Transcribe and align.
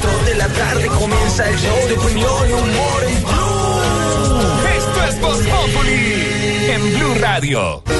4 0.00 0.24
de 0.24 0.34
la 0.34 0.48
tarde 0.48 0.86
comienza 0.88 1.48
el 1.48 1.56
show 1.56 1.88
de 1.88 1.94
opinión 1.94 2.48
y 2.48 2.52
humor 2.52 3.04
en 3.06 3.22
Blue. 3.22 4.68
Esto 4.76 5.04
es 5.04 5.20
Voz 5.20 5.40
en 6.68 6.98
Blue 6.98 7.14
Radio. 7.20 7.93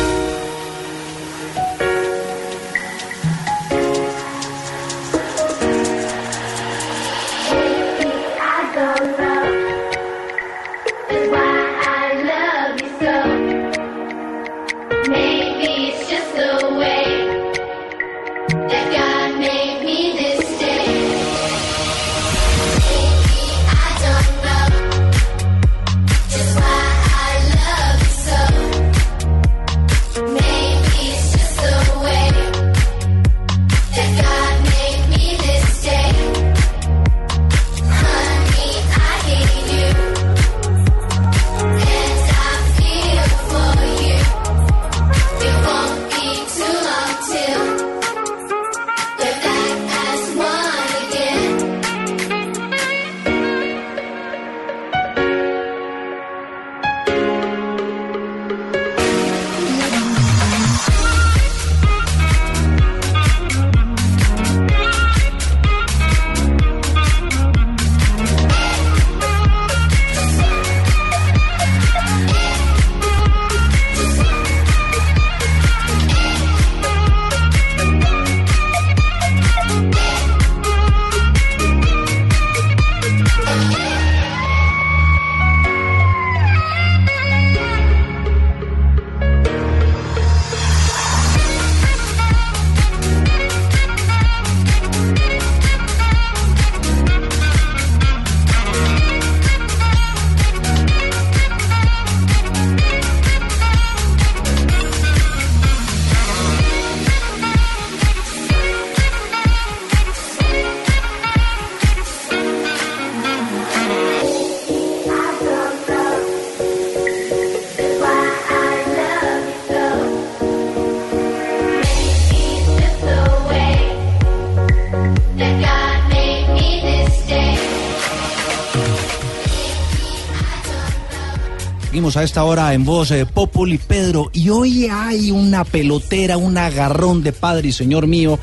A 132.16 132.22
esta 132.22 132.44
hora 132.44 132.75
en 132.75 132.84
voz 132.84 133.10
eh, 133.10 133.26
Populi 133.26 133.78
Pedro 133.78 134.30
y 134.32 134.50
hoy 134.50 134.86
hay 134.86 135.30
una 135.30 135.64
pelotera, 135.64 136.36
un 136.36 136.56
agarrón 136.58 137.22
de 137.22 137.32
padre 137.32 137.69
y 137.69 137.72
señor 137.72 138.06
mío 138.06 138.38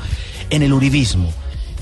en 0.50 0.62
el 0.62 0.72
uribismo. 0.72 1.32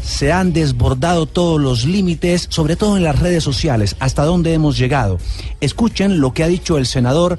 Se 0.02 0.30
han 0.30 0.52
desbordado 0.52 1.26
todos 1.26 1.60
los 1.60 1.84
límites, 1.84 2.46
sobre 2.50 2.76
todo 2.76 2.96
en 2.96 3.02
las 3.02 3.18
redes 3.18 3.42
sociales, 3.42 3.96
hasta 3.98 4.24
dónde 4.24 4.52
hemos 4.52 4.78
llegado. 4.78 5.18
Escuchen 5.60 6.20
lo 6.20 6.32
que 6.32 6.44
ha 6.44 6.48
dicho 6.48 6.78
el 6.78 6.86
senador 6.86 7.38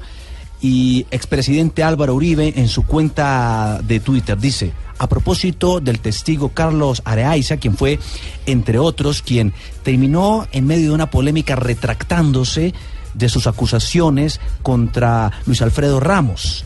y 0.60 1.06
expresidente 1.10 1.82
Álvaro 1.82 2.14
Uribe 2.14 2.52
en 2.56 2.68
su 2.68 2.84
cuenta 2.84 3.80
de 3.82 4.00
Twitter. 4.00 4.38
Dice, 4.38 4.72
a 4.98 5.08
propósito 5.08 5.80
del 5.80 6.00
testigo 6.00 6.50
Carlos 6.50 7.00
Areaiza, 7.04 7.56
quien 7.56 7.76
fue, 7.76 7.98
entre 8.46 8.78
otros, 8.78 9.22
quien 9.22 9.54
terminó 9.82 10.46
en 10.52 10.66
medio 10.66 10.88
de 10.88 10.94
una 10.94 11.10
polémica 11.10 11.56
retractándose 11.56 12.74
de 13.14 13.28
sus 13.28 13.46
acusaciones 13.46 14.40
contra 14.62 15.32
Luis 15.46 15.62
Alfredo 15.62 16.00
Ramos. 16.00 16.64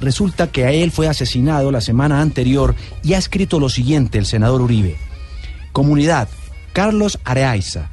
Resulta 0.00 0.46
que 0.48 0.64
a 0.64 0.70
él 0.70 0.90
fue 0.90 1.08
asesinado 1.08 1.72
la 1.72 1.80
semana 1.80 2.20
anterior 2.20 2.74
y 3.02 3.14
ha 3.14 3.18
escrito 3.18 3.58
lo 3.58 3.68
siguiente 3.68 4.18
el 4.18 4.26
senador 4.26 4.60
Uribe. 4.62 4.96
Comunidad, 5.72 6.28
Carlos 6.72 7.18
Areaiza 7.24 7.90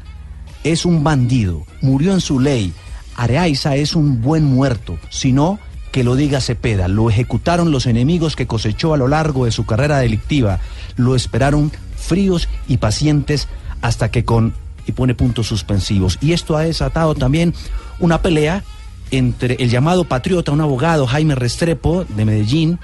es 0.63 0.85
un 0.85 1.03
bandido, 1.03 1.66
murió 1.81 2.13
en 2.13 2.22
su 2.22 2.39
ley. 2.39 2.73
Areaiza 3.16 3.75
es 3.75 3.95
un 3.95 4.22
buen 4.22 4.44
muerto, 4.44 4.97
si 5.09 5.31
no, 5.31 5.59
que 5.91 6.03
lo 6.03 6.16
diga 6.16 6.41
Cepeda. 6.41 6.88
Lo 6.88 7.09
ejecutaron 7.09 7.72
los 7.72 7.85
enemigos 7.85 8.35
que 8.35 8.47
cosechó 8.47 8.94
a 8.94 8.97
lo 8.97 9.07
largo 9.07 9.45
de 9.45 9.51
su 9.51 9.66
carrera 9.66 10.00
delictiva. 10.00 10.59
Lo 10.97 11.16
esperaron 11.16 11.72
fríos 11.95 12.50
y 12.67 12.77
pacientes 12.77 13.47
hasta 13.81 14.12
que 14.12 14.25
con 14.25 14.53
y 14.88 14.91
pone 14.91 15.16
puntos 15.16 15.47
suspensivos. 15.47 16.18
Y 16.22 16.34
esto 16.34 16.56
ha 16.57 16.62
desatado 16.63 17.16
también 17.16 17.53
una 18.00 18.22
pelea 18.22 18.63
entre 19.12 19.56
el 19.59 19.69
llamado 19.69 20.03
patriota, 20.03 20.51
un 20.51 20.62
abogado, 20.62 21.06
Jaime 21.07 21.35
Restrepo, 21.35 22.06
de 22.09 22.25
Medellín, 22.25 22.79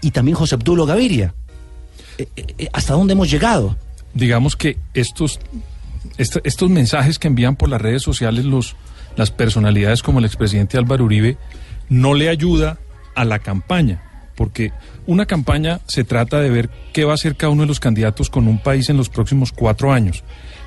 y 0.00 0.10
también 0.10 0.34
José 0.36 0.54
Abdulo 0.56 0.86
Gaviria. 0.86 1.34
Eh, 2.18 2.26
eh, 2.36 2.68
¿Hasta 2.72 2.94
dónde 2.94 3.12
hemos 3.12 3.30
llegado? 3.30 3.76
digamos 4.14 4.56
que 4.56 4.76
estos, 4.92 5.40
est- 6.18 6.36
estos 6.44 6.68
mensajes 6.68 7.18
que 7.18 7.28
envían 7.28 7.56
por 7.56 7.70
las 7.70 7.80
redes 7.80 8.02
sociales 8.02 8.44
los, 8.44 8.76
las 9.16 9.30
personalidades 9.30 10.02
como 10.02 10.18
el 10.18 10.26
expresidente 10.26 10.76
Álvaro 10.76 11.04
Uribe 11.06 11.38
no 11.88 12.12
le 12.12 12.28
ayuda 12.28 12.76
a 13.14 13.24
la 13.24 13.38
campaña, 13.38 14.02
porque 14.36 14.70
una 15.06 15.24
campaña 15.24 15.80
se 15.86 16.04
trata 16.04 16.40
de 16.40 16.50
ver 16.50 16.68
qué 16.92 17.04
va 17.04 17.12
a 17.12 17.14
hacer 17.14 17.36
cada 17.36 17.52
uno 17.52 17.62
de 17.62 17.68
los 17.68 17.80
candidatos 17.80 18.28
con 18.28 18.48
un 18.48 18.58
país 18.58 18.90
en 18.90 18.98
los 18.98 19.08
próximos 19.08 19.50
cuatro 19.50 19.94
años, 19.94 20.24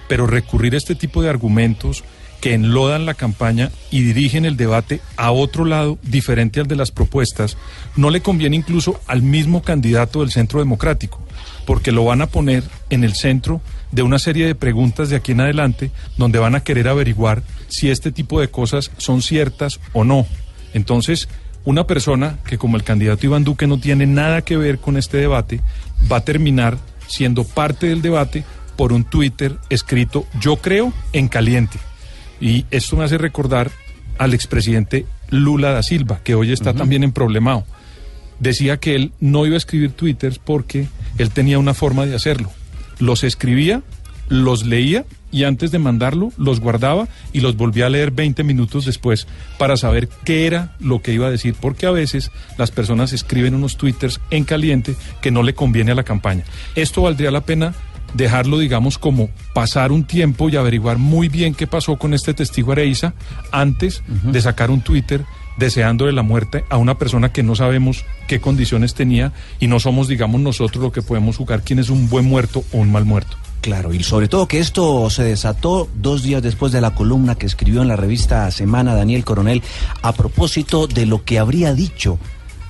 pero 0.07 0.27
recurrir 0.27 0.73
a 0.73 0.77
este 0.77 0.95
tipo 0.95 1.21
de 1.21 1.29
argumentos 1.29 2.03
que 2.41 2.53
enlodan 2.53 3.05
la 3.05 3.15
campaña 3.15 3.71
y 3.89 4.01
dirigen 4.01 4.45
el 4.45 4.57
debate 4.57 5.01
a 5.17 5.31
otro 5.31 5.65
lado 5.65 5.97
diferente 6.03 6.59
al 6.59 6.67
de 6.67 6.75
las 6.75 6.91
propuestas, 6.91 7.57
no 7.95 8.09
le 8.09 8.21
conviene 8.21 8.55
incluso 8.55 8.99
al 9.07 9.23
mismo 9.23 9.63
candidato 9.63 10.19
del 10.19 10.31
Centro 10.31 10.59
Democrático, 10.59 11.19
porque 11.65 11.91
lo 11.91 12.05
van 12.05 12.21
a 12.21 12.27
poner 12.27 12.63
en 12.89 13.03
el 13.03 13.15
centro 13.15 13.61
de 13.91 14.03
una 14.03 14.19
serie 14.19 14.45
de 14.45 14.55
preguntas 14.55 15.09
de 15.09 15.15
aquí 15.15 15.31
en 15.31 15.41
adelante 15.41 15.89
donde 16.17 16.37
van 16.37 16.53
a 16.53 16.63
querer 16.63 16.87
averiguar 16.87 17.41
si 17.67 17.89
este 17.89 18.11
tipo 18.11 18.39
de 18.39 18.49
cosas 18.49 18.91
son 18.97 19.21
ciertas 19.21 19.79
o 19.93 20.03
no. 20.03 20.27
Entonces, 20.73 21.27
una 21.63 21.87
persona 21.87 22.37
que 22.45 22.57
como 22.59 22.77
el 22.77 22.83
candidato 22.83 23.25
Iván 23.25 23.43
Duque 23.43 23.65
no 23.65 23.79
tiene 23.79 24.05
nada 24.05 24.43
que 24.43 24.57
ver 24.57 24.77
con 24.77 24.97
este 24.97 25.17
debate, 25.17 25.61
va 26.11 26.17
a 26.17 26.25
terminar 26.25 26.77
siendo 27.07 27.43
parte 27.43 27.87
del 27.87 28.01
debate 28.01 28.43
por 28.75 28.93
un 28.93 29.03
Twitter 29.03 29.57
escrito 29.69 30.25
yo 30.39 30.57
creo 30.57 30.93
en 31.13 31.27
caliente. 31.27 31.79
Y 32.39 32.65
esto 32.71 32.97
me 32.97 33.05
hace 33.05 33.17
recordar 33.17 33.71
al 34.17 34.33
expresidente 34.33 35.05
Lula 35.29 35.71
da 35.71 35.83
Silva, 35.83 36.19
que 36.23 36.35
hoy 36.35 36.51
está 36.51 36.73
también 36.73 37.03
en 37.03 37.11
problemado. 37.11 37.65
Decía 38.39 38.77
que 38.77 38.95
él 38.95 39.11
no 39.19 39.45
iba 39.45 39.55
a 39.55 39.57
escribir 39.57 39.91
twitters 39.91 40.39
porque 40.39 40.87
él 41.17 41.29
tenía 41.31 41.59
una 41.59 41.73
forma 41.73 42.05
de 42.05 42.15
hacerlo. 42.15 42.51
Los 42.99 43.23
escribía, 43.23 43.81
los 44.27 44.65
leía 44.65 45.05
y 45.31 45.43
antes 45.43 45.71
de 45.71 45.79
mandarlo 45.79 46.31
los 46.37 46.59
guardaba 46.59 47.07
y 47.33 47.41
los 47.41 47.57
volvía 47.57 47.87
a 47.87 47.89
leer 47.89 48.11
20 48.11 48.43
minutos 48.43 48.85
después 48.85 49.27
para 49.57 49.77
saber 49.77 50.07
qué 50.23 50.47
era 50.47 50.75
lo 50.79 51.01
que 51.01 51.13
iba 51.13 51.27
a 51.27 51.31
decir, 51.31 51.55
porque 51.59 51.85
a 51.85 51.91
veces 51.91 52.31
las 52.57 52.71
personas 52.71 53.13
escriben 53.13 53.53
unos 53.53 53.77
twitters 53.77 54.21
en 54.31 54.45
caliente 54.45 54.95
que 55.21 55.31
no 55.31 55.43
le 55.43 55.53
conviene 55.53 55.91
a 55.91 55.95
la 55.95 56.03
campaña. 56.03 56.43
Esto 56.75 57.01
valdría 57.01 57.31
la 57.31 57.41
pena 57.41 57.73
dejarlo, 58.15 58.59
digamos, 58.59 58.97
como 58.97 59.29
pasar 59.53 59.91
un 59.91 60.05
tiempo 60.05 60.49
y 60.49 60.55
averiguar 60.55 60.97
muy 60.97 61.27
bien 61.27 61.53
qué 61.53 61.67
pasó 61.67 61.97
con 61.97 62.13
este 62.13 62.33
testigo 62.33 62.71
Areiza 62.71 63.13
antes 63.51 64.03
de 64.07 64.41
sacar 64.41 64.71
un 64.71 64.81
Twitter 64.81 65.25
deseándole 65.57 66.11
la 66.11 66.23
muerte 66.23 66.65
a 66.69 66.77
una 66.77 66.97
persona 66.97 67.31
que 67.31 67.43
no 67.43 67.55
sabemos 67.55 68.03
qué 68.27 68.39
condiciones 68.41 68.93
tenía 68.93 69.31
y 69.59 69.67
no 69.67 69.79
somos, 69.79 70.07
digamos, 70.07 70.41
nosotros 70.41 70.83
lo 70.83 70.91
que 70.91 71.01
podemos 71.01 71.37
jugar 71.37 71.61
quién 71.61 71.79
es 71.79 71.89
un 71.89 72.09
buen 72.09 72.25
muerto 72.25 72.63
o 72.73 72.77
un 72.77 72.91
mal 72.91 73.05
muerto. 73.05 73.37
Claro, 73.61 73.93
y 73.93 74.03
sobre 74.03 74.27
todo 74.27 74.47
que 74.47 74.59
esto 74.59 75.09
se 75.09 75.23
desató 75.23 75.89
dos 75.95 76.21
días 76.21 76.43
después 76.43 76.71
de 76.71 76.81
la 76.81 76.93
columna 76.93 77.33
que 77.33 77.47
escribió 77.47 77.81
en 77.81 77.87
la 77.87 77.95
revista 77.95 78.51
Semana 78.51 78.93
Daniel 78.93 79.25
Coronel 79.25 79.63
a 80.03 80.11
propósito 80.11 80.85
de 80.85 81.07
lo 81.07 81.23
que 81.23 81.39
habría 81.39 81.73
dicho 81.73 82.19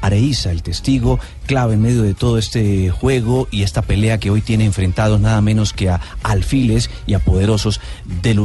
Areíza, 0.06 0.52
el 0.52 0.64
testigo 0.64 1.20
clave 1.46 1.74
en 1.74 1.82
medio 1.82 2.04
de 2.04 2.14
todo 2.14 2.38
este 2.38 2.90
juego 2.92 3.48
y 3.52 3.64
esta 3.64 3.82
pelea 3.82 4.20
que 4.20 4.30
hoy 4.30 4.42
tiene 4.42 4.66
enfrentados 4.66 5.20
nada 5.20 5.42
menos 5.42 5.74
que 5.74 5.90
a 5.90 6.00
alfiles 6.24 6.90
y 7.08 7.14
a 7.14 7.20
poderosos 7.20 7.82
del 8.22 8.40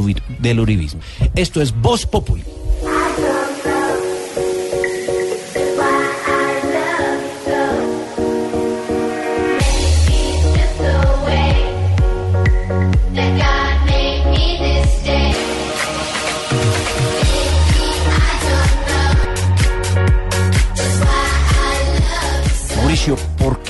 uribismo. 0.59 1.01
Esto 1.35 1.61
es 1.61 1.73
Voz 1.73 2.05
Populi. 2.05 2.43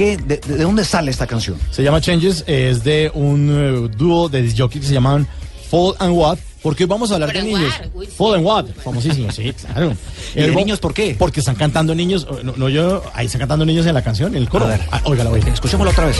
Qué? 0.01 0.17
¿De, 0.17 0.37
de- 0.37 0.57
de 0.57 0.63
dónde 0.63 0.83
sale 0.85 1.11
esta 1.11 1.27
canción? 1.27 1.57
Se 1.71 1.83
llama 1.83 2.01
Changes, 2.01 2.43
es 2.47 2.83
de 2.83 3.11
un 3.13 3.89
eh, 3.89 3.95
dúo 3.97 4.29
de 4.29 4.41
disc 4.41 4.57
que 4.69 4.81
se 4.81 4.93
llaman 4.93 5.27
Fall 5.69 5.93
and 5.99 6.13
What. 6.15 6.37
Porque 6.61 6.83
hoy 6.83 6.87
vamos 6.89 7.09
a 7.11 7.15
hablar 7.15 7.33
de 7.33 7.41
niños. 7.41 7.73
Uy, 7.95 8.05
sí. 8.05 8.11
Fall 8.15 8.35
and 8.35 8.45
What, 8.45 8.65
famosísimo, 8.83 9.31
sí, 9.31 9.51
claro. 9.53 9.95
¿Y 10.35 10.41
de 10.41 10.55
niños 10.55 10.79
por 10.79 10.93
qué? 10.93 11.15
Porque 11.17 11.39
están 11.39 11.55
cantando 11.55 11.95
niños, 11.95 12.27
no, 12.43 12.53
no 12.55 12.69
yo, 12.69 13.03
ahí 13.15 13.25
están 13.25 13.39
cantando 13.39 13.65
niños 13.65 13.85
en 13.87 13.95
la 13.95 14.03
canción, 14.03 14.35
en 14.35 14.43
el 14.43 14.49
coro. 14.49 14.65
A 14.65 14.69
ver. 14.69 14.81
Ah, 14.91 15.01
óigala, 15.05 15.31
oiga. 15.31 15.51
Escuchémoslo 15.51 15.89
otra 15.91 16.05
vez. 16.05 16.17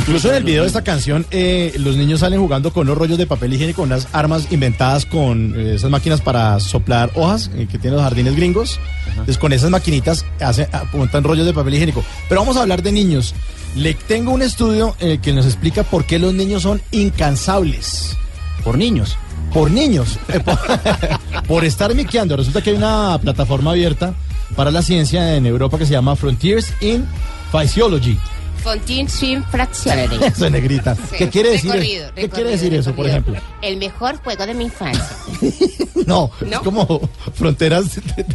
Incluso 0.00 0.30
en 0.30 0.36
el 0.36 0.44
video 0.44 0.62
de 0.62 0.66
esta 0.66 0.82
canción, 0.82 1.26
eh, 1.30 1.74
los 1.78 1.94
niños 1.94 2.20
salen 2.20 2.40
jugando 2.40 2.72
con 2.72 2.86
unos 2.86 2.96
rollos 2.96 3.18
de 3.18 3.26
papel 3.26 3.52
higiénico, 3.52 3.82
unas 3.82 4.08
armas 4.12 4.50
inventadas 4.50 5.04
con 5.04 5.54
eh, 5.54 5.74
esas 5.74 5.90
máquinas 5.90 6.22
para 6.22 6.58
soplar 6.58 7.10
hojas 7.14 7.50
eh, 7.54 7.68
que 7.70 7.78
tienen 7.78 7.96
los 7.96 8.02
jardines 8.02 8.34
gringos. 8.34 8.80
Entonces, 9.08 9.36
con 9.36 9.52
esas 9.52 9.68
maquinitas 9.68 10.24
hacen, 10.40 10.68
apuntan 10.72 11.22
rollos 11.22 11.44
de 11.44 11.52
papel 11.52 11.74
higiénico. 11.74 12.02
Pero 12.30 12.40
vamos 12.40 12.56
a 12.56 12.62
hablar 12.62 12.82
de 12.82 12.92
niños. 12.92 13.34
Le 13.76 13.92
tengo 13.92 14.32
un 14.32 14.40
estudio 14.40 14.96
que 14.98 15.32
nos 15.32 15.44
explica 15.44 15.84
por 15.84 16.06
qué 16.06 16.18
los 16.18 16.32
niños 16.32 16.62
son 16.62 16.80
incansables. 16.92 18.16
Por 18.64 18.78
niños. 18.78 19.18
Por 19.52 19.70
niños. 19.70 20.18
Por, 20.44 21.46
por 21.46 21.64
estar 21.64 21.94
miqueando. 21.94 22.36
Resulta 22.36 22.62
que 22.62 22.70
hay 22.70 22.76
una 22.76 23.18
plataforma 23.20 23.72
abierta 23.72 24.14
para 24.56 24.70
la 24.70 24.82
ciencia 24.82 25.36
en 25.36 25.44
Europa 25.44 25.78
que 25.78 25.86
se 25.86 25.92
llama 25.92 26.16
Frontiers 26.16 26.72
in 26.80 27.04
Physiology. 27.52 28.18
Swim 29.08 29.42
Fractionary. 29.50 30.16
Eso 30.24 30.46
es 30.46 30.52
negrita. 30.52 30.94
Sí, 30.94 31.00
¿Qué 31.18 31.28
quiere 31.28 31.50
decir? 31.50 31.70
recorrido, 31.72 32.06
¿Qué 32.14 32.22
recorrido, 32.22 32.34
quiere 32.34 32.50
decir 32.50 32.74
eso, 32.74 32.94
por 32.94 33.06
ejemplo? 33.06 33.34
El 33.62 33.76
mejor 33.78 34.16
juego 34.22 34.46
de 34.46 34.54
mi 34.54 34.64
infancia. 34.64 35.16
No, 36.06 36.30
es 36.40 36.48
¿No? 36.48 36.62
como 36.62 37.00
fronteras. 37.34 37.84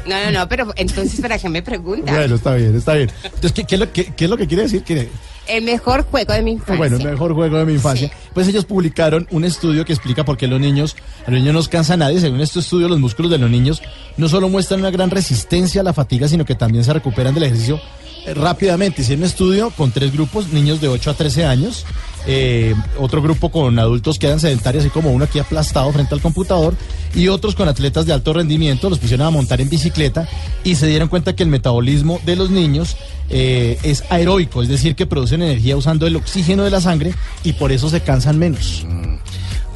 No, 0.05 0.23
no, 0.25 0.31
no, 0.31 0.47
pero 0.47 0.71
entonces, 0.77 1.19
¿para 1.19 1.37
qué 1.37 1.49
me 1.49 1.61
pregunta? 1.63 2.11
Bueno, 2.13 2.35
está 2.35 2.53
bien, 2.55 2.75
está 2.77 2.93
bien. 2.93 3.11
Entonces, 3.23 3.51
¿qué, 3.53 3.63
qué 3.65 3.75
es, 3.75 3.79
lo, 3.81 3.91
qué- 3.91 4.13
qué 4.15 4.25
es 4.25 4.29
lo 4.29 4.37
que 4.37 4.47
quiere 4.47 4.63
decir? 4.63 4.83
Que, 4.83 5.09
El 5.47 5.63
mejor 5.63 6.03
juego 6.03 6.33
de 6.33 6.41
mi 6.41 6.51
infancia. 6.51 6.77
bueno, 6.77 6.97
el 6.97 7.03
mejor 7.03 7.33
juego 7.33 7.57
de 7.57 7.65
mi 7.65 7.73
infancia. 7.73 8.07
Sí. 8.07 8.13
Pues 8.33 8.47
ellos 8.47 8.65
publicaron 8.65 9.27
un 9.31 9.45
estudio 9.45 9.85
que 9.85 9.93
explica 9.93 10.25
por 10.25 10.37
qué 10.37 10.47
los 10.47 10.59
niños, 10.59 10.95
a 11.25 11.31
los 11.31 11.39
niños 11.39 11.53
no 11.53 11.63
cansa 11.69 11.97
nadie. 11.97 12.19
Según 12.19 12.41
este 12.41 12.59
estudio, 12.59 12.87
los 12.87 12.99
músculos 12.99 13.31
de 13.31 13.37
los 13.37 13.49
niños 13.49 13.81
no 14.17 14.27
solo 14.27 14.49
muestran 14.49 14.79
una 14.79 14.91
gran 14.91 15.09
resistencia 15.09 15.81
a 15.81 15.83
la 15.83 15.93
fatiga, 15.93 16.27
sino 16.27 16.45
que 16.45 16.55
también 16.55 16.83
se 16.83 16.93
recuperan 16.93 17.33
del 17.33 17.43
ejercicio 17.43 17.79
eh, 18.25 18.33
rápidamente. 18.33 19.01
Hicieron 19.01 19.21
un 19.21 19.27
estudio 19.27 19.69
con 19.71 19.91
tres 19.91 20.11
grupos, 20.11 20.51
niños 20.51 20.81
de 20.81 20.87
8 20.87 21.11
a 21.11 21.13
13 21.13 21.45
años, 21.45 21.85
eh, 22.25 22.73
otro 22.99 23.21
grupo 23.21 23.51
con 23.51 23.77
adultos 23.77 24.17
que 24.17 24.25
eran 24.25 24.39
sedentarios, 24.39 24.83
así 24.83 24.89
como 24.89 25.11
uno 25.11 25.25
aquí 25.25 25.37
aplastado 25.37 25.91
frente 25.91 26.15
al 26.15 26.21
computador, 26.21 26.75
y 27.13 27.27
otros 27.27 27.53
con 27.53 27.67
atletas 27.67 28.05
de 28.07 28.13
alto 28.13 28.33
rendimiento, 28.33 28.89
los 28.89 28.99
pusieron 28.99 29.27
a 29.27 29.29
montar 29.29 29.61
en 29.61 29.69
bicicleta 29.69 30.27
y 30.63 30.75
se 30.75 30.87
dieron 30.87 31.07
cuenta 31.07 31.35
que 31.35 31.43
el 31.43 31.49
metabolismo 31.49 32.19
de 32.25 32.35
los 32.35 32.49
niños 32.49 32.97
eh, 33.29 33.77
es 33.83 34.03
aeróico, 34.09 34.61
es 34.61 34.69
decir, 34.69 34.95
que 34.95 35.05
producen 35.05 35.41
energía 35.41 35.75
usando 35.77 36.07
el 36.07 36.15
oxígeno 36.15 36.63
de 36.63 36.71
la 36.71 36.81
sangre 36.81 37.13
y 37.43 37.53
por 37.53 37.71
eso 37.71 37.89
se 37.89 38.01
cansan 38.01 38.37
menos. 38.37 38.85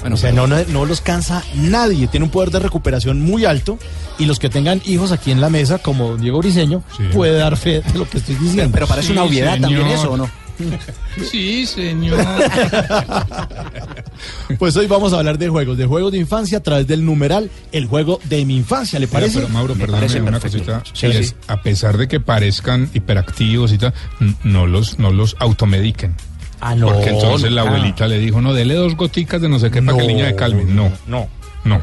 Bueno, 0.02 0.16
o 0.16 0.18
sea, 0.18 0.32
no, 0.32 0.48
no, 0.48 0.56
no 0.70 0.86
los 0.86 1.02
cansa 1.02 1.44
nadie, 1.56 2.08
tiene 2.08 2.24
un 2.26 2.30
poder 2.32 2.52
de 2.52 2.60
recuperación 2.60 3.20
muy 3.22 3.44
alto 3.44 3.78
y 4.18 4.26
los 4.26 4.40
que 4.40 4.50
tengan 4.50 4.82
hijos 4.86 5.12
aquí 5.12 5.30
en 5.32 5.42
la 5.42 5.50
mesa, 5.50 5.80
como 5.80 6.16
Diego 6.16 6.40
Briseño, 6.40 6.84
Sí. 6.96 7.04
puede 7.14 7.34
dar 7.38 7.58
fe 7.58 7.82
de 7.82 8.00
lo 8.00 8.08
que 8.10 8.20
estoy 8.20 8.36
diciendo. 8.36 8.72
Pero 8.74 8.88
parece 8.88 9.08
Sí, 9.08 9.14
una 9.14 9.24
obviedad 9.24 9.60
también 9.60 9.88
eso, 9.88 10.12
¿o 10.12 10.18
no? 10.18 10.30
Sí, 11.30 11.66
señor. 11.66 12.20
Pues 14.58 14.76
hoy 14.76 14.88
vamos 14.88 15.14
a 15.14 15.18
hablar 15.20 15.38
de 15.38 15.48
juegos, 15.48 15.78
de 15.78 15.86
juegos 15.86 16.12
de 16.12 16.18
infancia 16.18 16.58
a 16.58 16.62
través 16.62 16.86
del 16.88 17.06
numeral, 17.06 17.50
el 17.72 17.86
juego 17.86 18.20
de 18.26 18.44
mi 18.46 18.58
infancia, 18.58 19.00
¿le 19.00 19.08
Pero, 19.08 19.20
parece? 19.20 19.40
pero, 19.40 19.50
Mauro, 19.50 19.76
Me 19.76 19.82
perdóname 19.82 20.08
parece 20.08 20.22
una 20.22 20.40
cosita. 20.40 20.84
Sí, 20.94 21.08
Les- 21.08 21.30
sí. 21.30 21.36
A 21.48 21.62
pesar 21.62 21.98
de 21.98 22.08
que 22.08 22.20
parezcan 22.20 22.90
hiperactivos 22.94 23.72
y 23.72 23.78
tal, 23.78 23.94
no 24.44 24.68
los, 24.68 25.00
no 25.00 25.12
los 25.14 25.36
automediquen. 25.40 26.16
Ah, 26.60 26.76
no, 26.76 26.88
Porque 26.88 27.10
entonces 27.12 27.52
la 27.52 27.62
abuelita 27.62 28.08
le 28.08 28.18
dijo, 28.20 28.42
no, 28.42 28.54
dele 28.54 28.74
dos 28.74 28.96
goticas 28.98 29.42
de 29.42 29.48
no 29.48 29.60
sé 29.60 29.72
qué 29.72 29.82
para 29.82 29.98
que 29.98 30.02
el 30.04 30.08
niño 30.08 30.26
se 30.26 30.36
calme. 30.36 30.66
No, 30.66 30.92
no. 31.08 31.28
no. 31.64 31.82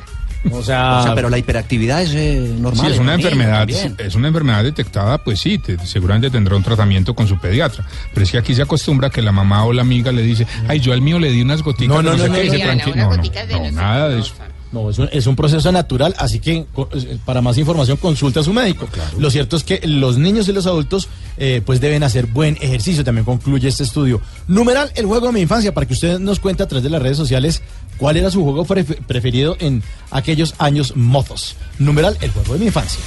O 0.52 0.62
sea, 0.62 1.00
O 1.00 1.02
sea, 1.02 1.14
pero 1.14 1.28
la 1.28 1.38
hiperactividad 1.38 2.02
es 2.02 2.10
eh, 2.14 2.54
normal. 2.58 2.86
Si 2.86 2.92
es 2.92 2.98
una 2.98 3.14
enfermedad, 3.14 3.58
también. 3.60 3.96
es 3.98 4.14
una 4.14 4.28
enfermedad 4.28 4.62
detectada, 4.64 5.18
pues 5.22 5.40
sí, 5.40 5.58
te- 5.58 5.78
seguramente 5.86 6.30
tendrá 6.30 6.56
un 6.56 6.62
tratamiento 6.62 7.14
con 7.14 7.26
su 7.26 7.38
pediatra. 7.38 7.84
Pero 8.14 8.24
es 8.24 8.30
que 8.30 8.38
aquí 8.38 8.54
se 8.54 8.62
acostumbra 8.62 9.10
que 9.10 9.22
la 9.22 9.32
mamá 9.32 9.64
o 9.64 9.72
la 9.72 9.82
amiga 9.82 10.12
le 10.12 10.22
dice, 10.22 10.46
ay, 10.68 10.80
yo 10.80 10.92
al 10.92 11.00
mío 11.02 11.18
le 11.18 11.30
di 11.30 11.42
unas 11.42 11.62
goticas 11.62 11.88
No, 11.88 11.96
de 11.98 12.02
no, 12.02 12.10
no, 12.10 12.16
no, 12.16 12.22
sé 12.24 12.28
no, 12.28 12.34
qué, 12.34 12.46
y 12.46 12.96
no, 12.98 13.10
no, 13.10 13.16
no, 13.16 13.70
nada 13.72 14.08
de 14.08 14.20
eso. 14.20 14.34
No, 14.72 14.90
es 14.90 14.98
un, 14.98 15.08
es 15.12 15.26
un 15.28 15.36
proceso 15.36 15.70
natural, 15.70 16.14
así 16.18 16.40
que 16.40 16.56
eh, 16.92 17.18
para 17.24 17.40
más 17.40 17.56
información 17.56 17.96
consulta 17.98 18.40
a 18.40 18.42
su 18.42 18.52
médico. 18.52 18.88
Lo 19.16 19.30
cierto 19.30 19.56
es 19.56 19.62
que 19.62 19.80
los 19.86 20.18
niños 20.18 20.48
y 20.48 20.52
los 20.52 20.66
adultos 20.66 21.08
eh, 21.38 21.62
pues 21.64 21.80
deben 21.80 22.02
hacer 22.02 22.26
buen 22.26 22.56
ejercicio, 22.60 23.04
también 23.04 23.24
concluye 23.24 23.68
este 23.68 23.84
estudio. 23.84 24.20
Numeral, 24.48 24.90
el 24.96 25.06
juego 25.06 25.28
de 25.28 25.32
mi 25.34 25.40
infancia, 25.40 25.72
para 25.72 25.86
que 25.86 25.94
usted 25.94 26.18
nos 26.18 26.40
cuente 26.40 26.64
a 26.64 26.66
través 26.68 26.82
de 26.82 26.90
las 26.90 27.00
redes 27.00 27.16
sociales 27.16 27.62
cuál 27.98 28.16
era 28.16 28.30
su 28.30 28.42
juego 28.42 28.64
pref- 28.66 28.98
preferido 29.06 29.56
en 29.60 29.82
aquellos 30.10 30.54
años 30.58 30.96
mozos. 30.96 31.56
Numeral, 31.78 32.16
el 32.20 32.30
juego 32.30 32.54
de 32.54 32.58
mi 32.60 32.66
infancia. 32.66 33.00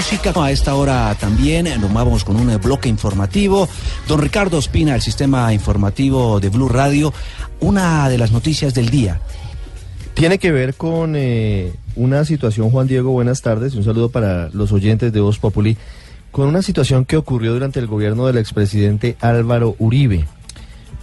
Música 0.00 0.32
a 0.34 0.50
esta 0.50 0.76
hora 0.76 1.14
también 1.20 1.66
eh, 1.66 1.76
nos 1.76 1.92
vamos 1.92 2.24
con 2.24 2.36
un 2.36 2.48
eh, 2.48 2.56
bloque 2.56 2.88
informativo. 2.88 3.68
Don 4.08 4.18
Ricardo 4.18 4.56
Ospina, 4.56 4.94
el 4.94 5.02
sistema 5.02 5.52
informativo 5.52 6.40
de 6.40 6.48
Blue 6.48 6.70
Radio, 6.70 7.12
una 7.60 8.08
de 8.08 8.16
las 8.16 8.32
noticias 8.32 8.72
del 8.72 8.88
día. 8.88 9.20
Tiene 10.14 10.38
que 10.38 10.52
ver 10.52 10.72
con 10.72 11.16
eh, 11.16 11.74
una 11.96 12.24
situación, 12.24 12.70
Juan 12.70 12.86
Diego, 12.86 13.10
buenas 13.10 13.42
tardes, 13.42 13.74
un 13.74 13.84
saludo 13.84 14.08
para 14.08 14.48
los 14.54 14.72
oyentes 14.72 15.12
de 15.12 15.20
Voz 15.20 15.38
Populi, 15.38 15.76
con 16.30 16.48
una 16.48 16.62
situación 16.62 17.04
que 17.04 17.18
ocurrió 17.18 17.52
durante 17.52 17.78
el 17.78 17.86
gobierno 17.86 18.26
del 18.26 18.38
expresidente 18.38 19.18
Álvaro 19.20 19.76
Uribe. 19.78 20.24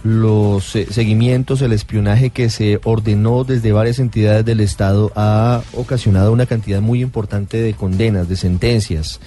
Los 0.04 0.76
eh, 0.76 0.86
seguimientos, 0.90 1.60
el 1.60 1.72
espionaje 1.72 2.30
que 2.30 2.50
se 2.50 2.80
ordenó 2.84 3.44
desde 3.44 3.72
varias 3.72 3.98
entidades 3.98 4.44
del 4.44 4.60
Estado 4.60 5.12
ha 5.16 5.62
ocasionado 5.74 6.32
una 6.32 6.46
cantidad 6.46 6.80
muy 6.80 7.02
importante 7.02 7.60
de 7.60 7.74
condenas, 7.74 8.28
de 8.28 8.36
sentencias. 8.36 9.20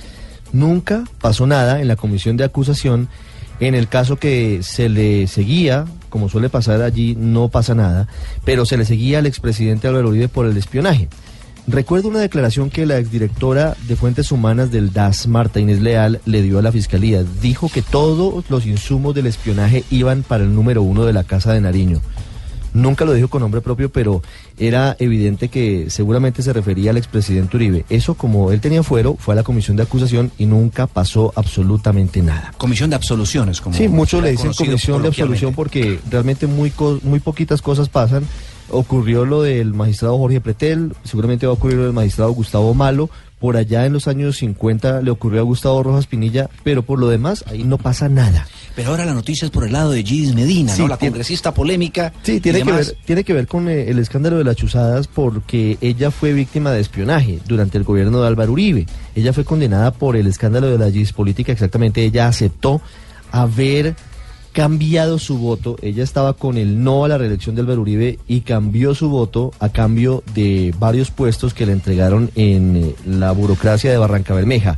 Nunca 0.54 1.04
pasó 1.20 1.46
nada 1.46 1.82
en 1.82 1.88
la 1.88 1.96
comisión 1.98 2.38
de 2.38 2.46
acusación. 2.46 3.10
En 3.60 3.76
el 3.76 3.88
caso 3.90 4.16
que 4.18 4.62
se 4.64 4.90
le 4.90 5.28
seguía, 5.28 5.86
como 6.10 6.30
suele 6.30 6.50
pasar 6.50 6.82
allí, 6.82 7.16
no 7.16 7.50
pasa 7.50 7.76
nada, 7.76 8.08
pero 8.44 8.66
se 8.66 8.76
le 8.76 8.86
seguía 8.86 9.20
al 9.20 9.28
expresidente 9.28 9.88
Álvaro 9.88 10.10
Uribe 10.10 10.30
por 10.30 10.48
el 10.48 10.58
espionaje. 10.58 11.10
Recuerdo 11.68 12.10
una 12.10 12.20
declaración 12.20 12.70
que 12.70 12.86
la 12.86 12.98
exdirectora 12.98 13.78
de 13.88 13.96
Fuentes 13.96 14.32
Humanas 14.32 14.72
del 14.72 14.92
DAS, 14.94 15.28
Marta 15.28 15.60
Inés 15.60 15.80
Leal, 15.80 16.20
le 16.26 16.42
dio 16.42 16.60
a 16.60 16.62
la 16.62 16.72
fiscalía. 16.72 17.24
Dijo 17.42 17.70
que 17.70 17.82
todos 17.82 18.44
los 18.50 18.66
insumos 18.66 19.14
del 19.16 19.28
espionaje 19.28 19.84
iban 19.92 20.24
para 20.24 20.44
el 20.44 20.54
número 20.54 20.82
uno 20.82 21.06
de 21.06 21.14
la 21.14 21.24
Casa 21.24 21.54
de 21.54 21.62
Nariño. 21.62 22.02
Nunca 22.74 23.04
lo 23.06 23.14
dijo 23.14 23.28
con 23.28 23.42
nombre 23.42 23.60
propio, 23.62 23.90
pero 23.92 24.24
era 24.58 24.96
evidente 24.98 25.50
que 25.50 25.90
seguramente 25.90 26.42
se 26.42 26.54
refería 26.54 26.92
al 26.92 26.98
expresidente 26.98 27.58
Uribe. 27.58 27.86
Eso, 27.90 28.16
como 28.16 28.52
él 28.54 28.62
tenía 28.62 28.82
fuero, 28.82 29.18
fue 29.20 29.34
a 29.34 29.36
la 29.36 29.44
comisión 29.44 29.76
de 29.78 29.84
acusación 29.84 30.32
y 30.38 30.46
nunca 30.46 30.88
pasó 30.88 31.34
absolutamente 31.36 32.22
nada. 32.22 32.54
Comisión 32.58 32.90
de 32.90 32.96
absoluciones, 32.96 33.60
como 33.60 33.76
Sí, 33.76 33.88
muchos 33.90 34.24
le 34.24 34.32
dicen 34.32 34.54
comisión 34.54 35.02
de 35.02 35.10
absolución 35.10 35.54
porque 35.54 36.00
realmente 36.10 36.48
muy, 36.48 36.72
co- 36.72 37.00
muy 37.04 37.20
poquitas 37.20 37.62
cosas 37.62 37.88
pasan. 37.90 38.24
Ocurrió 38.72 39.26
lo 39.26 39.42
del 39.42 39.74
magistrado 39.74 40.18
Jorge 40.18 40.42
Pretel, 40.42 40.94
seguramente 41.04 41.46
va 41.46 41.52
a 41.52 41.56
ocurrir 41.56 41.78
lo 41.78 41.84
del 41.86 41.94
magistrado 41.94 42.32
Gustavo 42.32 42.74
Malo. 42.74 43.10
Por 43.40 43.58
allá 43.58 43.88
en 43.88 43.94
los 43.94 44.08
años 44.08 44.38
50 44.38 45.02
le 45.02 45.10
ocurrió 45.10 45.40
a 45.42 45.44
Gustavo 45.44 45.82
Rojas 45.82 46.06
Pinilla, 46.06 46.48
pero 46.64 46.84
por 46.84 47.00
lo 47.00 47.08
demás 47.10 47.44
ahí 47.48 47.64
no 47.64 47.80
pasa 47.80 48.08
nada. 48.08 48.48
Pero 48.76 48.92
ahora 48.92 49.04
la 49.04 49.16
noticia 49.16 49.46
es 49.46 49.52
por 49.52 49.66
el 49.66 49.74
lado 49.74 49.90
de 49.90 50.04
Gidis 50.04 50.36
Medina, 50.36 50.72
Sí, 50.76 50.84
¿no? 50.84 50.88
La 50.88 50.98
tiene- 50.98 51.14
congresista 51.14 51.52
polémica. 51.52 52.14
Sí, 52.22 52.40
tiene 52.40 52.62
que, 52.62 52.72
ver, 52.72 52.96
tiene 53.04 53.24
que 53.24 53.34
ver 53.34 53.48
con 53.48 53.68
eh, 53.68 53.90
el 53.90 53.98
escándalo 53.98 54.38
de 54.38 54.44
las 54.44 54.56
chuzadas 54.56 55.08
porque 55.08 55.80
ella 55.82 56.12
fue 56.12 56.34
víctima 56.34 56.70
de 56.72 56.82
espionaje 56.82 57.40
durante 57.48 57.80
el 57.80 57.84
gobierno 57.84 58.22
de 58.22 58.28
Álvaro 58.28 58.52
Uribe. 58.52 58.86
Ella 59.16 59.34
fue 59.34 59.44
condenada 59.44 59.90
por 59.92 60.16
el 60.16 60.28
escándalo 60.28 60.68
de 60.70 60.78
la 60.78 60.92
GIS 60.92 61.12
política, 61.12 61.52
exactamente 61.52 62.04
ella 62.06 62.28
aceptó 62.28 62.80
haber 63.32 63.96
cambiado 64.52 65.20
su 65.20 65.38
voto. 65.38 65.78
Ella 65.82 66.04
estaba 66.04 66.34
con 66.34 66.58
el 66.58 66.84
no 66.84 67.06
a 67.06 67.08
la 67.08 67.18
reelección 67.18 67.56
de 67.56 67.62
Álvaro 67.62 67.86
y 68.28 68.42
cambió 68.42 68.94
su 68.94 69.10
voto 69.10 69.54
a 69.60 69.70
cambio 69.70 70.24
de 70.34 70.74
varios 70.78 71.12
puestos 71.12 71.54
que 71.54 71.66
le 71.66 71.72
entregaron 71.72 72.32
en 72.36 72.78
eh, 72.78 72.96
la 73.06 73.32
burocracia 73.32 73.92
de 73.92 73.98
Barranca 73.98 74.34
Bermeja. 74.34 74.78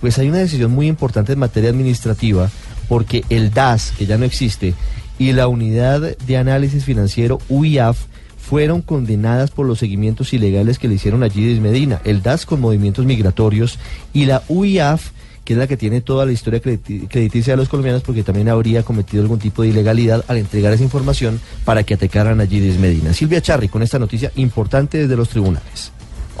Pues 0.00 0.18
hay 0.18 0.28
una 0.28 0.38
decisión 0.38 0.72
muy 0.72 0.88
importante 0.88 1.32
en 1.32 1.38
materia 1.38 1.70
administrativa 1.70 2.50
porque 2.88 3.24
el 3.30 3.52
DAS, 3.52 3.92
que 3.96 4.06
ya 4.06 4.18
no 4.18 4.24
existe, 4.24 4.74
y 5.18 5.32
la 5.32 5.46
Unidad 5.46 6.16
de 6.18 6.36
Análisis 6.36 6.84
Financiero, 6.84 7.38
UIAF, 7.48 8.06
fueron 8.36 8.82
condenadas 8.82 9.50
por 9.52 9.66
los 9.66 9.78
seguimientos 9.78 10.32
ilegales 10.32 10.78
que 10.78 10.88
le 10.88 10.96
hicieron 10.96 11.22
a 11.22 11.30
Gidis 11.30 11.60
Medina. 11.60 12.00
El 12.04 12.22
DAS 12.22 12.44
con 12.44 12.60
movimientos 12.60 13.06
migratorios 13.06 13.78
y 14.12 14.24
la 14.24 14.42
UIAF, 14.48 15.10
que 15.44 15.54
es 15.54 15.58
la 15.58 15.66
que 15.66 15.76
tiene 15.76 16.00
toda 16.00 16.24
la 16.26 16.32
historia 16.32 16.60
crediti- 16.62 17.08
crediticia 17.08 17.54
de 17.54 17.56
los 17.56 17.68
colombianos, 17.68 18.02
porque 18.02 18.22
también 18.22 18.48
habría 18.48 18.82
cometido 18.82 19.22
algún 19.22 19.38
tipo 19.38 19.62
de 19.62 19.68
ilegalidad 19.68 20.24
al 20.28 20.36
entregar 20.36 20.72
esa 20.72 20.84
información 20.84 21.40
para 21.64 21.82
que 21.82 21.94
atacaran 21.94 22.40
a 22.40 22.46
Gidis 22.46 22.78
Medina. 22.78 23.12
Silvia 23.12 23.40
Charri 23.40 23.68
con 23.68 23.82
esta 23.82 23.98
noticia 23.98 24.30
importante 24.36 24.98
desde 24.98 25.16
los 25.16 25.28
tribunales. 25.28 25.92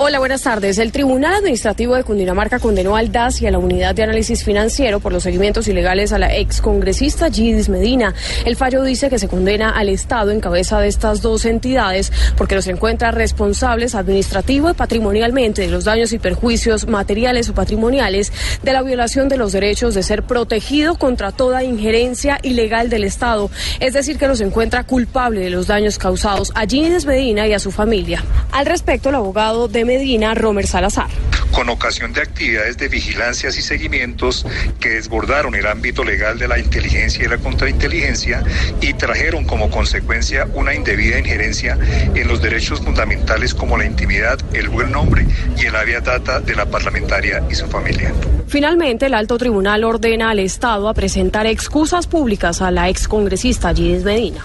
Hola, 0.04 0.18
buenas 0.18 0.42
tardes. 0.42 0.78
El 0.78 0.90
Tribunal 0.90 1.32
Administrativo 1.34 1.94
de 1.94 2.02
Cundinamarca 2.02 2.58
condenó 2.58 2.96
al 2.96 3.12
DAS 3.12 3.40
y 3.40 3.46
a 3.46 3.52
la 3.52 3.58
Unidad 3.58 3.94
de 3.94 4.02
Análisis 4.02 4.42
Financiero 4.42 4.98
por 4.98 5.12
los 5.12 5.22
seguimientos 5.22 5.68
ilegales 5.68 6.12
a 6.12 6.18
la 6.18 6.36
excongresista 6.36 7.30
Gidis 7.30 7.68
Medina. 7.68 8.12
El 8.44 8.56
fallo 8.56 8.82
dice 8.82 9.08
que 9.08 9.20
se 9.20 9.28
condena 9.28 9.70
al 9.70 9.88
Estado 9.88 10.32
en 10.32 10.40
cabeza 10.40 10.80
de 10.80 10.88
estas 10.88 11.22
dos 11.22 11.44
entidades 11.44 12.12
porque 12.36 12.56
los 12.56 12.66
encuentra 12.66 13.12
responsables 13.12 13.94
administrativo 13.94 14.70
y 14.70 14.74
patrimonialmente 14.74 15.62
de 15.62 15.68
los 15.68 15.84
daños 15.84 16.12
y 16.12 16.18
perjuicios 16.18 16.88
materiales 16.88 17.48
o 17.48 17.54
patrimoniales 17.54 18.32
de 18.64 18.72
la 18.72 18.82
violación 18.82 19.28
de 19.28 19.36
los 19.36 19.52
derechos 19.52 19.94
de 19.94 20.02
ser 20.02 20.24
protegido 20.24 20.96
contra 20.96 21.30
toda 21.30 21.62
injerencia 21.62 22.40
ilegal 22.42 22.90
del 22.90 23.04
Estado. 23.04 23.52
Es 23.78 23.92
decir, 23.92 24.18
que 24.18 24.26
los 24.26 24.40
encuentra 24.40 24.82
culpable 24.82 25.38
de 25.38 25.50
los 25.50 25.68
daños 25.68 25.96
causados 25.96 26.50
a 26.56 26.66
Gidis 26.66 27.06
Medina 27.06 27.46
y 27.46 27.52
a 27.52 27.60
su 27.60 27.70
familia. 27.70 28.24
Al 28.50 28.66
respecto, 28.66 29.10
el 29.10 29.14
abogado 29.14 29.68
de 29.68 29.91
Medina, 29.92 30.34
Romer 30.34 30.66
Salazar. 30.66 31.08
con 31.52 31.68
ocasión 31.68 32.14
de 32.14 32.22
actividades 32.22 32.78
de 32.78 32.88
vigilancias 32.88 33.58
y 33.58 33.62
seguimientos 33.62 34.46
que 34.80 34.88
desbordaron 34.88 35.54
el 35.54 35.66
ámbito 35.66 36.02
legal 36.02 36.38
de 36.38 36.48
la 36.48 36.58
inteligencia 36.58 37.22
y 37.22 37.28
la 37.28 37.36
contrainteligencia 37.36 38.42
y 38.80 38.94
trajeron 38.94 39.44
como 39.44 39.70
consecuencia 39.70 40.48
una 40.54 40.72
indebida 40.74 41.18
injerencia 41.18 41.78
en 42.14 42.26
los 42.26 42.40
derechos 42.40 42.80
fundamentales 42.80 43.54
como 43.54 43.76
la 43.76 43.84
intimidad, 43.84 44.38
el 44.54 44.70
buen 44.70 44.92
nombre 44.92 45.26
y 45.58 45.66
el 45.66 45.76
habeas 45.76 46.04
data 46.04 46.40
de 46.40 46.54
la 46.54 46.64
parlamentaria 46.64 47.44
y 47.50 47.54
su 47.54 47.66
familia. 47.66 48.14
Finalmente, 48.48 49.06
el 49.06 49.14
alto 49.14 49.36
tribunal 49.36 49.84
ordena 49.84 50.30
al 50.30 50.38
Estado 50.38 50.88
a 50.88 50.94
presentar 50.94 51.46
excusas 51.46 52.06
públicas 52.06 52.62
a 52.62 52.70
la 52.70 52.88
excongresista 52.88 53.74
Gidis 53.74 54.04
Medina. 54.04 54.42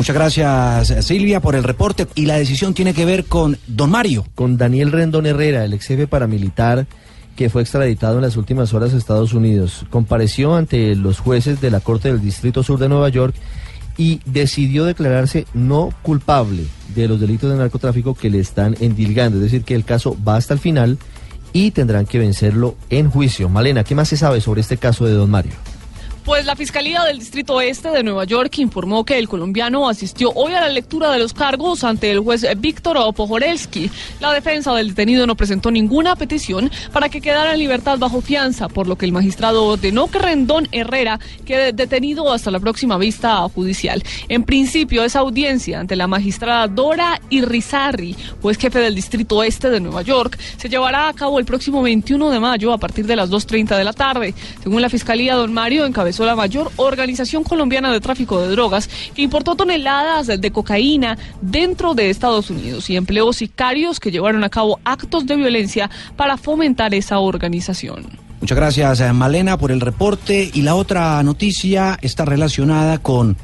Muchas 0.00 0.16
gracias, 0.16 1.04
Silvia, 1.04 1.40
por 1.40 1.54
el 1.54 1.62
reporte. 1.62 2.06
Y 2.14 2.24
la 2.24 2.38
decisión 2.38 2.72
tiene 2.72 2.94
que 2.94 3.04
ver 3.04 3.26
con 3.26 3.58
Don 3.66 3.90
Mario. 3.90 4.24
Con 4.34 4.56
Daniel 4.56 4.92
Rendón 4.92 5.26
Herrera, 5.26 5.62
el 5.62 5.74
ex 5.74 5.88
jefe 5.88 6.06
paramilitar 6.06 6.86
que 7.36 7.50
fue 7.50 7.60
extraditado 7.60 8.16
en 8.16 8.22
las 8.22 8.38
últimas 8.38 8.72
horas 8.72 8.94
a 8.94 8.96
Estados 8.96 9.34
Unidos. 9.34 9.84
Compareció 9.90 10.54
ante 10.54 10.96
los 10.96 11.18
jueces 11.18 11.60
de 11.60 11.70
la 11.70 11.80
Corte 11.80 12.08
del 12.08 12.22
Distrito 12.22 12.62
Sur 12.62 12.78
de 12.78 12.88
Nueva 12.88 13.10
York 13.10 13.34
y 13.98 14.22
decidió 14.24 14.86
declararse 14.86 15.44
no 15.52 15.90
culpable 16.00 16.64
de 16.94 17.06
los 17.06 17.20
delitos 17.20 17.50
de 17.50 17.58
narcotráfico 17.58 18.14
que 18.14 18.30
le 18.30 18.40
están 18.40 18.76
endilgando. 18.80 19.36
Es 19.36 19.42
decir, 19.42 19.64
que 19.64 19.74
el 19.74 19.84
caso 19.84 20.16
va 20.26 20.36
hasta 20.36 20.54
el 20.54 20.60
final 20.60 20.96
y 21.52 21.72
tendrán 21.72 22.06
que 22.06 22.18
vencerlo 22.18 22.74
en 22.88 23.10
juicio. 23.10 23.50
Malena, 23.50 23.84
¿qué 23.84 23.94
más 23.94 24.08
se 24.08 24.16
sabe 24.16 24.40
sobre 24.40 24.62
este 24.62 24.78
caso 24.78 25.04
de 25.04 25.12
Don 25.12 25.28
Mario? 25.28 25.52
Pues 26.30 26.46
la 26.46 26.54
Fiscalía 26.54 27.02
del 27.02 27.18
Distrito 27.18 27.60
Este 27.60 27.90
de 27.90 28.04
Nueva 28.04 28.22
York 28.22 28.56
informó 28.58 29.04
que 29.04 29.18
el 29.18 29.28
colombiano 29.28 29.88
asistió 29.88 30.30
hoy 30.36 30.54
a 30.54 30.60
la 30.60 30.68
lectura 30.68 31.10
de 31.10 31.18
los 31.18 31.34
cargos 31.34 31.82
ante 31.82 32.08
el 32.08 32.20
juez 32.20 32.46
Víctor 32.58 32.98
Pojorelsky. 33.12 33.90
La 34.20 34.32
defensa 34.32 34.72
del 34.72 34.90
detenido 34.90 35.26
no 35.26 35.34
presentó 35.34 35.72
ninguna 35.72 36.14
petición 36.14 36.70
para 36.92 37.08
que 37.08 37.20
quedara 37.20 37.52
en 37.52 37.58
libertad 37.58 37.98
bajo 37.98 38.20
fianza, 38.20 38.68
por 38.68 38.86
lo 38.86 38.96
que 38.96 39.06
el 39.06 39.12
magistrado 39.12 39.64
ordenó 39.64 40.08
que 40.08 40.20
Rendón 40.20 40.68
Herrera 40.70 41.18
quede 41.44 41.72
detenido 41.72 42.32
hasta 42.32 42.52
la 42.52 42.60
próxima 42.60 42.96
vista 42.96 43.36
judicial. 43.48 44.00
En 44.28 44.44
principio, 44.44 45.02
esa 45.02 45.18
audiencia 45.18 45.80
ante 45.80 45.96
la 45.96 46.06
magistrada 46.06 46.68
Dora 46.68 47.20
Irrizarri, 47.30 48.14
juez 48.40 48.56
jefe 48.56 48.78
del 48.78 48.94
Distrito 48.94 49.42
Este 49.42 49.68
de 49.68 49.80
Nueva 49.80 50.02
York, 50.02 50.38
se 50.58 50.68
llevará 50.68 51.08
a 51.08 51.12
cabo 51.12 51.40
el 51.40 51.44
próximo 51.44 51.82
21 51.82 52.30
de 52.30 52.38
mayo 52.38 52.72
a 52.72 52.78
partir 52.78 53.04
de 53.06 53.16
las 53.16 53.30
2.30 53.30 53.76
de 53.76 53.84
la 53.84 53.92
tarde. 53.92 54.32
Según 54.62 54.80
la 54.80 54.88
Fiscalía, 54.88 55.34
don 55.34 55.52
Mario 55.52 55.86
encabezó 55.86 56.19
la 56.26 56.36
mayor 56.36 56.70
organización 56.76 57.44
colombiana 57.44 57.92
de 57.92 58.00
tráfico 58.00 58.40
de 58.40 58.48
drogas 58.48 58.88
que 59.14 59.22
importó 59.22 59.54
toneladas 59.56 60.26
de 60.26 60.50
cocaína 60.50 61.18
dentro 61.40 61.94
de 61.94 62.10
Estados 62.10 62.50
Unidos 62.50 62.88
y 62.90 62.96
empleó 62.96 63.32
sicarios 63.32 64.00
que 64.00 64.10
llevaron 64.10 64.44
a 64.44 64.48
cabo 64.48 64.80
actos 64.84 65.26
de 65.26 65.36
violencia 65.36 65.90
para 66.16 66.36
fomentar 66.36 66.94
esa 66.94 67.18
organización. 67.18 68.06
Muchas 68.40 68.56
gracias, 68.56 69.00
eh, 69.00 69.12
Malena, 69.12 69.58
por 69.58 69.70
el 69.70 69.80
reporte. 69.80 70.50
Y 70.54 70.62
la 70.62 70.74
otra 70.74 71.22
noticia 71.22 71.98
está 72.00 72.24
relacionada 72.24 72.98
con 72.98 73.36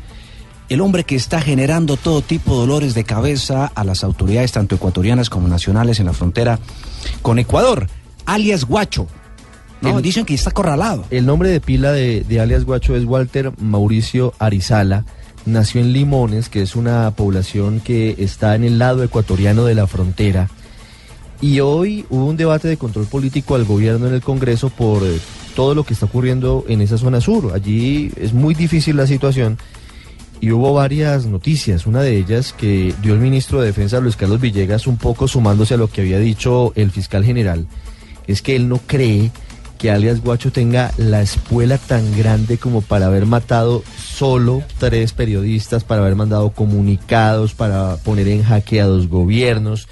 el 0.68 0.80
hombre 0.80 1.04
que 1.04 1.16
está 1.16 1.40
generando 1.40 1.96
todo 1.96 2.22
tipo 2.22 2.54
de 2.54 2.60
dolores 2.60 2.94
de 2.94 3.04
cabeza 3.04 3.70
a 3.74 3.84
las 3.84 4.02
autoridades, 4.02 4.52
tanto 4.52 4.74
ecuatorianas 4.74 5.30
como 5.30 5.48
nacionales, 5.48 6.00
en 6.00 6.06
la 6.06 6.12
frontera 6.12 6.58
con 7.22 7.38
Ecuador, 7.38 7.88
alias 8.24 8.64
Guacho. 8.64 9.06
No, 9.90 9.98
El- 9.98 10.02
dicen 10.02 10.24
que 10.24 10.34
está 10.34 10.50
acorralado. 10.50 11.04
El 11.10 11.26
nombre 11.26 11.48
de 11.50 11.60
pila 11.60 11.92
de, 11.92 12.22
de 12.22 12.40
alias 12.40 12.64
Guacho 12.64 12.96
es 12.96 13.04
Walter 13.04 13.52
Mauricio 13.58 14.34
Arizala. 14.38 15.04
Nació 15.44 15.80
en 15.80 15.92
Limones, 15.92 16.48
que 16.48 16.62
es 16.62 16.74
una 16.74 17.10
población 17.12 17.80
que 17.80 18.16
está 18.18 18.54
en 18.56 18.64
el 18.64 18.78
lado 18.78 19.02
ecuatoriano 19.04 19.64
de 19.64 19.74
la 19.76 19.86
frontera. 19.86 20.50
Y 21.40 21.60
hoy 21.60 22.04
hubo 22.10 22.26
un 22.26 22.36
debate 22.36 22.66
de 22.66 22.76
control 22.78 23.06
político 23.06 23.54
al 23.54 23.64
gobierno 23.64 24.08
en 24.08 24.14
el 24.14 24.22
Congreso 24.22 24.70
por 24.70 25.02
eh, 25.04 25.18
todo 25.54 25.74
lo 25.74 25.84
que 25.84 25.94
está 25.94 26.06
ocurriendo 26.06 26.64
en 26.66 26.80
esa 26.80 26.98
zona 26.98 27.20
sur. 27.20 27.52
Allí 27.54 28.10
es 28.16 28.32
muy 28.32 28.54
difícil 28.54 28.96
la 28.96 29.06
situación 29.06 29.58
y 30.40 30.50
hubo 30.50 30.72
varias 30.72 31.26
noticias. 31.26 31.86
Una 31.86 32.00
de 32.02 32.16
ellas 32.16 32.52
que 32.52 32.92
dio 33.02 33.14
el 33.14 33.20
ministro 33.20 33.60
de 33.60 33.66
Defensa, 33.66 34.00
Luis 34.00 34.16
Carlos 34.16 34.40
Villegas, 34.40 34.86
un 34.86 34.96
poco 34.96 35.28
sumándose 35.28 35.74
a 35.74 35.76
lo 35.76 35.88
que 35.88 36.00
había 36.00 36.18
dicho 36.18 36.72
el 36.74 36.90
fiscal 36.90 37.24
general, 37.24 37.66
es 38.26 38.42
que 38.42 38.56
él 38.56 38.68
no 38.68 38.80
cree 38.86 39.30
que 39.76 39.90
alias 39.90 40.22
Guacho 40.22 40.50
tenga 40.52 40.92
la 40.96 41.22
espuela 41.22 41.78
tan 41.78 42.16
grande 42.16 42.58
como 42.58 42.82
para 42.82 43.06
haber 43.06 43.26
matado 43.26 43.82
solo 43.98 44.62
tres 44.78 45.12
periodistas, 45.12 45.84
para 45.84 46.02
haber 46.02 46.16
mandado 46.16 46.50
comunicados, 46.50 47.54
para 47.54 47.96
poner 47.96 48.28
en 48.28 48.42
jaque 48.42 48.80
a 48.80 48.86
dos 48.86 49.08
gobiernos. 49.08 49.88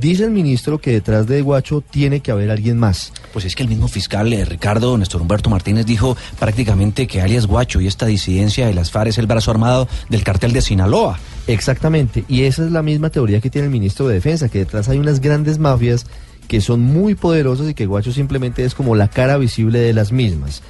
Dice 0.00 0.24
el 0.24 0.30
ministro 0.30 0.78
que 0.78 0.92
detrás 0.92 1.26
de 1.26 1.42
Guacho 1.42 1.80
tiene 1.80 2.20
que 2.20 2.30
haber 2.30 2.52
alguien 2.52 2.78
más. 2.78 3.12
Pues 3.32 3.44
es 3.44 3.56
que 3.56 3.64
el 3.64 3.68
mismo 3.68 3.88
fiscal 3.88 4.32
eh, 4.32 4.44
Ricardo 4.44 4.96
Néstor 4.96 5.20
Humberto 5.20 5.50
Martínez 5.50 5.86
dijo 5.86 6.16
prácticamente 6.38 7.08
que 7.08 7.20
alias 7.20 7.46
Guacho 7.46 7.80
y 7.80 7.88
esta 7.88 8.06
disidencia 8.06 8.66
de 8.68 8.74
las 8.74 8.92
FARC 8.92 9.08
es 9.08 9.18
el 9.18 9.26
brazo 9.26 9.50
armado 9.50 9.88
del 10.08 10.22
cartel 10.22 10.52
de 10.52 10.62
Sinaloa. 10.62 11.18
Exactamente, 11.48 12.24
y 12.28 12.42
esa 12.42 12.64
es 12.64 12.70
la 12.70 12.82
misma 12.82 13.10
teoría 13.10 13.40
que 13.40 13.50
tiene 13.50 13.66
el 13.66 13.72
ministro 13.72 14.06
de 14.06 14.14
Defensa, 14.14 14.48
que 14.48 14.58
detrás 14.60 14.88
hay 14.88 14.98
unas 14.98 15.20
grandes 15.20 15.58
mafias 15.58 16.06
que 16.48 16.60
son 16.60 16.80
muy 16.80 17.14
poderosas 17.14 17.68
y 17.68 17.74
que 17.74 17.86
Guacho 17.86 18.10
simplemente 18.10 18.64
es 18.64 18.74
como 18.74 18.96
la 18.96 19.08
cara 19.08 19.36
visible 19.36 19.78
de 19.78 19.92
las 19.92 20.10
mismas. 20.10 20.62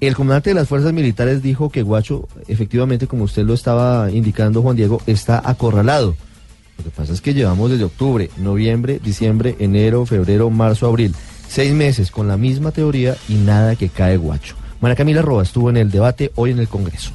El 0.00 0.16
comandante 0.16 0.50
de 0.50 0.54
las 0.54 0.68
fuerzas 0.68 0.92
militares 0.92 1.42
dijo 1.42 1.70
que 1.70 1.82
Guacho, 1.82 2.28
efectivamente, 2.48 3.06
como 3.06 3.24
usted 3.24 3.44
lo 3.44 3.54
estaba 3.54 4.10
indicando, 4.10 4.62
Juan 4.62 4.76
Diego, 4.76 5.00
está 5.06 5.40
acorralado. 5.44 6.16
Lo 6.78 6.84
que 6.84 6.90
pasa 6.90 7.12
es 7.12 7.20
que 7.20 7.34
llevamos 7.34 7.70
desde 7.70 7.84
octubre, 7.84 8.30
noviembre, 8.38 9.00
diciembre, 9.04 9.56
enero, 9.58 10.06
febrero, 10.06 10.50
marzo, 10.50 10.86
abril, 10.86 11.14
seis 11.48 11.72
meses 11.72 12.10
con 12.10 12.26
la 12.26 12.36
misma 12.36 12.72
teoría 12.72 13.16
y 13.28 13.34
nada 13.34 13.76
que 13.76 13.90
cae 13.90 14.16
Guacho. 14.16 14.56
María 14.80 14.96
Camila 14.96 15.20
Roa 15.20 15.42
estuvo 15.42 15.68
en 15.68 15.76
el 15.76 15.90
debate 15.90 16.32
hoy 16.34 16.52
en 16.52 16.58
el 16.58 16.68
Congreso. 16.68 17.12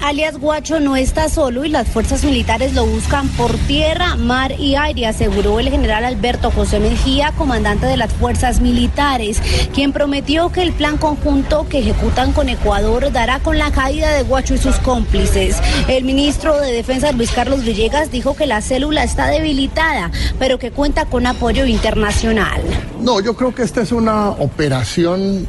Alias 0.00 0.38
Guacho, 0.38 0.80
no 0.80 0.96
está 0.96 1.28
solo 1.28 1.64
y 1.64 1.68
las 1.68 1.88
fuerzas 1.88 2.22
militares 2.24 2.74
lo 2.74 2.86
buscan 2.86 3.28
por 3.30 3.52
tierra, 3.66 4.16
mar 4.16 4.52
y 4.58 4.76
aire, 4.76 5.06
aseguró 5.06 5.58
el 5.58 5.68
general 5.68 6.04
Alberto 6.04 6.50
José 6.50 6.78
Mejía, 6.78 7.32
comandante 7.36 7.86
de 7.86 7.96
las 7.96 8.12
fuerzas 8.12 8.60
militares, 8.60 9.40
quien 9.74 9.92
prometió 9.92 10.50
que 10.50 10.62
el 10.62 10.72
plan 10.72 10.96
conjunto 10.96 11.66
que 11.68 11.80
ejecutan 11.80 12.32
con 12.32 12.48
Ecuador 12.48 13.10
dará 13.12 13.40
con 13.40 13.58
la 13.58 13.70
caída 13.72 14.12
de 14.12 14.22
Guacho 14.22 14.54
y 14.54 14.58
sus 14.58 14.76
cómplices. 14.76 15.56
El 15.88 16.04
ministro 16.04 16.60
de 16.60 16.72
Defensa 16.72 17.12
Luis 17.12 17.30
Carlos 17.32 17.64
Villegas 17.64 18.10
dijo 18.10 18.36
que 18.36 18.46
la 18.46 18.60
célula 18.60 19.02
está 19.02 19.26
debilitada, 19.26 20.10
pero 20.38 20.58
que 20.58 20.70
cuenta 20.70 21.06
con 21.06 21.26
apoyo 21.26 21.66
internacional. 21.66 22.62
No, 23.00 23.20
yo 23.20 23.34
creo 23.34 23.54
que 23.54 23.62
esta 23.62 23.82
es 23.82 23.92
una 23.92 24.30
operación 24.30 25.46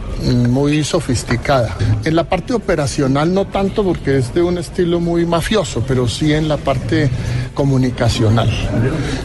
muy 0.50 0.84
sofisticada. 0.84 1.76
En 2.04 2.16
la 2.16 2.24
parte 2.24 2.54
operacional 2.54 3.34
no 3.34 3.46
tanto 3.46 3.84
porque 3.84 4.18
es 4.18 4.27
de 4.34 4.42
un 4.42 4.58
estilo 4.58 5.00
muy 5.00 5.26
mafioso, 5.26 5.84
pero 5.88 6.08
sí 6.08 6.34
en 6.34 6.48
la 6.48 6.58
parte 6.58 7.10
comunicacional. 7.54 8.50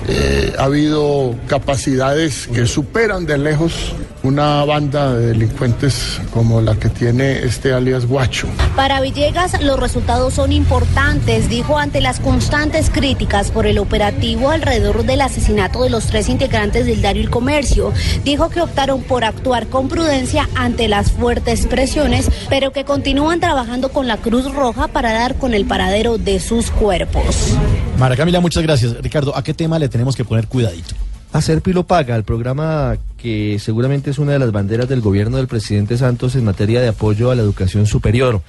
Eh, 0.08 0.52
ha 0.58 0.64
habido 0.64 1.34
capacidades 1.46 2.46
que 2.46 2.66
superan 2.66 3.26
de 3.26 3.38
lejos 3.38 3.94
una 4.22 4.64
banda 4.64 5.14
de 5.14 5.28
delincuentes 5.28 6.20
como 6.32 6.60
la 6.60 6.76
que 6.76 6.88
tiene 6.88 7.40
este 7.40 7.72
alias 7.72 8.06
Guacho. 8.06 8.48
Para 8.76 9.00
Villegas 9.00 9.60
los 9.62 9.78
resultados 9.78 10.34
son 10.34 10.52
importantes, 10.52 11.48
dijo 11.48 11.78
ante 11.78 12.00
las 12.00 12.20
constantes 12.20 12.90
críticas 12.90 13.50
por 13.50 13.66
el 13.66 13.78
operativo 13.78 14.50
alrededor 14.50 15.04
del 15.04 15.20
asesinato 15.20 15.82
de 15.82 15.90
los 15.90 16.06
tres 16.06 16.28
integrantes 16.28 16.86
del 16.86 17.00
diario 17.00 17.22
El 17.22 17.30
Comercio. 17.30 17.92
Dijo 18.24 18.48
que 18.48 18.60
optaron 18.60 19.02
por 19.02 19.24
actuar 19.24 19.66
con 19.66 19.88
prudencia 19.88 20.48
ante 20.54 20.88
las 20.88 21.10
fuertes 21.10 21.66
presiones, 21.66 22.30
pero 22.48 22.72
que 22.72 22.84
continúan 22.84 23.40
trabajando 23.40 23.90
con 23.90 24.06
la 24.06 24.18
Cruz 24.18 24.52
Roja 24.54 24.88
para 24.88 25.12
dar 25.12 25.36
con 25.36 25.54
el 25.54 25.64
paradero 25.64 26.18
de 26.18 26.38
sus 26.38 26.70
cuerpos. 26.70 27.56
Mara 27.98 28.16
Camila, 28.16 28.40
muchas 28.40 28.62
gracias. 28.62 28.94
Ricardo, 29.00 29.36
¿a 29.36 29.42
qué 29.42 29.54
tema 29.54 29.78
le 29.78 29.88
tenemos 29.88 30.16
que 30.16 30.24
poner 30.24 30.46
cuidadito? 30.46 30.94
Hacer 31.32 31.62
Pilo 31.62 31.84
Paga, 31.84 32.14
el 32.14 32.24
programa 32.24 32.96
que 33.22 33.60
seguramente 33.60 34.10
es 34.10 34.18
una 34.18 34.32
de 34.32 34.40
las 34.40 34.50
banderas 34.50 34.88
del 34.88 35.00
gobierno 35.00 35.36
del 35.36 35.46
presidente 35.46 35.96
Santos 35.96 36.34
en 36.34 36.44
materia 36.44 36.80
de 36.80 36.88
apoyo 36.88 37.30
a 37.30 37.36
la 37.36 37.42
educación 37.42 37.86
superior. 37.86 38.42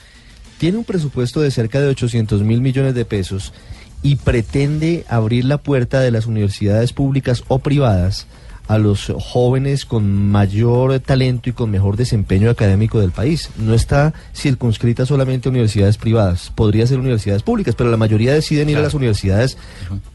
Tiene 0.57 0.79
un 0.79 0.83
presupuesto 0.83 1.41
de 1.41 1.51
cerca 1.51 1.79
de 1.79 1.89
800 1.89 2.41
mil 2.41 2.59
millones 2.59 2.95
de 2.95 3.05
pesos 3.05 3.53
y 4.01 4.15
pretende 4.15 5.05
abrir 5.07 5.45
la 5.45 5.59
puerta 5.59 5.99
de 5.99 6.09
las 6.09 6.25
universidades 6.25 6.91
públicas 6.91 7.43
o 7.49 7.59
privadas 7.59 8.25
a 8.67 8.77
los 8.77 9.11
jóvenes 9.19 9.85
con 9.85 10.11
mayor 10.31 10.99
talento 10.99 11.49
y 11.49 11.53
con 11.53 11.69
mejor 11.69 11.97
desempeño 11.97 12.49
académico 12.49 12.99
del 12.99 13.11
país. 13.11 13.49
No 13.57 13.73
está 13.73 14.13
circunscrita 14.35 15.05
solamente 15.05 15.49
a 15.49 15.51
universidades 15.51 15.97
privadas, 15.97 16.51
podría 16.55 16.87
ser 16.87 16.99
universidades 16.99 17.43
públicas, 17.43 17.75
pero 17.75 17.91
la 17.91 17.97
mayoría 17.97 18.33
deciden 18.33 18.69
ir 18.69 18.77
a 18.77 18.81
las 18.81 18.93
universidades 18.93 19.57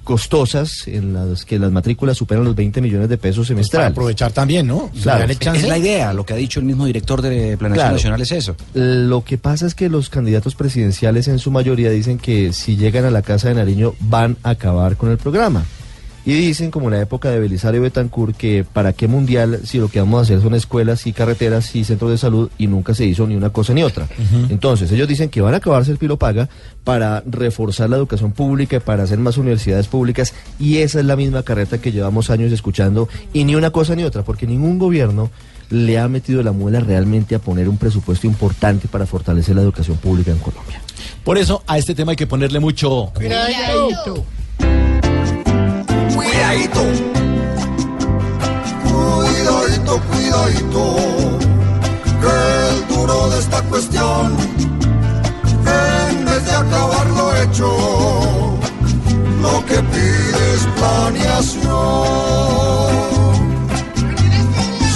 costosas 0.05 0.87
en 0.87 1.12
las 1.12 1.45
que 1.45 1.59
las 1.59 1.71
matrículas 1.71 2.17
superan 2.17 2.45
los 2.45 2.57
20 2.57 2.81
millones 2.81 3.09
de 3.09 3.19
pesos 3.19 3.47
Para 3.47 3.57
semestrales. 3.57 3.90
aprovechar 3.93 4.33
también, 4.33 4.67
¿no? 4.67 4.90
Claro. 5.02 5.25
Es 5.31 5.69
la 5.69 5.76
idea, 5.78 6.12
lo 6.14 6.25
que 6.25 6.33
ha 6.33 6.37
dicho 6.37 6.61
el 6.61 6.67
mismo 6.67 6.87
director 6.87 7.21
de 7.23 7.57
Planeación 7.59 7.75
Claro. 7.75 7.93
Nacional 7.97 8.21
es 8.23 8.33
eso. 8.33 8.57
Lo 8.75 9.25
que 9.25 9.37
pasa 9.38 9.67
es 9.67 9.75
que 9.75 9.88
los 9.88 10.09
candidatos 10.09 10.55
presidenciales 10.55 11.28
en 11.28 11.38
su 11.38 11.50
mayoría 11.50 11.90
dicen 11.90 12.19
que 12.19 12.52
si 12.52 12.76
llegan 12.76 13.05
a 13.05 13.11
la 13.11 13.23
Casa 13.23 13.49
de 13.49 13.55
Nariño 13.55 13.95
van 14.00 14.37
a 14.43 14.50
acabar 14.50 14.97
con 14.97 15.11
el 15.11 15.19
programa. 15.19 15.64
Y 16.28 16.35
dicen, 16.35 16.70
como 16.70 16.88
en 16.88 16.94
la 16.97 17.00
época 17.00 17.30
de 17.30 17.40
Belisario 17.40 17.80
Betancourt, 17.80 18.37
que 18.37 18.62
para 18.62 18.92
qué 18.92 19.08
mundial 19.08 19.61
si 19.64 19.78
lo 19.78 19.88
que 19.88 19.99
vamos 19.99 20.18
a 20.18 20.23
hacer 20.25 20.42
son 20.42 20.54
escuelas 20.54 21.06
y 21.06 21.14
carreteras 21.14 21.75
y 21.75 21.85
centros 21.85 22.11
de 22.11 22.18
salud 22.18 22.50
y 22.58 22.66
nunca 22.66 22.92
se 22.92 23.06
hizo 23.06 23.26
ni 23.26 23.35
una 23.35 23.49
cosa 23.49 23.73
ni 23.73 23.82
otra. 23.82 24.06
Entonces, 24.50 24.92
ellos 24.92 25.08
dicen 25.08 25.30
que 25.30 25.40
van 25.40 25.54
a 25.54 25.56
acabarse 25.56 25.90
el 25.90 25.97
pilo 25.97 26.18
paga 26.18 26.50
para 26.85 27.23
reforzar 27.25 27.88
la 27.88 27.97
educación 27.97 28.32
pública 28.32 28.76
y 28.76 28.80
para 28.80 29.04
hacer 29.04 29.16
más 29.16 29.38
universidades 29.38 29.87
públicas 29.88 30.35
y 30.61 30.76
esa 30.76 31.00
es 31.00 31.06
la 31.06 31.16
misma 31.16 31.44
carreta 31.44 31.78
que 31.78 31.92
llevamos 31.92 32.28
años 32.28 32.52
escuchando 32.52 33.08
y 33.32 33.44
ni 33.44 33.54
una 33.54 33.70
cosa 33.70 33.97
ni 33.97 34.04
otra, 34.04 34.23
porque 34.23 34.47
ningún 34.47 34.78
gobierno 34.78 35.30
le 35.70 35.99
ha 35.99 36.08
metido 36.08 36.42
la 36.42 36.52
muela 36.52 36.80
realmente 36.80 37.37
a 37.37 37.38
poner 37.38 37.70
un 37.70 37.78
presupuesto 37.78 38.26
importante 38.26 38.87
para 38.87 39.06
fortalecer 39.06 39.56
la 39.56 39.62
educación 39.62 39.97
pública 39.97 40.30
en 40.30 40.41
Colombia. 40.41 40.82
Por 41.25 41.38
eso 41.38 41.62
a 41.67 41.78
este 41.78 41.95
tema 41.95 42.10
hay 42.10 42.17
que 42.17 42.26
ponerle 42.26 42.60
mucho. 42.60 43.12
Cuidadito. 43.14 44.26
Cuidadito. 46.15 46.82
Cuidadito, 48.84 50.00
cuidadito. 50.11 50.82
Que 52.21 52.34
el 52.71 52.89
duro 52.89 53.30
de 53.30 53.39
esta 53.39 53.63
cuestión, 53.63 54.37
en 56.11 56.25
vez 56.25 56.45
de 56.45 56.52
acabar 56.52 57.06
lo 57.11 57.37
hecho, 57.43 57.71
lo 59.43 59.65
que 59.67 59.78
pide 59.93 60.54
es 60.54 60.67
planeación. 60.76 61.69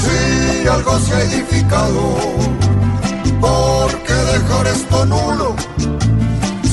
Si 0.00 0.68
algo 0.68 0.98
se 0.98 1.14
ha 1.14 1.20
edificado, 1.22 2.16
¿por 3.40 3.90
qué 4.02 4.14
dejar 4.14 4.66
esto 4.66 5.06
nulo? 5.06 5.54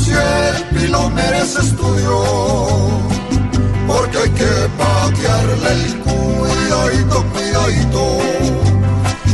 Si 0.04 0.12
el 0.12 0.63
pilo 0.76 1.10
merece 1.12 1.60
estudio, 1.62 2.13
porque 3.89 4.17
hay 4.19 4.30
que 4.30 4.52
patearle 4.78 5.71
el 5.73 5.97
cuidadito, 6.06 7.25
cuidadito, 7.34 8.04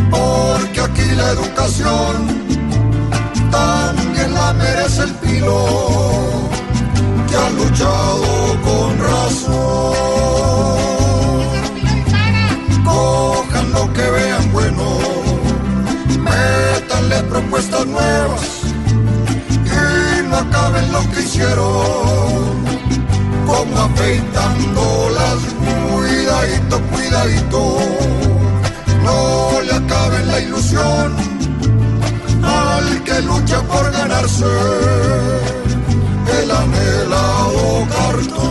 porque 0.10 0.80
aquí 0.88 1.08
la 1.16 1.28
educación 1.32 2.14
también 3.52 4.34
la 4.34 4.54
merece 4.54 5.04
el 5.04 5.14
pilo, 5.16 5.60
que 7.28 7.36
ha 7.36 7.50
luchado 7.50 8.24
con 8.68 8.90
razón. 9.12 9.96
Cojan 12.86 13.72
lo 13.74 13.92
que 13.94 14.10
vean 14.10 14.52
bueno, 14.54 14.86
métanle 16.28 17.18
propuestas 17.24 17.86
nuevas 17.88 18.48
y 19.66 20.30
no 20.30 20.38
acaben 20.38 20.92
lo 20.94 21.02
que 21.12 21.20
hicieron, 21.22 22.75
como 23.46 23.80
afeitando 23.80 25.10
las 25.12 25.40
cuidadito, 25.92 26.82
cuidadito, 26.92 27.78
no 29.04 29.62
le 29.62 29.74
acaben 29.74 30.28
la 30.28 30.40
ilusión 30.40 31.16
al 32.44 33.04
que 33.04 33.22
lucha 33.22 33.62
por 33.64 33.92
ganarse 33.92 34.46
el 36.42 36.52
anhelado 36.52 37.88
cartón. 37.96 38.46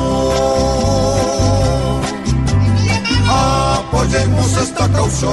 Apoyemos 3.29 4.57
esta 4.57 4.89
causa, 4.89 5.27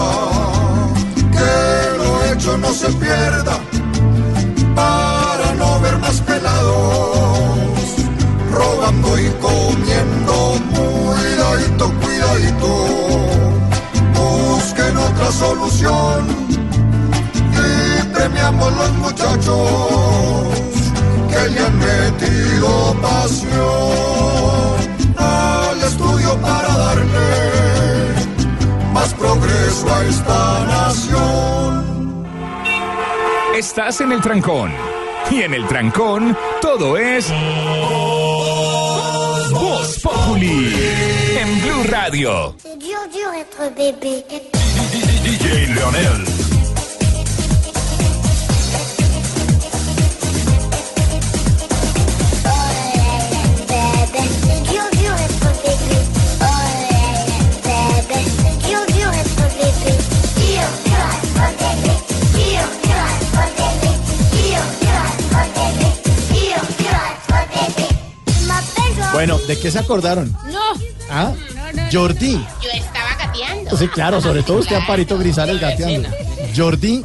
que 1.31 1.97
lo 1.97 2.25
hecho 2.31 2.57
no 2.57 2.73
se 2.73 2.91
pierda 2.93 3.59
para 4.75 5.53
no 5.55 5.79
ver 5.81 5.97
más 5.99 6.21
pelados 6.21 7.80
robando 8.51 9.17
y 9.19 9.29
comiendo 9.41 10.57
cuidadito, 10.73 11.91
cuidadito 12.01 12.71
busquen 14.13 14.97
otra 14.97 15.31
solución 15.31 16.27
y 17.53 18.03
premiamos 18.13 18.73
los 18.75 18.91
muchachos 18.93 19.69
que 21.29 21.49
le 21.49 21.59
han 21.59 21.79
metido 21.79 22.95
pasión 23.01 24.75
al 25.17 25.83
estudio 25.83 26.37
para 26.41 26.77
darle 26.77 27.29
más 28.93 29.13
progreso 29.13 29.93
a 29.93 30.05
esta 30.05 30.65
nación. 30.65 32.25
Estás 33.55 34.01
en 34.01 34.11
el 34.11 34.21
trancón. 34.21 34.71
Y 35.29 35.43
en 35.43 35.53
el 35.53 35.65
trancón, 35.65 36.35
todo 36.61 36.97
es. 36.97 37.31
Populi. 40.41 40.73
En 41.37 41.61
Blue 41.61 41.93
Radio. 41.93 42.29
C'est 42.57 42.77
dur, 42.79 42.97
dur 43.13 43.31
être 43.39 43.73
bébé. 43.75 44.23
DJ 45.23 45.69
Leonel. 45.69 46.40
Qué 69.61 69.71
se 69.71 69.79
acordaron? 69.79 70.31
No, 70.51 70.59
¿Ah? 71.09 71.33
no, 71.55 71.73
no. 71.73 71.83
Jordi. 71.91 72.33
Yo 72.33 72.69
estaba 72.73 73.15
gateando. 73.19 73.77
Sí, 73.77 73.87
claro, 73.87 74.21
sobre 74.21 74.43
todo 74.43 74.57
usted, 74.59 74.75
Amparito 74.75 75.17
Grisales, 75.17 75.59
gateando. 75.59 76.09
Jordi, 76.55 77.03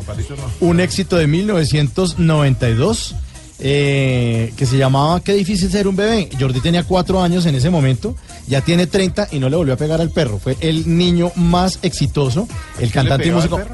un 0.60 0.80
éxito 0.80 1.16
de 1.16 1.26
1992 1.26 3.14
eh, 3.58 4.52
que 4.56 4.66
se 4.66 4.76
llamaba 4.76 5.20
Qué 5.20 5.32
difícil 5.32 5.70
ser 5.70 5.88
un 5.88 5.96
bebé. 5.96 6.28
Jordi 6.38 6.60
tenía 6.60 6.84
cuatro 6.84 7.22
años 7.22 7.46
en 7.46 7.54
ese 7.54 7.70
momento, 7.70 8.14
ya 8.46 8.60
tiene 8.60 8.86
30 8.86 9.28
y 9.32 9.38
no 9.38 9.48
le 9.48 9.56
volvió 9.56 9.74
a 9.74 9.76
pegar 9.76 10.00
al 10.00 10.10
perro. 10.10 10.38
Fue 10.38 10.56
el 10.60 10.96
niño 10.96 11.32
más 11.36 11.78
exitoso, 11.82 12.48
el 12.78 12.90
cantante 12.90 13.28
y 13.28 13.30
músico. 13.30 13.60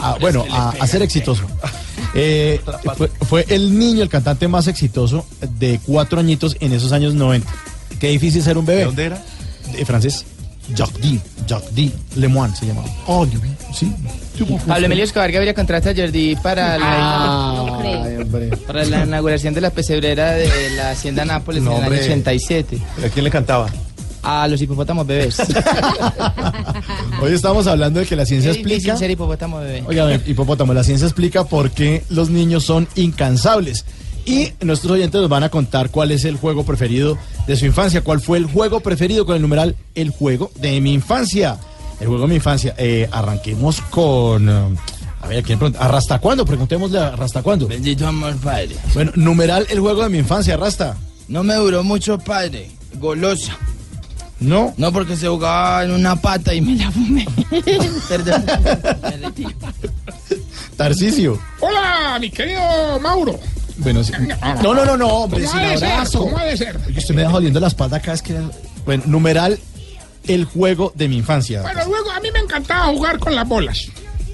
Ah, 0.00 0.16
bueno, 0.20 0.44
a, 0.50 0.70
a 0.70 0.86
ser 0.86 1.02
exitoso. 1.02 1.42
Eh, 2.14 2.60
fue, 2.96 3.08
fue 3.28 3.44
el 3.48 3.78
niño, 3.78 4.02
el 4.02 4.08
cantante 4.08 4.48
más 4.48 4.66
exitoso 4.66 5.24
de 5.58 5.78
cuatro 5.84 6.18
añitos 6.18 6.56
en 6.60 6.72
esos 6.72 6.92
años 6.92 7.14
90. 7.14 7.48
Qué 8.00 8.08
difícil 8.08 8.42
ser 8.42 8.56
un 8.58 8.64
bebé. 8.66 8.80
¿De 8.80 8.84
dónde 8.86 9.04
era? 9.06 9.22
De 9.76 9.84
francés. 9.84 10.24
Jordi, 10.76 11.18
Jordi 11.48 11.90
Lemoine 12.16 12.54
se 12.54 12.66
llamaba. 12.66 12.88
Oh, 13.06 13.26
sí. 13.74 13.90
Pablo 14.66 14.86
Emilio 14.86 15.04
Escobar 15.04 15.32
Gaviria 15.32 15.54
contrata 15.54 15.90
a 15.90 15.94
Jordi 15.96 16.36
para 16.36 16.74
Ah, 16.80 17.80
la, 17.82 18.56
para 18.66 18.84
la 18.84 19.04
inauguración 19.04 19.54
de 19.54 19.62
la 19.62 19.70
pesebrera 19.70 20.32
de 20.32 20.70
la 20.76 20.90
Hacienda 20.90 21.24
Nápoles 21.24 21.62
No, 21.62 21.70
en 21.72 21.76
el 21.78 21.82
año 21.84 21.92
hombre. 21.92 22.04
87. 22.04 22.78
¿A 23.04 23.08
quién 23.08 23.24
le 23.24 23.30
cantaba? 23.30 23.68
A 24.22 24.46
los 24.46 24.60
hipopótamos 24.60 25.06
bebés. 25.06 25.38
Hoy 27.22 27.32
estamos 27.32 27.66
hablando 27.66 28.00
de 28.00 28.06
que 28.06 28.14
la 28.16 28.26
ciencia 28.26 28.52
Qué 28.52 28.58
difícil 28.58 28.74
explica. 28.76 28.96
ser 28.98 29.10
hipopótamo 29.10 29.58
bebé. 29.60 29.82
Oigan, 29.86 30.22
hipopótamo, 30.26 30.74
la 30.74 30.84
ciencia 30.84 31.06
explica 31.06 31.44
por 31.44 31.70
qué 31.70 32.04
los 32.10 32.28
niños 32.30 32.64
son 32.64 32.86
incansables. 32.94 33.84
Y 34.28 34.52
nuestros 34.60 34.92
oyentes 34.92 35.18
nos 35.18 35.30
van 35.30 35.42
a 35.42 35.48
contar 35.48 35.88
cuál 35.90 36.10
es 36.10 36.26
el 36.26 36.36
juego 36.36 36.62
preferido 36.62 37.16
de 37.46 37.56
su 37.56 37.64
infancia. 37.64 38.02
¿Cuál 38.02 38.20
fue 38.20 38.36
el 38.36 38.44
juego 38.44 38.80
preferido 38.80 39.24
con 39.24 39.36
el 39.36 39.40
numeral 39.40 39.74
El 39.94 40.10
juego 40.10 40.50
de 40.56 40.78
mi 40.82 40.92
infancia? 40.92 41.58
El 41.98 42.08
juego 42.08 42.24
de 42.24 42.28
mi 42.28 42.34
infancia. 42.34 42.74
Eh, 42.76 43.08
arranquemos 43.10 43.80
con. 43.88 44.46
eh, 44.50 44.76
a 45.22 45.28
ver, 45.28 45.42
¿quién 45.42 45.58
pregunta? 45.58 45.82
¿Arrasta 45.82 46.18
cuándo? 46.18 46.44
Preguntémosle 46.44 46.98
a 46.98 47.08
¿Arrasta 47.08 47.42
cuándo? 47.42 47.68
Bendito 47.68 48.06
amor, 48.06 48.36
padre. 48.36 48.76
Bueno, 48.92 49.12
numeral 49.14 49.66
El 49.70 49.80
juego 49.80 50.02
de 50.02 50.10
mi 50.10 50.18
infancia, 50.18 50.54
Arrasta. 50.54 50.94
No 51.28 51.42
me 51.42 51.54
duró 51.54 51.82
mucho, 51.82 52.18
padre. 52.18 52.70
Golosa. 53.00 53.56
No. 54.40 54.74
No, 54.76 54.92
porque 54.92 55.16
se 55.16 55.26
jugaba 55.26 55.84
en 55.84 55.90
una 55.92 56.16
pata 56.16 56.52
y 56.52 56.60
me 56.60 56.76
la 56.76 56.90
fumé. 56.90 57.26
Perdón. 58.10 58.44
Me 59.02 59.16
retiro. 59.26 59.50
Tarcisio. 60.76 61.38
Hola, 61.60 62.18
mi 62.20 62.30
querido 62.30 62.60
Mauro. 63.00 63.40
Bueno, 63.78 64.02
sí. 64.04 64.12
No, 64.62 64.74
no, 64.74 64.84
no, 64.84 64.96
no, 64.96 65.06
hombre, 65.08 65.44
¿Cómo 65.44 65.52
sin 65.52 65.60
ha 65.66 65.70
de 65.72 65.78
ser? 65.78 65.92
abrazo. 65.92 66.18
¿Cómo 66.20 66.38
ha 66.38 66.44
de 66.44 66.56
ser? 66.56 66.76
Usted 66.96 67.14
me 67.14 67.22
deja 67.22 67.34
oliendo 67.34 67.60
la 67.60 67.68
espalda 67.68 68.00
cada 68.00 68.12
vez 68.12 68.22
que... 68.22 68.36
Bueno, 68.84 69.02
numeral 69.06 69.58
El 70.26 70.44
juego 70.44 70.92
de 70.94 71.08
mi 71.08 71.16
infancia. 71.18 71.62
Bueno, 71.62 71.80
luego 71.86 72.10
a 72.10 72.20
mí 72.20 72.28
me 72.32 72.40
encantaba 72.40 72.86
jugar 72.86 73.18
con 73.18 73.34
las 73.34 73.46
bolas. 73.48 73.88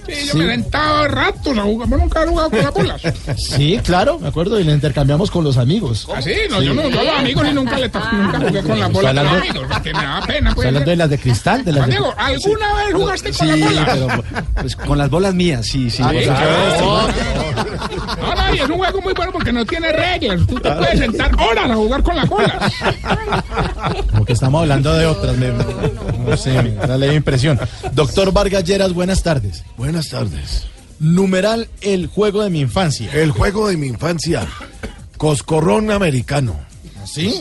Sí, 0.07 0.13
yo 0.27 0.33
Sí. 0.33 0.37
me 0.39 0.47
sentaba 0.49 1.09
ratos 1.09 1.57
a 1.57 1.63
jugar. 1.63 1.89
¿Vos 1.89 1.99
nunca 1.99 2.21
has 2.23 2.29
jugado 2.29 2.51
con 2.51 2.59
las 2.63 2.75
bolas? 2.75 3.03
Sí, 3.39 3.81
claro, 3.83 4.19
me 4.19 4.29
acuerdo, 4.29 4.61
y 4.61 4.65
le 4.65 4.73
intercambiamos 4.73 5.31
con 5.31 5.45
los 5.45 5.57
amigos. 5.57 6.07
Así, 6.15 6.33
no, 6.51 6.61
yo 6.61 6.75
no, 6.75 6.89
yo 6.91 7.01
a 7.01 7.05
los 7.05 7.19
amigos 7.21 7.47
y 7.51 7.55
nunca 7.55 7.79
le 7.79 7.89
to- 7.89 8.01
nunca 8.13 8.39
jugué 8.39 8.63
con 8.63 8.79
las 8.81 8.93
bolas 8.93 9.15
de 9.15 9.23
los 9.23 9.33
hablando- 9.33 9.49
amigos, 9.49 9.67
porque 9.73 9.93
me 9.95 10.03
da 10.03 10.21
pena. 10.27 10.39
¿Está 10.51 10.55
Pues, 10.57 10.67
hablando 10.69 10.91
de 10.91 10.97
las 10.97 11.11
de 11.11 11.19
cristal? 11.19 11.65
De 11.65 11.73
las 11.73 11.79
Juan 11.81 11.91
de... 11.91 11.97
Diego, 11.97 12.15
¿alguna 12.19 12.75
vez 12.75 12.95
jugaste 12.95 13.33
con 13.33 13.49
Sí, 13.49 13.61
las 13.61 13.61
bolas? 13.71 13.89
pero 13.95 14.25
pues, 14.61 14.77
con 14.77 14.99
las 14.99 15.09
bolas 15.11 15.35
mías, 15.35 15.67
sí, 15.67 15.89
sí. 15.91 16.03
Ah, 16.03 16.09
supuesto. 16.09 17.44
No, 17.55 18.35
no, 18.35 18.55
y 18.55 18.59
es 18.59 18.69
un 18.69 18.77
juego 18.77 19.01
muy 19.01 19.13
bueno 19.15 19.33
porque 19.33 19.53
no 19.53 19.65
tiene 19.65 19.93
reglas. 19.93 20.47
Tú 20.47 20.59
te 20.61 20.71
puedes 20.73 20.99
sentar 20.99 21.31
horas 21.41 21.71
a 21.71 21.75
jugar 21.75 22.03
con 22.03 22.17
las 22.17 22.29
bolas. 22.29 22.73
Como 24.11 24.25
que 24.25 24.33
estamos 24.33 24.61
hablando 24.63 24.93
de 24.95 25.07
otras, 25.07 25.37
me- 25.37 25.53
no 25.53 26.37
sé, 26.37 26.63
me 26.63 26.75
da 26.75 26.97
la 26.99 27.13
impresión. 27.13 27.59
Doctor 27.93 28.33
Vargas 28.33 28.65
Lleras, 28.65 28.93
buenas 28.93 29.23
tardes. 29.23 29.65
Buenas 29.77 30.09
tardes. 30.09 30.67
Numeral 31.01 31.69
El 31.81 32.07
juego 32.07 32.43
de 32.43 32.51
mi 32.51 32.61
infancia. 32.61 33.11
El 33.13 33.31
juego 33.33 33.69
de 33.69 33.77
mi 33.77 33.89
infancia. 33.89 34.47
Coscorrón 35.19 35.91
americano. 35.91 36.55
¿Sí? 37.05 37.41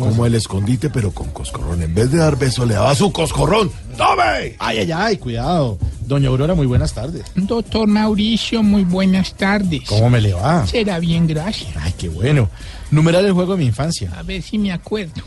Como 0.00 0.26
el 0.26 0.34
escondite, 0.34 0.90
pero 0.90 1.12
con 1.12 1.28
coscorrón. 1.30 1.80
En 1.82 1.94
vez 1.94 2.10
de 2.10 2.18
dar 2.18 2.36
beso, 2.36 2.66
le 2.66 2.74
daba 2.74 2.94
su 2.94 3.12
coscorrón. 3.12 3.70
¡Tome! 3.96 4.56
Ay, 4.58 4.78
ay, 4.78 4.92
ay, 4.92 5.16
cuidado. 5.18 5.78
Doña 6.00 6.28
Aurora, 6.28 6.54
muy 6.54 6.66
buenas 6.66 6.92
tardes. 6.92 7.24
Doctor 7.34 7.86
Mauricio, 7.86 8.62
muy 8.62 8.84
buenas 8.84 9.34
tardes. 9.34 9.82
¿Cómo 9.88 10.10
me 10.10 10.20
le 10.20 10.34
va? 10.34 10.66
Será 10.66 10.98
bien, 10.98 11.26
gracias. 11.26 11.70
Ay, 11.80 11.94
qué 11.96 12.08
bueno. 12.08 12.50
Numeral 12.90 13.24
El 13.24 13.32
juego 13.32 13.52
de 13.52 13.58
mi 13.60 13.66
infancia. 13.66 14.12
A 14.16 14.22
ver 14.22 14.42
si 14.42 14.58
me 14.58 14.72
acuerdo. 14.72 15.22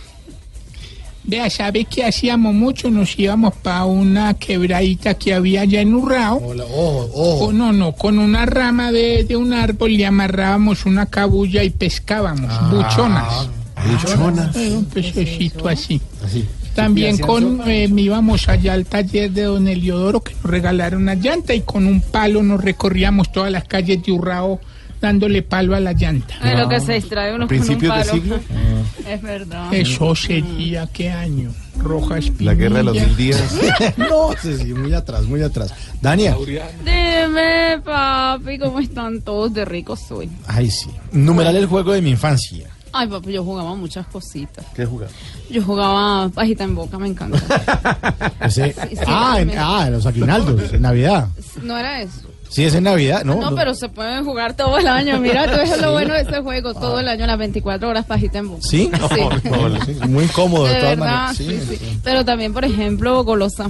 Vea, 1.23 1.49
¿sabe 1.49 1.83
qué 1.83 2.05
hacíamos 2.05 2.53
mucho? 2.53 2.89
Nos 2.89 3.17
íbamos 3.19 3.53
para 3.55 3.83
una 3.83 4.33
quebradita 4.35 5.15
que 5.15 5.33
había 5.33 5.61
allá 5.61 5.81
en 5.81 5.93
Urrao. 5.93 6.39
Con- 6.39 7.57
no, 7.57 7.73
no, 7.73 7.91
con 7.93 8.17
una 8.19 8.45
rama 8.45 8.91
de, 8.93 9.25
de 9.25 9.35
un 9.35 9.51
árbol 9.51 9.97
le 9.97 10.05
amarrábamos 10.05 10.85
una 10.85 11.05
cabulla 11.07 11.63
y 11.63 11.69
pescábamos, 11.69 12.49
buchonas. 12.69 12.85
Buchonas. 12.85 13.49
Era 13.85 14.77
un 14.77 14.85
pececito 14.85 15.67
así. 15.67 16.01
Así. 16.23 16.45
También 16.75 17.11
¿Y 17.11 17.13
hacían 17.13 17.27
con 17.27 17.61
eh, 17.67 17.89
íbamos 17.95 18.47
allá 18.49 18.73
al 18.73 18.85
taller 18.85 19.31
de 19.31 19.43
don 19.43 19.67
Eliodoro 19.67 20.21
que 20.21 20.33
nos 20.35 20.43
regalaron 20.43 21.01
una 21.01 21.15
llanta 21.15 21.55
y 21.55 21.61
con 21.61 21.87
un 21.87 22.01
palo 22.01 22.43
nos 22.43 22.63
recorríamos 22.63 23.31
todas 23.31 23.51
las 23.51 23.63
calles 23.63 24.03
de 24.03 24.11
Urrao 24.11 24.59
dándole 25.01 25.41
palo 25.41 25.75
a 25.75 25.79
la 25.79 25.93
llanta. 25.93 26.35
De 26.43 26.55
lo 26.55 26.69
que 26.69 26.79
se 26.79 26.93
distrae 26.93 27.33
uno 27.33 27.47
con 27.47 27.57
un 27.57 27.63
¿Principios 27.65 27.95
de 27.95 27.99
palo. 27.99 28.13
siglo? 28.13 28.39
Es 29.07 29.21
verdad. 29.21 29.73
Eso 29.73 30.15
sería 30.15 30.87
qué 30.91 31.09
año. 31.09 31.51
Rojas 31.77 32.29
La 32.39 32.55
guerra 32.55 32.77
de 32.77 32.83
los 32.83 32.95
mil 32.95 33.15
días. 33.15 33.41
no, 33.97 34.31
sí, 34.41 34.57
sí, 34.57 34.73
muy 34.73 34.93
atrás, 34.93 35.23
muy 35.25 35.41
atrás. 35.41 35.73
Dania. 36.01 36.35
Dime, 36.83 37.79
papi, 37.83 38.59
¿cómo 38.59 38.79
están 38.79 39.21
todos 39.21 39.53
de 39.53 39.63
ricos 39.63 40.01
soy? 40.07 40.29
Ay, 40.47 40.69
sí. 40.69 40.89
Numeral 41.11 41.55
El 41.55 41.67
juego 41.67 41.93
de 41.93 42.01
mi 42.01 42.11
infancia. 42.11 42.67
Ay, 42.99 43.07
papi, 43.07 43.31
yo 43.33 43.43
jugaba 43.43 43.75
muchas 43.75 44.07
cositas. 44.07 44.65
¿Qué 44.75 44.85
jugaba? 44.85 45.11
Yo 45.49 45.61
jugaba 45.63 46.29
pajita 46.29 46.63
en 46.63 46.75
boca, 46.75 46.97
me 46.97 47.07
encanta. 47.07 47.37
Ese- 48.41 48.73
Sí, 48.73 48.95
sí, 48.95 49.01
ah, 49.07 49.37
en, 49.39 49.51
ah, 49.57 49.89
los 49.89 50.05
aguinaldos, 50.05 50.73
en 50.73 50.81
Navidad. 50.81 51.27
No 51.61 51.77
era 51.77 52.01
eso. 52.01 52.21
Sí, 52.49 52.63
es 52.63 52.73
en 52.75 52.85
Navidad, 52.85 53.23
¿no? 53.25 53.35
No, 53.41 53.53
pero 53.55 53.73
se 53.75 53.89
pueden 53.89 54.23
jugar 54.23 54.55
todo 54.55 54.77
el 54.77 54.87
año. 54.87 55.19
Mira, 55.19 55.45
todo 55.45 55.61
eso 55.61 55.75
es 55.75 55.81
lo 55.81 55.91
bueno 55.91 56.13
de 56.13 56.21
ese 56.21 56.39
juego. 56.41 56.73
Todo 56.73 56.99
el 57.01 57.07
año, 57.09 57.27
las 57.27 57.37
24 57.37 57.89
horas 57.89 58.05
pajita 58.05 58.37
en 58.39 58.47
boca. 58.49 58.61
¿Sí? 58.63 58.89
Sí. 59.09 59.21
Sí, 59.85 60.07
Muy 60.07 60.23
incómodo, 60.23 60.63
de, 60.65 60.73
De 60.73 60.79
todas 60.79 60.97
verdad, 60.97 61.15
maneras. 61.27 61.37
sí, 61.37 61.59
sí. 61.77 61.99
Pero 62.03 62.23
también, 62.25 62.53
por 62.53 62.63
ejemplo, 62.65 63.23
golosa. 63.25 63.69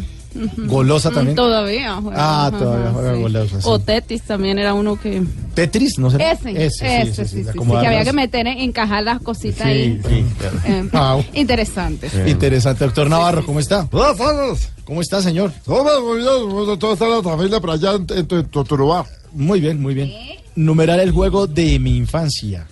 ¿Golosa 0.68 1.10
Mm, 1.10 1.14
también? 1.14 1.36
Todavía. 1.36 1.96
juega. 2.02 2.18
Ah, 2.20 2.48
Ajá, 2.48 2.58
todavía 2.60 2.92
juega 2.92 3.16
sí. 3.16 3.22
golosa, 3.22 3.62
sí. 3.62 3.68
O 3.70 3.80
Tetis 3.80 4.22
también 4.24 4.60
era 4.60 4.74
uno 4.74 5.00
que... 5.00 5.24
Tetris, 5.56 5.98
no 5.98 6.12
sé. 6.12 6.18
Ese, 6.32 6.66
ese, 6.66 7.06
sí, 7.06 7.26
sí, 7.26 7.44
sí, 7.44 7.50
que 7.52 7.88
había 7.88 8.04
que 8.04 8.14
meter, 8.14 8.46
en- 8.48 8.60
encajar 8.60 9.04
las 9.04 9.20
cositas 9.22 9.64
Sí, 9.64 9.70
ahí. 9.70 10.02
sí. 10.08 10.26
Eh, 10.66 10.90
Ah, 10.94 11.20
interesantes. 11.34 12.12
Interesante, 12.28 12.86
doctor 12.86 13.10
Navarro, 13.10 13.46
¿cómo 13.46 13.60
está? 13.60 13.88
Tardes. 13.88 14.70
¿Cómo 14.86 15.02
está, 15.02 15.22
señor? 15.22 15.52
Todo 15.66 16.02
muy 16.06 16.18
bien, 16.20 16.80
toda 16.80 16.94
está 16.94 17.08
la 17.08 17.22
familia 17.24 17.60
por 17.60 17.72
allá 17.72 17.94
en, 17.94 18.06
Totorubá. 18.48 19.06
Muy 19.34 19.60
bien, 19.60 19.82
muy 19.82 19.94
bien. 19.94 20.12
Numerar 20.56 21.00
el 21.00 21.12
juego 21.12 21.48
de 21.48 21.80
mi 21.80 21.98
infancia. 21.98 22.68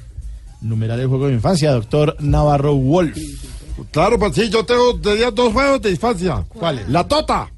Numerar 0.62 1.00
el 1.00 1.08
juego 1.08 1.26
de 1.26 1.32
mi 1.32 1.36
infancia, 1.38 1.72
doctor 1.72 2.16
Navarro 2.20 2.76
Wolf. 2.76 3.18
Claro, 3.92 4.18
pues 4.20 4.36
sí, 4.36 4.50
yo 4.50 4.66
tengo 4.66 4.98
tenía 5.00 5.32
dos 5.32 5.52
juegos 5.54 5.82
de 5.82 5.92
infancia. 5.92 6.46
¿Cuáles? 6.50 6.88
La 6.90 7.08
tota. 7.08 7.50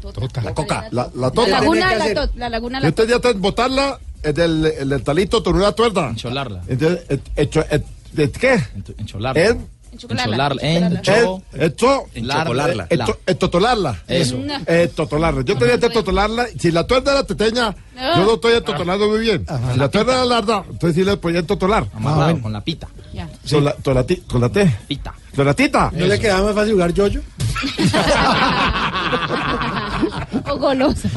Tota. 0.00 0.42
La 0.42 0.54
coca. 0.54 0.88
La, 0.92 1.04
la 1.04 1.10
La 1.14 1.30
tota. 1.30 1.48
laguna, 1.60 1.94
la, 1.96 2.14
to- 2.14 2.30
la 2.36 2.48
laguna, 2.48 2.80
la 2.80 2.86
Yo 2.88 2.94
tenía 2.94 3.20
que 3.20 3.32
botarla 3.32 3.98
en 4.22 4.40
el, 4.40 4.66
en 4.66 4.92
el 4.92 5.02
talito 5.02 5.42
con 5.42 5.56
una 5.56 5.72
tuerda. 5.72 6.08
Encholarla. 6.10 6.62
Entonces, 6.68 7.00
et- 7.08 7.84
et- 8.16 8.36
¿qué? 8.38 8.62
Encholarla. 8.98 9.42
En... 9.42 9.68
Encholarla. 9.92 10.56
En- 10.60 10.96
Encho- 10.98 11.42
Hecho, 11.54 12.04
Enchocolarla. 12.14 12.86
hecho- 12.90 13.18
Entotolarla. 13.26 14.02
Eso. 14.06 14.36
Eh, 14.66 14.90
totolarla. 14.94 15.42
Yo 15.42 15.56
tenía 15.56 15.78
que 15.80 15.88
totolarla. 15.90 16.46
Si 16.58 16.70
la 16.70 16.86
tuerda 16.86 17.12
era 17.12 17.24
teteña, 17.24 17.74
yo 17.96 18.24
no 18.24 18.34
estoy 18.34 18.54
entotolando 18.54 19.08
muy 19.08 19.20
bien. 19.20 19.44
Si 19.72 19.78
la 19.78 19.88
tuerda 19.88 20.14
era 20.14 20.24
larga, 20.24 20.64
entonces 20.68 20.94
sí 20.94 21.04
le 21.04 21.16
podía 21.16 21.40
entotolar. 21.40 21.86
Amarrado 21.94 22.40
con 22.42 22.52
la 22.52 22.62
pita. 22.62 22.88
Ya. 23.12 23.28
Con, 23.50 23.64
la, 23.64 23.72
con, 23.72 23.94
la 23.94 24.04
con 24.28 24.40
la 24.40 24.48
T. 24.50 24.76
Pita. 24.86 25.14
Con 25.34 25.46
la 25.46 25.54
tita. 25.54 25.90
¿No 25.94 26.06
le 26.06 26.18
quedaba 26.18 26.46
más 26.46 26.54
fácil 26.54 26.72
jugar 26.74 26.92
yo-yo? 26.92 27.20
o 30.50 30.56
golosa. 30.58 31.08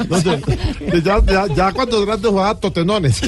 Ya, 1.04 1.20
ya, 1.24 1.46
ya 1.54 1.72
cuando 1.72 2.04
grande 2.04 2.28
jugaba 2.28 2.54
totenones. 2.58 3.20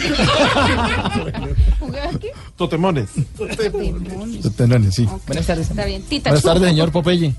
¿Jugaba 1.79 2.11
qué? 2.21 2.33
Totemones. 2.57 3.11
Tenones, 4.57 4.95
sí. 4.95 5.09
Buenas 5.27 5.47
tardes. 5.47 5.71
Está 5.71 5.85
bien. 5.85 6.03
Tita, 6.03 6.31
Buenas 6.31 6.45
tardes, 6.45 6.69
señor 6.69 6.93
Popeye. 6.93 7.35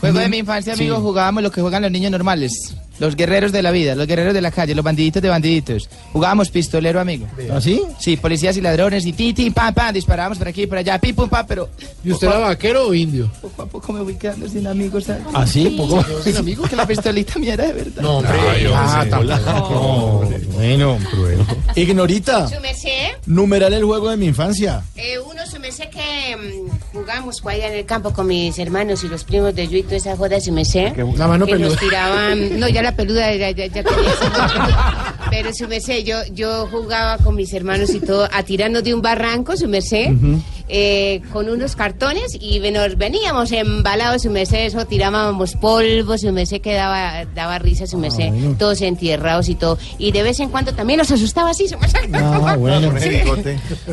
Juego 0.00 0.18
de 0.18 0.28
mi 0.28 0.38
infancia, 0.38 0.74
Sí. 0.76 0.82
amigos, 0.82 1.00
jugábamos 1.00 1.42
lo 1.42 1.50
que 1.50 1.60
juegan 1.60 1.82
los 1.82 1.90
niños 1.90 2.10
normales. 2.12 2.74
Los 2.98 3.14
guerreros 3.16 3.52
de 3.52 3.62
la 3.62 3.70
vida, 3.70 3.94
los 3.94 4.06
guerreros 4.06 4.32
de 4.34 4.40
la 4.40 4.50
calle, 4.50 4.74
los 4.74 4.84
bandiditos 4.84 5.22
de 5.22 5.28
bandiditos. 5.28 5.88
Jugábamos 6.12 6.50
pistolero, 6.50 7.00
amigo. 7.00 7.26
¿Ah, 7.52 7.60
sí? 7.60 7.82
Policías 8.20 8.56
y 8.56 8.60
ladrones 8.60 9.04
y 9.06 9.12
ti, 9.12 9.32
ti, 9.34 9.50
pam, 9.50 9.74
pam, 9.74 9.92
disparábamos 9.92 10.38
por 10.38 10.48
aquí 10.48 10.62
y 10.62 10.66
por 10.66 10.78
allá, 10.78 10.98
pim, 10.98 11.14
pum, 11.14 11.28
pam, 11.28 11.44
pero 11.46 11.68
¿Y 12.04 12.12
usted 12.12 12.26
era 12.28 12.38
vaquero 12.38 12.88
o 12.88 12.94
indio? 12.94 13.30
poco 13.42 13.62
a 13.62 13.66
poco 13.66 13.92
me 13.92 14.00
voy 14.02 14.14
quedando 14.14 14.48
sin 14.48 14.66
amigos, 14.66 15.04
¿sabes? 15.04 15.22
¿Ah, 15.34 15.46
sí? 15.46 15.74
¿Poco? 15.76 16.04
¿Sin 16.24 16.36
amigos? 16.36 16.68
Que 16.70 16.76
la 16.76 16.86
pistolita 16.86 17.38
mía 17.38 17.54
era 17.54 17.66
de 17.66 17.72
verdad. 17.72 18.02
No, 18.02 18.18
hombre. 18.18 18.32
Ah, 18.74 19.04
tampoco. 19.08 20.28
Bueno, 20.54 20.98
cruel. 21.10 21.38
Ignorita. 21.74 22.48
¿Su 22.48 22.60
merced? 22.60 22.90
Numeral 23.26 23.72
el 23.74 23.84
juego 23.84 24.08
de 24.10 24.16
mi 24.16 24.26
infancia. 24.26 24.82
Eh, 24.96 25.18
uno 25.18 25.44
se 25.46 25.58
me 25.58 25.70
sé 25.70 25.88
que 25.90 26.36
mm, 26.36 26.96
jugamos 26.96 27.40
por 27.40 27.52
allá 27.52 27.68
en 27.68 27.74
el 27.74 27.84
campo 27.86 28.12
con 28.12 28.26
mis 28.26 28.58
hermanos 28.58 29.04
y 29.04 29.08
los 29.08 29.24
primos 29.24 29.54
de 29.54 29.68
yo 29.68 29.76
y 29.78 29.82
toda 29.82 29.96
esa 29.96 30.16
joda 30.16 30.40
se 30.40 30.52
me 30.52 30.64
sé. 30.64 30.92
La 31.16 31.28
mano 31.28 31.44
que 31.46 31.58
nos 31.58 31.74
peluda. 31.74 31.80
tiraban, 31.80 32.60
no, 32.60 32.68
ya 32.68 32.82
la 32.86 32.96
peluda 32.96 33.34
ya, 33.34 33.50
ya, 33.50 33.66
ya. 33.66 33.82
Pero 35.30 35.52
su 35.52 35.66
merced, 35.66 36.04
yo, 36.04 36.18
yo 36.32 36.68
jugaba 36.70 37.18
con 37.18 37.34
mis 37.34 37.52
hermanos 37.52 37.90
y 37.90 38.00
todo, 38.00 38.28
a 38.32 38.42
tirarnos 38.44 38.84
de 38.84 38.94
un 38.94 39.02
barranco, 39.02 39.56
su 39.56 39.66
merced, 39.68 40.10
eh, 40.68 41.20
con 41.32 41.48
unos 41.48 41.74
cartones 41.74 42.36
y 42.40 42.60
nos 42.70 42.96
veníamos 42.96 43.50
embalados, 43.52 44.22
su 44.22 44.30
merced, 44.30 44.66
eso 44.66 44.86
tirábamos 44.86 45.54
polvo, 45.56 46.16
su 46.16 46.30
merced 46.32 46.60
que 46.60 46.74
daba, 46.74 47.24
daba 47.34 47.58
risa, 47.58 47.86
su 47.88 47.98
merced, 47.98 48.30
todos 48.58 48.80
entierrados 48.82 49.48
y 49.48 49.56
todo. 49.56 49.78
Y 49.98 50.12
de 50.12 50.22
vez 50.22 50.38
en 50.38 50.48
cuando 50.48 50.72
también 50.74 50.98
nos 50.98 51.10
asustaba 51.10 51.50
así, 51.50 51.66
su 51.68 51.76
merced. 51.78 51.98
Ah, 52.14 52.56
bueno. 52.56 52.92
Sí. 53.00 53.10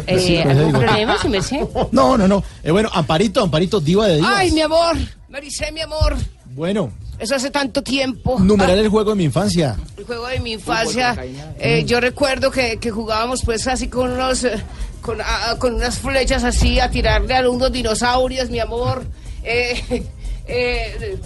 Eh, 0.07 0.19
Sí, 0.19 0.39
pues, 0.43 0.55
¿Algún 0.55 0.67
digo. 0.73 0.79
problema, 0.79 1.17
su 1.21 1.29
merced? 1.29 1.59
No, 1.91 2.17
no, 2.17 2.27
no. 2.27 2.43
Eh, 2.63 2.71
bueno, 2.71 2.89
Amparito, 2.93 3.41
Amparito, 3.41 3.79
diva 3.79 4.07
de 4.07 4.15
divas. 4.17 4.31
Ay, 4.35 4.51
mi 4.51 4.61
amor, 4.61 4.95
Maricé, 5.29 5.71
mi 5.71 5.81
amor, 5.81 6.15
Bueno, 6.53 6.91
eso 7.23 7.35
hace 7.35 7.49
tanto 7.49 7.81
tiempo. 7.81 8.39
numeral 8.39 8.79
el 8.79 8.89
juego 8.89 9.11
de 9.11 9.15
mi 9.15 9.23
infancia. 9.23 9.77
El 9.97 10.05
juego 10.05 10.27
de 10.27 10.39
mi 10.39 10.53
infancia, 10.53 11.15
eh, 11.59 11.83
yo 11.85 11.99
recuerdo 11.99 12.51
que, 12.51 12.77
que 12.77 12.91
jugábamos 12.91 13.43
pues 13.43 13.67
así 13.67 13.87
con 13.87 14.11
unos, 14.11 14.43
eh, 14.43 14.61
con, 15.01 15.19
ah, 15.21 15.55
con 15.57 15.75
unas 15.75 15.99
flechas 15.99 16.43
así 16.43 16.79
a 16.79 16.89
tirarle 16.91 17.35
a 17.35 17.49
unos 17.49 17.71
dinosaurios, 17.71 18.49
mi 18.49 18.59
amor. 18.59 19.03
Eh, 19.43 19.81
eh, 20.47 21.17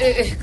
eh, 0.00 0.36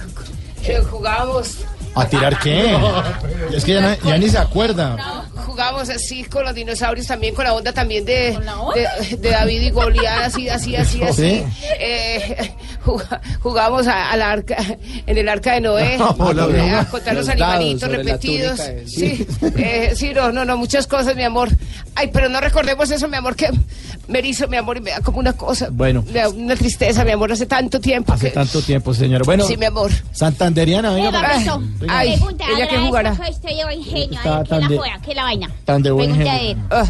eh, 0.64 0.82
jugábamos, 0.90 1.60
¿A 1.96 2.06
tirar 2.08 2.40
qué? 2.40 2.78
Es 3.54 3.66
que 3.66 3.74
ya, 3.74 3.82
no- 3.82 4.10
ya 4.10 4.18
ni 4.18 4.30
se 4.30 4.38
acuerda. 4.38 5.26
jugábamos 5.46 5.90
así 5.90 6.24
con 6.24 6.44
los 6.46 6.54
dinosaurios 6.54 7.08
también, 7.08 7.34
con 7.34 7.44
la 7.46 7.54
onda 7.54 7.74
también 7.74 8.06
de, 8.06 8.38
de, 9.10 9.18
de 9.18 9.30
David 9.32 9.62
y 9.64 9.70
Goliat, 9.72 10.26
así, 10.26 10.48
así, 10.48 10.76
así, 10.76 11.02
así. 11.04 11.22
Sí. 11.22 11.44
Eh, 11.80 12.54
juga- 12.86 13.20
jugábamos 13.42 13.88
a- 13.88 14.12
al 14.12 14.22
arca, 14.22 14.56
en 15.08 15.18
el 15.18 15.28
arca 15.28 15.54
de 15.54 15.62
Noé, 15.62 15.98
Hola, 16.20 16.80
a 16.80 16.86
contar 16.86 17.16
los, 17.16 17.26
Los 17.26 17.30
animalitos 17.30 17.90
la 17.90 17.98
repetidos. 17.98 18.62
Sí, 18.86 19.26
eh, 19.58 19.94
sí, 19.96 20.12
no, 20.14 20.32
no, 20.32 20.46
no, 20.46 20.58
muchas 20.58 20.86
cosas, 20.88 21.16
mi 21.16 21.24
amor. 21.24 21.50
Ay, 21.96 22.10
pero 22.14 22.30
no 22.30 22.40
recordemos 22.40 22.90
eso, 22.92 23.08
mi 23.08 23.18
amor, 23.18 23.36
que 23.36 23.50
me 24.08 24.20
erizo, 24.20 24.48
mi 24.48 24.58
amor, 24.58 24.78
y 24.78 24.82
me 24.82 24.92
da 24.92 25.02
como 25.02 25.20
una 25.20 25.34
cosa. 25.34 25.68
Bueno. 25.72 26.04
Me 26.08 26.20
da 26.20 26.30
una 26.30 26.56
tristeza, 26.56 27.04
mi 27.04 27.12
amor, 27.12 27.32
hace 27.32 27.46
tanto 27.48 27.80
tiempo. 27.82 28.14
Hace 28.14 28.28
que- 28.28 28.32
tanto 28.36 28.62
tiempo, 28.62 28.94
señor. 28.94 29.26
Bueno, 29.26 29.44
Sí, 29.46 29.58
mi 29.58 29.66
amor. 29.66 29.92
Santanderiana, 30.12 30.92
venga. 30.92 31.12
Venga. 31.12 31.60
Ay, 31.88 32.18
Pregunta, 32.18 32.46
ella 32.56 32.68
que 32.68 32.78
jugará. 32.80 33.12
Estoy 33.30 33.56
de 33.56 33.64
buen 33.64 33.84
genio, 33.84 34.18
Está 34.18 34.36
a 34.36 34.38
ver, 34.40 34.44
¿qué 34.44 34.50
tan 34.50 34.62
la 34.62 34.68
de- 34.68 34.78
juega? 34.78 35.02
¿Qué 35.02 35.16
la 35.16 35.24
vaina? 35.24 35.52
tan 35.66 35.82
de 35.84 35.92
buen 35.92 36.12
Pregunta 36.16 36.32
genio. 36.40 36.66
a 36.72 36.82
él. 36.82 36.88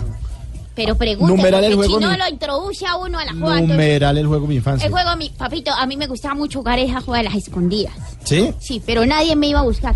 Pero 0.75 0.95
pregunta, 0.95 1.36
Numeral 1.36 1.63
el 1.65 1.75
juego, 1.75 1.97
si 1.99 2.04
no 2.06 2.12
mi- 2.12 2.17
lo 2.17 2.28
introduce 2.30 2.86
a 2.86 2.95
uno 2.95 3.19
a 3.19 3.25
la 3.25 3.32
entonces... 3.32 3.67
Numeral 3.67 4.17
el 4.17 4.28
juego 4.28 4.43
de 4.43 4.47
mi 4.49 4.56
infancia. 4.56 4.86
El 4.86 4.91
juego, 4.93 5.15
mi 5.17 5.30
papito, 5.30 5.71
a 5.73 5.86
mí 5.86 5.97
me 5.97 6.08
gustaba 6.08 6.36
mucho 6.36 6.60
jugar 6.60 6.80
esa 6.80 7.02
juega 7.02 7.17
de 7.17 7.23
las 7.30 7.36
escondidas. 7.36 7.93
¿Sí? 8.23 8.54
Sí, 8.60 8.82
pero 8.86 9.06
nadie 9.06 9.36
me 9.36 9.47
iba 9.47 9.60
a 9.60 9.63
buscar. 9.63 9.93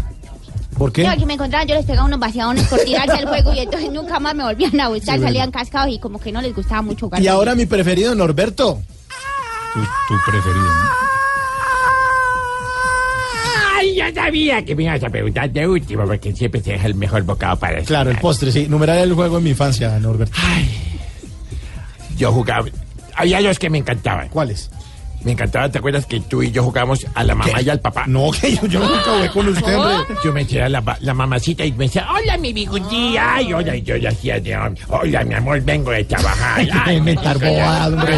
¿Por 0.78 0.92
qué? 0.92 1.04
Yo 1.04 1.16
que 1.18 1.26
me 1.26 1.36
encontraban, 1.36 1.68
yo 1.68 1.76
les 1.76 1.86
pegaba 1.86 2.06
unos 2.08 2.20
vaciadones 2.20 2.68
por 2.68 2.80
tirarse 2.80 3.14
al 3.14 3.28
juego 3.28 3.54
y 3.54 3.60
entonces 3.60 3.92
nunca 3.94 4.20
más 4.20 4.36
me 4.36 4.44
volvían 4.44 4.78
a 4.82 4.90
buscar, 4.90 5.18
Sí, 5.20 5.24
salían 5.24 5.52
cascados 5.52 5.94
y 5.94 6.00
como 6.00 6.20
que 6.20 6.32
no 6.34 6.42
les 6.42 6.54
gustaba 6.54 6.82
mucho 6.82 7.06
jugar. 7.06 7.22
Y 7.22 7.28
ahora 7.28 7.56
mi 7.56 7.66
preferido, 7.66 8.14
Norberto. 8.16 8.82
Tu, 9.74 9.80
tu 9.80 10.22
preferido. 10.32 10.68
Ay, 13.94 14.14
yo 14.14 14.22
sabía 14.22 14.64
que 14.66 14.76
me 14.76 14.84
ibas 14.84 15.04
a 15.04 15.10
preguntar 15.10 15.50
de 15.52 15.68
último, 15.68 16.04
porque 16.06 16.34
siempre 16.34 16.62
se 16.62 16.72
deja 16.74 16.88
el 16.88 16.96
mejor 16.96 17.24
bocado 17.24 17.58
para 17.58 17.80
el 17.80 17.86
Claro, 17.86 18.10
el 18.12 18.18
postre, 18.18 18.52
sí. 18.52 18.68
Numeral 18.68 18.98
el 19.00 19.14
juego 19.14 19.38
de 19.38 19.44
mi 19.44 19.50
infancia, 19.52 19.98
Norberto. 20.00 20.36
Yo 22.18 22.32
jugaba. 22.32 22.68
Había 23.16 23.42
dos 23.42 23.60
que 23.60 23.70
me 23.70 23.78
encantaban. 23.80 24.30
¿Cuáles? 24.30 24.70
Me 25.24 25.32
encantaba, 25.32 25.70
¿te 25.70 25.78
acuerdas 25.78 26.06
que 26.06 26.20
tú 26.20 26.44
y 26.44 26.52
yo 26.52 26.64
jugábamos 26.64 27.06
a 27.16 27.24
la 27.24 27.34
mamá 27.34 27.62
y 27.62 27.70
al 27.70 27.80
papá? 27.80 28.04
No, 28.08 28.30
que 28.32 28.56
yo, 28.58 28.66
yo 28.68 28.82
nunca 28.82 29.04
jugué 29.16 29.30
con 29.30 29.48
usted, 29.48 29.78
hombre. 29.78 30.16
Yo 30.22 30.34
me 30.34 30.44
decía 30.44 30.68
la, 30.68 30.82
ma- 30.82 30.98
la 31.00 31.14
mamacita 31.14 31.64
y 31.64 31.72
me 31.72 31.86
decía, 31.86 32.06
hola 32.14 32.38
mi 32.38 32.52
bigudía, 32.52 33.36
ay, 33.36 33.54
hola, 33.54 33.74
y 33.74 33.84
yo 33.84 33.96
ya 33.96 34.10
hacía, 34.10 34.38
de, 34.42 34.54
hola 34.90 35.24
mi 35.24 35.34
amor, 35.34 35.62
vengo 35.62 35.92
de 35.92 36.04
trabajar. 36.04 36.68
Ay, 36.86 37.00
bobadas, 37.00 37.88
hombre. 37.94 38.16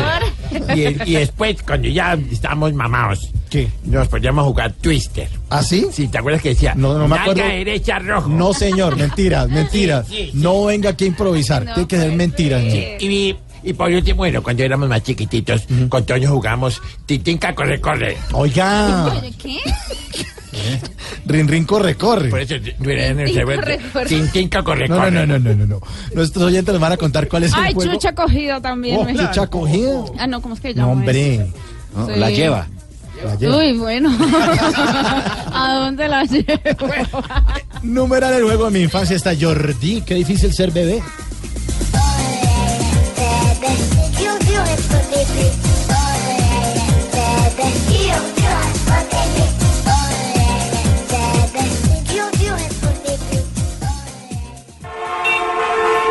Y, 0.75 0.81
y 1.11 1.13
después, 1.15 1.61
cuando 1.63 1.87
ya 1.87 2.17
estábamos 2.31 2.73
mamados, 2.73 3.29
nos 3.85 4.07
poníamos 4.07 4.43
a 4.43 4.45
jugar 4.47 4.73
Twister. 4.73 5.29
¿Ah, 5.49 5.63
sí? 5.63 5.85
Sí, 5.91 6.07
¿te 6.07 6.17
acuerdas 6.17 6.41
que 6.41 6.49
decía? 6.49 6.73
No, 6.75 6.97
no 6.97 7.07
me 7.07 7.15
acuerdo. 7.17 7.43
Derecha 7.43 7.99
rojo. 7.99 8.29
No, 8.29 8.53
señor, 8.53 8.95
mentiras, 8.97 9.49
mentiras. 9.49 10.07
Sí, 10.07 10.15
sí, 10.15 10.25
sí. 10.31 10.37
No 10.37 10.65
venga 10.65 10.89
aquí 10.91 11.05
a 11.05 11.07
improvisar. 11.07 11.63
Tiene 11.65 11.87
que 11.87 11.97
ser 11.97 12.11
mentiras. 12.13 12.61
Sí, 12.63 12.85
y, 12.99 13.35
y 13.63 13.73
por 13.73 13.91
último, 13.91 14.17
bueno, 14.17 14.43
cuando 14.43 14.63
éramos 14.63 14.89
más 14.89 15.03
chiquititos, 15.03 15.63
con 15.89 16.05
Toño 16.05 16.29
jugamos 16.29 16.81
Titinca 17.05 17.55
corre, 17.55 17.79
corre. 17.79 18.17
Oiga, 18.33 19.13
¿Qué? 19.41 19.59
Rin 21.25 21.47
Rin 21.47 21.65
corre, 21.65 21.95
corre. 21.95 22.29
Por 22.29 22.39
eso 22.39 22.55
cerebro. 22.55 23.61
corre, 24.63 24.87
corre. 24.87 24.87
No, 24.87 25.11
no, 25.11 25.25
no, 25.25 25.39
no, 25.39 25.65
no. 25.65 25.79
Nuestros 26.13 26.45
oyentes 26.45 26.73
nos 26.73 26.81
van 26.81 26.91
a 26.93 26.97
contar 26.97 27.27
cuál 27.27 27.43
es 27.43 27.53
el 27.53 27.59
Ay, 27.59 27.73
juego. 27.73 27.93
chucha 27.93 28.13
cogida 28.13 28.61
también. 28.61 28.97
Oh, 28.99 29.07
chucha 29.07 29.47
cogida. 29.47 30.03
Ah, 30.17 30.27
no, 30.27 30.41
¿cómo 30.41 30.55
es 30.55 30.61
que 30.61 30.73
llama? 30.73 30.91
hombre. 30.91 31.47
La 32.15 32.29
lleva. 32.29 32.67
Uy, 33.41 33.77
bueno. 33.77 34.15
¿A 35.53 35.73
dónde 35.79 36.07
la 36.07 36.23
llevo? 36.25 37.23
Numeral 37.81 38.33
el 38.33 38.43
juego 38.43 38.65
de 38.65 38.71
mi 38.71 38.81
infancia 38.83 39.15
está 39.15 39.33
Jordi. 39.39 40.01
Qué 40.01 40.15
difícil 40.15 40.53
ser 40.53 40.71
bebé. 40.71 41.01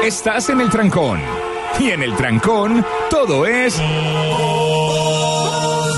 Estás 0.04 0.50
en 0.50 0.60
el 0.60 0.68
trancón. 0.68 1.18
Y 1.80 1.88
en 1.88 2.02
el 2.02 2.14
trancón, 2.14 2.84
todo 3.08 3.46
es. 3.46 3.80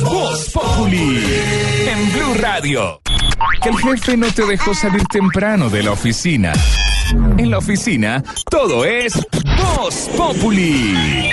Voz 0.04 0.48
Populi. 0.52 1.24
En 1.88 2.12
Blue 2.12 2.34
Radio. 2.40 3.00
Que 3.60 3.70
el 3.70 3.76
jefe 3.76 4.16
no 4.16 4.28
te 4.28 4.46
dejó 4.46 4.72
salir 4.74 5.02
temprano 5.06 5.68
de 5.68 5.82
la 5.82 5.90
oficina. 5.90 6.52
En 7.36 7.50
la 7.50 7.58
oficina, 7.58 8.22
todo 8.48 8.84
es. 8.84 9.14
Voz 9.74 10.08
Populi. 10.16 11.32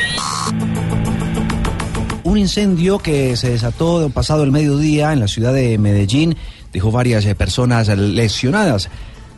Un 2.23 2.37
incendio 2.39 2.97
que 2.97 3.37
se 3.37 3.51
desató 3.51 3.99
de 4.01 4.09
pasado 4.09 4.41
el 4.41 4.51
mediodía 4.51 5.13
en 5.13 5.19
la 5.19 5.27
ciudad 5.27 5.53
de 5.53 5.77
Medellín 5.77 6.35
dejó 6.71 6.89
varias 6.89 7.23
eh, 7.25 7.35
personas 7.35 7.87
lesionadas. 7.87 8.89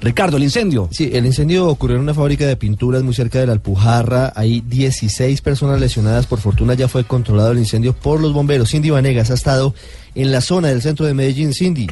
Ricardo, 0.06 0.38
el 0.38 0.44
incendio. 0.44 0.88
Sí, 0.92 1.10
el 1.14 1.26
incendio 1.26 1.68
ocurrió 1.68 1.96
en 1.96 2.04
una 2.04 2.14
fábrica 2.14 2.46
de 2.46 2.56
pinturas 2.56 3.02
muy 3.02 3.16
cerca 3.16 3.40
de 3.40 3.48
la 3.48 3.54
Alpujarra. 3.54 4.32
Hay 4.36 4.62
16 4.62 5.42
personas 5.42 5.80
lesionadas. 5.80 6.28
Por 6.28 6.40
fortuna 6.40 6.76
ya 6.76 6.88
fue 6.88 7.06
controlado 7.06 7.54
el 7.54 7.58
incendio 7.58 7.94
por 7.94 8.22
los 8.22 8.32
bomberos. 8.32 8.70
Cindy 8.70 8.92
Vanegas 8.92 9.32
ha 9.32 9.34
estado 9.34 9.74
en 10.14 10.32
la 10.32 10.42
zona 10.42 10.68
del 10.68 10.84
centro 10.84 11.08
de 11.08 11.16
Medellín. 11.16 11.56
Cindy. 11.56 11.88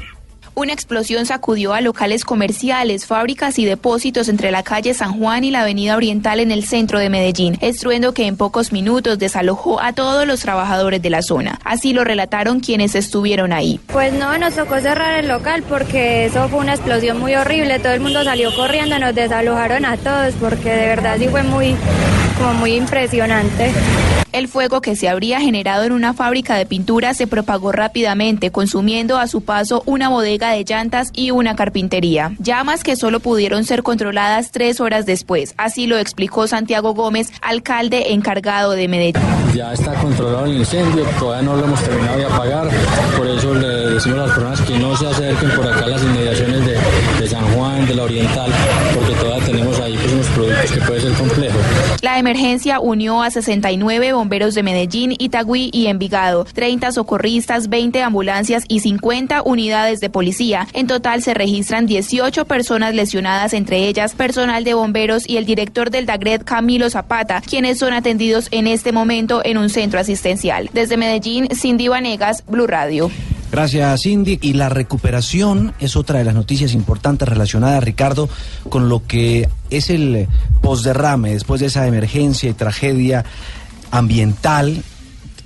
Una 0.56 0.72
explosión 0.72 1.26
sacudió 1.26 1.74
a 1.74 1.82
locales 1.82 2.24
comerciales, 2.24 3.08
fábricas 3.08 3.58
y 3.58 3.66
depósitos 3.66 4.30
entre 4.30 4.52
la 4.52 4.62
calle 4.62 4.94
San 4.94 5.18
Juan 5.18 5.44
y 5.44 5.50
la 5.50 5.62
avenida 5.62 5.96
Oriental 5.96 6.40
en 6.40 6.52
el 6.52 6.64
centro 6.64 7.00
de 7.00 7.10
Medellín, 7.10 7.58
estruendo 7.60 8.14
que 8.14 8.28
en 8.28 8.38
pocos 8.38 8.72
minutos 8.72 9.18
desalojó 9.18 9.82
a 9.82 9.94
todos 9.94 10.28
los 10.28 10.42
trabajadores 10.42 11.02
de 11.02 11.10
la 11.10 11.24
zona. 11.24 11.60
Así 11.64 11.92
lo 11.92 12.04
relataron 12.04 12.60
quienes 12.60 12.94
estuvieron 12.94 13.52
ahí. 13.52 13.80
Pues 13.88 14.14
no, 14.14 14.38
nos 14.38 14.54
tocó 14.54 14.80
cerrar 14.80 15.20
el 15.20 15.28
local 15.28 15.64
porque 15.68 16.26
eso 16.26 16.48
fue 16.50 16.60
una 16.60 16.76
explosión 16.76 17.20
muy 17.20 17.34
horrible. 17.34 17.80
Todo 17.80 17.94
el 17.94 18.02
mundo 18.02 18.24
salió 18.24 18.54
corriendo, 18.56 19.00
nos 19.00 19.16
desalojaron 19.16 19.86
a 19.86 19.98
todos 19.98 20.36
porque 20.36 20.70
de 20.70 20.86
verdad 20.86 21.18
sí 21.18 21.28
fue 21.30 21.42
muy, 21.42 21.76
como 22.38 22.54
muy 22.54 22.76
impresionante. 22.76 23.72
El 24.34 24.48
fuego 24.48 24.82
que 24.82 24.96
se 24.96 25.10
habría 25.10 25.40
generado 25.40 25.84
en 25.84 25.92
una 25.92 26.16
fábrica 26.16 26.56
de 26.56 26.66
pintura 26.66 27.14
se 27.14 27.28
propagó 27.28 27.72
rápidamente, 27.72 28.50
consumiendo 28.50 29.20
a 29.20 29.28
su 29.28 29.42
paso 29.42 29.84
una 29.86 30.10
bodega 30.10 30.43
de 30.52 30.64
llantas 30.64 31.12
y 31.14 31.32
una 31.32 31.56
carpintería. 31.56 32.36
Llamas 32.40 32.84
que 32.84 32.96
solo 32.96 33.20
pudieron 33.20 33.64
ser 33.64 33.84
controladas 33.84 34.52
tres 34.52 34.80
horas 34.80 35.06
después. 35.06 35.54
Así 35.58 35.88
lo 35.88 35.98
explicó 35.98 36.48
Santiago 36.48 36.94
Gómez, 36.94 37.32
alcalde 37.42 38.14
encargado 38.14 38.72
de 38.72 38.88
Medellín. 38.88 39.22
Ya 39.54 39.74
está 39.74 39.94
controlado 39.94 40.46
el 40.46 40.58
incendio, 40.58 41.06
todavía 41.20 41.44
no 41.44 41.56
lo 41.56 41.66
hemos 41.66 41.82
terminado 41.84 42.18
de 42.18 42.26
apagar, 42.26 42.70
por 43.16 43.28
eso 43.28 43.54
le 43.54 43.68
decimos 43.68 44.20
a 44.20 44.22
las 44.26 44.32
personas 44.32 44.62
que 44.62 44.80
no 44.80 44.98
se 44.98 45.08
acerquen 45.08 45.52
por 45.52 45.68
acá 45.68 45.86
a 45.86 45.88
las 45.90 46.04
inmediaciones 46.04 46.66
de, 46.66 47.28
San 47.28 47.44
Juan, 47.54 47.86
de 47.86 47.96
la 47.96 48.04
Oriental, 48.04 48.52
porque 48.96 49.14
todavía 49.14 49.46
tenemos 49.46 49.80
ahí 49.80 49.96
pues 49.96 50.14
unos 50.14 50.28
productos 50.28 50.72
que 50.72 50.82
puede 50.82 50.93
ser 51.04 51.14
complejo. 51.14 51.60
La 52.02 52.18
emergencia 52.18 52.80
unió 52.80 53.22
a 53.22 53.30
69 53.30 54.14
bomberos 54.14 54.56
de 54.56 54.64
Medellín, 54.64 55.14
Itagüí 55.20 55.70
y 55.74 55.88
Envigado, 55.88 56.46
30 56.46 56.94
socorristas, 56.94 57.68
20 57.68 58.02
ambulancias 58.02 58.64
y 58.70 58.80
50 58.80 59.42
unidades 59.44 60.00
de 60.00 60.10
policía. 60.10 60.68
En 60.74 60.88
total 60.88 61.22
se 61.22 61.34
registran 61.34 61.88
18 61.88 62.46
personas 62.46 62.96
lesionadas, 62.96 63.54
entre 63.54 63.88
ellas 63.88 64.14
personal 64.14 64.64
de 64.64 64.76
bomberos 64.76 65.28
y 65.28 65.36
el 65.36 65.46
director 65.46 65.90
del 65.90 66.06
DAGRED, 66.06 66.44
Camilo 66.44 66.90
Zapata, 66.90 67.42
quienes 67.42 67.80
son 67.80 67.92
atendidos 67.92 68.48
en 68.52 68.68
este 68.68 68.94
momento 68.94 69.42
en 69.44 69.58
un 69.58 69.70
centro 69.70 70.00
asistencial. 70.00 70.70
Desde 70.74 70.96
Medellín, 70.96 71.50
Cindy 71.54 71.90
Vanegas, 71.90 72.46
Blue 72.48 72.68
Radio. 72.68 73.12
Gracias, 73.54 74.02
Cindy. 74.02 74.40
Y 74.42 74.54
la 74.54 74.70
recuperación 74.70 75.76
es 75.80 75.96
otra 75.96 76.18
de 76.18 76.26
las 76.26 76.34
noticias 76.34 76.74
importantes 76.74 77.30
relacionadas, 77.30 77.84
Ricardo, 77.84 78.28
con 78.68 78.90
lo 78.90 79.06
que 79.06 79.48
es 79.70 79.92
el 79.92 80.28
posderrame 80.94 81.34
después 81.34 81.60
de 81.62 81.68
esa 81.68 81.88
emergencia 81.88 82.50
y 82.50 82.54
tragedia 82.54 83.26
ambiental 83.92 84.84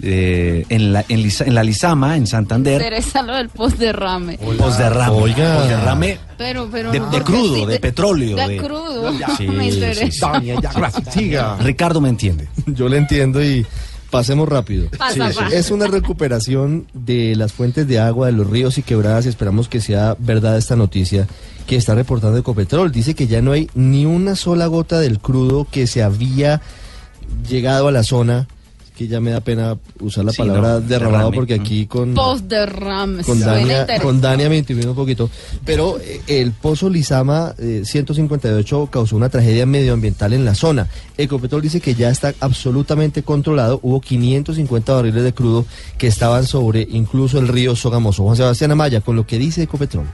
eh, 0.01 0.63
en, 0.69 0.93
la, 0.93 1.03
en, 1.10 1.23
Lisa- 1.23 1.45
en 1.45 1.55
la 1.55 1.63
Lizama, 1.63 2.15
en 2.17 2.27
Santander. 2.27 2.81
Interesa 2.81 3.21
lo 3.23 3.33
del 3.36 3.49
posderrame. 3.49 4.38
Posderrame. 4.38 5.15
Oiga. 5.15 5.55
Posderrame 5.62 6.19
Pero, 6.38 6.69
pero 6.71 6.91
de, 6.91 6.99
no, 6.99 7.05
de 7.05 7.17
porque 7.17 7.23
crudo, 7.33 7.55
sí, 7.55 7.65
de 7.65 7.79
petróleo. 7.79 8.36
De 8.36 8.47
de- 8.47 8.57
crudo. 8.57 9.12
Sí, 9.38 9.47
me 9.47 9.71
sí, 9.71 9.75
interesa. 9.77 10.31
Doña, 10.33 10.62
ya, 10.62 10.71
gracias. 10.73 11.13
Siga. 11.13 11.57
Ricardo 11.57 11.99
me 12.01 12.10
entiende. 12.10 12.47
Yo 12.67 12.88
le 12.88 12.97
entiendo 12.97 13.43
y 13.43 13.65
pasemos 14.12 14.47
rápido. 14.47 14.88
Pasa, 14.97 15.31
Sí, 15.31 15.38
pa. 15.39 15.47
Es 15.47 15.71
una 15.71 15.88
recuperación 15.88 16.86
de 16.93 17.36
las 17.36 17.51
fuentes 17.53 17.88
de 17.88 17.99
agua, 17.99 18.27
de 18.27 18.33
los 18.33 18.47
ríos 18.47 18.77
y 18.77 18.83
quebradas 18.83 19.25
y 19.25 19.29
esperamos 19.29 19.67
que 19.67 19.81
sea 19.81 20.15
verdad 20.19 20.57
esta 20.57 20.75
noticia 20.75 21.27
que 21.67 21.75
está 21.75 21.93
reportando 21.93 22.38
Ecopetrol. 22.39 22.91
Dice 22.91 23.13
que 23.13 23.27
ya 23.27 23.41
no 23.41 23.51
hay 23.51 23.69
ni 23.75 24.06
una 24.06 24.36
sola 24.36 24.65
gota 24.67 24.99
del 24.99 25.19
crudo 25.19 25.67
que 25.69 25.86
se 25.86 26.01
había 26.01 26.62
llegado 27.47 27.89
a 27.89 27.91
la 27.91 28.03
zona, 28.03 28.47
que 28.95 29.08
ya 29.08 29.19
me 29.19 29.30
da 29.30 29.41
pena 29.41 29.77
usar 29.99 30.25
la 30.25 30.32
Sí, 30.32 30.38
palabra 30.39 30.69
no, 30.69 30.82
derramado 30.82 31.25
derrame. 31.30 31.36
porque 31.36 31.53
aquí 31.53 31.86
con... 31.86 32.13
Posderrame. 32.15 33.21
Con 33.23 33.38
suena 33.38 33.53
Dania, 33.86 33.99
con 34.01 34.21
Dania 34.21 34.49
me 34.49 34.58
intimidó 34.58 34.91
un 34.91 34.95
poquito. 34.95 35.30
Pero 35.65 35.99
eh, 35.99 36.21
el 36.27 36.51
pozo 36.53 36.89
Lizama 36.89 37.53
eh, 37.60 37.82
158 37.86 38.88
causó 38.89 39.15
una 39.17 39.30
tragedia 39.30 39.65
medioambiental 39.67 40.34
en 40.34 40.45
la 40.45 40.56
zona. 40.56 40.88
Ecopetrol 41.17 41.62
dice 41.62 41.80
que 41.82 41.93
ya 41.93 42.10
está 42.10 42.34
absolutamente 42.39 43.21
controlado. 43.21 43.80
Hubo 43.84 44.01
550 44.01 44.93
barriles 44.93 45.23
de 45.23 45.34
crudo 45.34 45.65
que 45.99 46.08
estaban 46.08 46.45
sobre 46.47 46.88
incluso 46.89 47.38
el 47.38 47.49
río 47.49 47.75
Sogamoso. 47.75 48.23
Juan 48.23 48.38
Sebastián 48.38 48.71
Amaya, 48.71 49.01
con 49.01 49.15
lo 49.15 49.27
que 49.27 49.38
dice 49.38 49.62
Ecopetrol. 49.63 50.06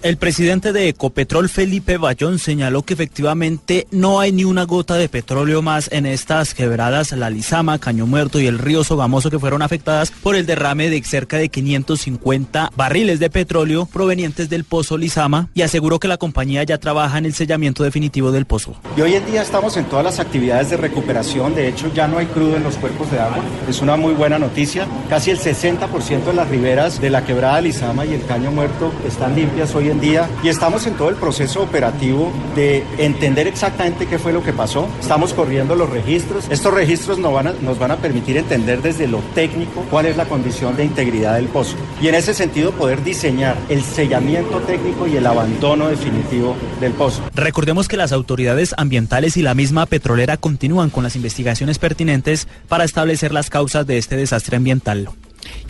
El 0.00 0.16
presidente 0.16 0.72
de 0.72 0.88
Ecopetrol, 0.88 1.48
Felipe 1.48 1.96
Bayón, 1.96 2.38
señaló 2.38 2.82
que 2.82 2.94
efectivamente 2.94 3.88
no 3.90 4.20
hay 4.20 4.30
ni 4.30 4.44
una 4.44 4.62
gota 4.62 4.94
de 4.94 5.08
petróleo 5.08 5.60
más 5.60 5.90
en 5.90 6.06
estas 6.06 6.54
quebradas, 6.54 7.10
la 7.10 7.30
Lizama, 7.30 7.80
Caño 7.80 8.06
Muerto 8.06 8.38
y 8.38 8.46
el 8.46 8.60
río 8.60 8.84
Sogamoso, 8.84 9.28
que 9.28 9.40
fueron 9.40 9.60
afectadas 9.60 10.12
por 10.12 10.36
el 10.36 10.46
derrame 10.46 10.88
de 10.88 11.02
cerca 11.02 11.36
de 11.36 11.48
550 11.48 12.70
barriles 12.76 13.18
de 13.18 13.28
petróleo 13.28 13.86
provenientes 13.86 14.48
del 14.48 14.62
pozo 14.62 14.96
Lizama 14.96 15.48
y 15.52 15.62
aseguró 15.62 15.98
que 15.98 16.06
la 16.06 16.16
compañía 16.16 16.62
ya 16.62 16.78
trabaja 16.78 17.18
en 17.18 17.26
el 17.26 17.34
sellamiento 17.34 17.82
definitivo 17.82 18.30
del 18.30 18.46
pozo. 18.46 18.76
Y 18.96 19.00
hoy 19.00 19.14
en 19.14 19.26
día 19.26 19.42
estamos 19.42 19.76
en 19.76 19.86
todas 19.86 20.04
las 20.04 20.20
actividades 20.20 20.70
de 20.70 20.76
recuperación, 20.76 21.56
de 21.56 21.66
hecho 21.66 21.92
ya 21.92 22.06
no 22.06 22.18
hay 22.18 22.26
crudo 22.26 22.54
en 22.54 22.62
los 22.62 22.76
cuerpos 22.76 23.10
de 23.10 23.18
agua, 23.18 23.42
es 23.68 23.80
una 23.80 23.96
muy 23.96 24.14
buena 24.14 24.38
noticia. 24.38 24.86
Casi 25.08 25.32
el 25.32 25.40
60% 25.40 26.24
de 26.24 26.32
las 26.34 26.48
riberas 26.48 27.00
de 27.00 27.10
la 27.10 27.24
quebrada 27.24 27.60
Lizama 27.60 28.06
y 28.06 28.14
el 28.14 28.24
Caño 28.26 28.52
Muerto 28.52 28.92
están 29.04 29.34
limpias 29.34 29.74
hoy 29.74 29.87
en 29.88 30.00
día 30.00 30.28
y 30.42 30.48
estamos 30.48 30.86
en 30.86 30.94
todo 30.94 31.08
el 31.08 31.16
proceso 31.16 31.62
operativo 31.62 32.32
de 32.54 32.84
entender 32.98 33.46
exactamente 33.46 34.06
qué 34.06 34.18
fue 34.18 34.32
lo 34.32 34.42
que 34.42 34.52
pasó. 34.52 34.88
Estamos 35.00 35.34
corriendo 35.34 35.74
los 35.74 35.90
registros. 35.90 36.46
Estos 36.50 36.72
registros 36.72 37.18
nos 37.18 37.32
van 37.32 37.48
a, 37.48 37.52
nos 37.52 37.78
van 37.78 37.90
a 37.90 37.96
permitir 37.96 38.36
entender 38.36 38.82
desde 38.82 39.06
lo 39.06 39.18
técnico 39.34 39.84
cuál 39.90 40.06
es 40.06 40.16
la 40.16 40.26
condición 40.26 40.76
de 40.76 40.84
integridad 40.84 41.34
del 41.36 41.46
pozo 41.46 41.76
y 42.00 42.08
en 42.08 42.14
ese 42.14 42.34
sentido 42.34 42.72
poder 42.72 43.02
diseñar 43.02 43.56
el 43.68 43.82
sellamiento 43.82 44.60
técnico 44.60 45.06
y 45.06 45.16
el 45.16 45.26
abandono 45.26 45.88
definitivo 45.88 46.56
del 46.80 46.92
pozo. 46.92 47.22
Recordemos 47.34 47.88
que 47.88 47.96
las 47.96 48.12
autoridades 48.12 48.74
ambientales 48.76 49.36
y 49.36 49.42
la 49.42 49.54
misma 49.54 49.86
petrolera 49.86 50.36
continúan 50.36 50.90
con 50.90 51.04
las 51.04 51.16
investigaciones 51.16 51.78
pertinentes 51.78 52.48
para 52.68 52.84
establecer 52.84 53.32
las 53.32 53.50
causas 53.50 53.86
de 53.86 53.98
este 53.98 54.16
desastre 54.16 54.56
ambiental. 54.56 55.08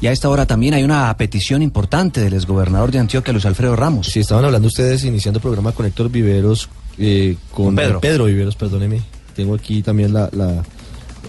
Y 0.01 0.07
a 0.07 0.13
esta 0.13 0.29
hora 0.29 0.47
también 0.47 0.75
hay 0.75 0.85
una 0.85 1.17
petición 1.17 1.63
importante 1.63 2.21
del 2.21 2.35
exgobernador 2.35 2.91
de 2.93 2.99
Antioquia, 3.01 3.33
Luis 3.33 3.47
Alfredo 3.47 3.75
Ramos. 3.77 4.07
Si 4.09 4.21
estaban 4.21 4.45
hablando 4.45 4.69
ustedes 4.69 5.05
iniciando 5.05 5.39
el 5.39 5.43
programa 5.43 5.73
con 5.73 5.87
Héctor 5.87 6.11
Viveros, 6.11 6.69
eh, 6.99 7.37
con 7.53 7.75
Pedro. 7.75 8.01
Pedro 8.01 8.25
Viveros, 8.27 8.55
perdóneme. 8.57 9.01
Tengo 9.35 9.55
aquí 9.55 9.83
también 9.83 10.13
la, 10.13 10.29
la- 10.33 10.63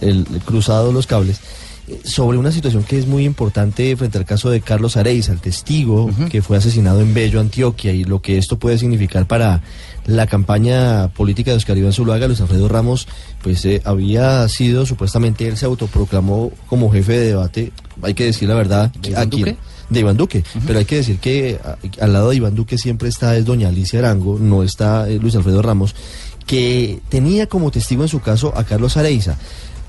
el, 0.00 0.26
el 0.32 0.40
cruzado 0.44 0.92
los 0.92 1.06
cables. 1.06 1.40
eh, 1.88 2.00
Sobre 2.04 2.38
una 2.38 2.52
situación 2.52 2.84
que 2.84 2.98
es 2.98 3.06
muy 3.06 3.24
importante 3.24 3.94
frente 3.96 4.18
al 4.18 4.24
caso 4.24 4.50
de 4.50 4.60
Carlos 4.60 4.96
Areiza, 4.96 5.32
el 5.32 5.40
testigo 5.40 6.08
que 6.30 6.40
fue 6.42 6.56
asesinado 6.56 7.00
en 7.00 7.12
Bello, 7.12 7.40
Antioquia, 7.40 7.92
y 7.92 8.04
lo 8.04 8.20
que 8.22 8.38
esto 8.38 8.58
puede 8.58 8.78
significar 8.78 9.26
para 9.26 9.62
la 10.06 10.26
campaña 10.26 11.08
política 11.08 11.50
de 11.50 11.58
Oscar 11.58 11.76
Iván 11.76 11.92
Zuluaga, 11.92 12.26
Luis 12.26 12.40
Alfredo 12.40 12.68
Ramos, 12.68 13.06
pues 13.42 13.64
eh, 13.66 13.82
había 13.84 14.48
sido, 14.48 14.86
supuestamente 14.86 15.46
él 15.46 15.56
se 15.56 15.66
autoproclamó 15.66 16.50
como 16.68 16.90
jefe 16.90 17.12
de 17.12 17.26
debate, 17.28 17.72
hay 18.02 18.14
que 18.14 18.24
decir 18.24 18.48
la 18.48 18.54
verdad, 18.54 18.90
¿De 19.00 19.10
Iván 19.10 19.30
Duque? 19.30 19.56
de 19.88 20.00
Iván 20.00 20.16
Duque, 20.16 20.44
pero 20.66 20.78
hay 20.78 20.84
que 20.84 20.96
decir 20.96 21.18
que 21.18 21.58
a- 21.64 21.76
al 22.04 22.12
lado 22.12 22.30
de 22.30 22.36
Iván 22.36 22.54
Duque 22.54 22.78
siempre 22.78 23.08
está 23.08 23.36
es 23.36 23.44
doña 23.44 23.68
Alicia 23.68 23.98
Arango, 23.98 24.38
no 24.38 24.62
está 24.62 25.08
eh, 25.08 25.18
Luis 25.20 25.34
Alfredo 25.34 25.62
Ramos, 25.62 25.94
que 26.46 27.00
tenía 27.08 27.46
como 27.48 27.70
testigo 27.70 28.02
en 28.02 28.08
su 28.08 28.20
caso 28.20 28.52
a 28.56 28.64
Carlos 28.64 28.96
Areiza. 28.96 29.36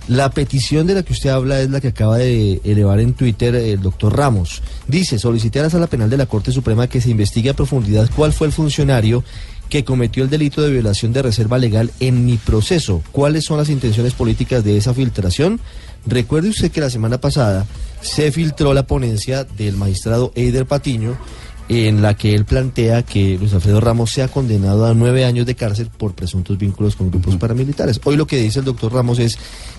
La 0.08 0.32
petición 0.32 0.88
de 0.88 0.96
la 0.96 1.04
que 1.04 1.14
usted 1.14 1.30
habla 1.30 1.62
es 1.62 1.70
la 1.70 1.80
que 1.80 1.90
acaba 1.90 2.18
de 2.18 2.60
elevar 2.64 3.00
en 3.00 3.14
Twitter 3.14 3.54
el 3.56 3.82
doctor 3.82 4.18
Ramos. 4.18 4.64
Dice, 4.88 5.20
solicité 5.20 5.60
a 5.60 5.64
la 5.64 5.70
Sala 5.70 5.86
Penal 5.88 6.10
de 6.10 6.18
la 6.18 6.26
Corte 6.26 6.52
Suprema 6.52 6.88
que 6.88 7.00
se 7.02 7.12
investigue 7.12 7.52
a 7.52 7.54
profundidad 7.54 8.10
cuál 8.16 8.34
fue 8.34 8.48
el 8.48 8.54
funcionario 8.54 9.24
que 9.70 9.86
cometió 9.86 10.24
el 10.24 10.30
delito 10.30 10.62
de 10.64 10.72
violación 10.72 11.14
de 11.14 11.22
reserva 11.22 11.58
legal 11.60 11.92
en 12.00 12.26
mi 12.26 12.38
proceso. 12.38 13.02
¿Cuáles 13.12 13.46
son 13.46 13.58
las 13.58 13.70
intenciones 13.70 14.14
políticas 14.14 14.64
de 14.64 14.76
esa 14.76 14.94
filtración? 14.94 15.62
Recuerde 16.06 16.50
usted 16.50 16.72
que 16.72 16.82
la 16.82 16.90
semana 16.90 17.20
pasada 17.20 17.66
se 18.02 18.32
filtró 18.32 18.74
la 18.74 18.88
ponencia 18.88 19.44
del 19.44 19.78
magistrado 19.78 20.32
Eider 20.36 20.66
Patiño 20.66 21.18
en 21.70 22.02
la 22.02 22.16
que 22.16 22.36
él 22.36 22.46
plantea 22.46 23.04
que 23.04 23.38
Luis 23.38 23.54
Alfredo 23.54 23.80
Ramos 23.80 24.12
sea 24.12 24.28
condenado 24.28 24.86
a 24.86 24.94
nueve 24.94 25.26
años 25.26 25.46
de 25.46 25.56
cárcel 25.56 25.90
por 25.96 26.14
presuntos 26.14 26.58
vínculos 26.58 26.96
con 26.96 27.10
grupos 27.10 27.38
paramilitares. 27.38 28.00
Hoy 28.04 28.18
lo 28.18 28.28
que 28.28 28.38
dice 28.38 28.60
el 28.60 28.66
doctor 28.66 28.94
Ramos 28.94 29.20
es, 29.20 29.38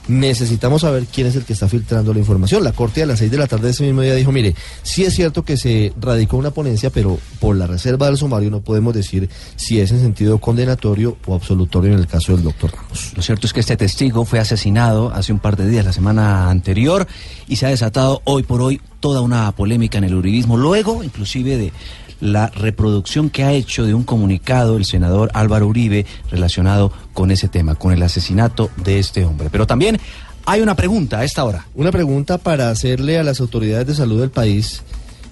necesitamos 0.09 0.83
saber 0.83 1.07
quién 1.13 1.27
es 1.27 1.37
el 1.37 1.45
que 1.45 1.53
está 1.53 1.69
filtrando 1.69 2.13
la 2.13 2.21
información. 2.21 2.65
La 2.65 2.73
Corte 2.73 3.03
a 3.03 3.07
las 3.07 3.19
seis 3.19 3.31
de 3.31 3.37
la 3.37 3.47
tarde 3.47 3.67
de 3.67 3.71
ese 3.73 3.85
mismo 3.85 4.01
día 4.01 4.15
dijo, 4.15 4.33
mire, 4.33 4.55
sí 4.83 5.05
es 5.05 5.15
cierto 5.15 5.45
que 5.45 5.57
se 5.57 5.93
radicó 6.01 6.37
una 6.37 6.51
ponencia, 6.51 6.91
pero 6.91 7.19
por 7.41 7.57
la 7.57 7.67
reserva 7.67 8.07
del 8.07 8.17
sumario 8.17 8.51
no 8.51 8.61
podemos 8.61 8.95
decir 8.95 9.29
si 9.57 9.79
es 9.81 9.91
en 9.93 10.01
sentido 10.01 10.39
condenatorio 10.39 11.19
o 11.27 11.35
absolutorio 11.35 11.93
en 11.93 11.99
el 11.99 12.07
caso 12.07 12.33
del 12.33 12.43
doctor 12.43 12.73
Ramos. 12.73 13.13
Lo 13.17 13.23
cierto 13.23 13.47
es 13.47 13.53
que 13.53 13.61
este 13.61 13.77
testigo 13.77 14.25
fue 14.25 14.39
asesinado 14.39 15.13
hace 15.13 15.33
un 15.33 15.41
par 15.41 15.57
de 15.57 15.69
días, 15.69 15.85
la 15.85 15.93
semana 15.93 16.49
anterior, 16.49 17.07
y 17.49 17.57
se 17.57 17.67
ha 17.67 17.71
desatado 17.71 18.23
hoy 18.25 18.43
por 18.45 18.63
hoy 18.63 18.81
toda 19.03 19.21
una 19.21 19.51
polémica 19.53 19.99
en 19.99 20.05
el 20.05 20.15
uribismo, 20.15 20.57
luego 20.57 21.03
inclusive 21.03 21.59
de 21.59 21.73
la 22.21 22.47
reproducción 22.47 23.31
que 23.31 23.43
ha 23.43 23.53
hecho 23.53 23.85
de 23.85 23.95
un 23.95 24.05
comunicado 24.05 24.77
el 24.77 24.85
senador 24.85 25.31
Álvaro 25.35 25.67
Uribe 25.67 26.07
relacionado 26.31 26.93
con 27.13 27.33
ese 27.33 27.49
tema, 27.49 27.75
con 27.75 27.93
el 27.93 28.01
asesinato 28.01 28.71
de 28.77 29.01
este 29.01 29.25
hombre. 29.25 29.49
Pero 29.51 29.67
también 29.67 29.99
hay 30.47 30.61
una 30.61 30.77
pregunta 30.77 31.19
a 31.19 31.25
esta 31.25 31.45
hora. 31.45 31.67
Una 31.75 31.91
pregunta 31.91 32.39
para 32.39 32.71
hacerle 32.71 33.19
a 33.19 33.25
las 33.25 33.41
autoridades 33.41 33.89
de 33.89 33.95
salud 33.97 34.21
del 34.21 34.31
país, 34.31 34.83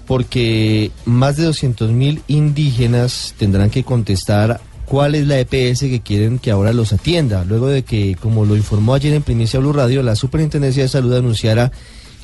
porque 0.05 0.91
más 1.05 1.37
de 1.37 1.45
200 1.45 1.91
mil 1.91 2.21
indígenas 2.27 3.35
tendrán 3.37 3.69
que 3.69 3.85
contestar 3.85 4.59
cuál 4.85 5.15
es 5.15 5.25
la 5.25 5.39
EPS 5.39 5.79
que 5.79 6.01
quieren 6.01 6.39
que 6.39 6.51
ahora 6.51 6.73
los 6.73 6.91
atienda, 6.91 7.45
luego 7.45 7.67
de 7.67 7.83
que, 7.83 8.17
como 8.21 8.43
lo 8.43 8.57
informó 8.57 8.95
ayer 8.95 9.13
en 9.13 9.23
Primicia 9.23 9.61
Blue 9.61 9.71
Radio, 9.71 10.03
la 10.03 10.17
Superintendencia 10.17 10.83
de 10.83 10.89
Salud 10.89 11.13
anunciara 11.13 11.71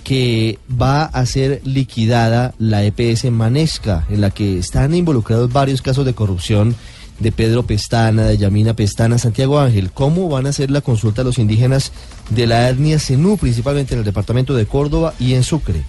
que 0.08 0.58
va 0.82 1.04
a 1.04 1.26
ser 1.26 1.60
liquidada 1.66 2.54
la 2.60 2.82
EPS 2.82 3.30
Manesca, 3.30 4.06
en 4.10 4.22
la 4.22 4.30
que 4.30 4.58
están 4.58 4.96
involucrados 4.96 5.52
varios 5.52 5.82
casos 5.82 6.06
de 6.06 6.14
corrupción 6.14 6.78
de 7.20 7.34
Pedro 7.34 7.64
Pestana, 7.64 8.24
de 8.24 8.38
Yamina 8.38 8.74
Pestana, 8.74 9.18
Santiago 9.18 9.60
Ángel. 9.60 9.92
¿Cómo 9.92 10.30
van 10.30 10.46
a 10.46 10.52
hacer 10.52 10.72
la 10.72 10.80
consulta 10.80 11.24
a 11.24 11.26
los 11.26 11.40
indígenas 11.40 11.92
de 12.30 12.48
la 12.48 12.70
etnia 12.70 13.00
Zenú, 13.00 13.36
principalmente 13.36 13.96
en 13.96 14.00
el 14.00 14.06
departamento 14.06 14.56
de 14.56 14.66
Córdoba 14.66 15.14
y 15.20 15.34
en 15.34 15.44
Sucre? 15.44 15.84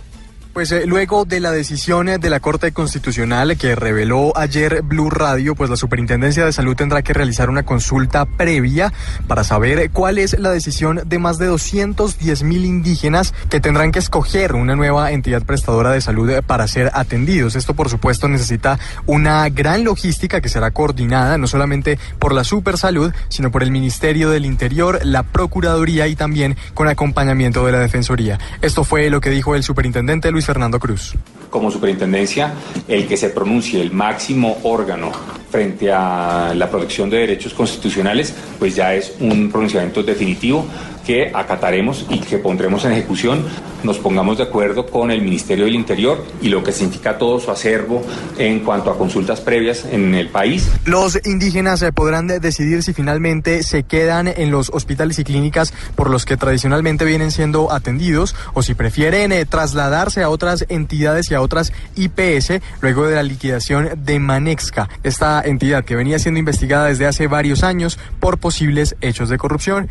Pues 0.59 0.73
eh, 0.73 0.87
luego 0.87 1.25
de 1.25 1.39
la 1.39 1.53
decisión 1.53 2.09
eh, 2.09 2.19
de 2.19 2.31
la 2.31 2.41
Corte 2.41 2.73
Constitucional 2.73 3.57
que 3.57 3.77
reveló 3.77 4.37
ayer 4.37 4.83
Blue 4.83 5.09
Radio, 5.09 5.55
pues 5.55 5.71
la 5.71 5.77
Superintendencia 5.77 6.45
de 6.45 6.53
Salud 6.53 6.75
tendrá 6.75 7.03
que 7.03 7.13
realizar 7.13 7.49
una 7.49 7.63
consulta 7.63 8.25
previa 8.25 8.93
para 9.29 9.45
saber 9.45 9.79
eh, 9.79 9.89
cuál 9.89 10.19
es 10.19 10.37
la 10.37 10.51
decisión 10.51 11.03
de 11.07 11.19
más 11.21 11.39
de 11.39 11.47
210 11.47 12.43
mil 12.43 12.65
indígenas 12.65 13.35
que 13.49 13.61
tendrán 13.61 13.93
que 13.93 14.01
escoger 14.01 14.57
una 14.57 14.75
nueva 14.75 15.13
entidad 15.13 15.45
prestadora 15.45 15.93
de 15.93 16.01
salud 16.01 16.29
para 16.45 16.67
ser 16.67 16.91
atendidos. 16.93 17.55
Esto, 17.55 17.75
por 17.75 17.89
supuesto, 17.89 18.27
necesita 18.27 18.81
una 19.07 19.49
gran 19.51 19.85
logística 19.85 20.41
que 20.41 20.49
será 20.49 20.73
coordinada 20.73 21.39
no 21.39 21.47
solamente 21.47 22.01
por 22.19 22.35
la 22.35 22.43
Supersalud, 22.43 23.13
sino 23.29 23.53
por 23.53 23.63
el 23.63 23.71
Ministerio 23.71 24.29
del 24.29 24.45
Interior, 24.45 24.99
la 25.05 25.23
Procuraduría 25.23 26.09
y 26.09 26.17
también 26.17 26.57
con 26.75 26.89
acompañamiento 26.89 27.65
de 27.65 27.71
la 27.71 27.79
Defensoría. 27.79 28.41
Esto 28.61 28.83
fue 28.83 29.09
lo 29.09 29.21
que 29.21 29.31
dijo 29.31 29.55
el 29.55 29.63
superintendente 29.63 30.33
Luis 30.33 30.48
Fernando 30.49 30.81
Cruz. 30.81 31.13
como 31.51 31.71
superintendencia 31.71 32.55
el 32.89 33.07
que 33.07 33.19
se 33.19 33.29
pronuncie 33.29 33.83
el 33.83 33.91
máximo 33.91 34.61
órgano 34.63 35.13
frente 35.51 35.93
a 35.93 36.55
la 36.55 36.71
protección 36.71 37.11
de 37.11 37.19
derechos 37.19 37.53
constitucionales, 37.53 38.35
pues 38.59 38.75
ya 38.75 38.95
es 38.95 39.13
un 39.21 39.51
pronunciamiento 39.51 40.03
definitivo 40.03 40.67
que 41.09 41.31
acataremos 41.35 42.05
y 42.11 42.19
que 42.19 42.37
pondremos 42.37 42.85
en 42.85 42.93
ejecución, 42.93 43.43
nos 43.83 43.97
pongamos 43.97 44.37
de 44.37 44.43
acuerdo 44.45 44.85
con 44.85 45.11
el 45.11 45.23
Ministerio 45.23 45.65
del 45.65 45.75
Interior 45.75 46.23
y 46.43 46.51
lo 46.51 46.63
que 46.63 46.71
significa 46.71 47.17
todo 47.17 47.41
su 47.41 47.51
acervo 47.51 48.03
en 48.37 48.61
cuanto 48.61 48.91
a 48.91 48.99
consultas 48.99 49.41
previas 49.41 49.87
en 49.91 50.15
el 50.15 50.29
país. 50.29 50.69
Los 50.85 51.19
indígenas 51.25 51.81
eh, 51.81 51.93
podrán 51.93 52.27
de- 52.27 52.41
decidir 52.41 52.83
si 52.83 52.93
finalmente 52.93 53.63
se 53.63 53.85
quedan 53.85 54.29
en 54.29 54.51
los 54.51 54.69
hospitales 54.69 55.19
y 55.19 55.25
clínicas 55.25 55.73
por 55.95 56.11
los 56.11 56.27
que 56.27 56.37
tradicionalmente 56.37 57.07
vienen 57.07 57.31
siendo 57.31 57.73
atendidos 57.73 58.37
o 58.53 58.63
si 58.63 58.75
prefieren 58.75 59.33
eh, 59.33 59.47
trasladarse 59.47 60.23
a 60.23 60.29
otras 60.29 60.67
entidades 60.69 61.31
y 61.31 61.35
a 61.35 61.41
otras 61.41 61.73
IPS 61.97 62.61
luego 62.83 63.07
de 63.07 63.15
la 63.15 63.23
liquidación 63.23 63.89
de 64.05 64.19
Manexca, 64.21 64.91
esta 65.05 65.41
entidad 65.41 65.87
que 65.87 65.97
venía 65.97 66.19
siendo 66.19 66.39
investigada 66.39 66.85
desde 66.89 67.07
hace 67.07 67.29
varios 67.29 67.63
años 67.63 67.99
por 68.21 68.37
posibles 68.37 68.95
hechos 69.01 69.31
de 69.31 69.39
corrupción. 69.39 69.89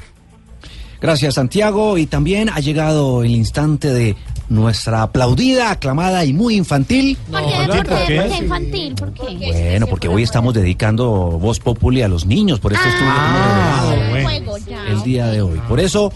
Gracias, 1.01 1.35
Santiago. 1.35 1.97
Y 1.97 2.05
también 2.05 2.49
ha 2.49 2.59
llegado 2.59 3.23
el 3.23 3.31
instante 3.31 3.93
de 3.93 4.15
nuestra 4.49 5.03
aplaudida, 5.03 5.71
aclamada 5.71 6.25
y 6.25 6.33
muy 6.33 6.55
infantil. 6.55 7.17
¿Por 7.29 7.41
qué? 7.41 7.55
¿Por 7.67 8.05
qué? 8.05 8.15
¿Por 8.15 8.27
qué 8.29 8.37
infantil? 8.37 8.95
¿Por 8.95 9.13
qué? 9.13 9.51
Bueno, 9.51 9.87
porque 9.87 10.07
hoy 10.07 10.23
estamos 10.23 10.53
dedicando 10.53 11.07
Voz 11.39 11.59
Populi 11.59 12.01
a 12.01 12.07
los 12.07 12.25
niños 12.25 12.59
por 12.59 12.73
este 12.73 12.87
estudio 12.87 13.11
que 13.13 13.19
hemos 13.19 14.11
revelado 14.11 14.57
El 14.89 15.03
día 15.03 15.27
de 15.27 15.41
hoy. 15.41 15.59
Por 15.67 15.79
eso 15.79 16.11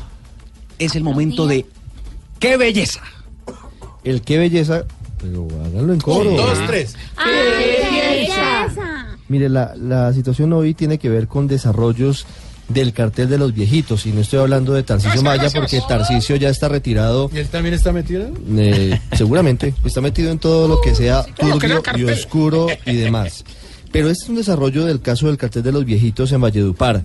es 0.79 0.95
el 0.95 1.03
momento 1.03 1.45
de 1.45 1.65
¡Qué 2.39 2.57
belleza! 2.57 3.01
El 4.03 4.23
qué 4.23 4.39
belleza, 4.39 4.85
pero 5.19 5.47
háganlo 5.63 5.93
en 5.93 5.99
coro. 5.99 6.31
¡Ay, 7.17 8.25
belleza! 8.25 9.07
Mire, 9.27 9.47
la, 9.47 9.75
la 9.75 10.11
situación 10.11 10.51
hoy 10.51 10.73
tiene 10.73 10.97
que 10.97 11.07
ver 11.07 11.27
con 11.27 11.47
desarrollos 11.47 12.25
del 12.73 12.93
cartel 12.93 13.29
de 13.29 13.37
los 13.37 13.53
viejitos. 13.53 14.05
Y 14.05 14.11
no 14.11 14.21
estoy 14.21 14.39
hablando 14.39 14.73
de 14.73 14.83
Tarcisio 14.83 15.21
Maya 15.21 15.49
porque 15.53 15.81
Tarcisio 15.87 16.35
ya 16.35 16.49
está 16.49 16.67
retirado. 16.69 17.29
¿Y 17.33 17.39
él 17.39 17.47
también 17.47 17.73
está 17.73 17.91
metido? 17.91 18.29
eh, 18.57 18.99
seguramente 19.13 19.73
está 19.85 20.01
metido 20.01 20.31
en 20.31 20.39
todo 20.39 20.67
lo 20.67 20.81
que 20.81 20.95
sea 20.95 21.23
turbio 21.23 21.81
y 21.95 22.03
oscuro 22.05 22.67
y 22.85 22.95
demás. 22.95 23.43
Pero 23.91 24.09
este 24.09 24.23
es 24.23 24.29
un 24.29 24.35
desarrollo 24.37 24.85
del 24.85 25.01
caso 25.01 25.27
del 25.27 25.37
cartel 25.37 25.63
de 25.63 25.73
los 25.73 25.83
viejitos 25.83 26.31
en 26.31 26.39
Valledupar. 26.41 27.03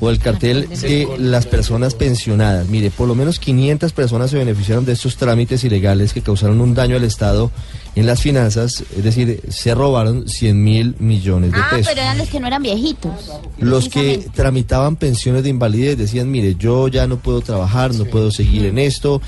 O 0.00 0.10
el 0.10 0.18
cartel 0.18 0.68
de 0.68 1.08
las 1.18 1.46
personas 1.46 1.94
pensionadas. 1.94 2.66
Mire, 2.68 2.90
por 2.90 3.06
lo 3.06 3.14
menos 3.14 3.38
500 3.38 3.92
personas 3.92 4.30
se 4.30 4.36
beneficiaron 4.36 4.84
de 4.84 4.92
estos 4.92 5.16
trámites 5.16 5.62
ilegales 5.64 6.12
que 6.12 6.22
causaron 6.22 6.60
un 6.60 6.74
daño 6.74 6.96
al 6.96 7.04
Estado 7.04 7.50
en 7.96 8.06
las 8.06 8.22
finanzas. 8.22 8.84
Es 8.96 9.02
decir, 9.02 9.40
se 9.48 9.74
robaron 9.74 10.28
100 10.28 10.62
mil 10.62 10.94
millones 11.00 11.50
de 11.50 11.58
Ah, 11.58 11.66
pesos. 11.70 11.88
pero 11.88 12.02
eran 12.02 12.18
los 12.18 12.28
que 12.28 12.38
no 12.38 12.46
eran 12.46 12.62
viejitos. 12.62 13.12
Los 13.58 13.88
que 13.88 14.28
tramitaban 14.34 14.94
pensiones 14.96 15.42
de 15.42 15.48
invalidez 15.48 15.98
decían, 15.98 16.30
mire, 16.30 16.54
yo 16.56 16.86
ya 16.88 17.06
no 17.08 17.16
puedo 17.18 17.40
trabajar, 17.40 17.92
no 17.94 18.04
puedo 18.04 18.30
seguir 18.30 18.66
en 18.66 18.78
esto. 18.78 19.20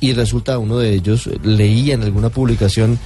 Y 0.00 0.12
resulta, 0.14 0.58
uno 0.58 0.78
de 0.78 0.94
ellos 0.94 1.28
leía 1.44 1.94
en 1.94 2.02
alguna 2.02 2.28
publicación 2.30 2.98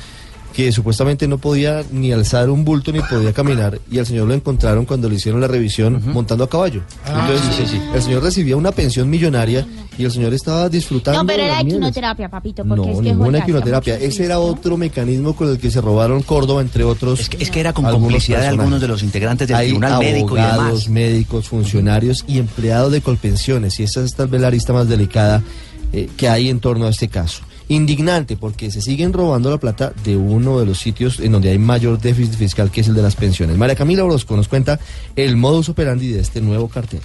que 0.53 0.71
supuestamente 0.73 1.27
no 1.27 1.39
podía 1.39 1.83
ni 1.91 2.13
alzar 2.13 2.51
un 2.51 2.65
bulto 2.65 2.93
ni 2.93 3.01
podía 3.01 3.33
caminar 3.33 3.81
y 3.91 3.99
al 3.99 4.07
señor 4.07 4.29
lo 4.29 4.35
encontraron 4.35 4.85
cuando 4.85 5.09
le 5.09 5.15
hicieron 5.17 5.41
la 5.41 5.49
revisión 5.49 6.03
montando 6.13 6.45
a 6.45 6.49
caballo. 6.51 6.83
Ah, 7.07 7.27
Entonces 7.29 7.57
sí, 7.57 7.77
sí. 7.77 7.83
el 7.95 8.03
señor 8.03 8.23
recibía 8.23 8.57
una 8.57 8.71
pensión 8.73 9.09
millonaria 9.09 9.67
y 9.97 10.05
el 10.05 10.11
señor 10.13 10.35
estaba 10.35 10.69
disfrutando. 10.69 11.21
No, 11.21 11.27
pero 11.27 11.39
de 11.39 11.45
era 11.45 11.55
las 11.55 11.59
de 11.61 11.65
mieles. 11.65 11.81
quinoterapia, 11.81 12.29
papito, 12.29 12.65
porque 12.65 12.83
No, 12.83 12.89
es 12.93 12.97
que 12.97 13.03
ninguna 13.03 13.31
juega, 13.31 13.47
quinoterapia. 13.47 13.97
Ese 13.97 14.25
era 14.25 14.39
otro 14.39 14.77
mecanismo 14.77 15.35
con 15.35 15.49
el 15.49 15.59
que 15.59 15.71
se 15.71 15.81
robaron 15.81 16.23
Córdoba, 16.23 16.61
entre 16.63 16.85
otros. 16.85 17.21
Es 17.21 17.29
que, 17.29 17.43
es 17.43 17.51
que 17.51 17.61
era 17.61 17.73
con 17.73 17.85
complicidad 17.85 18.41
de 18.41 18.49
algunos 18.49 18.81
de 18.81 18.89
los 18.89 19.03
integrantes 19.03 19.49
del 19.49 19.57
Hay 19.57 19.67
Tribunal 19.69 19.99
Médico 20.01 20.37
y 20.37 20.41
abogados, 20.41 20.85
demás. 20.85 20.89
médicos, 20.89 21.49
funcionarios 21.49 22.25
y 22.29 22.39
empleados 22.39 22.93
de 22.93 23.01
Colpensiones. 23.01 23.81
Y 23.81 23.85
esa 23.85 24.03
es 24.03 24.15
tal 24.15 24.29
vez 24.29 24.41
la 24.41 24.49
arista 24.49 24.73
más 24.73 24.89
delicada 24.89 25.43
eh, 25.93 26.09
que 26.17 26.29
hay 26.29 26.49
en 26.49 26.61
torno 26.61 26.87
a 26.87 26.91
este 26.91 27.09
caso. 27.09 27.43
Indignante 27.73 28.37
porque 28.37 28.71
se 28.71 28.83
siguen 28.83 29.15
robando 29.15 29.49
la 29.49 29.57
plata 29.57 29.95
de 30.05 30.15
uno 30.15 30.61
de 30.61 30.67
los 30.67 30.79
sitios 30.79 31.21
en 31.21 31.33
donde 31.33 31.49
hay 31.49 31.57
mayor 31.57 31.99
déficit 31.99 32.35
fiscal, 32.35 32.71
que 32.71 32.83
es 32.83 32.89
el 32.89 32.95
de 32.95 33.01
las 33.01 33.17
pensiones. 33.17 33.57
María 33.57 33.75
Camila 33.75 34.05
Orozco 34.05 34.37
nos 34.37 34.47
cuenta 34.47 34.79
el 35.17 35.39
modus 35.39 35.71
operandi 35.71 36.09
de 36.09 36.21
este 36.21 36.43
nuevo 36.43 36.69
cartel. 36.69 37.01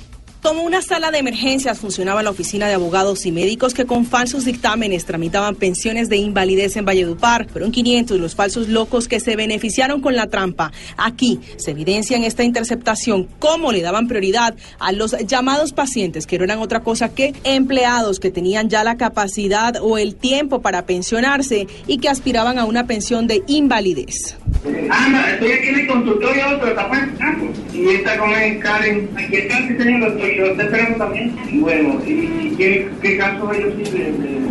Como 0.48 0.64
una 0.64 0.82
sala 0.82 1.12
de 1.12 1.18
emergencias 1.18 1.78
funcionaba 1.78 2.24
la 2.24 2.30
oficina 2.30 2.70
de 2.70 2.74
abogados 2.74 3.26
y 3.26 3.34
médicos 3.34 3.74
que 3.74 3.84
con 3.84 4.06
falsos 4.06 4.45
dictámenes 4.45 5.04
tramitaban 5.04 5.56
pensiones 5.56 6.08
de 6.08 6.16
invalidez 6.16 6.78
en 6.78 6.86
Valledupar. 6.86 7.50
Fueron 7.50 7.74
500 7.74 8.18
los 8.18 8.34
falsos 8.34 8.70
locos 8.70 9.10
que 9.10 9.20
se 9.20 9.36
beneficiaron 9.36 10.00
con 10.00 10.16
la 10.16 10.28
trampa. 10.28 10.72
Aquí 10.95 11.41
se 11.58 11.72
evidencia 11.72 12.16
en 12.16 12.24
esta 12.24 12.45
interceptación 12.45 13.28
cómo 13.39 13.74
le 13.74 13.82
daban 13.82 14.08
prioridad 14.08 14.56
a 14.80 14.93
los 14.93 15.18
llamados 15.28 15.74
pacientes, 15.74 16.26
que 16.26 16.38
no 16.38 16.45
eran 16.45 16.60
otra 16.60 16.80
cosa 16.80 17.14
que 17.14 17.34
empleados 17.43 18.22
que 18.22 18.32
tenían 18.32 18.70
ya 18.70 18.86
la 18.86 18.95
capacidad 18.95 19.76
o 19.82 19.98
el 19.98 20.16
tiempo 20.16 20.62
para 20.62 20.86
pensionarse 20.86 21.68
y 21.88 21.98
que 21.98 22.08
aspiraban 22.08 22.58
a 22.58 22.64
una 22.64 22.88
pensión 22.88 23.28
de 23.28 23.43
invalidez. 23.48 24.38
Anda, 24.89 25.34
estoy 25.34 25.52
aquí 25.52 25.68
en 25.68 25.80
el 25.80 25.88
consultorio, 25.88 26.43
pero 26.60 26.70
está. 26.72 26.89
Y 27.74 27.88
está 27.89 28.18
con 28.18 28.32
el 28.32 28.60
Karen. 28.60 29.10
Aquí 29.16 29.36
está 29.36 29.58
el 29.58 29.78
señor, 29.78 30.12
estoy, 30.12 30.37
lo 30.42 30.52
está 30.52 30.64
esperando 30.64 30.98
también. 30.98 31.36
Bueno, 31.54 32.02
¿y, 32.06 32.56
qué, 32.58 32.90
qué 33.02 33.18
caso 33.18 33.52
ellos 33.54 33.74
tienen? 33.76 34.48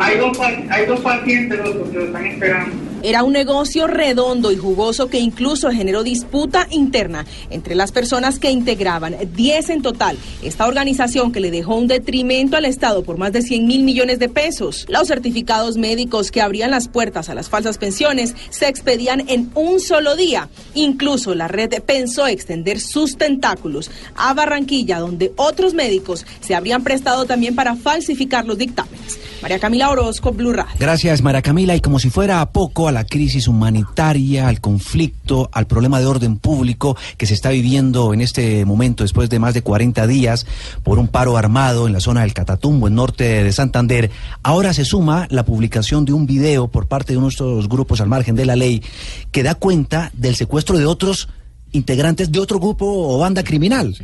Hay 0.00 0.18
dos, 0.18 0.38
hay 0.40 0.86
dos 0.86 1.00
pacientes 1.00 1.58
los 1.58 1.88
que 1.88 1.98
lo 1.98 2.04
están 2.04 2.26
esperando. 2.26 2.93
Era 3.04 3.22
un 3.22 3.34
negocio 3.34 3.86
redondo 3.86 4.50
y 4.50 4.56
jugoso 4.56 5.08
que 5.08 5.18
incluso 5.18 5.70
generó 5.70 6.02
disputa 6.02 6.66
interna 6.70 7.26
entre 7.50 7.74
las 7.74 7.92
personas 7.92 8.38
que 8.38 8.50
integraban, 8.50 9.14
10 9.34 9.68
en 9.68 9.82
total, 9.82 10.16
esta 10.42 10.66
organización 10.66 11.30
que 11.30 11.40
le 11.40 11.50
dejó 11.50 11.74
un 11.74 11.86
detrimento 11.86 12.56
al 12.56 12.64
Estado 12.64 13.04
por 13.04 13.18
más 13.18 13.34
de 13.34 13.42
100 13.42 13.66
mil 13.66 13.82
millones 13.82 14.20
de 14.20 14.30
pesos. 14.30 14.86
Los 14.88 15.08
certificados 15.08 15.76
médicos 15.76 16.30
que 16.30 16.40
abrían 16.40 16.70
las 16.70 16.88
puertas 16.88 17.28
a 17.28 17.34
las 17.34 17.50
falsas 17.50 17.76
pensiones 17.76 18.34
se 18.48 18.68
expedían 18.68 19.28
en 19.28 19.50
un 19.54 19.80
solo 19.80 20.16
día. 20.16 20.48
Incluso 20.72 21.34
la 21.34 21.46
red 21.46 21.82
pensó 21.84 22.26
extender 22.26 22.80
sus 22.80 23.18
tentáculos 23.18 23.90
a 24.16 24.32
Barranquilla, 24.32 24.98
donde 24.98 25.30
otros 25.36 25.74
médicos 25.74 26.24
se 26.40 26.54
habrían 26.54 26.82
prestado 26.82 27.26
también 27.26 27.54
para 27.54 27.76
falsificar 27.76 28.46
los 28.46 28.56
dictámenes. 28.56 29.18
María 29.44 29.58
Camila 29.58 29.90
Orozco, 29.90 30.32
Blue 30.32 30.54
Radio. 30.54 30.74
Gracias, 30.78 31.20
Mara 31.20 31.42
Camila. 31.42 31.76
Y 31.76 31.82
como 31.82 31.98
si 31.98 32.08
fuera 32.08 32.40
a 32.40 32.50
poco 32.50 32.88
a 32.88 32.92
la 32.94 33.04
crisis 33.04 33.48
humanitaria, 33.48 34.48
al 34.48 34.60
conflicto, 34.60 35.50
al 35.52 35.66
problema 35.66 36.00
de 36.00 36.06
orden 36.06 36.38
público 36.38 36.96
que 37.18 37.26
se 37.26 37.34
está 37.34 37.50
viviendo 37.50 38.14
en 38.14 38.20
este 38.20 38.64
momento 38.64 39.04
después 39.04 39.28
de 39.28 39.38
más 39.38 39.52
de 39.52 39.62
40 39.62 40.06
días 40.06 40.46
por 40.82 40.98
un 40.98 41.08
paro 41.08 41.36
armado 41.36 41.86
en 41.86 41.92
la 41.92 42.00
zona 42.00 42.22
del 42.22 42.32
Catatumbo, 42.32 42.88
en 42.88 42.94
norte 42.94 43.44
de 43.44 43.52
Santander, 43.52 44.10
ahora 44.42 44.72
se 44.72 44.84
suma 44.84 45.26
la 45.30 45.44
publicación 45.44 46.04
de 46.04 46.12
un 46.12 46.26
video 46.26 46.68
por 46.68 46.86
parte 46.86 47.12
de 47.12 47.20
nuestros 47.20 47.68
grupos 47.68 48.00
al 48.00 48.08
margen 48.08 48.36
de 48.36 48.46
la 48.46 48.56
ley 48.56 48.82
que 49.30 49.42
da 49.42 49.54
cuenta 49.54 50.10
del 50.14 50.36
secuestro 50.36 50.78
de 50.78 50.86
otros 50.86 51.28
integrantes 51.72 52.30
de 52.30 52.38
otro 52.38 52.60
grupo 52.60 52.86
o 52.86 53.18
banda 53.18 53.42
criminal. 53.42 53.94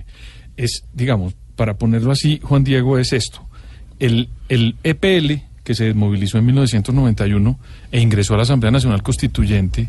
es, 0.57 0.84
digamos, 0.93 1.34
para 1.57 1.78
ponerlo 1.78 2.11
así, 2.11 2.41
Juan 2.43 2.64
Diego, 2.64 2.99
es 2.99 3.12
esto. 3.12 3.47
El, 3.99 4.30
el 4.49 4.76
EPL, 4.82 5.43
que 5.71 5.77
se 5.77 5.85
desmovilizó 5.85 6.37
en 6.37 6.47
1991 6.47 7.57
e 7.93 8.01
ingresó 8.01 8.35
a 8.35 8.39
la 8.39 8.43
Asamblea 8.43 8.73
Nacional 8.73 9.05
Constituyente, 9.05 9.89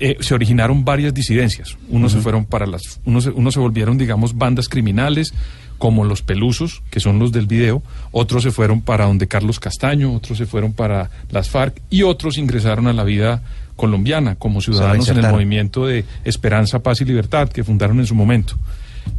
eh, 0.00 0.16
se 0.20 0.32
originaron 0.32 0.86
varias 0.86 1.12
disidencias. 1.12 1.76
Unos 1.90 2.12
se 2.12 2.20
fueron 2.22 2.46
para 2.46 2.64
las, 2.64 2.98
unos 3.04 3.24
se, 3.24 3.30
unos 3.30 3.52
se 3.52 3.60
volvieron, 3.60 3.98
digamos, 3.98 4.38
bandas 4.38 4.70
criminales, 4.70 5.34
como 5.76 6.06
los 6.06 6.22
pelusos, 6.22 6.82
que 6.90 6.98
son 6.98 7.18
los 7.18 7.30
del 7.30 7.46
video, 7.46 7.82
otros 8.10 8.42
se 8.42 8.52
fueron 8.52 8.80
para 8.80 9.04
donde 9.04 9.28
Carlos 9.28 9.60
Castaño, 9.60 10.14
otros 10.14 10.38
se 10.38 10.46
fueron 10.46 10.72
para 10.72 11.10
las 11.30 11.50
FARC 11.50 11.82
y 11.90 12.02
otros 12.02 12.38
ingresaron 12.38 12.86
a 12.86 12.94
la 12.94 13.04
vida 13.04 13.42
colombiana 13.76 14.36
como 14.36 14.62
ciudadanos 14.62 15.10
en 15.10 15.18
el 15.18 15.30
movimiento 15.30 15.84
de 15.84 16.06
Esperanza, 16.24 16.78
Paz 16.78 17.02
y 17.02 17.04
Libertad 17.04 17.50
que 17.50 17.64
fundaron 17.64 18.00
en 18.00 18.06
su 18.06 18.14
momento. 18.14 18.56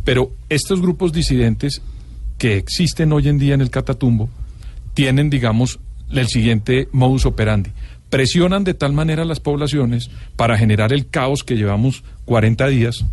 Pero 0.04 0.32
estos 0.50 0.82
grupos 0.82 1.14
disidentes 1.14 1.84
que 2.40 2.58
existen 2.58 3.14
hoy 3.14 3.28
en 3.30 3.38
día 3.38 3.54
en 3.54 3.62
el 3.62 3.70
Catatumbo 3.70 4.28
tienen, 4.98 5.30
digamos, 5.30 5.80
el 6.10 6.28
siguiente 6.28 6.88
modus 6.92 7.28
operandi. 7.28 7.70
Presionan 8.10 8.64
de 8.64 8.74
tal 8.74 8.94
manera 8.94 9.22
a 9.22 9.26
las 9.26 9.40
poblaciones 9.40 10.10
para 10.36 10.58
generar 10.58 10.92
el 10.92 11.08
caos 11.08 11.44
que 11.44 11.56
llevamos 11.56 12.04
40 12.26 12.68
días, 12.70 13.06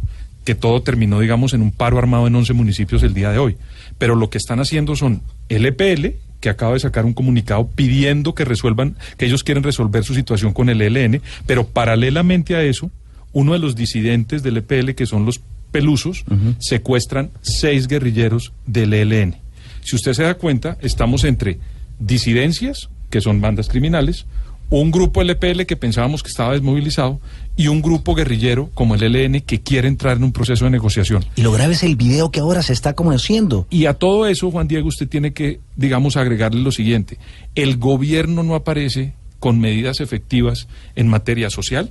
que 0.46 0.54
todo 0.54 0.80
terminó, 0.80 1.20
digamos, 1.20 1.52
en 1.52 1.60
un 1.60 1.72
paro 1.72 1.98
armado 1.98 2.26
en 2.26 2.36
11 2.36 2.54
municipios 2.54 3.02
el 3.02 3.12
día 3.12 3.32
de 3.32 3.38
hoy. 3.38 3.58
Pero 3.98 4.14
lo 4.14 4.30
que 4.30 4.38
están 4.38 4.60
haciendo 4.60 4.96
son 4.96 5.20
el 5.50 5.66
EPL, 5.66 6.16
que 6.40 6.48
acaba 6.48 6.72
de 6.72 6.80
sacar 6.80 7.04
un 7.04 7.12
comunicado 7.12 7.68
pidiendo 7.68 8.34
que 8.34 8.46
resuelvan, 8.46 8.96
que 9.18 9.26
ellos 9.26 9.44
quieren 9.44 9.62
resolver 9.62 10.04
su 10.04 10.14
situación 10.14 10.54
con 10.54 10.70
el 10.70 10.80
ELN, 10.80 11.20
pero 11.44 11.66
paralelamente 11.66 12.56
a 12.56 12.62
eso, 12.62 12.90
uno 13.34 13.52
de 13.52 13.58
los 13.58 13.76
disidentes 13.76 14.42
del 14.42 14.56
EPL, 14.56 14.92
que 14.92 15.04
son 15.04 15.26
los 15.26 15.42
pelusos, 15.70 16.24
secuestran 16.60 17.30
seis 17.42 17.88
guerrilleros 17.88 18.54
del 18.64 18.94
ELN. 18.94 19.36
Si 19.82 19.96
usted 19.96 20.14
se 20.14 20.22
da 20.22 20.32
cuenta, 20.32 20.78
estamos 20.80 21.24
entre 21.24 21.58
disidencias, 21.98 22.88
que 23.10 23.20
son 23.20 23.40
bandas 23.40 23.68
criminales, 23.68 24.26
un 24.70 24.90
grupo 24.90 25.22
LPL 25.22 25.66
que 25.66 25.76
pensábamos 25.76 26.22
que 26.22 26.30
estaba 26.30 26.52
desmovilizado 26.52 27.20
y 27.56 27.68
un 27.68 27.82
grupo 27.82 28.14
guerrillero 28.14 28.70
como 28.74 28.94
el 28.94 29.02
ELN 29.02 29.40
que 29.42 29.60
quiere 29.60 29.88
entrar 29.88 30.16
en 30.16 30.24
un 30.24 30.32
proceso 30.32 30.64
de 30.64 30.70
negociación. 30.72 31.24
Y 31.36 31.42
lo 31.42 31.52
grave 31.52 31.74
es 31.74 31.82
el 31.82 31.96
video 31.96 32.30
que 32.30 32.40
ahora 32.40 32.62
se 32.62 32.72
está 32.72 32.94
conociendo. 32.94 33.66
Y 33.70 33.86
a 33.86 33.94
todo 33.94 34.26
eso, 34.26 34.50
Juan 34.50 34.66
Diego, 34.66 34.88
usted 34.88 35.08
tiene 35.08 35.32
que, 35.32 35.60
digamos, 35.76 36.16
agregarle 36.16 36.60
lo 36.60 36.72
siguiente. 36.72 37.18
El 37.54 37.76
gobierno 37.76 38.42
no 38.42 38.54
aparece 38.54 39.14
con 39.38 39.60
medidas 39.60 40.00
efectivas 40.00 40.66
en 40.96 41.08
materia 41.08 41.50
social, 41.50 41.90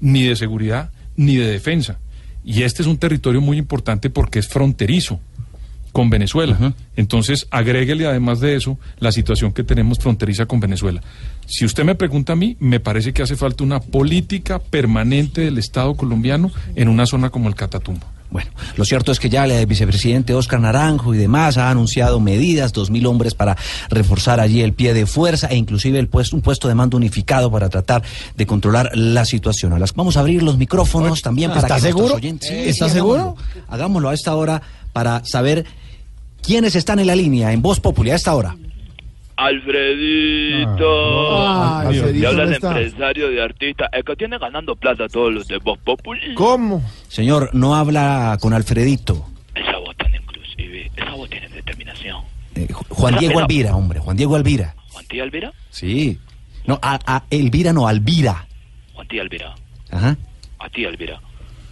ni 0.00 0.24
de 0.24 0.36
seguridad, 0.36 0.92
ni 1.16 1.36
de 1.36 1.50
defensa. 1.50 1.98
Y 2.44 2.62
este 2.62 2.82
es 2.82 2.88
un 2.88 2.98
territorio 2.98 3.40
muy 3.40 3.56
importante 3.56 4.10
porque 4.10 4.38
es 4.38 4.48
fronterizo 4.48 5.20
con 5.92 6.10
Venezuela. 6.10 6.74
Entonces, 6.96 7.46
agréguele 7.50 8.06
además 8.06 8.40
de 8.40 8.56
eso 8.56 8.78
la 8.98 9.12
situación 9.12 9.52
que 9.52 9.62
tenemos 9.62 9.98
fronteriza 9.98 10.46
con 10.46 10.58
Venezuela. 10.60 11.02
Si 11.46 11.64
usted 11.64 11.84
me 11.84 11.94
pregunta 11.94 12.32
a 12.32 12.36
mí, 12.36 12.56
me 12.58 12.80
parece 12.80 13.12
que 13.12 13.22
hace 13.22 13.36
falta 13.36 13.62
una 13.62 13.80
política 13.80 14.58
permanente 14.58 15.42
del 15.42 15.58
Estado 15.58 15.94
colombiano 15.94 16.50
en 16.74 16.88
una 16.88 17.06
zona 17.06 17.30
como 17.30 17.48
el 17.48 17.54
Catatumbo. 17.54 18.06
Bueno, 18.30 18.50
lo 18.78 18.86
cierto 18.86 19.12
es 19.12 19.20
que 19.20 19.28
ya 19.28 19.44
el 19.44 19.66
vicepresidente 19.66 20.32
Oscar 20.32 20.58
Naranjo 20.58 21.12
y 21.12 21.18
demás 21.18 21.58
ha 21.58 21.68
anunciado 21.68 22.18
medidas, 22.18 22.72
dos 22.72 22.90
mil 22.90 23.04
hombres 23.04 23.34
para 23.34 23.58
reforzar 23.90 24.40
allí 24.40 24.62
el 24.62 24.72
pie 24.72 24.94
de 24.94 25.04
fuerza 25.04 25.48
e 25.48 25.56
inclusive 25.56 25.98
el 25.98 26.08
puesto, 26.08 26.34
un 26.34 26.40
puesto 26.40 26.66
de 26.66 26.74
mando 26.74 26.96
unificado 26.96 27.50
para 27.50 27.68
tratar 27.68 28.02
de 28.34 28.46
controlar 28.46 28.90
la 28.94 29.26
situación. 29.26 29.74
A 29.74 29.78
las, 29.78 29.92
vamos 29.92 30.16
a 30.16 30.20
abrir 30.20 30.42
los 30.42 30.56
micrófonos 30.56 31.20
también 31.20 31.50
para 31.50 31.60
¿Está 31.60 31.74
que 31.74 31.80
seguro? 31.82 32.04
nuestros 32.04 32.22
oyentes... 32.22 32.48
Sí, 32.48 32.54
¿Está 32.70 32.88
sí, 32.88 32.94
seguro? 32.94 33.20
Hagámoslo, 33.20 33.64
hagámoslo 33.68 34.08
a 34.08 34.14
esta 34.14 34.34
hora 34.34 34.62
para 34.92 35.24
saber 35.24 35.64
quiénes 36.42 36.74
están 36.76 36.98
en 36.98 37.06
la 37.06 37.16
línea 37.16 37.52
en 37.52 37.62
Voz 37.62 37.80
Popular 37.80 38.14
a 38.14 38.16
esta 38.16 38.34
hora. 38.34 38.56
Alfredito. 39.36 41.38
Ah, 41.38 41.80
Alfredito, 41.86 42.28
habla 42.28 42.42
el 42.44 42.50
¿dónde 42.50 42.54
está? 42.54 42.68
empresario 42.80 43.30
de 43.30 43.42
artista. 43.42 43.88
El 43.92 44.04
que 44.04 44.16
tiene 44.16 44.38
ganando 44.38 44.76
plata 44.76 45.08
todos 45.08 45.32
los 45.32 45.48
de 45.48 45.58
Voz 45.58 45.78
Populi. 45.78 46.34
¿Cómo? 46.34 46.82
Señor, 47.08 47.50
no 47.52 47.74
habla 47.74 48.36
con 48.40 48.52
Alfredito. 48.52 49.26
Esa 49.54 49.78
voz 49.78 49.96
tan 49.96 50.14
inclusive. 50.14 50.90
Esa 50.96 51.12
voz 51.14 51.28
tiene 51.30 51.48
determinación. 51.48 52.22
Eh, 52.54 52.68
Ju- 52.68 52.86
Juan 52.88 53.14
Esa- 53.14 53.20
Diego 53.20 53.40
Alvira, 53.40 53.76
hombre, 53.76 54.00
Juan 54.00 54.16
Diego 54.16 54.36
Alvira. 54.36 54.74
¿Juan 54.90 55.06
Tía 55.06 55.22
Alvira? 55.22 55.52
Sí. 55.70 56.18
No, 56.66 56.78
a, 56.82 56.98
a 57.06 57.24
Elvira 57.30 57.72
no, 57.72 57.88
Alvira. 57.88 58.46
Juan 58.94 59.08
Tía 59.08 59.22
Alvira. 59.22 59.54
Ajá. 59.90 60.16
A 60.58 60.68
ti, 60.68 60.84
Alvira. 60.84 61.20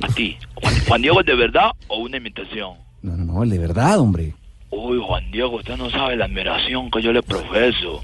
A 0.03 0.09
ti. 0.09 0.37
Juan, 0.55 0.75
Juan 0.89 1.03
Diego 1.03 1.21
es 1.21 1.27
de 1.27 1.35
verdad 1.37 1.71
o 1.89 1.99
una 1.99 2.17
imitación? 2.17 2.73
No, 3.03 3.17
no, 3.17 3.25
no, 3.25 3.43
el 3.43 3.51
de 3.51 3.59
verdad, 3.59 3.99
hombre. 3.99 4.35
Uy, 4.71 5.01
Juan 5.03 5.31
Diego, 5.31 5.57
usted 5.57 5.77
no 5.77 5.91
sabe 5.91 6.17
la 6.17 6.27
admiración 6.27 6.91
que 6.91 7.03
yo 7.03 7.13
le 7.13 7.23
profeso. 7.23 8.03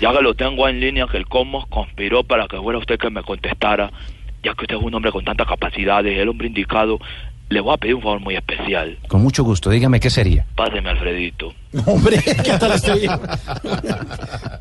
Ya 0.00 0.12
que 0.12 0.22
lo 0.22 0.34
tengo 0.34 0.68
en 0.68 0.80
línea, 0.80 1.06
que 1.06 1.16
el 1.16 1.26
Cosmos 1.26 1.66
conspiró 1.66 2.22
para 2.24 2.46
que 2.46 2.56
fuera 2.58 2.78
usted 2.78 2.98
que 2.98 3.10
me 3.10 3.22
contestara, 3.22 3.90
ya 4.42 4.54
que 4.54 4.64
usted 4.64 4.76
es 4.76 4.82
un 4.82 4.94
hombre 4.94 5.10
con 5.12 5.24
tantas 5.24 5.46
capacidades, 5.46 6.18
el 6.18 6.28
hombre 6.28 6.46
indicado, 6.46 6.98
le 7.50 7.60
voy 7.60 7.74
a 7.74 7.76
pedir 7.76 7.96
un 7.96 8.02
favor 8.02 8.20
muy 8.20 8.36
especial. 8.36 8.96
Con 9.08 9.22
mucho 9.22 9.42
gusto, 9.42 9.70
dígame 9.70 10.00
qué 10.00 10.08
sería. 10.08 10.46
Páseme, 10.54 10.88
Alfredito. 10.88 11.52
Hombre, 11.86 12.16
¿qué 12.24 12.58
tal 12.58 12.72
estoy? 12.72 13.06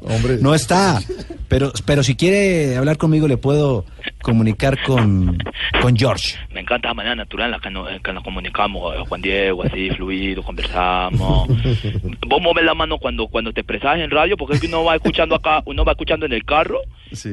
Hombre. 0.02 0.38
No 0.42 0.54
está. 0.54 1.00
Pero, 1.48 1.72
pero 1.86 2.04
si 2.04 2.16
quiere 2.16 2.78
hablar 2.78 2.98
conmigo, 2.98 3.28
le 3.28 3.38
puedo 3.38 3.86
comunicar 4.22 4.78
con, 4.84 5.38
con 5.82 5.96
George. 5.96 6.36
Me 6.54 6.62
encanta 6.62 6.90
la 6.90 6.94
manera 6.94 7.16
natural 7.16 7.48
en 7.48 7.52
la 7.52 7.60
que 7.60 7.70
nos, 7.72 8.02
que 8.02 8.14
nos 8.14 8.24
comunicamos, 8.24 8.96
eh, 8.96 9.00
Juan 9.08 9.22
Diego, 9.22 9.64
así, 9.64 9.90
fluido, 9.92 10.44
conversamos. 10.44 11.48
Vos 12.28 12.42
mover 12.42 12.66
la 12.66 12.76
mano 12.76 13.00
cuando 13.00 13.28
cuando 13.28 13.52
te 13.52 13.62
expresas 13.62 13.98
en 13.98 14.12
radio, 14.12 14.38
porque 14.38 14.56
es 14.56 14.62
que 14.62 14.68
uno 14.68 14.84
va 14.84 14.96
escuchando 14.96 15.34
acá, 15.36 15.64
uno 15.66 15.84
va 15.84 15.94
escuchando 15.94 16.28
en 16.28 16.34
el 16.34 16.46
carro 16.46 16.82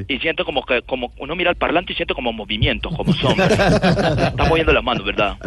y 0.07 0.17
siente 0.17 0.43
como 0.43 0.65
que, 0.65 0.81
como 0.81 1.11
uno 1.19 1.35
mira 1.35 1.51
al 1.51 1.55
parlante 1.55 1.93
y 1.93 1.95
siente 1.95 2.15
como 2.15 2.33
movimientos, 2.33 2.95
como 2.95 3.13
sombras. 3.13 3.51
Está 3.51 4.45
moviendo 4.49 4.73
la 4.73 4.81
mano, 4.81 5.03
¿verdad? 5.03 5.37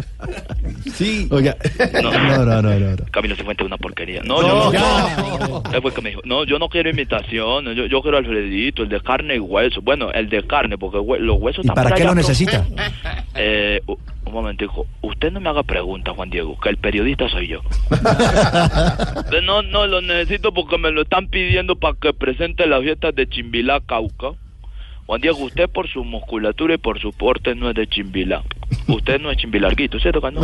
Sí. 0.93 1.27
Oiga. 1.31 1.55
No, 2.01 2.11
No, 2.11 2.45
no, 2.45 2.61
no, 2.61 2.79
no. 2.79 2.95
Camilo 3.11 3.35
Cifuentes 3.35 3.63
es 3.65 3.67
una 3.67 3.77
porquería. 3.77 4.21
No, 4.23 4.41
No, 4.41 4.71
yo 4.71 4.73
ya. 4.73 5.37
no. 5.47 5.63
El 5.73 5.93
que 5.93 6.01
me 6.01 6.09
dijo, 6.09 6.21
no, 6.25 6.43
yo 6.45 6.59
no 6.59 6.69
quiero 6.69 6.89
imitaciones, 6.89 7.75
yo, 7.75 7.85
yo 7.85 8.01
quiero 8.01 8.17
Alfredito, 8.17 8.83
el 8.83 8.89
de 8.89 9.01
carne 9.01 9.35
y 9.35 9.39
hueso. 9.39 9.81
Bueno, 9.81 10.11
el 10.11 10.29
de 10.29 10.45
carne, 10.45 10.77
porque 10.77 10.97
hue- 10.97 11.19
los 11.19 11.39
huesos 11.39 11.65
¿Y 11.65 11.67
están 11.67 11.75
para 11.75 11.95
qué 11.95 12.03
allá, 12.03 12.11
lo 12.11 12.15
necesita? 12.15 12.65
Eh, 13.35 13.81
un 13.87 14.33
momentico, 14.33 14.85
usted 15.01 15.31
no 15.31 15.39
me 15.41 15.49
haga 15.49 15.63
preguntas, 15.63 16.15
Juan 16.15 16.29
Diego, 16.29 16.57
que 16.59 16.69
el 16.69 16.77
periodista 16.77 17.27
soy 17.29 17.47
yo. 17.47 17.61
No, 19.43 19.61
no, 19.63 19.87
lo 19.87 20.01
necesito 20.01 20.53
porque 20.53 20.77
me 20.77 20.91
lo 20.91 21.01
están 21.01 21.27
pidiendo 21.27 21.75
para 21.75 21.95
que 21.99 22.13
presente 22.13 22.65
las 22.67 22.81
fiestas 22.83 23.15
de 23.15 23.27
Chimbilá, 23.27 23.81
Cauca. 23.85 24.31
Juan 25.07 25.19
Diego, 25.19 25.39
usted 25.39 25.67
por 25.69 25.89
su 25.89 26.03
musculatura 26.05 26.75
y 26.75 26.77
por 26.77 26.99
su 26.99 27.11
porte 27.11 27.55
no 27.55 27.69
es 27.69 27.75
de 27.75 27.87
Chimbilá. 27.87 28.43
Usted 28.95 29.19
no 29.19 29.31
es 29.31 29.37
Chimbilarguito, 29.37 29.99
¿cierto 29.99 30.21
no? 30.31 30.41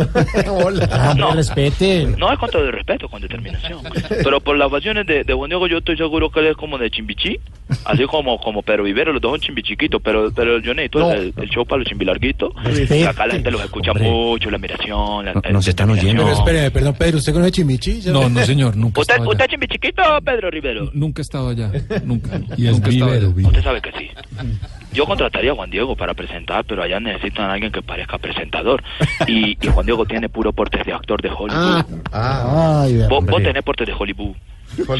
Hola. 0.64 1.14
No. 1.16 1.34
respete. 1.34 2.06
No 2.18 2.32
es 2.32 2.38
con 2.38 2.50
todo 2.50 2.64
el 2.64 2.72
respeto, 2.72 3.08
con 3.08 3.20
determinación. 3.22 3.80
Pero 4.08 4.40
por 4.40 4.56
las 4.56 4.70
facciones 4.70 5.06
de, 5.06 5.24
de 5.24 5.32
Juan 5.34 5.48
Diego 5.50 5.66
yo 5.66 5.78
estoy 5.78 5.96
seguro 5.96 6.30
que 6.30 6.40
él 6.40 6.46
es 6.48 6.56
como 6.56 6.78
de 6.78 6.90
Chimbichí, 6.90 7.38
así 7.84 8.04
como 8.04 8.38
como 8.40 8.62
Pedro 8.62 8.84
Vivero, 8.84 9.12
los 9.12 9.20
dos 9.22 9.32
son 9.32 9.40
chimbichiquitos, 9.40 10.00
pero 10.02 10.30
pero 10.32 10.58
yo 10.60 10.74
necesito 10.74 11.00
No. 11.00 11.12
el, 11.12 11.32
el 11.36 11.48
show 11.50 11.64
para 11.66 11.80
los 11.80 11.88
chimbilarguitos. 11.88 12.52
Respete. 12.62 13.06
Acá 13.06 13.26
la 13.26 13.34
gente 13.34 13.50
los 13.50 13.62
escucha 13.62 13.92
mucho, 13.94 14.50
la 14.50 14.56
admiración, 14.56 15.24
la, 15.26 15.32
Nos 15.50 15.66
están 15.68 15.90
oyendo. 15.90 16.22
Pero 16.24 16.36
espere, 16.36 16.70
perdón, 16.70 16.94
Pedro, 16.98 17.18
¿usted 17.18 17.32
conoce 17.32 17.52
Chimichi? 17.52 18.00
No, 18.06 18.28
no, 18.28 18.44
señor, 18.44 18.76
nunca 18.76 19.00
¿Usted, 19.00 19.20
¿Usted 19.20 19.44
es 19.44 19.50
chimbichiquito, 19.50 20.02
Pedro 20.24 20.50
Rivero? 20.50 20.90
Nunca 20.92 21.20
he 21.20 21.22
estado 21.22 21.48
allá, 21.50 21.70
nunca. 22.04 22.40
Y 22.56 22.66
es 22.66 22.72
nunca 22.72 22.88
he 22.90 22.92
estado 22.94 23.10
vivero, 23.12 23.34
allá. 23.36 23.48
Usted 23.48 23.62
sabe 23.62 23.80
que 23.80 23.92
sí. 23.92 24.10
Yo 24.92 25.04
contrataría 25.06 25.52
a 25.52 25.54
Juan 25.54 25.70
Diego 25.70 25.94
para 25.96 26.14
presentar, 26.14 26.64
pero 26.64 26.82
allá 26.82 26.98
necesitan 27.00 27.50
a 27.50 27.54
alguien 27.54 27.70
que 27.72 27.82
parezca 27.82 28.18
presentador. 28.18 28.82
Y, 29.26 29.58
y 29.64 29.68
Juan 29.68 29.84
Diego 29.86 30.04
tiene 30.06 30.28
puro 30.28 30.52
porte 30.52 30.82
de 30.84 30.92
actor 30.92 31.20
de 31.20 31.28
Hollywood. 31.30 31.84
Ay, 32.12 32.96
Vos, 33.08 33.18
hombre. 33.18 33.32
vos 33.32 33.42
tenés 33.42 33.62
porte 33.62 33.84
de 33.84 33.92
Hollywood. 33.92 34.34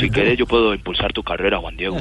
Si 0.01 0.11
querés, 0.11 0.39
yo 0.39 0.47
puedo 0.47 0.72
impulsar 0.74 1.12
tu 1.12 1.22
carrera, 1.22 1.59
Juan 1.59 1.76
Diego. 1.76 1.99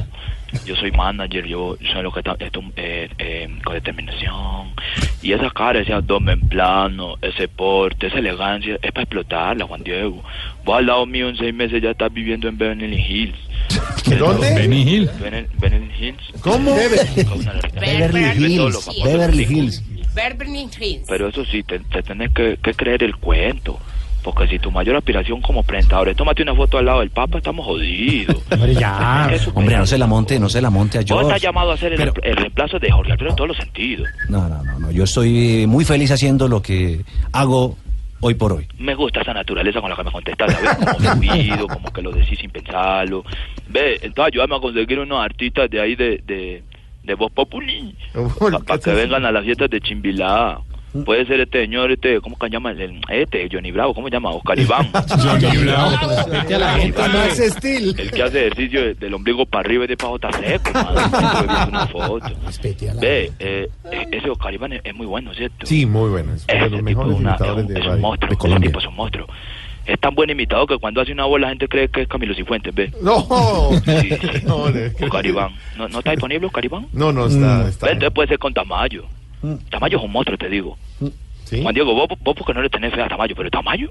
Yo 0.65 0.75
soy 0.77 0.89
manager, 0.91 1.45
yo 1.45 1.75
soy 1.91 2.01
lo 2.01 2.11
que 2.13 2.19
está 2.21 2.35
esto, 2.39 2.61
eh, 2.77 3.09
eh, 3.17 3.49
con 3.63 3.73
determinación. 3.73 4.69
Y 5.21 5.33
esa 5.33 5.49
cara, 5.51 5.79
ese 5.81 5.93
abdomen 5.93 6.39
plano, 6.47 7.15
ese 7.21 7.49
porte, 7.49 8.07
esa 8.07 8.19
elegancia, 8.19 8.75
es 8.81 8.91
para 8.93 9.03
explotarla, 9.03 9.65
Juan 9.65 9.83
Diego. 9.83 10.23
Vos 10.67 10.77
al 10.77 10.85
lado 10.85 11.05
mío 11.05 11.29
en 11.29 11.37
seis 11.37 11.53
meses 11.53 11.81
ya 11.81 11.91
estás 11.91 12.13
viviendo 12.13 12.47
en 12.49 12.57
Beverly 12.57 12.95
Hills. 12.97 13.37
¿Dónde? 14.19 14.53
Benny 14.53 14.81
Hill. 14.83 15.09
Beverly, 15.19 15.47
Beverly 15.59 15.91
Hills. 16.07 16.23
¿Cómo? 16.41 16.75
Beverly 16.75 17.21
Hills. 17.21 18.93
Beverly 19.03 19.43
Hills. 19.43 19.83
Beverly 20.13 20.69
Hills. 20.79 21.05
Pero 21.07 21.27
eso 21.29 21.45
sí, 21.45 21.63
te, 21.63 21.79
te 21.79 22.03
tenés 22.03 22.31
que, 22.33 22.57
que 22.61 22.73
creer 22.73 23.03
el 23.03 23.15
cuento. 23.15 23.79
Porque 24.23 24.45
si 24.47 24.59
tu 24.59 24.71
mayor 24.71 24.97
aspiración 24.97 25.39
como 25.41 25.63
presentador 25.63 26.09
es 26.09 26.17
tómate 26.17 26.41
una 26.43 26.53
foto 26.53 26.77
al 26.77 26.85
lado 26.85 26.99
del 26.99 27.11
Papa, 27.11 27.37
estamos 27.37 27.65
jodidos. 27.65 28.35
Hombre, 28.51 28.73
ya. 28.75 29.29
Hombre, 29.53 29.77
no 29.77 29.85
se 29.85 29.97
la 29.97 30.07
monte, 30.07 30.37
no 30.39 30.49
se 30.49 30.61
la 30.61 30.69
monte 30.69 30.97
a 30.97 31.01
Vos 31.01 31.09
estás 31.11 31.27
George. 31.27 31.39
llamado 31.45 31.71
a 31.71 31.77
ser 31.77 31.93
el, 31.93 31.97
Pero- 31.97 32.13
el 32.23 32.35
reemplazo 32.35 32.77
de 32.79 32.91
Jorge 32.91 33.11
Alfredo 33.13 33.29
en 33.31 33.35
todos 33.37 33.47
los 33.49 33.57
sentidos. 33.57 34.07
No, 34.27 34.49
no, 34.49 34.63
no, 34.63 34.79
no. 34.79 34.91
Yo 34.91 35.05
estoy 35.05 35.65
muy 35.67 35.85
feliz 35.85 36.11
haciendo 36.11 36.49
lo 36.49 36.61
que 36.61 37.01
hago 37.31 37.77
hoy 38.21 38.33
por 38.35 38.53
hoy. 38.53 38.67
Me 38.77 38.95
gusta 38.95 39.21
esa 39.21 39.33
naturaleza 39.33 39.81
con 39.81 39.89
la 39.89 39.95
que 39.95 40.03
me 40.03 40.11
contestas, 40.11 40.53
¿sabes? 40.53 40.75
Como 40.75 40.99
fluido, 40.99 41.67
como 41.67 41.91
que 41.91 42.01
lo 42.01 42.11
decís 42.11 42.39
sin 42.39 42.49
pensarlo. 42.49 43.23
Ve, 43.67 43.99
entonces 44.01 44.33
ayúdame 44.33 44.55
a 44.55 44.59
conseguir 44.59 44.99
unos 44.99 45.19
artistas 45.23 45.69
de 45.69 45.81
ahí 45.81 45.95
de, 45.95 46.21
de, 46.25 46.63
de 47.03 47.13
Voz 47.15 47.31
Populi. 47.31 47.95
Para 48.65 48.79
que 48.79 48.91
vengan 48.91 49.25
a 49.25 49.31
las 49.31 49.43
fiestas 49.43 49.69
de 49.69 49.81
Chimbilá. 49.81 50.59
Puede 51.05 51.25
ser 51.25 51.39
este 51.41 51.61
señor, 51.61 51.91
este, 51.91 52.19
¿cómo 52.21 52.37
que 52.37 52.47
se 52.47 52.51
llama? 52.53 52.71
El- 52.71 53.01
Este, 53.09 53.47
Johnny 53.51 53.71
Bravo, 53.71 53.93
¿cómo 53.93 54.07
se 54.07 54.13
llama? 54.13 54.29
Oscar 54.31 54.59
Iván. 54.59 54.89
Johnny 55.41 55.63
Bravo. 55.63 55.91
Vete 56.31 56.55
a 56.55 56.59
la 56.59 56.73
gente, 56.73 56.99
Oscar 56.99 57.09
no 57.09 57.15
Iván. 57.17 57.27
ese 57.29 57.45
estilo. 57.47 57.93
El 57.97 58.11
que 58.11 58.23
hace 58.23 58.39
ejercicio 58.47 58.81
de- 58.81 58.93
del 58.95 59.13
ombligo 59.13 59.45
para 59.45 59.61
arriba 59.67 59.83
y 59.85 59.87
de 59.87 59.97
para 59.97 60.15
está 60.15 60.31
seco, 60.33 60.71
una 61.67 61.87
foto. 61.87 62.29
Ve, 62.99 63.31
eh, 63.39 63.69
eh, 63.91 64.07
ese 64.11 64.29
Oscar 64.29 64.53
Iván 64.53 64.73
es, 64.73 64.81
es 64.83 64.95
muy 64.95 65.05
bueno, 65.05 65.33
¿cierto? 65.33 65.65
Sí, 65.65 65.85
muy 65.85 66.09
bueno. 66.09 66.33
Es 66.33 66.45
uno 66.47 66.53
de 66.53 66.65
Ese 66.65 66.69
los 66.69 66.71
tipo 66.71 66.83
mejores 66.83 67.13
es 67.13 67.19
una- 67.19 67.31
es 67.33 67.39
imitadores 67.39 67.65
un, 67.65 67.73
de 67.73 67.73
es 67.79 67.85
un 67.85 67.89
radio 67.91 68.01
monstruo, 68.01 68.29
de 68.29 68.49
ese 68.55 68.59
tipo 68.59 68.79
es 68.79 68.85
un 68.87 68.95
monstruo. 68.95 69.27
Es 69.85 69.97
tan 70.01 70.13
buen 70.15 70.29
imitador 70.29 70.67
que 70.67 70.77
cuando 70.79 70.99
hace 70.99 71.13
una 71.13 71.23
voz 71.23 71.39
la 71.39 71.47
gente 71.47 71.67
cree 71.69 71.87
que 71.87 72.01
es 72.01 72.07
Camilo 72.09 72.35
Cifuentes, 72.35 72.75
¿ve? 72.75 72.91
No, 73.01 73.25
Sí, 73.85 74.09
sí. 74.09 74.27
no, 74.45 74.69
le- 74.69 74.91
O 75.01 75.09
Caribán. 75.09 75.51
¿No, 75.77 75.87
¿No 75.87 75.99
está 75.99 76.11
disponible 76.11 76.49
Caribán? 76.53 76.87
no, 76.91 77.13
no 77.13 77.27
está. 77.27 77.69
está. 77.69 77.85
Ve, 77.85 77.91
Entonces 77.93 78.13
puede 78.13 78.27
ser 78.27 78.37
con 78.39 78.53
Tamayo. 78.53 79.05
Tamayo 79.69 79.97
es 79.97 80.03
un 80.03 80.11
monstruo, 80.11 80.37
te 80.37 80.49
digo. 80.49 80.77
Juan 81.61 81.73
Diego, 81.73 81.93
vos, 81.93 82.07
vos 82.19 82.35
porque 82.35 82.53
no 82.53 82.61
le 82.61 82.69
tenés 82.69 82.93
fe 82.93 83.01
a 83.01 83.07
Tamayo, 83.07 83.33
pero 83.35 83.49
Tamayo, 83.49 83.89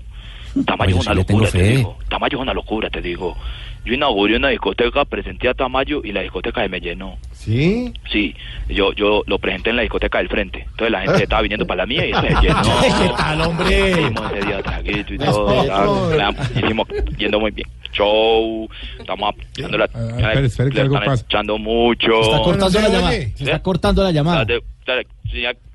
Tamayo 0.67 0.93
Oye, 0.97 1.01
es 1.01 1.07
una 1.07 1.15
locura, 1.15 1.51
te 1.51 1.63
digo. 1.63 1.99
Tamayo 2.09 2.37
es 2.39 2.43
una 2.43 2.55
locura, 2.55 2.91
te 2.91 3.01
digo. 3.01 3.37
Yo 3.85 3.95
inauguré 3.95 4.37
una 4.37 4.49
discoteca, 4.49 5.05
presenté 5.05 5.49
a 5.49 5.55
Tamayo 5.55 6.01
y 6.03 6.11
la 6.13 6.21
discoteca 6.23 6.61
se 6.63 6.69
me 6.69 6.81
llenó. 6.81 7.17
¿Sí? 7.33 7.93
Sí, 8.11 8.35
yo 8.69 8.93
yo 8.95 9.23
lo 9.27 9.39
presenté 9.39 9.71
en 9.71 9.77
la 9.77 9.83
discoteca 9.83 10.19
del 10.19 10.29
frente. 10.29 10.63
Entonces 10.63 10.91
la 10.91 11.01
gente 11.03 11.23
estaba 11.23 11.43
viniendo 11.43 11.67
para 11.67 11.83
la 11.83 11.87
mía 11.87 12.05
y 12.05 12.13
se 12.13 12.29
llenó. 12.43 12.63
¿Qué 13.03 13.09
tal, 13.17 13.41
hombre? 13.43 13.91
Hicimos 13.93 14.33
ese 14.33 14.47
día 14.47 14.63
traguito 14.63 15.15
y 15.15 15.19
todo. 15.19 16.17
hicimos 16.57 16.89
yendo 17.17 17.41
muy 17.41 17.51
bien. 17.53 17.69
Show, 17.93 18.69
estamos 18.99 19.35
echando 19.57 19.85
Ah, 19.95 21.15
echando 21.15 21.57
mucho. 21.59 22.25
Se 22.25 22.31
está 22.31 22.43
cortando 22.43 22.81
la 22.81 22.89
llamada. 22.89 23.13
Se 23.13 23.45
está 23.45 23.63
cortando 23.63 24.03
la 24.03 24.11
llamada. 24.11 24.47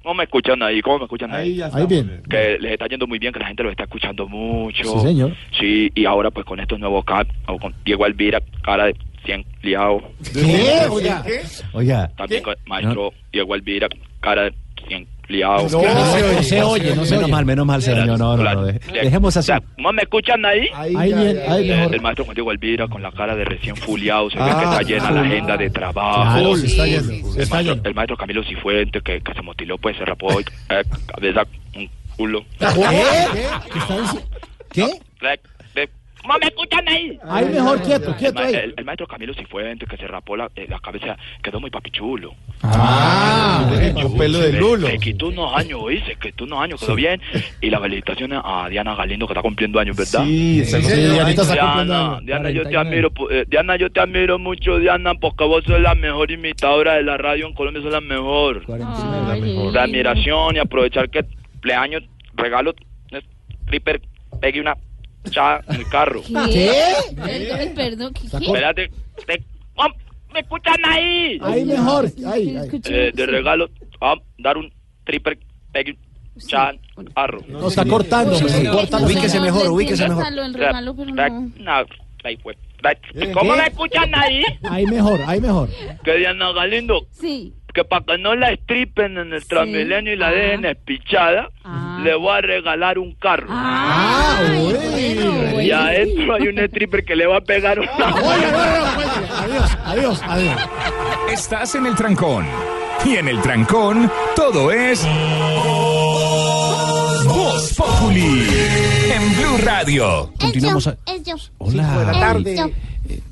¿Cómo 0.03 0.15
me 0.15 0.23
escuchan 0.23 0.61
ahí? 0.63 0.81
¿Cómo 0.81 0.99
me 0.99 1.03
escuchan 1.05 1.31
ahí? 1.33 1.49
Ahí 1.51 1.55
ya 1.57 1.65
Ahí 1.65 1.69
estamos. 1.83 1.89
bien. 1.89 2.21
que 2.29 2.57
les 2.59 2.71
está 2.73 2.87
yendo 2.87 3.05
muy 3.07 3.19
bien, 3.19 3.31
que 3.33 3.39
la 3.39 3.47
gente 3.47 3.63
los 3.63 3.71
está 3.71 3.83
escuchando 3.83 4.27
mucho. 4.27 4.83
Sí, 4.83 4.99
señor. 5.07 5.35
Sí, 5.59 5.91
y 5.93 6.05
ahora 6.05 6.31
pues 6.31 6.45
con 6.45 6.59
estos 6.59 6.79
nuevos 6.79 7.05
cap, 7.05 7.27
o 7.47 7.57
con 7.59 7.73
Diego 7.85 8.05
Alvira, 8.05 8.41
cara 8.63 8.85
de 8.85 8.95
100 9.25 9.45
liado. 9.61 10.01
¿Qué? 10.33 10.87
Oiga. 10.89 11.23
Oiga. 11.73 12.07
También 12.17 12.41
con 12.43 12.55
maestro 12.65 13.13
Diego 13.31 13.53
Alvira, 13.53 13.87
cara 14.19 14.43
de 14.45 14.53
100 15.31 15.39
liado. 15.39 15.67
No, 15.69 15.81
no 16.35 16.43
se 16.43 16.61
oye, 16.63 16.95
no 16.95 17.05
se 17.05 17.11
Menos 17.15 17.23
oye. 17.25 17.31
mal, 17.31 17.45
menos 17.45 17.65
mal, 17.65 17.81
señor. 17.81 18.07
No, 18.07 18.17
no, 18.17 18.37
no. 18.37 18.63
de- 18.65 18.79
Dejemos 18.91 19.35
así. 19.37 19.51
¿Cómo 19.75 19.93
me 19.93 20.01
escuchan 20.03 20.45
ahí? 20.45 20.67
Ahí 20.73 21.13
bien, 21.13 21.39
ahí 21.47 21.67
mejor. 21.69 21.95
el 21.95 22.01
maestro 22.01 22.25
Juan 22.25 22.35
Diego 22.35 22.51
Alvira 22.51 22.87
con 22.87 23.01
la 23.01 23.11
cara 23.11 23.35
de 23.35 23.45
recién 23.45 23.75
fuliado, 23.75 24.29
se 24.29 24.37
ve 24.37 24.43
Ah, 24.45 24.57
que 24.57 24.63
está 24.63 24.81
llena 24.81 25.11
la 25.11 25.21
agenda 25.21 25.57
de 25.57 25.69
trabajo. 25.69 26.55
El, 26.55 26.65
está 26.65 26.83
maestro, 26.83 27.73
yendo. 27.73 27.89
el 27.89 27.95
maestro 27.95 28.17
Camilo 28.17 28.43
Cifuentes 28.43 29.01
que, 29.03 29.21
que 29.21 29.33
se 29.33 29.41
motiló, 29.41 29.77
pues 29.77 29.97
se 29.97 30.05
rapó 30.05 30.27
hoy, 30.27 30.45
eh, 30.69 30.83
cabeza, 31.13 31.43
un 31.75 31.89
culo. 32.17 32.43
¿Qué? 34.73 34.85
¿Qué 35.19 35.39
¿Cómo 36.21 36.35
me 36.39 36.45
escuchan 36.47 36.87
ahí? 36.87 37.17
Ahí 37.27 37.45
mejor 37.45 37.81
quieto, 37.81 38.15
quieto 38.15 38.39
ahí. 38.39 38.53
el- 38.53 38.73
el 38.77 38.85
maestro 38.85 39.07
Camilo 39.07 39.33
Cifuentes 39.33 39.87
que 39.89 39.97
se 39.97 40.07
rapó 40.07 40.37
la, 40.37 40.49
eh, 40.55 40.67
la 40.69 40.79
cabeza, 40.79 41.17
quedó 41.41 41.59
muy 41.59 41.69
papichulo. 41.71 42.33
Ah, 42.63 43.67
con 43.93 44.17
pelo 44.17 44.39
de 44.39 44.51
Se- 44.51 44.59
lulo. 44.59 44.87
Se 44.87 44.97
quitó 44.99 45.27
unos 45.29 45.55
años, 45.55 45.79
hoy 45.81 45.99
se 46.05 46.15
quitó 46.15 46.43
unos 46.43 46.59
años, 46.61 46.79
quedó 46.79 46.95
bien. 46.95 47.19
Y 47.59 47.69
la 47.69 47.79
felicitación 47.79 48.33
a 48.33 48.67
Diana 48.69 48.95
Galindo 48.95 49.25
que 49.27 49.33
está 49.33 49.41
cumpliendo 49.41 49.79
años, 49.79 49.95
¿verdad? 49.97 50.23
Sí, 50.23 50.63
Sí, 50.65 50.77
Dianita 50.79 51.41
está 51.41 51.57
cumpliendo 51.57 51.93
Diana, 51.93 52.07
años. 52.17 52.25
Diana, 52.25 52.49
yo 52.51 52.63
te 52.63 52.69
49. 52.71 52.79
admiro, 53.09 53.31
eh, 53.31 53.45
Diana, 53.47 53.75
yo 53.77 53.91
te 53.91 53.99
admiro 53.99 54.37
mucho, 54.39 54.77
Diana, 54.77 55.15
porque 55.15 55.43
vos 55.43 55.63
sos 55.65 55.79
la 55.81 55.95
mejor 55.95 56.31
imitadora 56.31 56.93
de 56.95 57.03
la 57.03 57.17
radio 57.17 57.47
en 57.47 57.53
Colombia, 57.53 57.81
sos 57.81 57.91
la 57.91 58.01
mejor. 58.01 58.63
Ay, 58.69 59.71
La 59.73 59.83
admiración 59.83 60.55
y 60.55 60.59
aprovechar 60.59 61.09
que 61.09 61.23
cumpleaños, 61.51 62.03
regalo, 62.35 62.73
eh, 63.11 63.21
Ripper, 63.67 64.01
pegue 64.39 64.61
una 64.61 64.75
en 65.25 65.75
el 65.75 65.87
carro. 65.89 66.21
¿Qué? 66.51 66.71
Perdón, 67.15 67.73
perdón, 67.75 68.13
¿qué? 68.13 68.21
qué? 68.29 68.45
Espérate, 68.45 68.91
te- 69.27 69.43
oh, 69.75 69.87
¿me 70.33 70.39
escuchan 70.39 70.77
ahí? 70.85 71.39
Ahí 71.41 71.65
mejor. 71.65 72.05
Ahí, 72.27 72.55
ahí. 72.57 72.69
Eh, 72.85 73.11
de 73.13 73.25
regalo, 73.25 73.69
ah, 74.01 74.15
dar 74.39 74.57
un 74.57 74.71
triple 75.05 75.37
en 75.73 75.87
el 76.97 77.13
carro. 77.13 77.39
No 77.47 77.67
está 77.67 77.85
cortando, 77.85 78.33
Sí, 78.35 78.43
me 78.45 78.49
sí. 78.49 78.67
corta 78.67 78.99
la 78.99 79.05
Ubíquese 79.05 79.39
mejor, 79.39 79.69
ubíquese 79.69 80.07
mejor. 80.09 80.25
El 80.27 80.53
regalo, 80.53 80.95
pero 80.95 81.11
no. 81.13 81.85
ahí 82.23 82.37
fue. 82.37 82.57
¿Cómo 83.33 83.53
¿Qué? 83.53 83.57
me 83.61 83.67
escuchan 83.67 84.11
ahí? 84.15 84.41
Ahí 84.63 84.85
mejor, 84.87 85.21
ahí 85.27 85.39
mejor. 85.39 85.69
Que 86.03 86.17
Diana 86.17 86.51
Galindo, 86.51 87.05
Sí. 87.11 87.53
que 87.75 87.83
para 87.83 88.03
que 88.03 88.17
no 88.17 88.35
la 88.35 88.51
estripen 88.53 89.19
en 89.19 89.33
el 89.33 89.45
Transmilenio 89.45 90.13
y 90.13 90.17
la 90.17 90.31
dejen 90.31 90.65
espichada, 90.65 91.49
Ah. 91.63 91.90
Le 92.03 92.15
voy 92.15 92.37
a 92.37 92.41
regalar 92.41 92.97
un 92.97 93.13
carro. 93.13 93.47
Ah, 93.49 94.39
bueno, 94.59 95.61
Y 95.61 95.71
adentro 95.71 96.35
hay 96.35 96.47
un 96.47 96.59
stripper 96.59 97.05
que 97.05 97.15
le 97.15 97.27
va 97.27 97.37
a 97.37 97.41
pegar 97.41 97.79
una... 97.79 97.91
Adiós, 99.39 99.77
adiós, 99.85 100.21
adiós. 100.27 100.61
Estás 101.31 101.75
en 101.75 101.85
el 101.85 101.95
trancón. 101.95 102.45
Y 103.05 103.15
en 103.15 103.27
el 103.27 103.41
trancón, 103.41 104.11
todo 104.35 104.71
es. 104.71 105.07
Voz 107.25 107.73
Populi. 107.75 108.47
En 109.11 109.35
Blue 109.35 109.57
Radio. 109.63 110.31
Continuamos. 110.39 110.87
a-. 110.87 110.97
Hola. 111.57 112.37
Es 112.37 112.57
yo. 112.57 112.69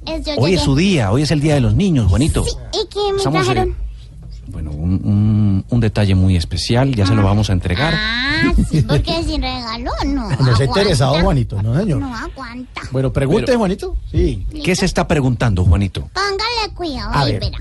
Es 0.07 0.25
yo. 0.25 0.33
Hoy 0.37 0.55
es 0.55 0.61
su 0.61 0.75
día, 0.75 1.11
hoy 1.11 1.21
es 1.21 1.31
el 1.31 1.41
día 1.41 1.53
de 1.55 1.61
los 1.61 1.75
niños, 1.75 2.07
Juanito. 2.07 2.43
¿Y 2.73 2.87
qué 2.87 3.13
me 3.13 3.21
eh, 3.21 3.31
trajeron? 3.31 3.88
Bueno, 4.51 4.71
un, 4.71 4.93
un- 5.03 5.65
un 5.69 5.79
detalle 5.79 6.15
muy 6.15 6.35
especial, 6.35 6.93
ya 6.95 7.05
se 7.05 7.13
lo 7.15 7.23
vamos 7.23 7.49
a 7.49 7.53
entregar. 7.53 7.93
Ah, 7.95 8.51
sí, 8.69 8.81
porque 8.81 9.23
sin 9.23 9.41
regalo 9.41 9.91
no. 10.05 10.23
No 10.23 10.29
se 10.29 10.33
ha 10.33 10.35
aguanta. 10.43 10.63
interesado, 10.65 11.19
Juanito, 11.21 11.61
no, 11.61 11.77
señor. 11.79 11.99
No 11.99 12.15
aguanta. 12.15 12.81
Bueno, 12.91 13.13
pregunte, 13.13 13.45
Pero- 13.47 13.59
Juanito. 13.59 13.95
Sí. 14.11 14.45
¿Qué 14.63 14.75
se 14.75 14.85
está 14.85 15.07
preguntando, 15.07 15.63
Juanito? 15.65 16.09
Póngale 16.13 16.73
cuidado, 16.75 17.11
A 17.13 17.21
ahí 17.21 17.33
ver. 17.33 17.41
verá. 17.41 17.57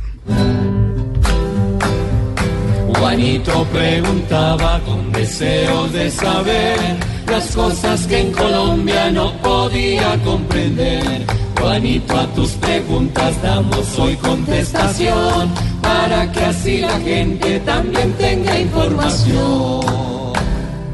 Juanito 2.99 3.65
preguntaba 3.73 4.81
con 4.81 5.13
deseos 5.13 5.93
de 5.93 6.11
saber 6.11 6.79
las 7.27 7.55
cosas 7.55 8.07
que 8.07 8.21
en 8.23 8.33
Colombia 8.33 9.11
no 9.11 9.33
podía 9.41 10.19
comprender. 10.25 11.25
Juanito, 11.61 12.17
a 12.17 12.27
tus 12.35 12.51
preguntas 12.53 13.43
damos 13.43 13.99
hoy 13.99 14.17
contestación 14.17 15.51
para 15.83 16.31
que 16.33 16.41
así 16.41 16.79
la 16.79 16.99
gente 17.01 17.61
también 17.61 18.13
tenga 18.13 18.59
información. 18.61 19.81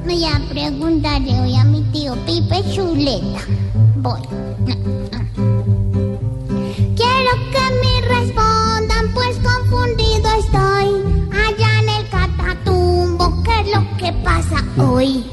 Voy 0.04 0.24
a 0.24 0.40
preguntarle 0.48 1.40
hoy 1.40 1.56
a 1.56 1.64
mi 1.64 1.82
tío 1.92 2.14
Pipe 2.26 2.62
Chuleta. 2.72 3.40
Voy. 3.96 4.20
Quiero 6.96 7.32
que 7.52 7.64
me 7.82 8.00
respondan, 8.08 9.12
pues 9.12 9.36
confundido 9.38 10.28
estoy. 10.38 10.88
Allá 11.32 11.80
en 11.80 11.88
el 11.88 12.08
catatumbo, 12.08 13.42
¿qué 13.42 13.60
es 13.60 13.76
lo 13.76 13.96
que 13.98 14.12
pasa 14.24 14.64
hoy? 14.78 15.24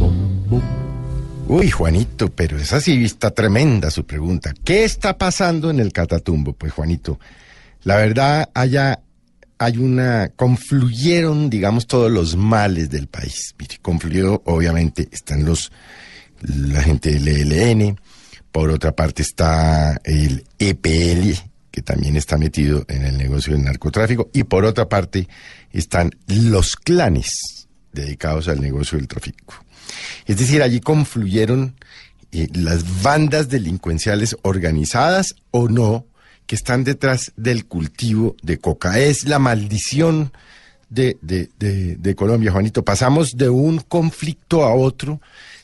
Uy, 1.52 1.70
Juanito, 1.70 2.30
pero 2.30 2.58
esa 2.58 2.80
sí 2.80 3.04
está 3.04 3.32
tremenda 3.32 3.92
su 3.92 4.06
pregunta. 4.06 4.54
¿Qué 4.64 4.86
está 4.86 5.18
pasando 5.18 5.70
en 5.70 5.82
el 5.82 5.92
Catatumbo? 5.92 6.54
Pues, 6.54 6.72
Juanito, 6.72 7.20
la 7.84 7.98
verdad, 7.98 8.50
allá 8.54 9.02
hay 9.58 9.78
una. 9.78 10.30
confluyeron, 10.30 11.50
digamos, 11.50 11.88
todos 11.88 12.10
los 12.10 12.38
males 12.38 12.90
del 12.90 13.08
país. 13.08 13.54
Mire, 13.60 13.80
confluyó, 13.82 14.42
obviamente, 14.46 15.10
están 15.12 15.44
los. 15.44 15.74
la 16.40 16.84
gente 16.84 17.20
del 17.20 17.28
ELN, 17.28 18.00
por 18.54 18.70
otra 18.70 18.94
parte 18.94 19.22
está 19.22 20.00
el 20.06 20.46
EPL, 20.58 21.34
que 21.70 21.82
también 21.82 22.16
está 22.16 22.38
metido 22.38 22.86
en 22.88 23.04
el 23.04 23.18
negocio 23.18 23.52
del 23.52 23.66
narcotráfico, 23.66 24.30
y 24.32 24.46
por 24.46 24.64
otra 24.64 24.88
parte 24.88 25.28
están 25.74 26.12
los 26.28 26.78
clanes 26.78 27.68
dedicados 27.92 28.48
al 28.48 28.62
negocio 28.62 28.98
del 28.98 29.10
tráfico. 29.10 29.66
Es 30.26 30.38
decir, 30.38 30.62
allí 30.62 30.80
confluyeron 30.80 31.76
eh, 32.32 32.48
las 32.54 33.02
bandas 33.04 33.50
delincuenciales 33.50 34.36
organizadas 34.44 35.36
o 35.52 35.68
no 35.68 36.06
que 36.48 36.56
están 36.56 36.84
detrás 36.84 37.32
del 37.38 37.66
cultivo 37.66 38.36
de 38.42 38.58
coca. 38.58 39.00
Es 39.00 39.26
la 39.28 39.40
maldición 39.40 40.32
de, 40.90 41.18
de- 41.22 41.50
de- 41.60 41.96
de 41.96 42.16
Colombia, 42.16 42.52
Juanito. 42.52 42.84
Pasamos 42.84 43.32
de 43.38 43.50
un 43.50 43.80
conflicto 43.80 44.64
a 44.64 44.74
otro 44.74 45.22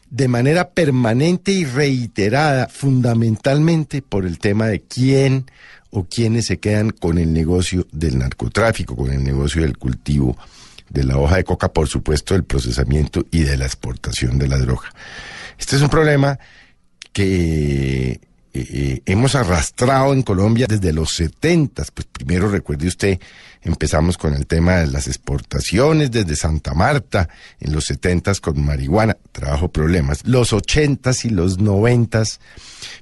de 0.10 0.30
manera 0.30 0.70
permanente 0.70 1.52
y 1.52 1.66
reiterada, 1.66 2.68
fundamentalmente 2.70 4.02
por 4.02 4.26
el 4.26 4.40
tema 4.40 4.68
de 4.68 4.80
quién 4.82 5.46
o 5.90 6.06
quiénes 6.06 6.46
se 6.46 6.60
quedan 6.60 6.92
con 6.92 7.18
el 7.18 7.34
negocio 7.34 7.86
del 7.92 8.18
narcotráfico, 8.20 8.96
con 8.96 9.12
el 9.12 9.24
negocio 9.24 9.62
del 9.64 9.78
cultivo 9.78 10.38
de 10.90 11.04
la 11.04 11.18
hoja 11.18 11.38
de 11.38 11.44
coca, 11.44 11.72
por 11.74 11.88
supuesto, 11.88 12.34
del 12.34 12.44
procesamiento 12.44 13.26
y 13.32 13.44
de 13.44 13.58
la 13.58 13.66
exportación 13.66 14.38
de 14.38 14.48
la 14.48 14.58
droga. 14.58 14.90
Este 15.58 15.76
es 15.76 15.82
un 15.82 15.90
problema 15.90 16.40
que 17.12 18.20
eh, 18.54 18.68
eh, 18.72 19.02
hemos 19.06 19.36
arrastrado 19.36 20.14
en 20.14 20.24
Colombia 20.24 20.68
desde 20.68 20.94
los 20.94 21.14
70. 21.16 21.84
Pues 21.94 22.08
primero 22.12 22.50
recuerde 22.50 22.88
usted, 22.88 23.20
empezamos 23.62 24.18
con 24.18 24.34
el 24.34 24.48
tema 24.48 24.78
de 24.78 24.88
las 24.88 25.08
exportaciones 25.08 26.12
desde 26.12 26.36
Santa 26.36 26.74
Marta 26.74 27.30
en 27.60 27.74
los 27.74 27.86
70 27.86 28.36
con 28.42 28.64
marihuana, 28.64 29.18
trabajo 29.32 29.70
problemas. 29.70 30.26
Los 30.26 30.54
80 30.54 31.12
y 31.24 31.30
los 31.30 31.60
90 31.60 32.24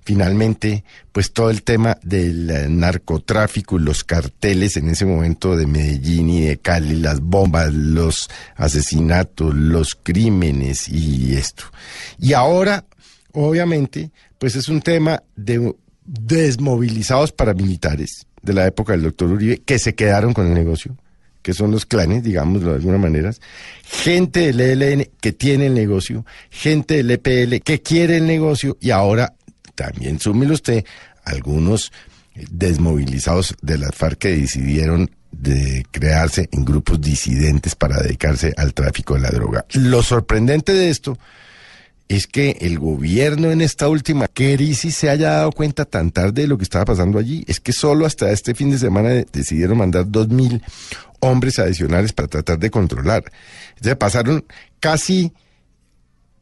finalmente, 0.03 0.83
pues 1.11 1.31
todo 1.31 1.49
el 1.49 1.63
tema 1.63 1.97
del 2.01 2.49
eh, 2.49 2.67
narcotráfico 2.69 3.77
los 3.77 4.03
carteles 4.03 4.77
en 4.77 4.89
ese 4.89 5.05
momento 5.05 5.55
de 5.55 5.67
Medellín 5.67 6.29
y 6.29 6.41
de 6.45 6.57
Cali, 6.57 6.95
las 6.95 7.19
bombas, 7.21 7.73
los 7.73 8.29
asesinatos, 8.55 9.53
los 9.53 9.95
crímenes 9.95 10.89
y 10.89 11.35
esto. 11.35 11.65
Y 12.19 12.33
ahora 12.33 12.85
obviamente, 13.35 14.11
pues 14.37 14.55
es 14.55 14.69
un 14.69 14.81
tema 14.81 15.23
de 15.35 15.73
desmovilizados 16.05 17.31
paramilitares 17.31 18.27
de 18.41 18.53
la 18.53 18.67
época 18.67 18.93
del 18.93 19.03
doctor 19.03 19.31
Uribe 19.31 19.61
que 19.65 19.79
se 19.79 19.95
quedaron 19.95 20.33
con 20.33 20.47
el 20.47 20.53
negocio, 20.53 20.95
que 21.41 21.53
son 21.53 21.71
los 21.71 21.85
clanes, 21.85 22.23
digámoslo 22.23 22.71
de 22.71 22.75
alguna 22.75 22.97
manera, 22.97 23.31
gente 23.83 24.51
del 24.51 24.61
ELN 24.61 25.09
que 25.19 25.31
tiene 25.33 25.67
el 25.67 25.73
negocio, 25.73 26.25
gente 26.49 26.95
del 26.95 27.11
EPL 27.11 27.61
que 27.63 27.81
quiere 27.81 28.17
el 28.17 28.27
negocio 28.27 28.77
y 28.79 28.91
ahora 28.91 29.33
también 29.73 30.19
súmelo 30.19 30.53
usted 30.53 30.85
algunos 31.23 31.91
desmovilizados 32.51 33.55
de 33.61 33.77
las 33.77 33.95
FARC 33.95 34.19
que 34.19 34.37
decidieron 34.37 35.09
de 35.31 35.85
crearse 35.91 36.47
en 36.51 36.63
grupos 36.63 37.01
disidentes 37.01 37.75
para 37.75 38.01
dedicarse 38.01 38.53
al 38.57 38.73
tráfico 38.73 39.15
de 39.15 39.21
la 39.21 39.31
droga. 39.31 39.65
Lo 39.73 40.01
sorprendente 40.03 40.73
de 40.73 40.89
esto 40.89 41.17
es 42.07 42.27
que 42.27 42.57
el 42.61 42.77
gobierno 42.79 43.49
en 43.51 43.61
esta 43.61 43.87
última 43.89 44.27
crisis 44.27 44.95
se 44.95 45.09
haya 45.09 45.31
dado 45.31 45.51
cuenta 45.51 45.85
tan 45.85 46.11
tarde 46.11 46.43
de 46.43 46.47
lo 46.47 46.57
que 46.57 46.63
estaba 46.63 46.85
pasando 46.85 47.17
allí. 47.17 47.43
Es 47.47 47.59
que 47.59 47.73
solo 47.73 48.05
hasta 48.05 48.31
este 48.31 48.53
fin 48.53 48.69
de 48.71 48.77
semana 48.77 49.09
de- 49.09 49.25
decidieron 49.31 49.77
mandar 49.79 50.09
dos 50.09 50.27
mil 50.29 50.61
hombres 51.19 51.57
adicionales 51.57 52.13
para 52.13 52.27
tratar 52.27 52.59
de 52.59 52.69
controlar. 52.69 53.23
Entonces 53.69 53.95
pasaron 53.95 54.45
casi 54.79 55.31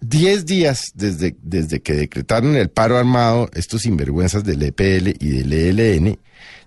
10 0.01 0.45
días 0.45 0.91
desde, 0.95 1.36
desde 1.41 1.82
que 1.82 1.93
decretaron 1.93 2.55
el 2.57 2.70
paro 2.70 2.97
armado 2.97 3.49
estos 3.53 3.84
sinvergüenzas 3.84 4.43
del 4.43 4.61
EPL 4.64 5.16
y 5.20 5.30
del 5.30 5.53
ELN, 5.53 6.20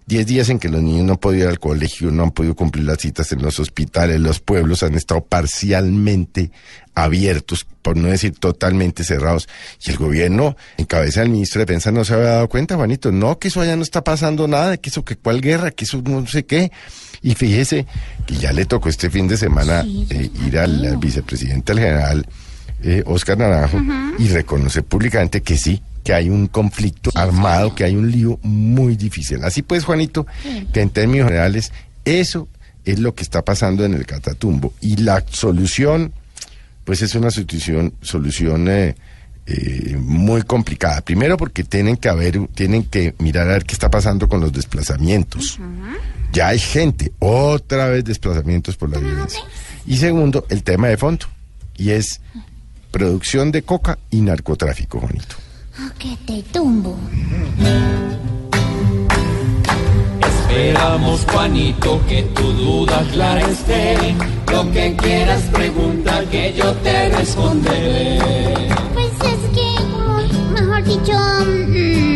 10 0.06 0.26
días 0.26 0.48
en 0.48 0.58
que 0.58 0.70
los 0.70 0.80
niños 0.82 1.04
no 1.04 1.12
han 1.14 1.18
podido 1.18 1.44
ir 1.44 1.50
al 1.50 1.58
colegio, 1.58 2.10
no 2.10 2.22
han 2.22 2.30
podido 2.30 2.54
cumplir 2.54 2.84
las 2.86 2.98
citas 2.98 3.32
en 3.32 3.42
los 3.42 3.60
hospitales, 3.60 4.20
los 4.20 4.40
pueblos 4.40 4.82
han 4.82 4.94
estado 4.94 5.22
parcialmente 5.22 6.50
abiertos, 6.96 7.64
por 7.82 7.96
no 7.96 8.08
decir 8.08 8.32
totalmente 8.36 9.04
cerrados. 9.04 9.48
Y 9.84 9.90
el 9.90 9.98
gobierno, 9.98 10.56
en 10.78 10.86
cabeza 10.86 11.20
del 11.20 11.28
ministro 11.28 11.60
de 11.60 11.66
Defensa, 11.66 11.92
no 11.92 12.04
se 12.04 12.14
había 12.14 12.30
dado 12.30 12.48
cuenta, 12.48 12.74
Juanito, 12.74 13.12
no, 13.12 13.38
que 13.38 13.48
eso 13.48 13.60
allá 13.60 13.76
no 13.76 13.82
está 13.82 14.02
pasando 14.02 14.48
nada, 14.48 14.78
que 14.78 14.90
eso, 14.90 15.04
que 15.04 15.14
cuál 15.14 15.40
guerra, 15.40 15.70
que 15.70 15.84
eso 15.84 16.02
no 16.02 16.26
sé 16.26 16.44
qué. 16.46 16.72
Y 17.22 17.34
fíjese 17.34 17.86
que 18.26 18.34
ya 18.36 18.52
le 18.52 18.64
tocó 18.64 18.88
este 18.88 19.10
fin 19.10 19.28
de 19.28 19.36
semana 19.36 19.84
eh, 20.10 20.30
ir 20.46 20.58
al, 20.58 20.84
al 20.84 20.96
vicepresidente, 20.96 21.72
al 21.72 21.78
general 21.78 22.26
eh, 22.82 23.02
Oscar 23.06 23.38
Naranjo, 23.38 23.78
y 24.18 24.28
reconocer 24.28 24.82
públicamente 24.82 25.42
que 25.42 25.56
sí, 25.56 25.82
que 26.02 26.14
hay 26.14 26.30
un 26.30 26.46
conflicto 26.46 27.10
armado, 27.14 27.74
que 27.74 27.84
hay 27.84 27.94
un 27.94 28.10
lío 28.10 28.38
muy 28.42 28.96
difícil. 28.96 29.44
Así 29.44 29.62
pues, 29.62 29.84
Juanito, 29.84 30.26
que 30.72 30.80
en 30.80 30.90
términos 30.90 31.28
generales, 31.28 31.72
eso 32.04 32.48
es 32.84 33.00
lo 33.00 33.14
que 33.14 33.22
está 33.22 33.44
pasando 33.44 33.84
en 33.84 33.92
el 33.94 34.06
Catatumbo. 34.06 34.72
Y 34.80 34.96
la 34.96 35.24
solución, 35.28 36.12
pues 36.86 37.02
es 37.02 37.16
una 37.16 37.32
solución, 37.32 37.92
solución 38.00 38.68
eh, 38.68 38.94
eh, 39.46 39.96
muy 39.98 40.42
complicada. 40.42 41.00
Primero 41.00 41.36
porque 41.36 41.64
tienen 41.64 41.96
que 41.96 42.08
haber, 42.08 42.46
tienen 42.54 42.84
que 42.84 43.12
mirar 43.18 43.50
a 43.50 43.54
ver 43.54 43.64
qué 43.64 43.74
está 43.74 43.90
pasando 43.90 44.28
con 44.28 44.40
los 44.40 44.52
desplazamientos. 44.52 45.58
Ya 46.32 46.48
hay 46.48 46.60
gente, 46.60 47.12
otra 47.18 47.88
vez 47.88 48.04
desplazamientos 48.04 48.76
por 48.76 48.90
la 48.90 48.98
violencia. 48.98 49.40
Y 49.84 49.96
segundo, 49.96 50.46
el 50.48 50.62
tema 50.62 50.86
de 50.86 50.96
fondo, 50.96 51.26
y 51.76 51.90
es 51.90 52.20
producción 52.92 53.50
de 53.50 53.62
coca 53.62 53.98
y 54.12 54.20
narcotráfico, 54.20 55.00
Juanito. 55.00 55.34
Que 55.98 56.16
te 56.24 56.40
tumbo. 56.52 56.96
Esperamos, 60.56 61.26
Juanito, 61.30 62.00
que 62.08 62.22
tu 62.22 62.50
duda 62.54 63.04
clara 63.12 63.42
esté. 63.42 63.94
Lo 64.50 64.72
que 64.72 64.96
quieras 64.96 65.42
pregunta 65.52 66.24
que 66.30 66.54
yo 66.54 66.72
te 66.76 67.10
responderé. 67.10 68.18
Pues 68.94 69.12
es 69.20 69.50
que, 69.54 70.58
mejor 70.58 70.82
dicho, 70.82 71.12
mm, 71.44 72.15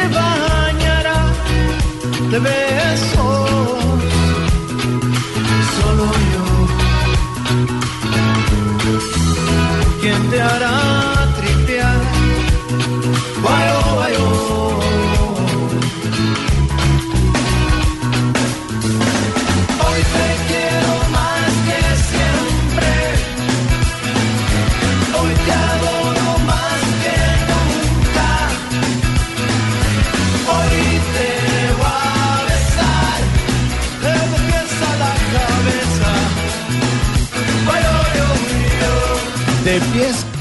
Te 0.00 0.08
bañará 0.08 1.20
de 2.30 2.38
besos. 2.38 3.50
Solo 5.76 6.06
yo. 6.32 6.46
¿Quién 10.00 10.30
te 10.30 10.40
hará 10.40 10.79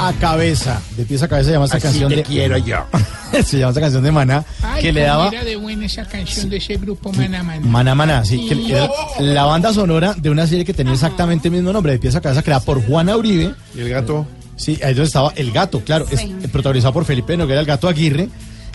a 0.09 0.13
cabeza. 0.13 0.81
De 0.97 1.05
pies 1.05 1.21
a 1.23 1.27
cabeza 1.27 1.47
se 1.47 1.53
llama 1.53 1.65
esta 1.65 1.77
Así 1.77 1.83
canción 1.87 2.09
te 2.09 2.15
de. 2.17 2.23
quiero 2.23 2.57
yo. 2.57 2.85
se 3.45 3.57
llama 3.59 3.69
esta 3.69 3.81
canción 3.81 4.03
de 4.03 4.11
Maná. 4.11 4.43
Ay, 4.61 4.81
que 4.81 4.91
le 4.91 5.01
daba. 5.01 5.29
era 5.29 5.43
de 5.43 5.55
buena 5.55 5.85
esa 5.85 6.05
canción 6.05 6.49
de 6.49 6.57
ese 6.57 6.77
grupo 6.77 7.11
Maná 7.13 7.43
Maná. 7.43 7.65
Maná 7.65 7.95
Maná, 7.95 8.25
sí, 8.25 8.47
que 8.47 8.71
era 8.75 8.89
la 9.19 9.45
banda 9.45 9.73
sonora 9.73 10.13
de 10.15 10.29
una 10.29 10.47
serie 10.47 10.65
que 10.65 10.73
tenía 10.73 10.93
exactamente 10.93 11.47
el 11.47 11.53
mismo 11.53 11.71
nombre, 11.71 11.93
de 11.93 11.99
pies 11.99 12.15
a 12.15 12.21
cabeza, 12.21 12.41
creada 12.43 12.63
por 12.63 12.85
Juana 12.85 13.15
Uribe. 13.15 13.53
¿Y 13.75 13.81
el 13.81 13.89
gato? 13.89 14.27
Sí, 14.55 14.77
ahí 14.83 14.93
donde 14.93 15.03
estaba 15.07 15.31
El 15.37 15.53
Gato, 15.53 15.81
claro, 15.85 16.05
es 16.11 16.19
eh, 16.19 16.35
protagonizado 16.51 16.91
por 16.91 17.05
Felipe 17.05 17.37
Noguera, 17.37 17.61
el 17.61 17.65
gato 17.65 17.87
Aguirre. 17.87 18.27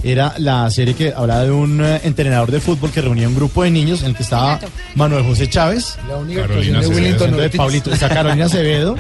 Era 0.07 0.35
la 0.37 0.71
serie 0.71 0.95
que 0.95 1.15
hablaba 1.17 1.45
de 1.45 1.51
un 1.51 1.83
eh, 1.83 2.01
entrenador 2.05 2.51
de 2.51 2.61
fútbol 2.61 2.91
que 2.91 3.01
reunía 3.01 3.27
un 3.27 3.35
grupo 3.35 3.63
de 3.63 3.71
niños 3.71 4.03
en 4.03 4.11
el 4.11 4.15
que 4.17 4.23
estaba 4.23 4.61
Manuel 4.95 5.25
José 5.25 5.49
Chávez, 5.49 5.97
La 6.07 6.19
única 6.19 6.43
Carolina 6.43 6.79
actuación 6.79 6.95
de 6.95 7.01
Willington 7.03 7.31
de 7.39 7.45
Ortiz. 7.45 7.57
Pablito, 7.59 7.91
está 7.93 8.09
Carolina 8.11 8.45
Acevedo, 8.45 8.97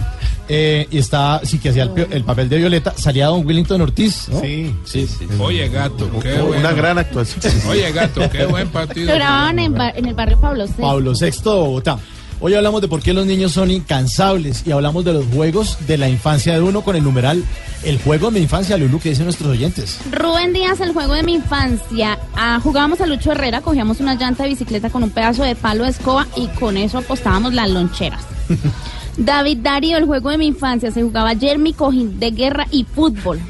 eh, 0.48 0.86
y 0.90 0.96
está, 0.98 1.40
sí, 1.44 1.58
que 1.58 1.68
hacía 1.68 1.82
el, 1.82 1.90
pio- 1.90 2.08
el 2.10 2.24
papel 2.24 2.48
de 2.48 2.56
Violeta, 2.56 2.94
salía 2.96 3.26
Don 3.26 3.46
Willington 3.46 3.80
Ortiz, 3.82 4.28
¿no? 4.30 4.40
Sí, 4.40 4.74
sí. 4.84 5.06
Oye, 5.38 5.68
gato, 5.68 6.08
qué 6.20 6.32
Una 6.34 6.42
bueno. 6.42 6.74
gran 6.76 6.98
actuación. 6.98 7.52
Oye, 7.68 7.92
gato, 7.92 8.22
qué 8.30 8.46
buen 8.46 8.68
partido. 8.68 9.08
Lo 9.08 9.14
grababan 9.14 9.58
en, 9.58 9.74
bar- 9.74 9.92
en 9.96 10.06
el 10.06 10.14
barrio 10.14 10.40
Pablo 10.40 10.64
VI. 10.66 10.72
Pablo 10.80 11.12
VI 11.12 11.26
de 11.30 11.32
Bogotá. 11.44 11.98
Hoy 12.40 12.54
hablamos 12.54 12.80
de 12.82 12.88
por 12.88 13.00
qué 13.00 13.14
los 13.14 13.26
niños 13.26 13.52
son 13.52 13.70
incansables 13.70 14.64
y 14.66 14.72
hablamos 14.72 15.04
de 15.04 15.12
los 15.12 15.24
juegos 15.26 15.78
de 15.86 15.96
la 15.96 16.08
infancia 16.08 16.54
de 16.54 16.60
uno 16.60 16.82
con 16.82 16.96
el 16.96 17.02
numeral 17.02 17.44
El 17.84 17.98
juego 17.98 18.30
de 18.30 18.38
mi 18.38 18.40
infancia, 18.42 18.76
Lulu, 18.76 18.98
que 18.98 19.10
dicen 19.10 19.24
nuestros 19.24 19.50
oyentes. 19.50 19.98
Rubén 20.10 20.52
Díaz, 20.52 20.80
el 20.80 20.92
juego 20.92 21.14
de 21.14 21.22
mi 21.22 21.34
infancia. 21.34 22.18
Ah, 22.34 22.60
jugábamos 22.62 23.00
a 23.00 23.06
Lucho 23.06 23.32
Herrera, 23.32 23.60
cogíamos 23.60 24.00
una 24.00 24.14
llanta 24.14 24.42
de 24.42 24.50
bicicleta 24.50 24.90
con 24.90 25.02
un 25.02 25.10
pedazo 25.10 25.42
de 25.44 25.54
palo 25.54 25.84
de 25.84 25.90
escoba 25.90 26.26
y 26.36 26.48
con 26.48 26.76
eso 26.76 26.98
apostábamos 26.98 27.54
las 27.54 27.70
loncheras. 27.70 28.22
David 29.16 29.58
Darío, 29.58 29.96
el 29.96 30.04
juego 30.04 30.30
de 30.30 30.38
mi 30.38 30.46
infancia, 30.46 30.90
se 30.90 31.02
jugaba 31.02 31.36
Jeremy 31.36 31.72
Cojín 31.72 32.18
de 32.18 32.30
guerra 32.30 32.66
y 32.70 32.84
fútbol. 32.84 33.40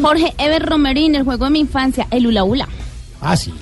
Jorge 0.00 0.34
Ever 0.38 0.64
Romerín, 0.64 1.14
el 1.14 1.24
juego 1.24 1.46
de 1.46 1.50
mi 1.50 1.60
infancia, 1.60 2.06
el 2.10 2.26
hula 2.26 2.44
hula. 2.44 2.68
Ah, 3.20 3.36
sí. 3.36 3.52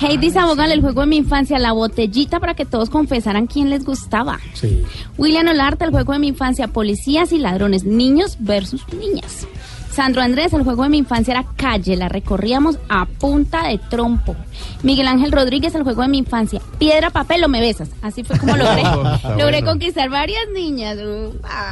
Heidi 0.00 0.30
Sabogal, 0.30 0.70
el 0.70 0.80
juego 0.80 1.00
de 1.00 1.08
mi 1.08 1.16
infancia, 1.16 1.58
la 1.58 1.72
botellita 1.72 2.38
para 2.38 2.54
que 2.54 2.64
todos 2.64 2.88
confesaran 2.88 3.46
quién 3.46 3.68
les 3.68 3.84
gustaba. 3.84 4.38
Sí. 4.54 4.82
William 5.16 5.48
Olarte, 5.48 5.84
el 5.84 5.90
juego 5.90 6.12
de 6.12 6.20
mi 6.20 6.28
infancia, 6.28 6.68
policías 6.68 7.32
y 7.32 7.38
ladrones, 7.38 7.84
niños 7.84 8.36
versus 8.38 8.82
niñas. 8.92 9.46
Sandro 9.92 10.22
Andrés, 10.22 10.52
el 10.52 10.62
juego 10.62 10.84
de 10.84 10.90
mi 10.90 10.98
infancia 10.98 11.32
era 11.32 11.44
calle, 11.56 11.96
la 11.96 12.08
recorríamos 12.08 12.78
a 12.88 13.06
punta 13.06 13.66
de 13.66 13.78
trompo. 13.78 14.36
Miguel 14.84 15.08
Ángel 15.08 15.32
Rodríguez, 15.32 15.74
el 15.74 15.82
juego 15.82 16.02
de 16.02 16.08
mi 16.08 16.18
infancia, 16.18 16.60
piedra, 16.78 17.10
papel 17.10 17.42
o 17.42 17.48
me 17.48 17.60
besas. 17.60 17.88
Así 18.00 18.22
fue 18.22 18.38
como 18.38 18.56
logré, 18.56 18.84
logré 18.84 19.58
bueno. 19.60 19.66
conquistar 19.66 20.08
varias 20.08 20.44
niñas. 20.54 20.96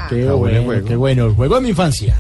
Qué 0.09 0.29
bueno, 0.29 0.85
qué 0.85 0.97
bueno. 0.97 1.27
El 1.27 1.35
juego 1.35 1.55
de 1.55 1.61
mi 1.61 1.69
infancia. 1.69 2.17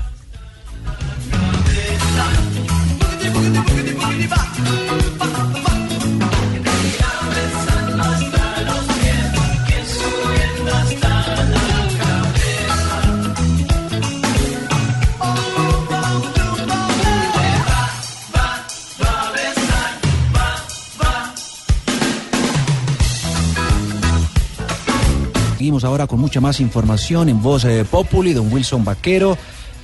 Seguimos 25.66 25.82
ahora 25.82 26.06
con 26.06 26.20
mucha 26.20 26.40
más 26.40 26.60
información 26.60 27.28
en 27.28 27.42
voz 27.42 27.64
de 27.64 27.84
Populi, 27.84 28.32
don 28.32 28.52
Wilson 28.52 28.84
Vaquero, 28.84 29.36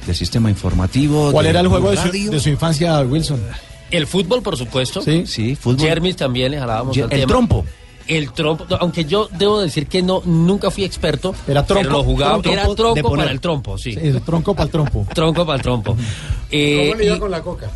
del 0.06 0.14
sistema 0.14 0.48
informativo. 0.48 1.32
¿Cuál 1.32 1.46
era 1.46 1.58
el 1.58 1.66
juego 1.66 1.90
de 1.90 1.96
su, 1.96 2.30
de 2.30 2.38
su 2.38 2.50
infancia, 2.50 3.00
Wilson? 3.00 3.42
El 3.90 4.06
fútbol, 4.06 4.42
por 4.42 4.56
supuesto. 4.56 5.02
Sí, 5.02 5.24
sí, 5.26 5.56
fútbol. 5.56 5.80
Jermis 5.88 6.14
también 6.14 6.52
le 6.52 6.60
jalábamos 6.60 6.94
Ye- 6.94 7.02
el 7.02 7.08
tema. 7.10 7.26
trompo. 7.26 7.64
El 8.06 8.30
trompo, 8.32 8.64
aunque 8.78 9.06
yo 9.06 9.28
debo 9.36 9.60
decir 9.60 9.88
que 9.88 10.02
no, 10.04 10.22
nunca 10.24 10.70
fui 10.70 10.84
experto. 10.84 11.34
Era 11.48 11.66
trompo, 11.66 11.82
Pero 11.82 11.98
lo 11.98 12.04
jugaba, 12.04 12.32
trompo 12.40 12.52
era 12.52 12.62
tronco 12.76 13.02
poner. 13.02 13.24
para 13.24 13.32
el 13.32 13.40
trompo, 13.40 13.76
sí. 13.76 13.94
Sí, 13.94 13.98
el 14.04 14.22
tronco 14.22 14.54
para 14.54 14.66
el 14.66 14.70
trompo. 14.70 15.04
Tronco 15.12 15.44
para 15.44 15.56
el 15.56 15.62
trompo. 15.62 15.96
Eh, 16.54 16.90
¿Cómo 16.90 16.98
le 17.00 17.06
iba 17.06 17.16
y- 17.16 17.18
con 17.18 17.30
la 17.32 17.40
coca? 17.42 17.70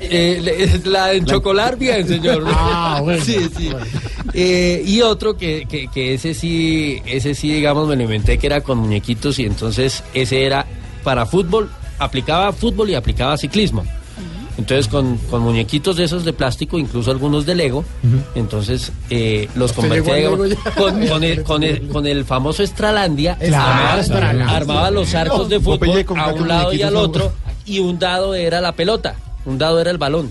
Eh, 0.00 0.80
la 0.84 1.08
de 1.08 1.24
chocolar 1.24 1.76
bien, 1.76 2.06
señor. 2.06 2.44
Ah, 2.72 3.00
bueno. 3.02 3.24
Sí, 3.24 3.36
sí. 3.56 3.70
Eh, 4.34 4.82
y 4.86 5.00
otro 5.02 5.36
que, 5.36 5.66
que, 5.68 5.88
que 5.88 6.14
ese 6.14 6.34
sí, 6.34 7.00
ese 7.06 7.34
sí, 7.34 7.52
digamos, 7.52 7.88
me 7.88 7.96
lo 7.96 8.02
inventé 8.02 8.38
que 8.38 8.46
era 8.46 8.60
con 8.60 8.78
muñequitos 8.78 9.38
y 9.38 9.44
entonces 9.44 10.02
ese 10.14 10.44
era 10.44 10.66
para 11.04 11.26
fútbol, 11.26 11.70
aplicaba 11.98 12.52
fútbol 12.52 12.90
y 12.90 12.94
aplicaba 12.94 13.36
ciclismo. 13.36 13.84
Entonces 14.58 14.88
con, 14.88 15.16
con 15.30 15.40
muñequitos 15.40 15.96
de 15.96 16.04
esos 16.04 16.24
de 16.24 16.34
plástico, 16.34 16.78
incluso 16.78 17.10
algunos 17.10 17.46
de 17.46 17.54
Lego, 17.54 17.82
entonces 18.34 18.92
eh, 19.08 19.48
los 19.54 19.72
convertía 19.72 20.16
digamos, 20.16 20.54
con, 20.76 21.06
con 21.06 21.24
el, 21.24 21.42
con, 21.44 21.62
el, 21.62 21.88
con 21.92 22.06
el 22.06 22.24
famoso 22.26 22.62
Estralandia, 22.62 23.38
Claro, 23.38 24.02
armaba, 24.02 24.56
armaba 24.56 24.90
los 24.90 25.14
arcos 25.14 25.48
de 25.48 25.60
fútbol 25.60 26.04
a 26.16 26.28
un 26.28 26.46
lado 26.48 26.72
y 26.74 26.82
al 26.82 26.96
otro 26.96 27.32
y 27.64 27.78
un 27.78 27.98
dado 27.98 28.34
era 28.34 28.60
la 28.60 28.72
pelota, 28.72 29.14
un 29.44 29.58
dado 29.58 29.80
era 29.80 29.90
el 29.90 29.98
balón. 29.98 30.30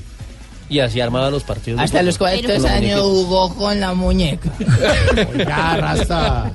Y 0.69 0.79
así 0.79 1.01
armaba 1.01 1.31
los 1.31 1.43
partidos. 1.43 1.79
de 1.79 1.85
Hasta 1.85 2.03
los 2.03 2.17
fútbol. 2.17 2.29
40 2.41 2.53
Con 2.53 2.61
los 2.61 2.71
años 2.71 3.01
jugó 3.01 3.55
con 3.55 3.79
la 3.79 3.93
muñeca. 3.93 4.51
Ya, 5.37 5.77
rasta. 5.77 6.51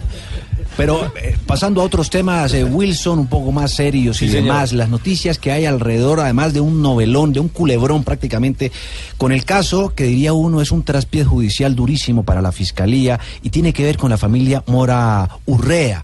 Pero 0.76 1.12
eh, 1.16 1.36
pasando 1.46 1.80
a 1.80 1.84
otros 1.84 2.10
temas, 2.10 2.52
eh, 2.52 2.64
Wilson, 2.64 3.20
un 3.20 3.26
poco 3.28 3.52
más 3.52 3.72
serios 3.72 4.20
y 4.22 4.28
señor. 4.28 4.42
demás, 4.44 4.72
las 4.72 4.88
noticias 4.88 5.38
que 5.38 5.52
hay 5.52 5.66
alrededor, 5.66 6.20
además 6.20 6.52
de 6.52 6.60
un 6.60 6.82
novelón, 6.82 7.32
de 7.32 7.40
un 7.40 7.48
culebrón 7.48 8.02
prácticamente, 8.02 8.72
con 9.16 9.30
el 9.30 9.44
caso 9.44 9.94
que 9.94 10.04
diría 10.04 10.32
uno 10.32 10.60
es 10.60 10.72
un 10.72 10.82
traspié 10.82 11.24
judicial 11.24 11.76
durísimo 11.76 12.24
para 12.24 12.42
la 12.42 12.50
fiscalía 12.50 13.20
y 13.42 13.50
tiene 13.50 13.72
que 13.72 13.84
ver 13.84 13.96
con 13.96 14.10
la 14.10 14.18
familia 14.18 14.64
Mora 14.66 15.28
Urrea. 15.46 16.02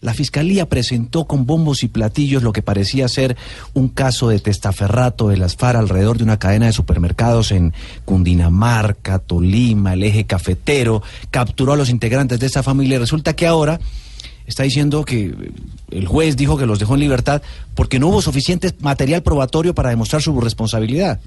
La 0.00 0.14
fiscalía 0.14 0.68
presentó 0.68 1.26
con 1.26 1.46
bombos 1.46 1.82
y 1.82 1.88
platillos 1.88 2.42
lo 2.42 2.52
que 2.52 2.62
parecía 2.62 3.08
ser 3.08 3.36
un 3.74 3.88
caso 3.88 4.28
de 4.28 4.38
testaferrato 4.38 5.28
de 5.28 5.36
las 5.36 5.56
FARC 5.56 5.78
alrededor 5.78 6.18
de 6.18 6.24
una 6.24 6.38
cadena 6.38 6.66
de 6.66 6.72
supermercados 6.72 7.52
en 7.52 7.72
Cundinamarca, 8.04 9.18
Tolima, 9.18 9.94
el 9.94 10.02
eje 10.02 10.24
cafetero, 10.24 11.02
capturó 11.30 11.72
a 11.72 11.76
los 11.76 11.90
integrantes 11.90 12.38
de 12.40 12.46
esta 12.46 12.62
familia 12.62 12.96
y 12.96 12.98
resulta 12.98 13.34
que 13.34 13.46
ahora 13.46 13.80
está 14.46 14.62
diciendo 14.62 15.04
que 15.04 15.26
eh, 15.26 15.52
el 15.90 16.06
juez 16.06 16.36
dijo 16.36 16.56
que 16.56 16.66
los 16.66 16.78
dejó 16.78 16.94
en 16.94 17.00
libertad 17.00 17.42
porque 17.74 17.98
no 17.98 18.08
hubo 18.08 18.22
suficiente 18.22 18.74
material 18.80 19.22
probatorio 19.22 19.74
para 19.74 19.90
demostrar 19.90 20.22
su 20.22 20.38
responsabilidad. 20.40 21.20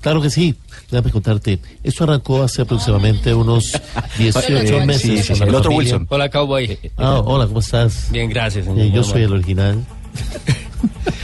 Claro 0.00 0.22
que 0.22 0.30
sí. 0.30 0.54
Déjame 0.90 1.10
contarte. 1.10 1.58
Esto 1.82 2.04
arrancó 2.04 2.42
hace 2.42 2.62
aproximadamente 2.62 3.34
unos 3.34 3.72
18 4.18 4.46
Sí, 4.80 4.86
meses. 4.86 5.02
sí, 5.26 5.34
sí, 5.34 5.42
el 5.42 5.54
otro 5.54 5.70
familia. 5.70 5.76
Wilson. 5.94 6.06
Hola, 6.08 6.28
cowboy. 6.30 6.78
Ah, 6.96 7.20
hola, 7.24 7.46
¿cómo 7.46 7.60
estás? 7.60 8.08
Bien, 8.10 8.28
gracias, 8.30 8.64
señor. 8.64 8.80
Eh, 8.80 8.90
yo 8.90 9.02
Muy 9.02 9.10
soy 9.10 9.22
el 9.24 9.32
original. 9.32 9.84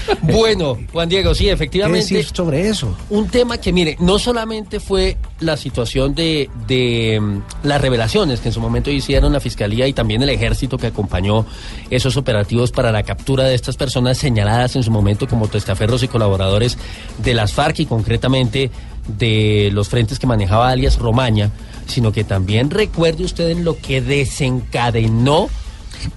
Bueno, 0.22 0.78
Juan 0.92 1.08
Diego, 1.08 1.34
sí, 1.34 1.44
¿Qué 1.44 1.52
efectivamente. 1.52 2.00
decir 2.00 2.26
sobre 2.32 2.68
eso? 2.68 2.94
Un 3.10 3.28
tema 3.28 3.58
que, 3.58 3.72
mire, 3.72 3.96
no 4.00 4.18
solamente 4.18 4.80
fue 4.80 5.16
la 5.40 5.56
situación 5.56 6.14
de, 6.14 6.50
de 6.66 7.18
mm, 7.20 7.66
las 7.66 7.80
revelaciones 7.80 8.40
que 8.40 8.48
en 8.48 8.54
su 8.54 8.60
momento 8.60 8.90
hicieron 8.90 9.32
la 9.32 9.40
Fiscalía 9.40 9.86
y 9.86 9.92
también 9.92 10.22
el 10.22 10.30
Ejército 10.30 10.78
que 10.78 10.88
acompañó 10.88 11.46
esos 11.90 12.16
operativos 12.16 12.72
para 12.72 12.92
la 12.92 13.02
captura 13.02 13.44
de 13.44 13.54
estas 13.54 13.76
personas 13.76 14.18
señaladas 14.18 14.76
en 14.76 14.82
su 14.82 14.90
momento 14.90 15.28
como 15.28 15.48
testaferros 15.48 16.02
y 16.02 16.08
colaboradores 16.08 16.78
de 17.18 17.34
las 17.34 17.52
FARC 17.52 17.80
y 17.80 17.86
concretamente 17.86 18.70
de 19.06 19.70
los 19.72 19.88
frentes 19.88 20.18
que 20.18 20.26
manejaba 20.26 20.70
alias 20.70 20.98
Romaña, 20.98 21.50
sino 21.86 22.12
que 22.12 22.24
también 22.24 22.70
recuerde 22.70 23.24
usted 23.24 23.50
en 23.50 23.64
lo 23.64 23.76
que 23.76 24.00
desencadenó 24.00 25.48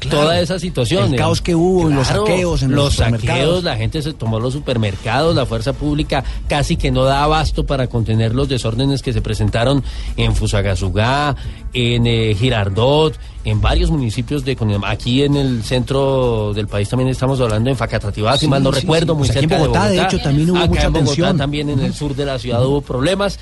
toda 0.10 0.40
esa 0.40 0.60
situación. 0.60 1.14
El 1.14 1.20
caos 1.20 1.42
que 1.42 1.56
hubo 1.56 1.90
y 1.90 1.94
los 1.94 2.08
saqueos 2.08 2.64
en 2.64 2.72
los 2.72 2.86
los 2.86 2.96
saqueos, 2.96 3.64
la 3.64 3.76
gente 3.76 4.02
se 4.02 4.14
tomó 4.14 4.40
los 4.40 4.54
supermercados, 4.54 5.36
la 5.36 5.46
fuerza 5.46 5.74
pública 5.74 6.24
casi 6.48 6.78
que 6.78 6.92
no 6.92 7.04
da 7.04 7.24
abasto 7.24 7.66
para 7.66 7.88
contener 7.88 8.36
los 8.36 8.48
desórdenes 8.50 9.02
que 9.02 9.14
se 9.14 9.22
presentaron 9.22 9.84
en 10.18 10.36
Fusagasugá, 10.36 11.36
en 11.74 12.06
eh, 12.08 12.36
Girardot, 12.38 13.18
en 13.46 13.62
varios 13.62 13.90
municipios 13.92 14.46
de. 14.46 14.58
Aquí 14.86 15.24
en 15.24 15.36
el 15.38 15.64
centro 15.64 16.54
del 16.54 16.68
país 16.68 16.90
también 16.90 17.10
estamos 17.10 17.40
hablando 17.40 17.70
en 17.70 17.78
Facatativá, 17.78 18.34
si 18.34 18.42
Sí, 18.42 18.48
mal 18.48 18.62
no 18.62 18.72
sí, 18.74 18.82
recuerdo, 18.82 19.14
sí. 19.14 19.20
muy 19.20 19.28
Pues 19.28 19.38
aquí 19.38 19.46
en 19.46 19.60
Bogotá, 19.60 19.88
de 19.88 20.02
hecho, 20.02 20.20
también 20.20 20.50
hubo 20.52 20.58
Acá 20.60 20.68
mucha 20.68 20.84
en 20.88 20.94
Bogotá, 20.94 21.06
tensión. 21.08 21.38
también 21.38 21.70
en 21.70 21.80
el 21.80 21.94
sur 21.94 22.16
de 22.16 22.26
la 22.26 22.38
ciudad 22.40 22.66
hubo 22.66 22.82
problemas. 22.82 23.40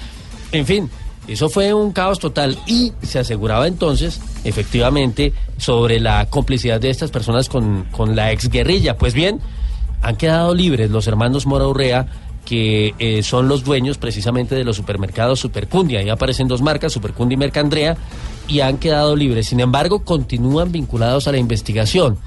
En 0.51 0.65
fin, 0.65 0.89
eso 1.27 1.49
fue 1.49 1.73
un 1.73 1.91
caos 1.91 2.19
total 2.19 2.57
y 2.67 2.93
se 3.01 3.19
aseguraba 3.19 3.67
entonces, 3.67 4.21
efectivamente, 4.43 5.33
sobre 5.57 5.99
la 5.99 6.25
complicidad 6.27 6.79
de 6.79 6.89
estas 6.89 7.11
personas 7.11 7.49
con, 7.49 7.85
con 7.91 8.15
la 8.15 8.31
exguerrilla. 8.31 8.97
Pues 8.97 9.13
bien, 9.13 9.39
han 10.01 10.15
quedado 10.15 10.55
libres 10.55 10.89
los 10.89 11.07
hermanos 11.07 11.45
Mora 11.45 11.67
Urrea, 11.67 12.07
que 12.45 12.93
eh, 12.97 13.23
son 13.23 13.49
los 13.49 13.65
dueños 13.65 13.97
precisamente 13.97 14.55
de 14.55 14.63
los 14.63 14.77
supermercados 14.77 15.41
Supercundia. 15.41 15.99
Ahí 15.99 16.09
aparecen 16.09 16.47
dos 16.47 16.61
marcas, 16.61 16.93
Supercundia 16.93 17.35
y 17.35 17.39
Mercandrea, 17.39 17.97
y 18.47 18.61
han 18.61 18.77
quedado 18.77 19.17
libres. 19.17 19.47
Sin 19.47 19.59
embargo, 19.59 20.05
continúan 20.05 20.71
vinculados 20.71 21.27
a 21.27 21.33
la 21.33 21.39
investigación. 21.39 22.17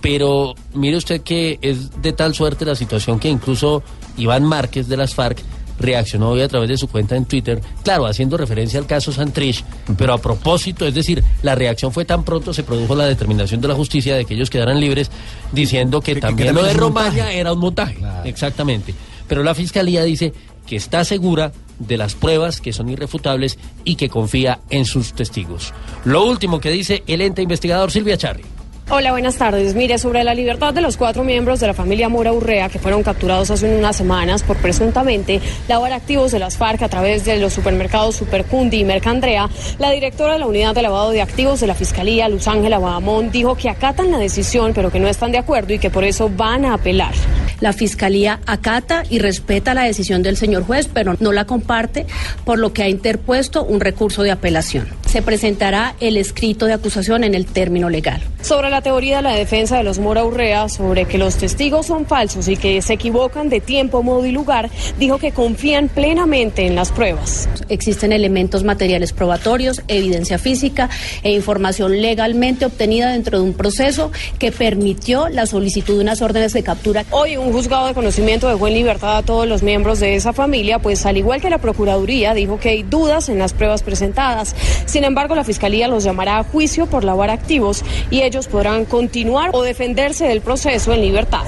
Pero 0.00 0.54
mire 0.72 0.96
usted 0.96 1.20
que 1.20 1.58
es 1.60 2.00
de 2.00 2.12
tal 2.12 2.34
suerte 2.34 2.64
la 2.64 2.76
situación 2.76 3.18
que 3.18 3.28
incluso 3.28 3.82
Iván 4.16 4.44
Márquez 4.44 4.88
de 4.88 4.96
las 4.96 5.14
FARC 5.14 5.42
reaccionó 5.78 6.30
hoy 6.30 6.42
a 6.42 6.48
través 6.48 6.68
de 6.68 6.76
su 6.76 6.88
cuenta 6.88 7.16
en 7.16 7.24
Twitter, 7.24 7.60
claro, 7.82 8.06
haciendo 8.06 8.36
referencia 8.36 8.78
al 8.78 8.86
caso 8.86 9.12
Santrich, 9.12 9.64
pero 9.96 10.12
a 10.12 10.18
propósito, 10.18 10.86
es 10.86 10.94
decir, 10.94 11.22
la 11.42 11.54
reacción 11.54 11.92
fue 11.92 12.04
tan 12.04 12.24
pronto, 12.24 12.52
se 12.52 12.62
produjo 12.62 12.94
la 12.94 13.06
determinación 13.06 13.60
de 13.60 13.68
la 13.68 13.74
justicia 13.74 14.16
de 14.16 14.24
que 14.24 14.34
ellos 14.34 14.50
quedaran 14.50 14.80
libres, 14.80 15.10
diciendo 15.52 16.00
que, 16.00 16.16
también 16.16 16.54
lo 16.54 16.60
también 16.60 16.76
de 16.76 16.80
Romaña 16.80 17.32
era 17.32 17.52
un 17.52 17.60
montaje, 17.60 17.98
exactamente. 18.24 18.94
Pero 19.26 19.42
la 19.42 19.54
fiscalía 19.54 20.02
dice 20.04 20.32
que 20.66 20.76
está 20.76 21.04
segura 21.04 21.52
de 21.78 21.96
las 21.96 22.14
pruebas 22.14 22.60
que 22.60 22.72
son 22.72 22.88
irrefutables 22.88 23.58
y 23.84 23.96
que 23.96 24.08
confía 24.08 24.60
en 24.70 24.84
sus 24.84 25.12
testigos. 25.12 25.72
Lo 26.04 26.24
último 26.24 26.60
que 26.60 26.70
dice 26.70 27.02
el 27.06 27.20
ente 27.20 27.42
investigador 27.42 27.90
Silvia 27.90 28.16
Charri. 28.16 28.44
Hola, 28.90 29.10
buenas 29.10 29.36
tardes. 29.36 29.74
Mire, 29.74 29.98
sobre 29.98 30.24
la 30.24 30.32
libertad 30.32 30.72
de 30.72 30.80
los 30.80 30.96
cuatro 30.96 31.22
miembros 31.22 31.60
de 31.60 31.66
la 31.66 31.74
familia 31.74 32.08
Mora 32.08 32.32
Urrea 32.32 32.70
que 32.70 32.78
fueron 32.78 33.02
capturados 33.02 33.50
hace 33.50 33.76
unas 33.76 33.94
semanas 33.94 34.42
por 34.42 34.56
presuntamente 34.56 35.42
lavar 35.68 35.92
activos 35.92 36.32
de 36.32 36.38
las 36.38 36.56
FARC 36.56 36.80
a 36.80 36.88
través 36.88 37.26
de 37.26 37.36
los 37.36 37.52
supermercados 37.52 38.16
Supercundi 38.16 38.78
y 38.78 38.84
Mercandrea, 38.84 39.50
la 39.78 39.90
directora 39.90 40.32
de 40.32 40.38
la 40.38 40.46
unidad 40.46 40.74
de 40.74 40.80
lavado 40.80 41.10
de 41.10 41.20
activos 41.20 41.60
de 41.60 41.66
la 41.66 41.74
Fiscalía, 41.74 42.30
Luz 42.30 42.48
Ángela 42.48 42.78
Bahamón, 42.78 43.30
dijo 43.30 43.56
que 43.56 43.68
acatan 43.68 44.10
la 44.10 44.16
decisión, 44.16 44.72
pero 44.74 44.90
que 44.90 45.00
no 45.00 45.08
están 45.08 45.32
de 45.32 45.38
acuerdo 45.38 45.74
y 45.74 45.78
que 45.78 45.90
por 45.90 46.04
eso 46.04 46.30
van 46.34 46.64
a 46.64 46.72
apelar. 46.72 47.12
La 47.60 47.74
Fiscalía 47.74 48.40
acata 48.46 49.02
y 49.10 49.18
respeta 49.18 49.74
la 49.74 49.82
decisión 49.82 50.22
del 50.22 50.36
señor 50.36 50.62
juez, 50.62 50.88
pero 50.90 51.14
no 51.18 51.32
la 51.32 51.44
comparte, 51.44 52.06
por 52.44 52.58
lo 52.58 52.72
que 52.72 52.84
ha 52.84 52.88
interpuesto 52.88 53.64
un 53.64 53.80
recurso 53.80 54.22
de 54.22 54.30
apelación. 54.30 54.88
Se 55.06 55.22
presentará 55.22 55.94
el 56.00 56.16
escrito 56.16 56.66
de 56.66 56.74
acusación 56.74 57.24
en 57.24 57.34
el 57.34 57.46
término 57.46 57.90
legal. 57.90 58.22
Sobre 58.42 58.70
la 58.70 58.77
teoría 58.80 59.16
de 59.16 59.22
la 59.22 59.34
defensa 59.34 59.76
de 59.76 59.82
los 59.82 59.98
Mora 59.98 60.24
Urrea 60.24 60.68
sobre 60.68 61.04
que 61.04 61.18
los 61.18 61.36
testigos 61.36 61.86
son 61.86 62.06
falsos 62.06 62.48
y 62.48 62.56
que 62.56 62.80
se 62.82 62.94
equivocan 62.94 63.48
de 63.48 63.60
tiempo, 63.60 64.02
modo 64.02 64.26
y 64.26 64.32
lugar, 64.32 64.70
dijo 64.98 65.18
que 65.18 65.32
confían 65.32 65.88
plenamente 65.88 66.66
en 66.66 66.74
las 66.74 66.92
pruebas. 66.92 67.48
Existen 67.68 68.12
elementos 68.12 68.64
materiales 68.64 69.12
probatorios, 69.12 69.82
evidencia 69.88 70.38
física 70.38 70.88
e 71.22 71.32
información 71.32 72.00
legalmente 72.00 72.66
obtenida 72.66 73.10
dentro 73.10 73.38
de 73.38 73.44
un 73.44 73.54
proceso 73.54 74.12
que 74.38 74.52
permitió 74.52 75.28
la 75.28 75.46
solicitud 75.46 75.96
de 75.96 76.02
unas 76.02 76.22
órdenes 76.22 76.52
de 76.52 76.62
captura. 76.62 77.04
Hoy 77.10 77.36
un 77.36 77.52
juzgado 77.52 77.88
de 77.88 77.94
conocimiento 77.94 78.48
dejó 78.48 78.68
en 78.68 78.74
libertad 78.74 79.18
a 79.18 79.22
todos 79.22 79.48
los 79.48 79.62
miembros 79.62 80.00
de 80.00 80.14
esa 80.14 80.32
familia, 80.32 80.78
pues 80.78 81.04
al 81.06 81.16
igual 81.16 81.40
que 81.40 81.50
la 81.50 81.58
Procuraduría 81.58 82.34
dijo 82.34 82.58
que 82.58 82.70
hay 82.70 82.82
dudas 82.82 83.28
en 83.28 83.38
las 83.38 83.52
pruebas 83.52 83.82
presentadas. 83.82 84.54
Sin 84.86 85.04
embargo, 85.04 85.34
la 85.34 85.44
Fiscalía 85.44 85.88
los 85.88 86.04
llamará 86.04 86.38
a 86.38 86.44
juicio 86.44 86.86
por 86.86 87.04
lavar 87.04 87.30
activos 87.30 87.84
y 88.10 88.22
ellos 88.22 88.46
podrán 88.48 88.67
continuar 88.84 89.50
o 89.52 89.62
defenderse 89.62 90.26
del 90.26 90.40
proceso 90.40 90.92
en 90.92 91.00
libertad. 91.02 91.44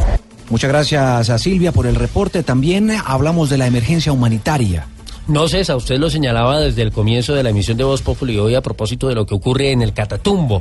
Muchas 0.48 0.70
gracias 0.70 1.30
a 1.30 1.38
Silvia 1.38 1.70
por 1.72 1.86
el 1.86 1.94
reporte. 1.94 2.42
También 2.42 2.90
hablamos 2.90 3.50
de 3.50 3.58
la 3.58 3.66
emergencia 3.66 4.12
humanitaria. 4.12 4.86
No 5.28 5.46
César, 5.46 5.76
usted 5.76 5.98
lo 6.00 6.10
señalaba 6.10 6.58
desde 6.58 6.82
el 6.82 6.90
comienzo 6.90 7.34
de 7.34 7.44
la 7.44 7.50
emisión 7.50 7.76
de 7.76 7.84
Voz 7.84 8.02
Populi 8.02 8.36
hoy 8.38 8.56
a 8.56 8.62
propósito 8.62 9.06
de 9.06 9.14
lo 9.14 9.26
que 9.26 9.34
ocurre 9.36 9.70
en 9.70 9.80
el 9.80 9.92
Catatumbo. 9.92 10.60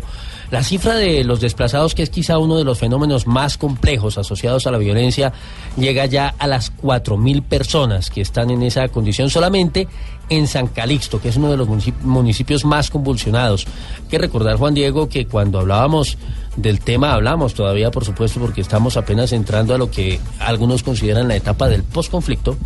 La 0.52 0.62
cifra 0.64 0.94
de 0.96 1.24
los 1.24 1.40
desplazados, 1.42 1.96
que 1.96 2.04
es 2.04 2.12
quizá 2.12 2.38
uno 2.38 2.56
de 2.56 2.64
los 2.64 2.78
fenómenos 2.78 3.26
más 3.26 3.58
complejos 3.58 4.20
asociados 4.20 4.68
a 4.68 4.72
la 4.72 4.78
violencia, 4.78 5.34
llega 5.76 6.06
ya 6.06 6.36
a 6.38 6.46
las 6.46 6.72
4.000 6.84 7.42
personas 7.42 8.12
que 8.12 8.22
están 8.22 8.52
en 8.52 8.62
esa 8.62 8.88
condición 8.90 9.32
solamente 9.32 9.88
en 10.30 10.46
San 10.46 10.68
Calixto, 10.68 11.20
que 11.20 11.30
es 11.30 11.38
uno 11.38 11.50
de 11.50 11.58
los 11.58 11.68
municip- 11.68 12.00
municipios 12.02 12.64
más 12.64 12.92
convulsionados. 12.92 13.66
Hay 14.04 14.08
que 14.10 14.18
recordar, 14.20 14.58
Juan 14.58 14.76
Diego, 14.76 15.10
que 15.10 15.26
cuando 15.26 15.58
hablábamos 15.60 16.16
del 16.62 16.80
tema, 16.80 17.14
hablamos 17.14 17.54
todavía, 17.54 17.92
por 17.92 18.06
supuesto, 18.06 18.40
porque 18.40 18.62
estamos 18.62 18.98
apenas 18.98 19.32
entrando 19.34 19.74
a 19.74 19.78
lo 19.78 19.90
que 19.92 20.20
algunos 20.40 20.84
consideran 20.84 21.28
la 21.28 21.36
etapa 21.36 21.68
del 21.68 21.84
posconflicto. 21.84 22.58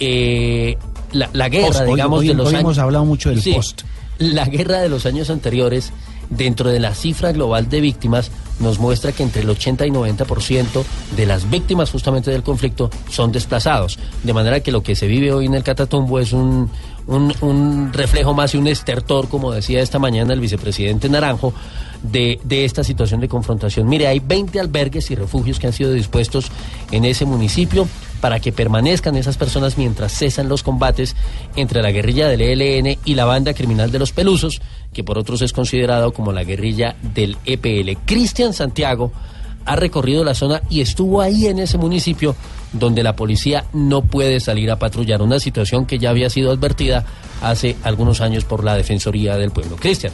Eh, 0.00 0.76
la, 1.12 1.30
la 1.32 1.48
guerra, 1.48 1.66
Post, 1.68 1.80
hoy- 1.82 1.90
digamos, 1.90 2.20
hoy- 2.20 2.28
de 2.28 2.34
los 2.34 2.46
hoy 2.48 2.54
años. 2.54 2.60
hemos 2.62 2.78
hablado 2.78 3.04
mucho 3.04 3.30
del 3.30 3.40
Sí, 3.40 3.52
post. 3.52 3.82
La 4.18 4.44
guerra 4.46 4.78
de 4.80 4.88
los 4.88 5.06
años 5.06 5.30
anteriores, 5.30 5.92
dentro 6.30 6.70
de 6.70 6.80
la 6.80 6.94
cifra 6.94 7.32
global 7.32 7.68
de 7.68 7.80
víctimas, 7.80 8.30
nos 8.60 8.78
muestra 8.78 9.10
que 9.12 9.22
entre 9.24 9.42
el 9.42 9.50
80 9.50 9.86
y 9.86 9.90
90% 9.90 10.84
de 11.16 11.26
las 11.26 11.50
víctimas 11.50 11.90
justamente 11.90 12.30
del 12.30 12.42
conflicto 12.44 12.90
son 13.10 13.32
desplazados. 13.32 13.98
De 14.22 14.32
manera 14.32 14.60
que 14.60 14.70
lo 14.70 14.82
que 14.82 14.94
se 14.94 15.06
vive 15.08 15.32
hoy 15.32 15.46
en 15.46 15.54
el 15.54 15.64
Catatumbo 15.64 16.20
es 16.20 16.32
un, 16.32 16.70
un, 17.08 17.34
un 17.40 17.92
reflejo 17.92 18.32
más 18.34 18.54
y 18.54 18.58
un 18.58 18.68
estertor, 18.68 19.28
como 19.28 19.50
decía 19.50 19.82
esta 19.82 19.98
mañana 19.98 20.32
el 20.34 20.40
vicepresidente 20.40 21.08
Naranjo, 21.08 21.52
de, 22.04 22.38
de 22.44 22.64
esta 22.64 22.84
situación 22.84 23.20
de 23.20 23.28
confrontación. 23.28 23.88
Mire, 23.88 24.06
hay 24.06 24.20
20 24.20 24.60
albergues 24.60 25.10
y 25.10 25.16
refugios 25.16 25.58
que 25.58 25.66
han 25.66 25.72
sido 25.72 25.92
dispuestos 25.92 26.52
en 26.92 27.04
ese 27.04 27.24
municipio 27.24 27.88
para 28.20 28.40
que 28.40 28.52
permanezcan 28.52 29.16
esas 29.16 29.36
personas 29.36 29.76
mientras 29.76 30.12
cesan 30.12 30.48
los 30.48 30.62
combates 30.62 31.16
entre 31.56 31.82
la 31.82 31.90
guerrilla 31.90 32.28
del 32.28 32.40
ELN 32.40 32.98
y 33.04 33.14
la 33.14 33.24
banda 33.24 33.52
criminal 33.52 33.90
de 33.90 33.98
los 33.98 34.12
Pelusos, 34.12 34.62
que 34.92 35.04
por 35.04 35.18
otros 35.18 35.42
es 35.42 35.52
considerado 35.52 36.12
como 36.12 36.32
la 36.32 36.44
guerrilla 36.44 36.96
del 37.02 37.36
EPL. 37.44 37.98
Cristian 38.06 38.52
Santiago 38.52 39.12
ha 39.66 39.76
recorrido 39.76 40.24
la 40.24 40.34
zona 40.34 40.62
y 40.68 40.80
estuvo 40.80 41.20
ahí 41.20 41.46
en 41.46 41.58
ese 41.58 41.78
municipio 41.78 42.36
donde 42.72 43.02
la 43.02 43.16
policía 43.16 43.64
no 43.72 44.02
puede 44.02 44.40
salir 44.40 44.70
a 44.70 44.78
patrullar, 44.78 45.22
una 45.22 45.38
situación 45.38 45.86
que 45.86 45.98
ya 45.98 46.10
había 46.10 46.28
sido 46.28 46.50
advertida 46.50 47.04
hace 47.42 47.76
algunos 47.82 48.20
años 48.20 48.44
por 48.44 48.64
la 48.64 48.74
Defensoría 48.74 49.36
del 49.36 49.50
Pueblo. 49.50 49.76
Cristian. 49.76 50.12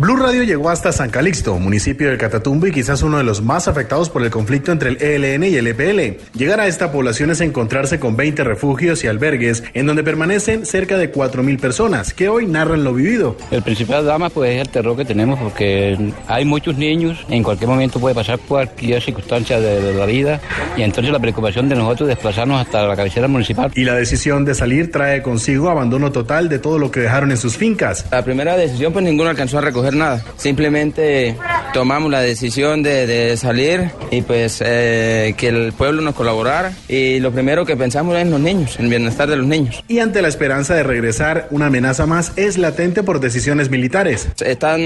Blue 0.00 0.16
Radio 0.16 0.44
llegó 0.44 0.70
hasta 0.70 0.92
San 0.92 1.10
Calixto, 1.10 1.58
municipio 1.58 2.08
del 2.08 2.16
Catatumbo 2.16 2.66
y 2.66 2.72
quizás 2.72 3.02
uno 3.02 3.18
de 3.18 3.22
los 3.22 3.42
más 3.42 3.68
afectados 3.68 4.08
por 4.08 4.22
el 4.22 4.30
conflicto 4.30 4.72
entre 4.72 4.92
el 4.92 5.02
ELN 5.02 5.44
y 5.44 5.56
el 5.56 5.66
EPL. 5.66 6.22
Llegar 6.32 6.58
a 6.58 6.68
esta 6.68 6.90
población 6.90 7.28
es 7.28 7.42
encontrarse 7.42 8.00
con 8.00 8.16
20 8.16 8.42
refugios 8.42 9.04
y 9.04 9.08
albergues 9.08 9.62
en 9.74 9.84
donde 9.84 10.02
permanecen 10.02 10.64
cerca 10.64 10.96
de 10.96 11.12
4.000 11.12 11.60
personas 11.60 12.14
que 12.14 12.30
hoy 12.30 12.46
narran 12.46 12.82
lo 12.82 12.94
vivido. 12.94 13.36
El 13.50 13.60
principal 13.60 14.06
drama 14.06 14.30
pues 14.30 14.52
es 14.52 14.62
el 14.62 14.70
terror 14.70 14.96
que 14.96 15.04
tenemos 15.04 15.38
porque 15.38 16.14
hay 16.26 16.46
muchos 16.46 16.78
niños, 16.78 17.18
en 17.28 17.42
cualquier 17.42 17.68
momento 17.68 18.00
puede 18.00 18.14
pasar 18.14 18.38
cualquier 18.38 19.02
circunstancia 19.02 19.60
de, 19.60 19.82
de 19.82 19.92
la 19.92 20.06
vida 20.06 20.40
y 20.78 20.82
entonces 20.82 21.12
la 21.12 21.18
preocupación 21.18 21.68
de 21.68 21.74
nosotros 21.74 22.08
es 22.08 22.16
desplazarnos 22.16 22.58
hasta 22.58 22.86
la 22.86 22.96
cabecera 22.96 23.28
municipal. 23.28 23.70
Y 23.74 23.84
la 23.84 23.96
decisión 23.96 24.46
de 24.46 24.54
salir 24.54 24.90
trae 24.90 25.20
consigo 25.20 25.68
abandono 25.68 26.10
total 26.10 26.48
de 26.48 26.58
todo 26.58 26.78
lo 26.78 26.90
que 26.90 27.00
dejaron 27.00 27.32
en 27.32 27.36
sus 27.36 27.58
fincas. 27.58 28.06
La 28.10 28.24
primera 28.24 28.56
decisión, 28.56 28.94
pues 28.94 29.04
ninguno 29.04 29.28
alcanzó 29.28 29.58
a 29.58 29.60
recoger 29.60 29.89
nada. 29.94 30.22
Simplemente 30.36 31.36
tomamos 31.72 32.10
la 32.10 32.20
decisión 32.20 32.82
de, 32.82 33.06
de 33.06 33.36
salir 33.36 33.90
y 34.10 34.22
pues 34.22 34.62
eh, 34.64 35.34
que 35.36 35.48
el 35.48 35.72
pueblo 35.72 36.02
nos 36.02 36.14
colaborara. 36.14 36.72
Y 36.88 37.20
lo 37.20 37.32
primero 37.32 37.64
que 37.64 37.76
pensamos 37.76 38.16
es 38.16 38.22
en 38.22 38.30
los 38.30 38.40
niños, 38.40 38.76
en 38.78 38.86
el 38.86 38.90
bienestar 38.90 39.28
de 39.28 39.36
los 39.36 39.46
niños. 39.46 39.82
Y 39.88 39.98
ante 39.98 40.22
la 40.22 40.28
esperanza 40.28 40.74
de 40.74 40.82
regresar, 40.82 41.48
una 41.50 41.66
amenaza 41.66 42.06
más 42.06 42.32
es 42.36 42.58
latente 42.58 43.02
por 43.02 43.20
decisiones 43.20 43.70
militares. 43.70 44.28
Están 44.40 44.80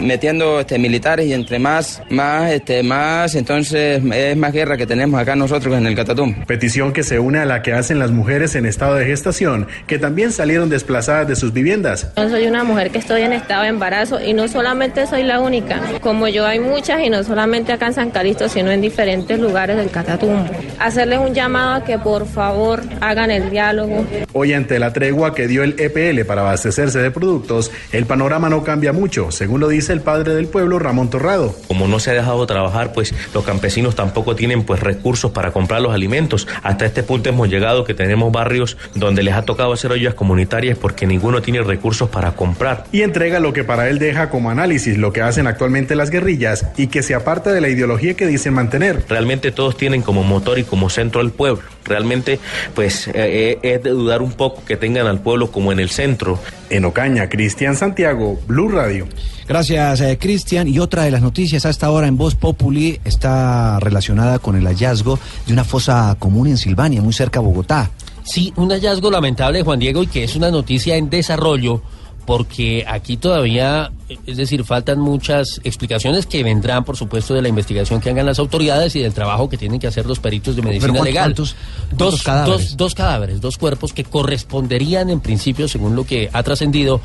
metiendo 0.00 0.60
este, 0.60 0.78
militares 0.78 1.26
y 1.26 1.32
entre 1.32 1.58
más, 1.58 2.02
más, 2.10 2.50
este, 2.52 2.82
más, 2.82 3.34
entonces 3.34 4.02
es 4.12 4.36
más 4.36 4.52
guerra 4.52 4.76
que 4.76 4.86
tenemos 4.86 5.20
acá 5.20 5.36
nosotros 5.36 5.76
en 5.76 5.86
el 5.86 5.94
Catatumbo. 5.94 6.44
Petición 6.46 6.92
que 6.92 7.02
se 7.02 7.18
une 7.18 7.38
a 7.38 7.44
la 7.44 7.62
que 7.62 7.72
hacen 7.72 7.98
las 7.98 8.10
mujeres 8.10 8.54
en 8.54 8.66
estado 8.66 8.94
de 8.94 9.06
gestación, 9.06 9.66
que 9.86 9.98
también 9.98 10.32
salieron 10.32 10.68
desplazadas 10.68 11.28
de 11.28 11.36
sus 11.36 11.52
viviendas. 11.52 12.12
Yo 12.16 12.28
soy 12.28 12.46
una 12.46 12.64
mujer 12.64 12.90
que 12.90 12.98
estoy 12.98 13.22
en 13.22 13.32
estado 13.32 13.62
de 13.62 13.68
embarazo 13.68 13.93
y 14.24 14.32
no 14.32 14.48
solamente 14.48 15.06
soy 15.06 15.22
la 15.22 15.38
única. 15.38 15.80
Como 16.00 16.26
yo 16.26 16.46
hay 16.46 16.58
muchas 16.58 17.00
y 17.02 17.10
no 17.10 17.22
solamente 17.22 17.72
acá 17.72 17.86
en 17.86 17.94
San 17.94 18.10
Calixto, 18.10 18.48
sino 18.48 18.72
en 18.72 18.80
diferentes 18.80 19.38
lugares 19.38 19.76
del 19.76 19.90
Catatumbo. 19.90 20.50
Hacerles 20.80 21.20
un 21.20 21.32
llamado 21.32 21.74
a 21.74 21.84
que 21.84 21.98
por 21.98 22.26
favor 22.26 22.82
hagan 23.00 23.30
el 23.30 23.50
diálogo. 23.50 24.04
Hoy 24.32 24.52
ante 24.52 24.78
la 24.80 24.92
tregua 24.92 25.34
que 25.34 25.46
dio 25.46 25.62
el 25.62 25.76
EPL 25.78 26.24
para 26.26 26.40
abastecerse 26.40 26.98
de 26.98 27.10
productos, 27.12 27.70
el 27.92 28.06
panorama 28.06 28.48
no 28.48 28.64
cambia 28.64 28.92
mucho, 28.92 29.30
según 29.30 29.60
lo 29.60 29.68
dice 29.68 29.92
el 29.92 30.00
padre 30.00 30.34
del 30.34 30.48
pueblo, 30.48 30.78
Ramón 30.78 31.10
Torrado. 31.10 31.54
Como 31.68 31.86
no 31.86 32.00
se 32.00 32.10
ha 32.10 32.14
dejado 32.14 32.46
trabajar, 32.46 32.92
pues 32.92 33.14
los 33.32 33.44
campesinos 33.44 33.94
tampoco 33.94 34.34
tienen 34.34 34.64
pues 34.64 34.80
recursos 34.80 35.30
para 35.30 35.52
comprar 35.52 35.80
los 35.80 35.94
alimentos. 35.94 36.48
Hasta 36.62 36.84
este 36.84 37.02
punto 37.02 37.28
hemos 37.28 37.48
llegado 37.48 37.84
que 37.84 37.94
tenemos 37.94 38.32
barrios 38.32 38.76
donde 38.94 39.22
les 39.22 39.34
ha 39.34 39.42
tocado 39.42 39.72
hacer 39.72 39.92
ollas 39.92 40.14
comunitarias 40.14 40.76
porque 40.76 41.06
ninguno 41.06 41.42
tiene 41.42 41.62
recursos 41.62 42.08
para 42.08 42.32
comprar. 42.32 42.84
Y 42.90 43.02
entrega 43.02 43.40
lo 43.40 43.52
que 43.52 43.64
para 43.64 43.73
él 43.82 43.98
deja 43.98 44.30
como 44.30 44.50
análisis 44.50 44.96
lo 44.98 45.12
que 45.12 45.22
hacen 45.22 45.46
actualmente 45.46 45.94
las 45.94 46.10
guerrillas 46.10 46.66
y 46.76 46.86
que 46.86 47.02
se 47.02 47.14
aparta 47.14 47.52
de 47.52 47.60
la 47.60 47.68
ideología 47.68 48.14
que 48.14 48.26
dicen 48.26 48.54
mantener. 48.54 49.04
Realmente 49.08 49.52
todos 49.52 49.76
tienen 49.76 50.02
como 50.02 50.22
motor 50.22 50.58
y 50.58 50.64
como 50.64 50.90
centro 50.90 51.20
al 51.20 51.30
pueblo. 51.30 51.62
Realmente, 51.84 52.38
pues 52.74 53.08
eh, 53.12 53.58
es 53.62 53.82
de 53.82 53.90
dudar 53.90 54.22
un 54.22 54.32
poco 54.32 54.64
que 54.64 54.76
tengan 54.76 55.06
al 55.06 55.20
pueblo 55.20 55.50
como 55.50 55.72
en 55.72 55.80
el 55.80 55.90
centro. 55.90 56.38
En 56.70 56.84
Ocaña, 56.84 57.28
Cristian 57.28 57.76
Santiago, 57.76 58.40
Blue 58.46 58.68
Radio. 58.68 59.06
Gracias, 59.46 60.00
eh, 60.00 60.18
Cristian. 60.18 60.66
Y 60.68 60.78
otra 60.78 61.02
de 61.02 61.10
las 61.10 61.20
noticias 61.20 61.66
a 61.66 61.70
esta 61.70 61.90
hora 61.90 62.06
en 62.06 62.16
Voz 62.16 62.34
Populi 62.34 63.00
está 63.04 63.78
relacionada 63.80 64.38
con 64.38 64.56
el 64.56 64.66
hallazgo 64.66 65.18
de 65.46 65.52
una 65.52 65.64
fosa 65.64 66.16
común 66.18 66.48
en 66.48 66.56
Silvania, 66.56 67.02
muy 67.02 67.12
cerca 67.12 67.40
a 67.40 67.42
Bogotá. 67.42 67.90
Sí, 68.24 68.52
un 68.56 68.70
hallazgo 68.70 69.10
lamentable, 69.10 69.62
Juan 69.62 69.78
Diego, 69.78 70.02
y 70.02 70.06
que 70.06 70.24
es 70.24 70.34
una 70.34 70.50
noticia 70.50 70.96
en 70.96 71.10
desarrollo, 71.10 71.82
porque 72.26 72.84
aquí 72.88 73.16
todavía, 73.16 73.90
es 74.26 74.36
decir, 74.36 74.64
faltan 74.64 74.98
muchas 74.98 75.60
explicaciones 75.64 76.26
que 76.26 76.42
vendrán, 76.42 76.84
por 76.84 76.96
supuesto, 76.96 77.34
de 77.34 77.42
la 77.42 77.48
investigación 77.48 78.00
que 78.00 78.10
hagan 78.10 78.26
las 78.26 78.38
autoridades 78.38 78.96
y 78.96 79.00
del 79.00 79.12
trabajo 79.12 79.48
que 79.48 79.56
tienen 79.58 79.78
que 79.78 79.86
hacer 79.86 80.06
los 80.06 80.18
peritos 80.20 80.56
de 80.56 80.62
medicina 80.62 80.88
¿cuántos- 80.92 81.04
legal. 81.06 81.24
cuántos- 81.34 81.56
cuántos 81.88 81.98
dos, 82.12 82.22
cadáveres? 82.22 82.60
dos- 82.70 82.76
dos 82.76 82.94
cadáveres, 82.94 83.40
dos 83.40 83.58
cuerpos 83.58 83.92
que 83.92 84.04
corresponderían, 84.04 85.10
en 85.10 85.20
principio, 85.20 85.68
según 85.68 85.94
lo 85.96 86.04
que 86.06 86.30
ha 86.32 86.42
trascendido, 86.42 87.00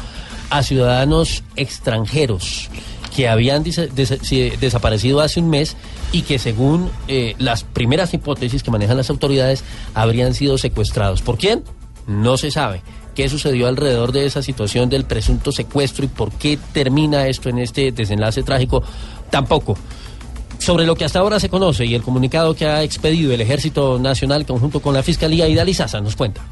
a 0.50 0.64
ciudadanos 0.64 1.44
extranjeros 1.56 2.70
que 3.16 3.28
habían 3.28 3.64
desaparecido 3.64 5.20
hace 5.22 5.40
un 5.40 5.50
mes 5.50 5.76
y 6.12 6.22
que 6.22 6.40
según 6.40 6.90
eh, 7.08 7.36
las 7.40 7.64
primeras 7.64 8.14
hipótesis 8.14 8.64
que 8.64 8.72
manejan 8.72 8.98
las 8.98 9.10
autoridades 9.10 9.64
habrían 9.94 10.34
sido 10.34 10.58
secuestrados. 10.58 11.22
¿Por 11.22 11.38
quién? 11.38 11.64
No 12.08 12.38
se 12.38 12.52
sabe. 12.52 12.82
¿Qué 13.20 13.28
sucedió 13.28 13.68
alrededor 13.68 14.14
de 14.14 14.26
esa 14.26 14.42
situación 14.42 14.88
del 14.88 15.04
presunto 15.04 15.52
secuestro 15.52 16.06
y 16.06 16.08
por 16.08 16.32
qué 16.32 16.58
termina 16.72 17.28
esto 17.28 17.50
en 17.50 17.60
este 17.60 17.92
desenlace 17.92 18.44
trágico? 18.44 18.82
Tampoco. 19.30 19.78
Sobre 20.58 20.86
lo 20.86 20.96
que 20.96 21.04
hasta 21.04 21.20
ahora 21.20 21.38
se 21.38 21.50
conoce 21.50 21.86
y 21.86 21.96
el 21.96 22.02
comunicado 22.02 22.56
que 22.56 22.66
ha 22.66 22.82
expedido 22.82 23.34
el 23.34 23.42
Ejército 23.42 24.00
Nacional 24.00 24.46
conjunto 24.46 24.80
con 24.80 24.94
la 24.94 25.04
Fiscalía, 25.04 25.50
Idalizaza 25.50 26.00
nos 26.00 26.16
cuenta. 26.16 26.46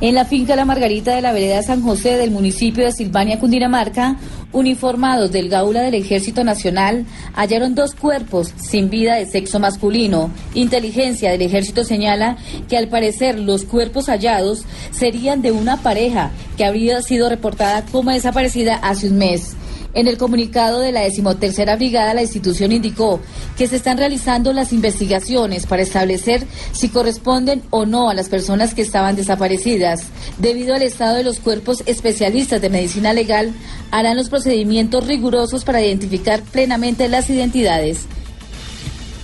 En 0.00 0.14
la 0.14 0.24
finca 0.24 0.56
La 0.56 0.64
Margarita 0.64 1.14
de 1.14 1.20
la 1.20 1.34
vereda 1.34 1.62
San 1.62 1.82
José 1.82 2.16
del 2.16 2.30
municipio 2.30 2.86
de 2.86 2.92
Silvania, 2.92 3.38
Cundinamarca, 3.38 4.16
uniformados 4.50 5.30
del 5.30 5.50
Gaula 5.50 5.82
del 5.82 5.92
Ejército 5.92 6.42
Nacional 6.42 7.04
hallaron 7.34 7.74
dos 7.74 7.94
cuerpos 7.94 8.54
sin 8.56 8.88
vida 8.88 9.16
de 9.16 9.26
sexo 9.26 9.60
masculino. 9.60 10.30
Inteligencia 10.54 11.30
del 11.30 11.42
Ejército 11.42 11.84
señala 11.84 12.38
que 12.66 12.78
al 12.78 12.88
parecer 12.88 13.38
los 13.38 13.64
cuerpos 13.64 14.06
hallados 14.06 14.64
serían 14.90 15.42
de 15.42 15.52
una 15.52 15.76
pareja 15.76 16.30
que 16.56 16.64
habría 16.64 17.02
sido 17.02 17.28
reportada 17.28 17.84
como 17.92 18.10
desaparecida 18.10 18.76
hace 18.76 19.10
un 19.10 19.18
mes. 19.18 19.54
En 19.92 20.06
el 20.06 20.18
comunicado 20.18 20.80
de 20.80 20.92
la 20.92 21.00
decimotercera 21.00 21.74
brigada, 21.76 22.14
la 22.14 22.22
institución 22.22 22.70
indicó 22.70 23.20
que 23.58 23.66
se 23.66 23.76
están 23.76 23.98
realizando 23.98 24.52
las 24.52 24.72
investigaciones 24.72 25.66
para 25.66 25.82
establecer 25.82 26.46
si 26.72 26.88
corresponden 26.88 27.62
o 27.70 27.86
no 27.86 28.08
a 28.08 28.14
las 28.14 28.28
personas 28.28 28.72
que 28.72 28.82
estaban 28.82 29.16
desaparecidas. 29.16 30.06
Debido 30.38 30.74
al 30.74 30.82
estado 30.82 31.16
de 31.16 31.24
los 31.24 31.40
cuerpos 31.40 31.82
especialistas 31.86 32.60
de 32.60 32.70
medicina 32.70 33.12
legal, 33.12 33.52
harán 33.90 34.16
los 34.16 34.28
procedimientos 34.28 35.06
rigurosos 35.06 35.64
para 35.64 35.82
identificar 35.82 36.40
plenamente 36.42 37.08
las 37.08 37.28
identidades. 37.28 38.06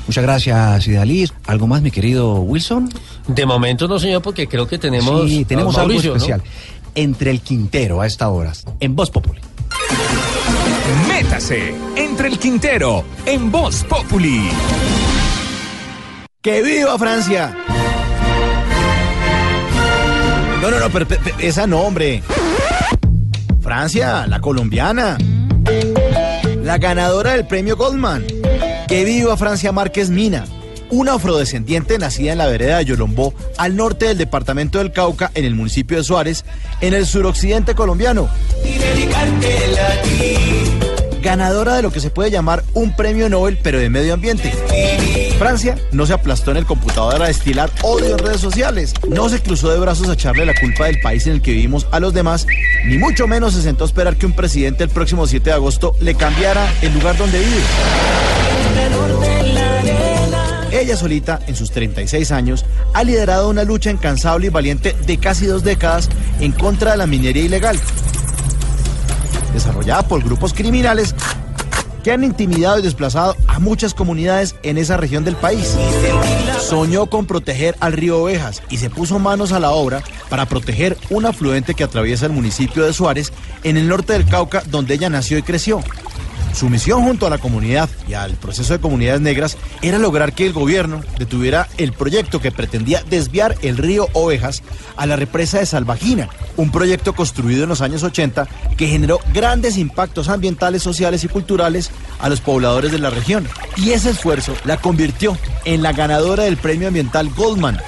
Muchas 0.07 0.23
gracias, 0.23 0.87
Idalí. 0.87 1.29
¿Algo 1.47 1.67
más, 1.67 1.83
mi 1.83 1.91
querido 1.91 2.41
Wilson? 2.41 2.89
De 3.27 3.45
momento 3.45 3.89
no, 3.89 3.99
señor, 3.99 4.23
porque 4.23 4.47
creo 4.47 4.67
que 4.67 4.79
tenemos. 4.79 5.29
Sí, 5.29 5.45
tenemos 5.45 5.77
algo 5.77 5.89
Mauricio, 5.89 6.11
¿no? 6.11 6.17
especial. 6.17 6.43
Entre 6.95 7.31
el 7.31 7.41
Quintero 7.41 8.01
a 8.01 8.07
esta 8.07 8.29
hora, 8.29 8.53
en 8.81 8.95
Voz 8.95 9.11
Populi. 9.11 9.41
Métase 11.09 11.75
entre 11.97 12.29
el 12.29 12.39
Quintero 12.39 13.05
en 13.25 13.51
Voz 13.51 13.85
Populi. 13.85 14.49
¡Que 16.41 16.63
viva 16.63 16.99
Francia! 16.99 17.55
No, 20.63 20.71
no, 20.71 20.79
no, 20.81 20.91
pero, 20.91 21.07
pero- 21.07 21.21
pero 21.25 21.37
esa 21.41 21.67
no, 21.67 21.81
hombre. 21.81 22.23
Francia, 23.61 24.27
la 24.27 24.41
colombiana. 24.41 25.19
La 26.63 26.79
ganadora 26.79 27.33
del 27.33 27.47
premio 27.47 27.77
Goldman. 27.77 28.25
¡Que 28.89 29.05
viva 29.05 29.37
Francia 29.37 29.73
Márquez 29.73 30.11
Mina! 30.11 30.45
Una 30.89 31.15
afrodescendiente 31.15 31.99
nacida 31.99 32.31
en 32.33 32.39
la 32.39 32.47
vereda 32.47 32.79
de 32.79 32.85
Yolombó, 32.85 33.35
al 33.59 33.75
norte 33.75 34.07
del 34.07 34.19
departamento 34.19 34.79
del 34.79 34.93
Cauca, 34.93 35.33
en 35.35 35.45
el 35.45 35.57
municipio 35.57 35.97
de 35.97 36.05
Suárez, 36.05 36.45
en 36.81 36.95
el 36.95 37.07
suroccidente 37.07 37.75
colombiano. 37.75 38.29
Ganadora 41.27 41.75
de 41.75 41.83
lo 41.83 41.91
que 41.91 41.99
se 41.99 42.11
puede 42.11 42.31
llamar 42.31 42.63
un 42.73 42.95
premio 42.95 43.29
Nobel, 43.29 43.59
pero 43.61 43.81
de 43.81 43.91
medio 43.91 44.15
ambiente. 44.15 44.53
Francia 45.41 45.77
no 45.91 46.07
se 46.07 46.13
aplastó 46.13 46.53
en 46.53 46.59
el 46.59 46.67
computador 46.67 47.21
a 47.21 47.27
destilar 47.27 47.69
odio 47.83 48.13
en 48.13 48.19
redes 48.19 48.41
sociales, 48.41 48.95
no 49.09 49.29
se 49.29 49.43
cruzó 49.43 49.71
de 49.71 49.81
brazos 49.81 50.09
a 50.09 50.13
echarle 50.13 50.47
la 50.47 50.55
culpa 50.55 50.87
del 50.87 51.01
país 51.01 51.27
en 51.27 51.33
el 51.33 51.43
que 51.43 51.51
vivimos 51.51 51.89
a 51.91 51.99
los 51.99 52.15
demás, 52.15 52.47
ni 52.85 52.97
mucho 52.97 53.27
menos 53.27 53.55
se 53.55 53.63
sentó 53.63 53.83
a 53.83 53.89
esperar 53.89 54.15
que 54.15 54.25
un 54.25 54.35
presidente 54.35 54.85
el 54.85 54.91
próximo 54.91 55.27
7 55.27 55.51
de 55.51 55.57
agosto 55.57 55.97
le 56.01 56.15
cambiara 56.15 56.73
el 56.81 56.95
lugar 56.95 57.17
donde 57.19 57.41
vive. 57.41 57.63
Ella 60.71 60.97
solita, 60.97 61.41
en 61.49 61.57
sus 61.57 61.73
36 61.73 62.31
años, 62.31 62.65
ha 62.95 63.03
liderado 63.03 63.49
una 63.49 63.65
lucha 63.65 63.91
incansable 63.91 64.47
y 64.47 64.51
valiente 64.51 64.95
de 65.07 65.19
casi 65.19 65.47
dos 65.47 65.65
décadas 65.65 66.09
en 66.39 66.53
contra 66.53 66.93
de 66.93 66.99
la 66.99 67.07
minería 67.09 67.43
ilegal, 67.43 67.81
desarrollada 69.57 70.07
por 70.07 70.23
grupos 70.23 70.53
criminales 70.53 71.15
que 72.05 72.13
han 72.13 72.23
intimidado 72.23 72.79
y 72.79 72.83
desplazado 72.83 73.35
a 73.49 73.59
muchas 73.59 73.93
comunidades 73.93 74.55
en 74.63 74.79
esa 74.79 74.97
región 74.97 75.25
del 75.25 75.35
país. 75.35 75.77
Soñó 76.61 77.07
con 77.07 77.27
proteger 77.27 77.75
al 77.81 77.95
río 77.95 78.23
Ovejas 78.23 78.63
y 78.71 78.77
se 78.77 78.91
puso 78.91 79.19
manos 79.19 79.51
a 79.51 79.59
la 79.59 79.71
obra 79.71 80.03
para 80.29 80.47
proteger 80.47 80.97
un 81.11 81.27
afluente 81.27 81.75
que 81.75 81.83
atraviesa 81.83 82.27
el 82.27 82.33
municipio 82.33 82.85
de 82.85 82.93
Suárez 82.93 83.33
en 83.65 83.77
el 83.77 83.89
norte 83.89 84.13
del 84.13 84.27
Cauca, 84.27 84.63
donde 84.67 84.95
ella 84.95 85.11
nació 85.11 85.37
y 85.39 85.43
creció. 85.43 85.83
Su 86.57 86.71
misión 86.71 87.03
junto 87.03 87.27
a 87.27 87.31
la 87.31 87.37
comunidad 87.37 87.91
y 88.09 88.15
al 88.15 88.33
proceso 88.37 88.73
de 88.73 88.81
comunidades 88.81 89.21
negras 89.21 89.59
era 89.83 89.99
lograr 89.99 90.33
que 90.33 90.47
el 90.47 90.55
gobierno 90.55 91.03
detuviera 91.19 91.69
el 91.77 91.93
proyecto 91.93 92.41
que 92.41 92.51
pretendía 92.51 93.03
desviar 93.11 93.57
el 93.61 93.77
río 93.77 94.09
Ovejas 94.15 94.63
a 94.97 95.05
la 95.05 95.17
represa 95.17 95.59
de 95.59 95.67
Salvajina, 95.67 96.31
un 96.57 96.71
proyecto 96.71 97.13
construido 97.13 97.65
en 97.65 97.69
los 97.69 97.83
años 97.83 98.03
80 98.03 98.49
que 98.79 98.89
generó 98.89 99.21
grandes 99.35 99.77
impactos 99.77 100.31
ambientales, 100.31 100.83
sociales 100.83 101.25
y 101.25 101.29
culturales 101.29 101.91
a 102.21 102.31
los 102.31 102.41
pobladores 102.41 102.91
de 102.91 103.01
la 103.01 103.11
región. 103.11 103.47
Y 103.77 103.91
ese 103.91 104.09
esfuerzo 104.09 104.55
la 104.65 104.79
convirtió 104.79 105.37
en 105.67 105.83
la 105.83 105.93
ganadora 105.93 106.45
del 106.45 106.57
premio 106.57 106.89
ambiental 106.89 107.29
Goldman, 107.37 107.79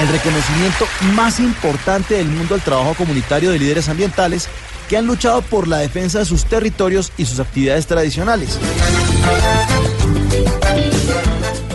el 0.00 0.08
reconocimiento 0.08 0.84
más 1.14 1.38
importante 1.38 2.14
del 2.14 2.26
mundo 2.26 2.56
al 2.56 2.60
trabajo 2.60 2.94
comunitario 2.94 3.52
de 3.52 3.60
líderes 3.60 3.88
ambientales 3.88 4.48
que 4.88 4.96
han 4.96 5.06
luchado 5.06 5.42
por 5.42 5.68
la 5.68 5.78
defensa 5.78 6.20
de 6.20 6.24
sus 6.24 6.44
territorios 6.44 7.12
y 7.16 7.26
sus 7.26 7.40
actividades 7.40 7.86
tradicionales. 7.86 8.58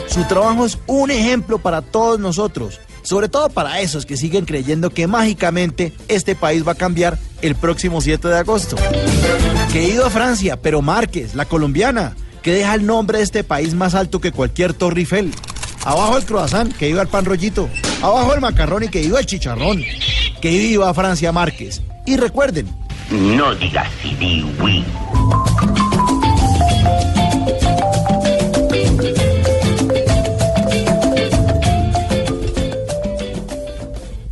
Su 0.08 0.24
trabajo 0.26 0.66
es 0.66 0.78
un 0.88 1.10
ejemplo 1.12 1.58
para 1.58 1.82
todos 1.82 2.20
nosotros, 2.20 2.80
sobre 3.02 3.30
todo 3.30 3.50
para 3.50 3.80
esos 3.80 4.06
que 4.06 4.18
siguen 4.18 4.46
creyendo 4.46 4.90
que 4.90 5.08
mágicamente 5.08 5.94
este 6.08 6.36
país 6.36 6.68
va 6.68 6.74
a 6.74 6.76
cambiar 6.76 7.18
el 7.42 7.56
próximo 7.56 8.02
7 8.02 8.28
de 8.28 8.38
agosto. 8.38 8.76
Que 9.72 9.88
ido 9.88 10.06
a 10.06 10.10
Francia, 10.10 10.62
pero 10.62 10.82
Márquez, 10.82 11.34
la 11.34 11.46
colombiana, 11.46 12.16
que 12.42 12.54
deja 12.54 12.76
el 12.76 12.86
nombre 12.86 13.20
de 13.20 13.24
este 13.24 13.44
país 13.44 13.74
más 13.74 13.96
alto 13.96 14.20
que 14.20 14.32
cualquier 14.32 14.74
Torre 14.74 15.00
Eiffel. 15.00 15.32
Abajo 15.84 16.18
el 16.18 16.26
croissant, 16.26 16.76
que 16.76 16.90
iba 16.90 17.02
el 17.02 17.08
pan 17.08 17.26
rollito. 17.26 17.70
Abajo 18.02 18.34
el 18.34 18.42
macarrón 18.42 18.84
y 18.84 18.90
que 18.90 19.02
iba 19.02 19.20
el 19.20 19.26
chicharrón. 19.26 19.82
Que 20.42 20.50
viva 20.50 20.94
Francia 20.94 21.32
Márquez. 21.32 21.82
Y 22.06 22.18
recuerden, 22.18 22.68
No 23.12 23.54
digas 23.56 23.90
sí, 24.02 24.16
di 24.16 24.42
oui. 24.62 24.86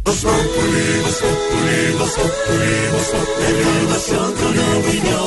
Voz 0.06 0.22
Populi, 0.24 0.86
Voz 1.04 1.20
Populi, 1.20 1.92
Voz 2.00 2.14
Populi, 2.16 2.74
Voz 2.94 3.10
Populi, 3.12 3.60
información 3.60 4.34
con 4.40 4.54
opinión. 4.80 5.20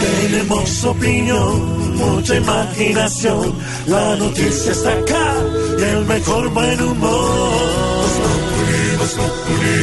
Tenemos 0.00 0.84
opinión, 0.86 1.96
mucha 1.96 2.34
imaginación. 2.34 3.54
La 3.86 4.16
noticia 4.16 4.72
está 4.72 4.92
acá 4.92 5.34
y 5.78 5.82
el 5.82 6.04
mejor 6.04 6.48
buen 6.48 6.82
humor. 6.82 8.47
Populi. 9.14 9.82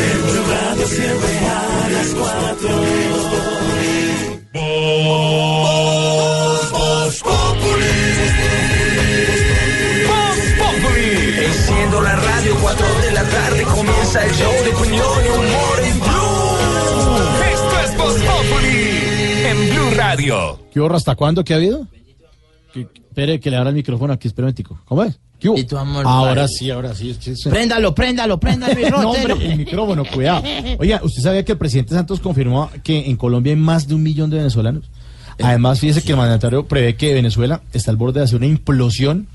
En 0.00 0.20
tu 0.26 0.40
radio 0.50 0.86
siempre 0.86 1.32
a 1.48 1.88
las 1.90 2.08
cuatro. 2.14 2.74
Voz, 5.50 6.70
Voz 6.70 7.22
Populi. 10.58 11.10
Enciendo 11.44 12.00
la 12.02 12.16
radio, 12.16 12.56
4 12.60 12.86
de 13.02 13.10
la 13.12 13.24
tarde 13.24 13.62
comienza 13.64 14.24
el 14.24 14.32
show 14.32 14.52
de 14.64 14.70
opinión 14.74 15.06
y 15.24 15.28
humor 15.28 15.80
en 15.84 16.00
Blue. 16.00 17.18
Esto 17.52 17.80
es 17.84 17.90
Populi 18.20 18.80
en 19.46 19.70
Blue 19.70 19.90
Radio. 19.96 20.36
¿Qué 20.72 20.80
horror? 20.80 20.96
¿Hasta 20.96 21.14
cuándo? 21.16 21.42
¿Qué 21.44 21.54
ha 21.54 21.56
habido? 21.56 21.86
Que- 22.72 22.82
espere 22.82 23.40
que 23.40 23.50
le 23.50 23.56
abra 23.56 23.70
el 23.70 23.76
micrófono 23.76 24.12
aquí, 24.12 24.28
espera 24.28 24.46
un. 24.46 24.78
¿Cómo 24.84 25.02
es? 25.02 25.18
¿Qué 25.40 25.48
hubo? 25.48 25.78
amor, 25.78 26.04
ahora 26.06 26.42
padre. 26.42 26.48
sí, 26.48 26.70
ahora 26.70 26.94
sí. 26.94 27.16
Préndalo, 27.48 27.94
préndalo, 27.94 28.38
préndalo, 28.38 28.74
No, 29.00 29.10
hombre, 29.10 29.52
el 29.52 29.56
micrófono, 29.56 30.04
cuidado. 30.04 30.42
Oiga, 30.78 31.00
¿usted 31.02 31.22
sabía 31.22 31.44
que 31.44 31.52
el 31.52 31.58
presidente 31.58 31.94
Santos 31.94 32.20
confirmó 32.20 32.70
que 32.82 33.08
en 33.08 33.16
Colombia 33.16 33.52
hay 33.52 33.58
más 33.58 33.88
de 33.88 33.94
un 33.94 34.02
millón 34.02 34.28
de 34.30 34.36
venezolanos? 34.36 34.84
Además, 35.42 35.80
fíjese 35.80 36.02
que 36.02 36.12
el 36.12 36.18
mandatario 36.18 36.66
prevé 36.66 36.96
que 36.96 37.14
Venezuela 37.14 37.62
está 37.72 37.90
al 37.90 37.96
borde 37.96 38.20
de 38.20 38.24
hacer 38.24 38.36
una 38.36 38.46
implosión 38.46 39.26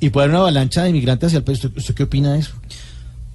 y 0.00 0.08
puede 0.08 0.24
haber 0.24 0.34
una 0.34 0.40
avalancha 0.40 0.84
de 0.84 0.88
inmigrantes 0.88 1.26
hacia 1.28 1.38
el 1.38 1.44
país. 1.44 1.62
¿Usted, 1.62 1.76
usted 1.78 1.94
qué 1.94 2.04
opina 2.04 2.32
de 2.32 2.38
eso? 2.40 2.52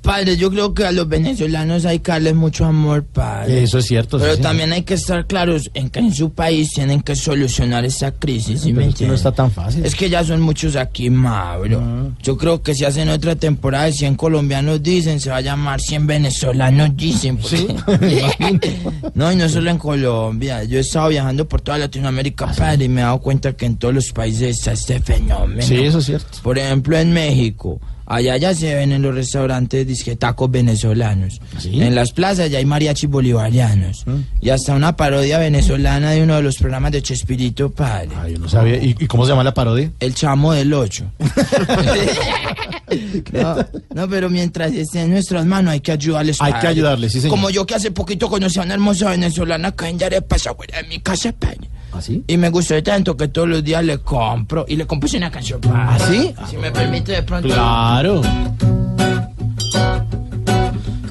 Padre, 0.07 0.37
yo 0.37 0.49
creo 0.49 0.73
que 0.73 0.85
a 0.85 0.91
los 0.93 1.07
venezolanos 1.07 1.85
hay 1.85 1.99
que 1.99 2.11
darles 2.11 2.33
mucho 2.33 2.65
amor, 2.65 3.03
padre. 3.03 3.63
Eso 3.63 3.77
es 3.79 3.85
cierto. 3.85 4.17
Pero 4.17 4.37
también 4.37 4.71
hay 4.71 4.83
que 4.83 4.93
estar 4.93 5.27
claros 5.27 5.69
en 5.73 5.89
que 5.89 5.99
en 5.99 6.13
su 6.13 6.31
país 6.31 6.71
tienen 6.73 7.01
que 7.01 7.15
solucionar 7.15 7.83
esa 7.83 8.11
crisis, 8.13 8.61
¿sí 8.61 8.71
Pero 8.73 8.85
me 8.85 8.89
es 8.91 8.95
que 8.95 9.05
no 9.05 9.13
está 9.13 9.33
tan 9.33 9.51
fácil. 9.51 9.85
Es 9.85 9.95
que 9.95 10.09
ya 10.09 10.23
son 10.23 10.39
muchos 10.41 10.75
aquí, 10.77 11.09
Mauro. 11.09 12.13
Yo 12.23 12.37
creo 12.37 12.61
que 12.61 12.73
si 12.73 12.85
hacen 12.85 13.09
otra 13.09 13.35
temporada 13.35 13.85
de 13.85 13.91
100 13.91 14.15
colombianos 14.15 14.81
dicen, 14.81 15.19
se 15.19 15.29
va 15.29 15.37
a 15.37 15.41
llamar 15.41 15.81
100 15.81 16.07
venezolanos 16.07 16.95
dicen. 16.95 17.37
porque- 17.37 17.67
no, 19.13 19.31
y 19.31 19.35
no 19.35 19.49
solo 19.49 19.69
en 19.69 19.77
Colombia. 19.77 20.63
Yo 20.63 20.77
he 20.77 20.81
estado 20.81 21.09
viajando 21.09 21.47
por 21.47 21.59
toda 21.61 21.77
Latinoamérica, 21.79 22.47
padre, 22.53 22.85
y 22.85 22.89
me 22.89 23.01
he 23.01 23.03
dado 23.03 23.19
cuenta 23.19 23.53
que 23.53 23.65
en 23.65 23.75
todos 23.77 23.93
los 23.93 24.11
países 24.13 24.57
está 24.57 24.71
este 24.71 24.99
fenómeno. 25.01 25.61
Sí, 25.61 25.75
eso 25.75 25.99
es 25.99 26.05
cierto. 26.05 26.37
Por 26.41 26.57
ejemplo, 26.57 26.97
en 26.97 27.11
México. 27.11 27.79
Allá 28.07 28.37
ya 28.37 28.55
se 28.55 28.73
ven 28.73 28.93
en 28.93 29.01
los 29.01 29.13
restaurantes 29.13 29.85
disque 29.85 30.15
tacos 30.15 30.49
venezolanos. 30.49 31.41
En 31.65 31.93
las 31.93 32.13
plazas 32.13 32.49
ya 32.49 32.57
hay 32.57 32.65
mariachis 32.65 33.09
bolivarianos. 33.09 34.05
Y 34.41 34.49
hasta 34.49 34.73
una 34.73 34.95
parodia 34.95 35.39
venezolana 35.39 36.11
de 36.11 36.23
uno 36.23 36.37
de 36.37 36.41
los 36.41 36.57
programas 36.57 36.93
de 36.93 37.01
Chespirito 37.01 37.69
Padre. 37.69 38.09
No 38.39 38.47
sabía. 38.47 38.77
¿Y, 38.77 38.95
y 38.97 39.07
cómo 39.07 39.25
se 39.25 39.31
llama 39.31 39.43
la 39.43 39.53
parodia? 39.53 39.91
El 39.99 40.15
chamo 40.15 40.53
del 40.53 40.73
8. 40.73 41.11
no, 43.33 43.55
no, 43.93 44.09
pero 44.09 44.29
mientras 44.29 44.71
esté 44.71 45.01
en 45.01 45.11
nuestras 45.11 45.45
manos 45.45 45.73
hay 45.73 45.81
que 45.81 45.91
ayudarles. 45.91 46.41
Hay 46.41 46.53
que 46.53 46.67
ayudarles, 46.67 47.11
sí, 47.11 47.19
señor. 47.19 47.35
Como 47.35 47.49
yo 47.49 47.65
que 47.65 47.75
hace 47.75 47.91
poquito 47.91 48.29
conocí 48.29 48.59
a 48.59 48.63
una 48.63 48.75
hermosa 48.75 49.09
venezolana 49.09 49.67
acá 49.69 49.89
en 49.89 49.97
afuera 50.01 50.81
de 50.81 50.87
mi 50.87 50.99
casa, 50.99 51.33
padre. 51.33 51.69
¿Ah? 51.97 52.23
Y 52.27 52.37
me 52.37 52.49
gustó 52.49 52.81
tanto 52.83 53.17
que 53.17 53.27
todos 53.27 53.47
los 53.47 53.63
días 53.63 53.83
le 53.83 53.99
compro 53.99 54.65
y 54.67 54.75
le 54.75 54.85
compuse 54.85 55.17
una 55.17 55.31
canción. 55.31 55.59
¿Ah, 55.71 55.97
sí? 56.07 56.33
Si 56.49 56.57
me 56.57 56.71
permite 56.71 57.13
de 57.13 57.23
pronto. 57.23 57.47
Claro. 57.47 58.21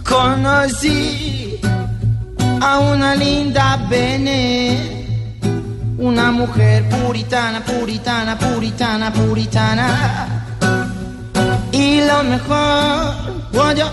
Conocí 0.04 1.58
a 2.60 2.78
una 2.78 3.14
linda 3.14 3.86
Bene, 3.90 5.38
una 5.98 6.30
mujer 6.30 6.88
puritana, 6.88 7.64
puritana, 7.64 8.38
puritana, 8.38 9.12
puritana. 9.12 10.46
Y 11.72 12.00
lo 12.00 12.22
mejor, 12.22 13.14
oye, 13.54 13.84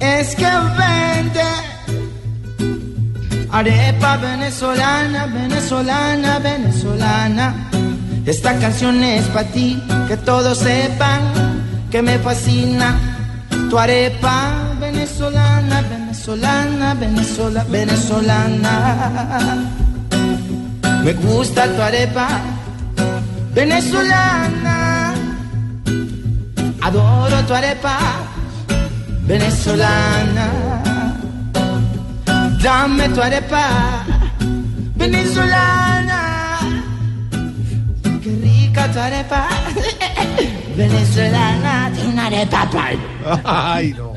es 0.00 0.34
que 0.36 0.44
vende 0.44 1.70
arepa 3.52 4.16
venezolana, 4.16 5.26
venezolana, 5.26 6.38
venezolana. 6.38 7.54
Esta 8.26 8.58
canción 8.58 9.02
es 9.02 9.26
para 9.28 9.48
ti, 9.48 9.82
que 10.08 10.16
todos 10.16 10.58
sepan 10.58 11.20
que 11.90 12.02
me 12.02 12.18
fascina 12.18 12.94
tu 13.68 13.78
arepa 13.78 14.52
venezolana, 14.80 15.82
venezolana, 15.82 16.94
venezolana, 16.94 17.64
venezolana. 17.68 18.74
Me 21.04 21.12
gusta 21.14 21.66
tu 21.74 21.82
arepa 21.82 22.28
venezolana. 23.54 25.14
Adoro 26.82 27.42
tu 27.46 27.54
arepa 27.54 27.98
venezolana. 29.26 30.79
Dame 32.62 33.08
tu 33.08 33.20
arepa 33.22 34.04
venezolana. 34.96 36.58
Qué 38.22 38.30
rica 38.42 38.92
tu 38.92 38.98
arepa 38.98 39.48
venezolana. 40.76 41.90
Tiene 41.94 42.10
una 42.12 42.26
arepa 42.26 42.70
pal. 42.70 42.98
Ay, 43.44 43.94
no. 43.96 44.12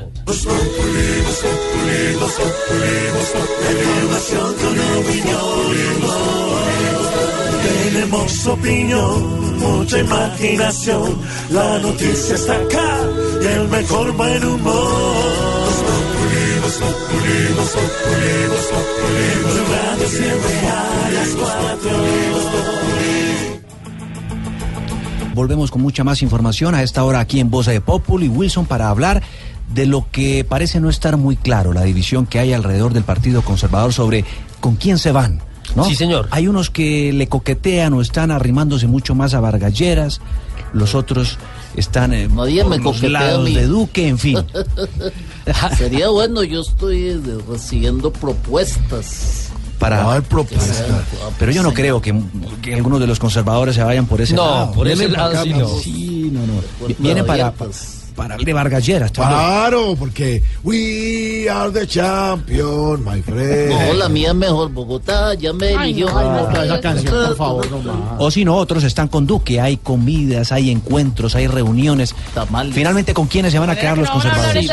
Tenemos 7.63 8.47
opinión, 8.47 9.59
mucha 9.59 9.99
imaginación. 9.99 11.21
La 11.51 11.79
noticia 11.79 12.35
está 12.35 12.53
acá 12.55 12.97
y 13.41 13.45
el 13.45 13.67
mejor 13.69 14.11
buen 14.13 14.43
humor. 14.45 15.42
Siempre 20.07 20.59
a 20.67 21.09
las 21.13 21.29
cuatro. 21.29 21.91
Volvemos 25.33 25.71
con 25.71 25.81
mucha 25.81 26.03
más 26.03 26.21
información 26.21 26.75
a 26.75 26.83
esta 26.83 27.03
hora 27.03 27.19
aquí 27.19 27.39
en 27.39 27.49
Voz 27.49 27.65
de 27.65 27.81
Populi 27.81 28.27
Wilson 28.27 28.65
para 28.65 28.89
hablar 28.89 29.23
de 29.73 29.85
lo 29.85 30.07
que 30.11 30.45
parece 30.47 30.79
no 30.79 30.89
estar 30.89 31.17
muy 31.17 31.35
claro, 31.35 31.73
la 31.73 31.83
división 31.83 32.25
que 32.25 32.39
hay 32.39 32.53
alrededor 32.53 32.93
del 32.93 33.03
Partido 33.03 33.41
Conservador 33.41 33.93
sobre 33.93 34.25
con 34.59 34.75
quién 34.75 34.97
se 34.97 35.11
van. 35.11 35.41
¿no? 35.75 35.85
Sí, 35.85 35.95
señor. 35.95 36.27
Hay 36.31 36.47
unos 36.47 36.69
que 36.69 37.11
le 37.13 37.27
coquetean 37.27 37.93
o 37.93 38.01
están 38.01 38.31
arrimándose 38.31 38.87
mucho 38.87 39.15
más 39.15 39.33
a 39.33 39.39
Vargalleras, 39.39 40.21
los 40.73 40.95
otros 40.95 41.37
están 41.75 42.13
eh, 42.13 42.27
Nadie 42.27 42.61
por 42.63 42.69
me 42.77 42.83
los 42.83 43.01
lados 43.03 43.45
de 43.45 43.67
Duque, 43.67 44.07
en 44.07 44.17
fin. 44.17 44.37
Sería 45.77 46.09
bueno, 46.09 46.43
yo 46.43 46.61
estoy 46.61 47.09
eh, 47.09 47.19
recibiendo 47.49 48.11
propuestas. 48.11 49.49
para 49.79 50.21
propuestas. 50.21 50.83
Pero 51.37 51.51
yo 51.51 51.63
no 51.63 51.73
creo 51.73 52.01
que, 52.01 52.13
que 52.61 52.73
algunos 52.75 52.99
de 52.99 53.07
los 53.07 53.19
conservadores 53.19 53.75
se 53.75 53.83
vayan 53.83 54.05
por 54.05 54.21
ese 54.21 54.33
No, 54.35 54.45
lado. 54.45 54.71
por 54.73 54.87
ese 54.87 55.09
lado 55.09 55.43
sí 55.43 55.53
no. 55.53 55.67
Sí, 55.79 56.29
no, 56.31 56.39
no. 56.47 56.95
Vienen 56.99 57.25
para, 57.25 57.53
para, 58.13 58.37
de 58.37 58.53
Vargalleras. 58.53 59.11
también. 59.11 59.39
Claro, 59.39 59.95
porque 59.97 60.41
we 60.63 61.47
are 61.49 61.71
the 61.71 61.85
champion, 61.87 63.03
my 63.03 63.21
friend. 63.21 63.69
No, 63.71 63.93
la 63.93 64.09
mía 64.09 64.33
mejor. 64.33 64.71
Bogotá 64.71 65.33
ya 65.35 65.53
me 65.53 65.71
eligió. 65.73 66.07
esa 66.09 66.79
canción, 66.81 67.27
por 67.27 67.35
favor, 67.37 67.71
no 67.71 67.79
más. 67.79 67.97
O 68.19 68.31
si 68.31 68.45
no, 68.45 68.55
otros 68.55 68.83
están 68.83 69.07
con 69.07 69.25
Duque. 69.27 69.59
Hay 69.59 69.77
comidas, 69.77 70.51
hay 70.51 70.69
encuentros, 70.71 71.35
hay 71.35 71.47
reuniones. 71.47 72.15
Finalmente, 72.71 73.13
¿con 73.13 73.27
quiénes 73.27 73.51
se 73.51 73.59
van 73.59 73.69
a 73.69 73.75
quedar 73.75 73.97
los 73.97 74.09
conservadores? 74.09 74.69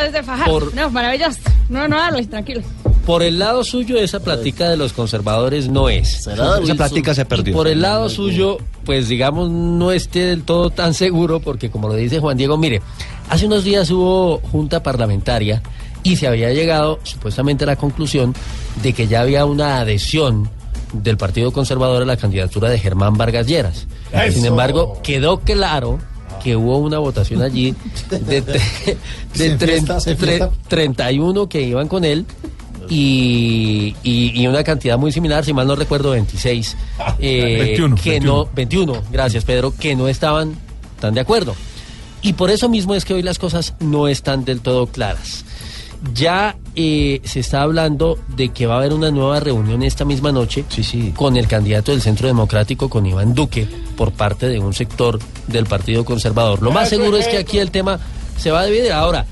Por- 0.47 0.75
No, 0.75 0.91
maravilloso. 0.91 1.39
No, 1.69 1.87
no, 1.89 2.11
Luis, 2.11 2.29
tranquilo. 2.29 2.62
Por 3.07 3.23
el 3.23 3.39
lado 3.39 3.65
suyo, 3.65 3.97
esa 3.99 4.21
plática 4.21 4.69
de 4.69 4.77
los 4.77 4.93
conservadores 4.93 5.69
no 5.69 5.89
es. 5.89 6.27
Esa 6.27 6.75
plática 6.77 7.15
se 7.15 7.25
perdió. 7.25 7.53
Y 7.53 7.57
por 7.57 7.67
el 7.67 7.81
lado 7.83 8.09
suyo, 8.09 8.59
pues 8.85 9.09
digamos, 9.09 9.51
no 9.51 9.91
esté 9.91 10.27
del 10.27 10.43
todo 10.43 10.71
tan 10.71 10.95
seguro, 10.95 11.41
porque 11.41 11.71
como 11.71 11.89
lo 11.89 11.95
dice 11.95 12.21
Juan 12.21 12.37
Diego, 12.37 12.57
mire, 12.57 12.83
hace 13.31 13.47
unos 13.47 13.65
días 13.65 13.90
hubo 13.90 14.39
junta 14.52 14.82
parlamentaria 14.82 15.62
y 16.02 16.16
se 16.16 16.27
había 16.27 16.52
llegado 16.52 16.98
supuestamente 17.02 17.65
a 17.65 17.69
la 17.69 17.77
conclusión 17.77 18.35
de 18.82 18.93
que 18.93 19.07
ya 19.07 19.23
había 19.23 19.44
una 19.47 19.81
adhesión 19.81 20.51
del 20.93 21.16
Partido 21.16 21.52
Conservador 21.52 22.02
a 22.02 22.07
la 22.07 22.16
candidatura 22.16 22.69
de 22.69 22.78
Germán 22.78 23.16
Vargas 23.16 23.47
Lleras. 23.47 23.86
Eso. 24.12 24.36
Sin 24.36 24.44
embargo, 24.47 24.98
quedó 25.02 25.40
claro 25.40 25.98
que 26.43 26.57
hubo 26.57 26.78
una 26.78 26.98
votación 26.98 27.43
allí 27.43 27.74
de, 28.09 28.19
de, 28.40 28.44
tre- 28.44 28.97
fiesta, 29.32 29.98
tre- 29.98 30.16
fiesta. 30.16 30.51
31 30.69 31.48
que 31.48 31.61
iban 31.62 31.86
con 31.86 32.05
él 32.05 32.24
y, 32.89 33.94
y- 34.02 34.32
y 34.40 34.47
una 34.47 34.65
cantidad 34.65 34.98
muy 34.98 35.12
similar, 35.12 35.44
si 35.44 35.52
mal 35.52 35.66
no 35.66 35.77
recuerdo, 35.77 36.11
26. 36.11 36.77
eh, 37.19 37.57
21, 37.61 37.97
que 37.97 38.11
21. 38.11 38.36
no, 38.44 38.48
21, 38.55 39.02
gracias 39.12 39.44
Pedro, 39.44 39.73
que 39.78 39.94
no 39.94 40.09
estaban 40.09 40.55
tan 40.98 41.15
de 41.15 41.20
acuerdo. 41.20 41.55
Y 42.23 42.35
por 42.35 42.51
eso 42.51 42.69
mismo 42.69 42.95
es 42.95 43.05
que 43.05 43.15
hoy 43.15 43.23
las 43.23 43.39
cosas 43.39 43.75
no 43.81 44.09
están 44.09 44.45
del 44.45 44.61
todo 44.61 44.87
claras. 44.87 45.45
Ya 46.15 46.57
eh, 46.77 47.21
se 47.25 47.41
está 47.41 47.63
hablando 47.63 48.19
de 48.35 48.49
que 48.51 48.67
va 48.67 48.75
a 48.75 48.79
haber 48.79 48.95
una 48.95 49.11
nueva 49.11 49.39
reunión 49.41 49.83
esta 49.83 50.07
misma 50.07 50.33
noche 50.33 50.65
con 51.15 51.37
el 51.37 51.47
candidato 51.47 51.93
del 51.93 52.01
Centro 52.01 52.27
Democrático, 52.27 52.89
con 52.89 53.05
Iván 53.05 53.35
Duque, 53.35 53.69
por 53.97 54.13
parte 54.13 54.49
de 54.49 54.59
un 54.59 54.73
sector 54.73 55.19
del 55.47 55.67
Partido 55.67 56.05
Conservador. 56.05 56.63
Lo 56.63 56.71
más 56.71 56.89
seguro 56.89 57.17
es 57.19 57.27
es 57.27 57.33
que 57.33 57.39
aquí 57.39 57.59
el 57.59 57.71
tema 57.71 58.01
se 58.39 58.51
va 58.51 58.61
a 58.61 58.67
dividir. 58.67 58.93
Ahora, 58.93 59.27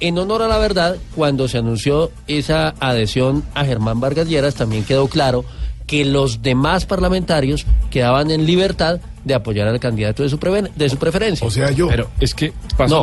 en 0.00 0.18
honor 0.18 0.42
a 0.42 0.48
la 0.48 0.58
verdad, 0.58 0.96
cuando 1.14 1.48
se 1.48 1.58
anunció 1.58 2.10
esa 2.26 2.74
adhesión 2.80 3.42
a 3.54 3.64
Germán 3.64 4.00
Vargas 4.00 4.28
Lleras, 4.28 4.54
también 4.54 4.84
quedó 4.84 5.08
claro 5.08 5.44
que 5.86 6.04
los 6.04 6.42
demás 6.42 6.86
parlamentarios 6.86 7.66
quedaban 7.90 8.30
en 8.30 8.46
libertad 8.46 9.00
de 9.24 9.34
apoyar 9.34 9.68
al 9.68 9.78
candidato 9.80 10.22
de 10.22 10.28
su, 10.28 10.38
preven- 10.38 10.70
de 10.74 10.88
su 10.88 10.96
preferencia. 10.96 11.46
O 11.46 11.50
sea, 11.50 11.70
yo. 11.70 11.88
Pero 11.88 12.10
es 12.20 12.34
que 12.34 12.52
pasa, 12.76 13.02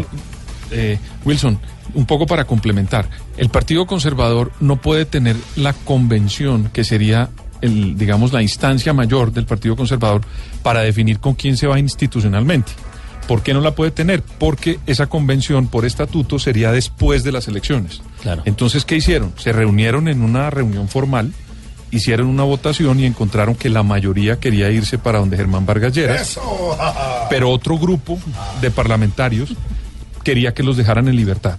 eh, 0.72 0.98
Wilson, 1.26 1.60
un 1.94 2.06
poco 2.06 2.26
para 2.26 2.46
complementar. 2.46 3.10
El 3.38 3.50
Partido 3.50 3.86
Conservador 3.86 4.52
no 4.60 4.78
puede 4.82 5.06
tener 5.06 5.36
la 5.56 5.74
convención 5.74 6.70
que 6.74 6.84
sería 6.84 7.30
el, 7.62 7.98
digamos, 7.98 8.34
la 8.34 8.42
instancia 8.42 8.94
mayor 8.94 9.32
del 9.32 9.46
Partido 9.46 9.76
Conservador 9.76 10.22
para 10.64 10.82
definir 10.82 11.20
con 11.20 11.34
quién 11.36 11.58
se 11.58 11.68
va 11.68 11.80
institucionalmente. 11.80 12.72
¿Por 13.28 13.44
qué 13.44 13.54
no 13.54 13.60
la 13.62 13.72
puede 13.76 13.92
tener? 13.92 14.22
Porque 14.22 14.80
esa 14.88 15.08
convención 15.08 15.68
por 15.68 15.86
estatuto 15.86 16.40
sería 16.40 16.72
después 16.72 17.24
de 17.24 17.32
las 17.34 17.48
elecciones. 17.50 18.02
Claro. 18.22 18.42
Entonces, 18.46 18.86
¿qué 18.86 18.96
hicieron? 18.96 19.34
Se 19.38 19.52
reunieron 19.52 20.08
en 20.08 20.22
una 20.22 20.50
reunión 20.50 20.88
formal, 20.88 21.34
hicieron 21.92 22.28
una 22.28 22.44
votación 22.44 23.00
y 23.00 23.06
encontraron 23.06 23.56
que 23.56 23.70
la 23.70 23.84
mayoría 23.84 24.40
quería 24.40 24.70
irse 24.70 24.98
para 24.98 25.20
donde 25.20 25.38
Germán 25.38 25.66
Vargas 25.66 25.94
Lleras 25.94 26.40
pero 27.30 27.50
otro 27.50 27.78
grupo 27.78 28.20
de 28.62 28.72
parlamentarios 28.72 29.54
quería 30.24 30.54
que 30.54 30.64
los 30.64 30.76
dejaran 30.78 31.08
en 31.08 31.16
libertad. 31.16 31.58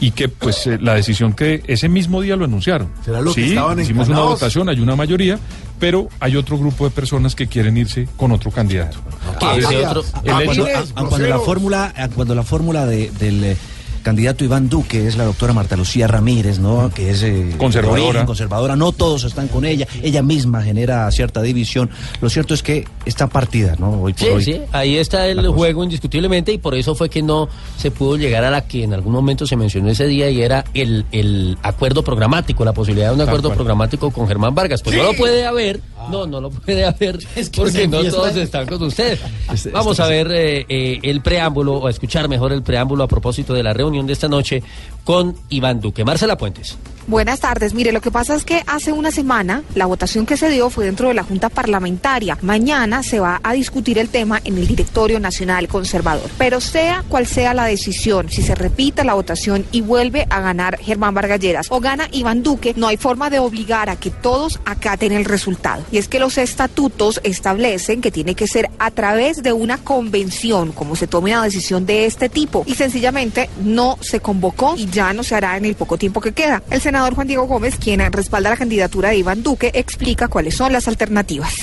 Y 0.00 0.10
que 0.10 0.28
pues 0.28 0.66
eh, 0.66 0.78
la 0.80 0.94
decisión 0.94 1.32
que 1.32 1.62
ese 1.66 1.88
mismo 1.88 2.20
día 2.20 2.36
lo 2.36 2.44
anunciaron. 2.44 2.90
¿Será 3.04 3.20
lo 3.20 3.32
que 3.32 3.42
sí, 3.42 3.48
estaban 3.50 3.80
hicimos 3.80 4.08
una 4.08 4.20
votación, 4.20 4.68
hay 4.68 4.80
una 4.80 4.96
mayoría, 4.96 5.38
pero 5.78 6.08
hay 6.20 6.36
otro 6.36 6.58
grupo 6.58 6.84
de 6.84 6.90
personas 6.90 7.34
que 7.34 7.46
quieren 7.46 7.76
irse 7.76 8.08
con 8.16 8.32
otro 8.32 8.50
candidato. 8.50 8.98
Ah, 9.40 9.54
Entonces, 9.54 9.64
ese 9.70 9.86
otro- 9.86 10.04
el 10.24 10.30
ah, 10.32 10.42
hecho- 10.42 10.62
cuando, 10.62 10.66
ah, 10.66 11.04
cuando 11.08 11.28
la 11.28 11.38
fórmula, 11.38 11.94
cuando 12.14 12.34
la 12.34 12.42
fórmula 12.42 12.86
de- 12.86 13.10
del 13.12 13.44
eh, 13.44 13.56
candidato 14.04 14.44
Iván 14.44 14.68
Duque 14.68 15.08
es 15.08 15.16
la 15.16 15.24
doctora 15.24 15.52
Marta 15.52 15.76
Lucía 15.76 16.06
Ramírez, 16.06 16.60
¿no? 16.60 16.90
Que 16.94 17.10
es 17.10 17.22
eh, 17.24 17.54
Conservadora. 17.58 18.02
origen 18.04 18.26
conservadora. 18.26 18.76
No 18.76 18.92
todos 18.92 19.24
están 19.24 19.48
con 19.48 19.64
ella. 19.64 19.88
Ella 20.02 20.22
misma 20.22 20.62
genera 20.62 21.10
cierta 21.10 21.42
división. 21.42 21.90
Lo 22.20 22.30
cierto 22.30 22.54
es 22.54 22.62
que 22.62 22.86
está 23.04 23.26
partida, 23.26 23.74
¿no? 23.78 24.00
Hoy 24.02 24.12
por 24.12 24.20
Sí, 24.20 24.26
hoy. 24.28 24.44
sí, 24.44 24.60
ahí 24.70 24.96
está 24.98 25.26
el 25.26 25.48
juego 25.48 25.82
indiscutiblemente 25.82 26.52
y 26.52 26.58
por 26.58 26.76
eso 26.76 26.94
fue 26.94 27.08
que 27.10 27.22
no 27.22 27.48
se 27.76 27.90
pudo 27.90 28.16
llegar 28.16 28.44
a 28.44 28.50
la 28.50 28.66
que 28.68 28.84
en 28.84 28.94
algún 28.94 29.12
momento 29.12 29.46
se 29.46 29.56
mencionó 29.56 29.88
ese 29.90 30.06
día 30.06 30.30
y 30.30 30.40
era 30.42 30.64
el, 30.74 31.04
el 31.10 31.58
acuerdo 31.62 32.04
programático, 32.04 32.64
la 32.64 32.72
posibilidad 32.74 33.08
de 33.08 33.14
un 33.14 33.20
acuerdo 33.22 33.52
programático 33.54 34.10
con 34.10 34.28
Germán 34.28 34.54
Vargas. 34.54 34.82
Pues 34.82 34.96
no 34.96 35.02
lo 35.02 35.14
puede 35.14 35.46
haber, 35.46 35.80
no, 36.10 36.26
no 36.26 36.40
lo 36.40 36.50
puede 36.50 36.84
haber 36.86 37.18
porque 37.56 37.88
no 37.88 38.02
todos 38.04 38.36
están 38.36 38.66
con 38.66 38.82
usted. 38.82 39.18
Este- 39.52 39.70
Vamos 39.70 39.92
este- 39.98 40.02
a 40.02 40.06
ver 40.06 40.32
eh, 40.32 40.66
eh, 40.68 40.98
el 41.02 41.20
preámbulo 41.20 41.74
o 41.74 41.86
a 41.86 41.90
escuchar 41.90 42.28
mejor 42.28 42.52
el 42.52 42.62
preámbulo 42.62 43.04
a 43.04 43.08
propósito 43.08 43.52
de 43.54 43.62
la 43.62 43.72
reunión 43.72 44.06
de 44.06 44.12
esta 44.12 44.28
noche 44.28 44.62
con 45.04 45.36
Iván 45.48 45.80
Duque. 45.80 46.04
Marcela 46.04 46.36
Puentes. 46.36 46.76
Buenas 47.06 47.40
tardes. 47.40 47.74
Mire, 47.74 47.92
lo 47.92 48.00
que 48.00 48.10
pasa 48.10 48.34
es 48.34 48.44
que 48.44 48.62
hace 48.66 48.90
una 48.90 49.10
semana 49.10 49.62
la 49.74 49.84
votación 49.84 50.24
que 50.24 50.38
se 50.38 50.48
dio 50.48 50.70
fue 50.70 50.86
dentro 50.86 51.08
de 51.08 51.14
la 51.14 51.22
Junta 51.22 51.50
Parlamentaria. 51.50 52.38
Mañana 52.40 53.02
se 53.02 53.20
va 53.20 53.40
a 53.42 53.52
discutir 53.52 53.98
el 53.98 54.08
tema 54.08 54.40
en 54.42 54.56
el 54.56 54.66
Directorio 54.66 55.20
Nacional 55.20 55.68
Conservador. 55.68 56.30
Pero 56.38 56.62
sea 56.62 57.04
cual 57.06 57.26
sea 57.26 57.52
la 57.52 57.66
decisión, 57.66 58.30
si 58.30 58.40
se 58.40 58.54
repita 58.54 59.04
la 59.04 59.12
votación 59.12 59.66
y 59.70 59.82
vuelve 59.82 60.26
a 60.30 60.40
ganar 60.40 60.78
Germán 60.78 61.12
Vargalleras 61.12 61.66
o 61.68 61.78
gana 61.78 62.08
Iván 62.10 62.42
Duque, 62.42 62.72
no 62.74 62.88
hay 62.88 62.96
forma 62.96 63.28
de 63.28 63.38
obligar 63.38 63.90
a 63.90 63.96
que 63.96 64.10
todos 64.10 64.58
acaten 64.64 65.12
el 65.12 65.26
resultado. 65.26 65.84
Y 65.92 65.98
es 65.98 66.08
que 66.08 66.18
los 66.18 66.38
estatutos 66.38 67.20
establecen 67.22 68.00
que 68.00 68.12
tiene 68.12 68.34
que 68.34 68.48
ser 68.48 68.70
a 68.78 68.90
través 68.90 69.42
de 69.42 69.52
una 69.52 69.76
convención, 69.76 70.72
como 70.72 70.96
se 70.96 71.06
tome 71.06 71.32
una 71.32 71.44
decisión 71.44 71.84
de 71.84 72.06
este 72.06 72.30
tipo. 72.30 72.64
Y 72.66 72.76
sencillamente 72.76 73.50
no 73.62 73.98
se 74.00 74.20
convocó 74.20 74.74
ya 74.94 75.12
no 75.12 75.22
se 75.22 75.34
hará 75.34 75.56
en 75.56 75.64
el 75.64 75.74
poco 75.74 75.98
tiempo 75.98 76.20
que 76.20 76.32
queda. 76.32 76.62
El 76.70 76.80
senador 76.80 77.14
Juan 77.14 77.26
Diego 77.26 77.46
Gómez, 77.46 77.76
quien 77.76 78.00
respalda 78.12 78.50
la 78.50 78.56
candidatura 78.56 79.10
de 79.10 79.16
Iván 79.16 79.42
Duque, 79.42 79.70
explica 79.74 80.28
cuáles 80.28 80.56
son 80.56 80.72
las 80.72 80.88
alternativas. 80.88 81.54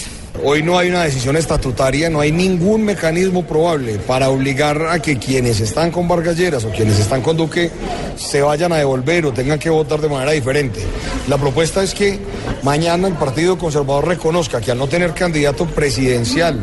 Hoy 0.44 0.64
no 0.64 0.78
hay 0.78 0.90
una 0.90 1.04
decisión 1.04 1.36
estatutaria, 1.36 2.10
no 2.10 2.20
hay 2.20 2.32
ningún 2.32 2.84
mecanismo 2.84 3.46
probable 3.46 4.00
para 4.00 4.30
obligar 4.30 4.88
a 4.88 5.00
que 5.00 5.18
quienes 5.18 5.60
están 5.60 5.92
con 5.92 6.08
Vargalleras 6.08 6.66
o 6.66 6.72
quienes 6.72 6.98
están 7.00 7.22
con 7.22 7.38
Duque 7.38 7.70
se 8.16 8.42
vayan 8.42 8.72
a 8.72 8.78
devolver 8.78 9.26
o 9.28 9.34
tengan 9.34 9.60
que 9.60 9.70
votar 9.70 10.02
de 10.02 10.10
manera 10.10 10.32
diferente. 10.32 10.82
La 11.28 11.38
propuesta 11.38 11.84
es 11.84 11.94
que 11.94 12.18
mañana 12.64 13.08
el 13.08 13.14
Partido 13.14 13.58
Conservador 13.58 14.08
reconozca 14.08 14.62
que 14.62 14.72
al 14.72 14.80
no 14.80 14.88
tener 14.88 15.14
candidato 15.14 15.68
presidencial 15.68 16.60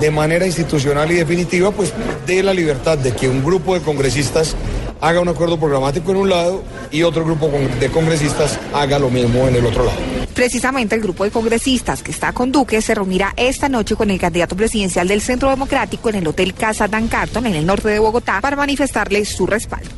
de 0.00 0.10
manera 0.10 0.44
institucional 0.44 1.12
y 1.12 1.16
definitiva, 1.16 1.70
pues 1.70 1.92
dé 2.26 2.42
la 2.42 2.54
libertad 2.54 2.98
de 2.98 3.12
que 3.12 3.28
un 3.28 3.44
grupo 3.44 3.74
de 3.74 3.82
congresistas 3.82 4.56
haga 5.00 5.20
un 5.20 5.28
acuerdo 5.28 5.58
programático 5.58 6.10
en 6.10 6.16
un 6.16 6.30
lado 6.30 6.62
y 6.90 7.02
otro 7.02 7.24
grupo 7.24 7.50
de 7.78 7.90
congresistas 7.90 8.58
haga 8.72 8.98
lo 8.98 9.10
mismo 9.10 9.46
en 9.48 9.56
el 9.56 9.66
otro 9.66 9.84
lado. 9.84 9.98
Precisamente 10.34 10.94
el 10.94 11.02
grupo 11.02 11.24
de 11.24 11.30
congresistas 11.30 12.02
que 12.02 12.10
está 12.10 12.32
con 12.32 12.52
Duque 12.52 12.80
se 12.82 12.94
reunirá 12.94 13.32
esta 13.36 13.68
noche 13.68 13.96
con 13.96 14.10
el 14.10 14.18
candidato 14.18 14.56
presidencial 14.56 15.08
del 15.08 15.20
Centro 15.20 15.50
Democrático 15.50 16.08
en 16.08 16.16
el 16.16 16.26
Hotel 16.26 16.54
Casa 16.54 16.88
Dan 16.88 17.08
Carton, 17.08 17.46
en 17.46 17.54
el 17.54 17.66
norte 17.66 17.88
de 17.88 17.98
Bogotá, 17.98 18.40
para 18.40 18.56
manifestarle 18.56 19.24
su 19.24 19.46
respaldo. 19.46 19.90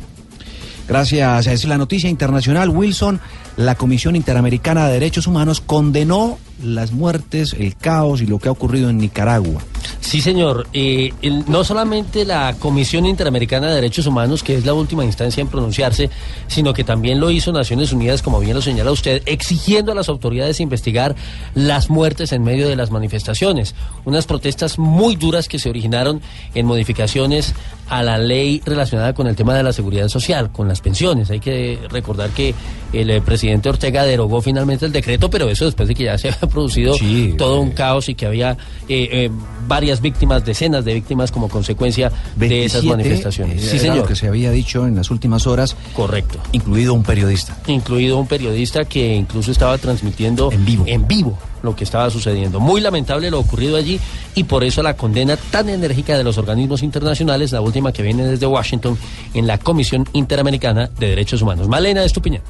Gracias. 0.89 1.47
Es 1.47 1.65
la 1.65 1.79
noticia 1.79 2.11
internacional. 2.11 2.69
Wilson, 2.71 3.21
la 3.57 3.75
Comisión 3.77 4.17
Interamericana 4.17 4.87
de 4.87 4.95
Derechos 4.95 5.27
Humanos 5.27 5.61
condenó 5.61 6.39
las 6.63 6.93
muertes, 6.93 7.55
el 7.59 7.77
caos 7.77 8.21
y 8.21 8.27
lo 8.27 8.39
que 8.39 8.49
ha 8.49 8.53
ocurrido 8.53 8.91
en 8.91 8.99
Nicaragua. 8.99 9.63
Sí, 10.01 10.21
señor. 10.21 10.67
Eh, 10.73 11.13
el- 11.23 11.45
no 11.49 11.65
solamente 11.65 12.25
la 12.25 12.55
Comisión 12.59 13.07
Interamericana 13.07 13.69
de 13.69 13.75
Derechos 13.77 14.07
Humanos, 14.07 14.43
que 14.43 14.55
es 14.57 14.65
la 14.67 14.75
última 14.75 15.05
instancia 15.05 15.41
en 15.41 15.49
pronunciarse, 15.49 16.11
sino 16.49 16.73
que 16.73 16.85
también 16.85 17.21
lo 17.21 17.31
hizo 17.31 17.53
Naciones 17.53 17.93
Unidas, 17.93 18.23
como 18.23 18.41
bien 18.41 18.55
lo 18.55 18.63
señala 18.63 18.91
usted, 18.91 19.23
exigiendo 19.27 19.93
a 19.93 19.95
las 19.95 20.09
autoridades 20.09 20.61
investigar 20.61 21.15
las 21.55 21.91
muertes 21.91 22.33
en 22.33 22.43
medio 22.43 22.69
de 22.69 22.77
las 22.77 22.91
manifestaciones. 22.91 23.75
Unas 24.05 24.27
protestas 24.27 24.79
muy 24.79 25.17
duras 25.17 25.49
que 25.49 25.59
se 25.59 25.71
originaron 25.71 26.21
en 26.55 26.67
modificaciones 26.67 27.55
a 27.89 28.03
la 28.03 28.17
ley 28.19 28.63
relacionada 28.65 29.13
con 29.13 29.27
el 29.27 29.37
tema 29.37 29.55
de 29.55 29.63
la 29.63 29.73
seguridad 29.73 30.09
social, 30.09 30.51
con 30.51 30.67
las 30.69 30.81
pensiones. 30.81 31.31
Hay 31.31 31.41
que 31.41 31.79
recordar 31.91 32.31
que 32.31 32.55
el 32.93 33.11
eh, 33.11 33.21
presidente 33.21 33.69
Ortega 33.69 34.05
derogó 34.05 34.41
finalmente 34.41 34.87
el 34.87 34.93
decreto, 34.93 35.29
pero 35.29 35.49
eso 35.51 35.65
después 35.67 35.89
de 35.89 35.95
que 35.95 36.05
ya 36.05 36.17
se 36.19 36.29
había 36.29 36.41
producido 36.51 36.95
todo 37.37 37.61
un 37.61 37.71
caos 37.73 38.09
y 38.09 38.15
que 38.15 38.27
había 38.27 38.53
eh, 38.89 39.09
eh, 39.13 39.31
varias 39.73 40.03
víctimas, 40.03 40.45
decenas 40.45 40.85
de 40.85 40.93
víctimas 40.93 41.33
como 41.33 41.49
consecuencia 41.49 42.13
de 42.37 42.67
esas 42.67 42.83
27, 42.83 42.89
manifestaciones. 42.89 43.57
eh, 43.57 43.61
Sí, 43.67 43.69
era 43.77 43.79
señor. 43.79 43.97
lo 43.97 44.05
que 44.05 44.17
se 44.17 44.29
había 44.29 44.51
dicho 44.51 44.87
en 44.87 44.95
las 44.97 45.11
últimas 45.11 45.47
horas. 45.47 45.75
Correcto. 45.95 46.39
Incluido 46.53 46.93
un 46.93 47.03
periodista. 47.03 47.57
incluido 47.69 48.19
un 48.19 48.27
periodista 48.27 48.85
que 48.85 49.15
incluso 49.15 49.51
estaba 49.51 49.79
transmitiendo 49.79 50.53
en 50.53 50.63
vivo. 50.67 50.85
en 50.87 51.09
vivo 51.09 51.39
lo 51.63 51.75
que 51.75 51.85
estaba 51.85 52.11
sucediendo. 52.11 52.61
Muy 52.61 52.83
lamentable 52.83 53.31
lo 53.31 53.39
ocurrido 53.41 53.77
allí 53.79 53.99
y 54.35 54.45
por 54.45 54.63
eso 54.63 54.83
la 54.83 54.95
condena 54.95 55.39
tan 55.39 55.71
enérgica 55.71 56.19
de 56.19 56.25
los 56.25 56.37
organismos 56.37 56.83
internacionales, 56.83 57.53
la 57.53 57.63
última 57.63 57.93
que 57.93 58.03
viene 58.03 58.25
desde 58.27 58.47
Washington 58.47 58.99
en 59.33 59.47
la 59.47 59.57
Comisión 59.57 60.07
Interamericana 60.13 60.91
de 60.99 61.07
Derechos 61.09 61.41
Humanos. 61.41 61.67
Malena, 61.69 62.05
es 62.05 62.13
tu 62.13 62.21
opinión. 62.21 62.43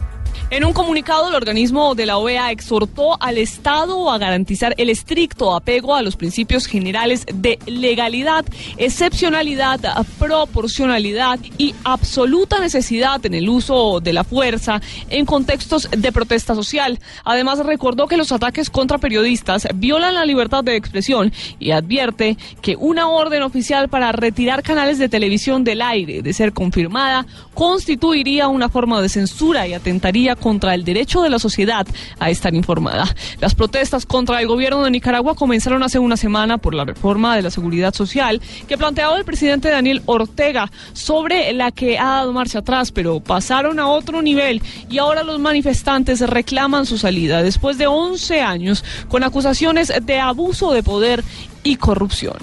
En 0.53 0.67
un 0.67 0.75
comunicado, 0.75 1.31
el 1.31 1.35
organismo 1.35 1.95
de 1.95 2.05
la 2.05 2.19
OEA 2.19 2.51
exhortó 2.51 3.17
al 3.23 3.39
Estado 3.39 4.11
a 4.11 4.19
garantizar 4.19 4.75
el 4.77 4.91
estricto 4.91 5.55
apego 5.55 5.95
a 5.95 6.03
los 6.03 6.15
principios 6.15 6.67
generales 6.67 7.25
de 7.33 7.59
legalidad, 7.65 8.45
excepcionalidad, 8.77 9.81
proporcionalidad 10.19 11.39
y 11.57 11.75
absoluta 11.85 12.61
necesidad 12.61 13.25
en 13.25 13.33
el 13.33 13.49
uso 13.49 14.01
de 14.01 14.13
la 14.13 14.25
fuerza 14.25 14.83
en 15.09 15.25
contextos 15.25 15.89
de 15.91 16.13
protesta 16.13 16.55
social. 16.55 16.99
Además, 17.25 17.65
recordó 17.65 18.07
que 18.07 18.19
los 18.19 18.31
ataques 18.31 18.69
contra 18.69 18.99
periodistas 18.99 19.67
violan 19.77 20.17
la 20.17 20.27
libertad 20.27 20.63
de 20.63 20.77
expresión 20.77 21.33
y 21.61 21.71
advierte 21.71 22.37
que 22.61 22.77
una 22.77 23.09
orden 23.09 23.41
oficial 23.41 23.89
para 23.89 24.13
retirar 24.13 24.63
canales 24.63 24.99
de 24.99 25.09
televisión 25.09 25.65
del 25.65 25.81
aire, 25.81 26.21
de 26.21 26.33
ser 26.35 26.53
confirmada, 26.53 27.25
constituiría 27.55 28.49
una 28.49 28.69
forma 28.69 29.01
de 29.01 29.09
censura 29.09 29.67
y 29.67 29.73
atentaría 29.73 30.37
contra 30.43 30.75
el 30.75 30.85
derecho 30.85 31.23
de 31.23 31.31
la 31.31 31.39
sociedad 31.39 31.87
a 32.19 32.29
estar 32.29 32.55
informada. 32.55 33.09
Las 33.41 33.55
protestas 33.55 34.05
contra 34.05 34.43
el 34.43 34.49
gobierno 34.49 34.85
de 34.85 34.91
Nicaragua 34.91 35.35
comenzaron 35.35 35.83
hace 35.83 35.99
una 35.99 36.19
semana 36.19 36.59
por 36.59 36.75
la 36.75 36.85
reforma 36.85 37.35
de 37.35 37.43
la 37.43 37.51
seguridad 37.51 37.95
social 37.95 38.43
que 38.69 38.77
planteaba 38.77 39.17
el 39.17 39.25
presidente 39.25 39.71
Daniel 39.71 40.03
Ortega, 40.05 40.71
sobre 40.93 41.53
la 41.55 41.71
que 41.71 41.99
ha 41.99 42.17
dado 42.17 42.33
marcha 42.35 42.59
atrás, 42.59 42.93
pero 42.93 43.21
pasaron 43.21 43.81
a 43.81 43.89
otro 43.89 44.21
nivel 44.21 44.61
y 44.91 44.99
ahora 44.99 45.23
los 45.23 45.39
manifestantes 45.39 46.21
reclaman 46.21 46.85
su 46.85 46.99
salida 46.99 47.43
después 47.43 47.79
de 47.79 47.87
11 47.87 48.43
años 48.43 48.85
con 49.09 49.23
acusaciones 49.23 49.93
de 50.03 50.21
abuso 50.21 50.73
de 50.73 50.83
poder 50.83 51.25
y 51.63 51.77
corrupción. 51.77 52.37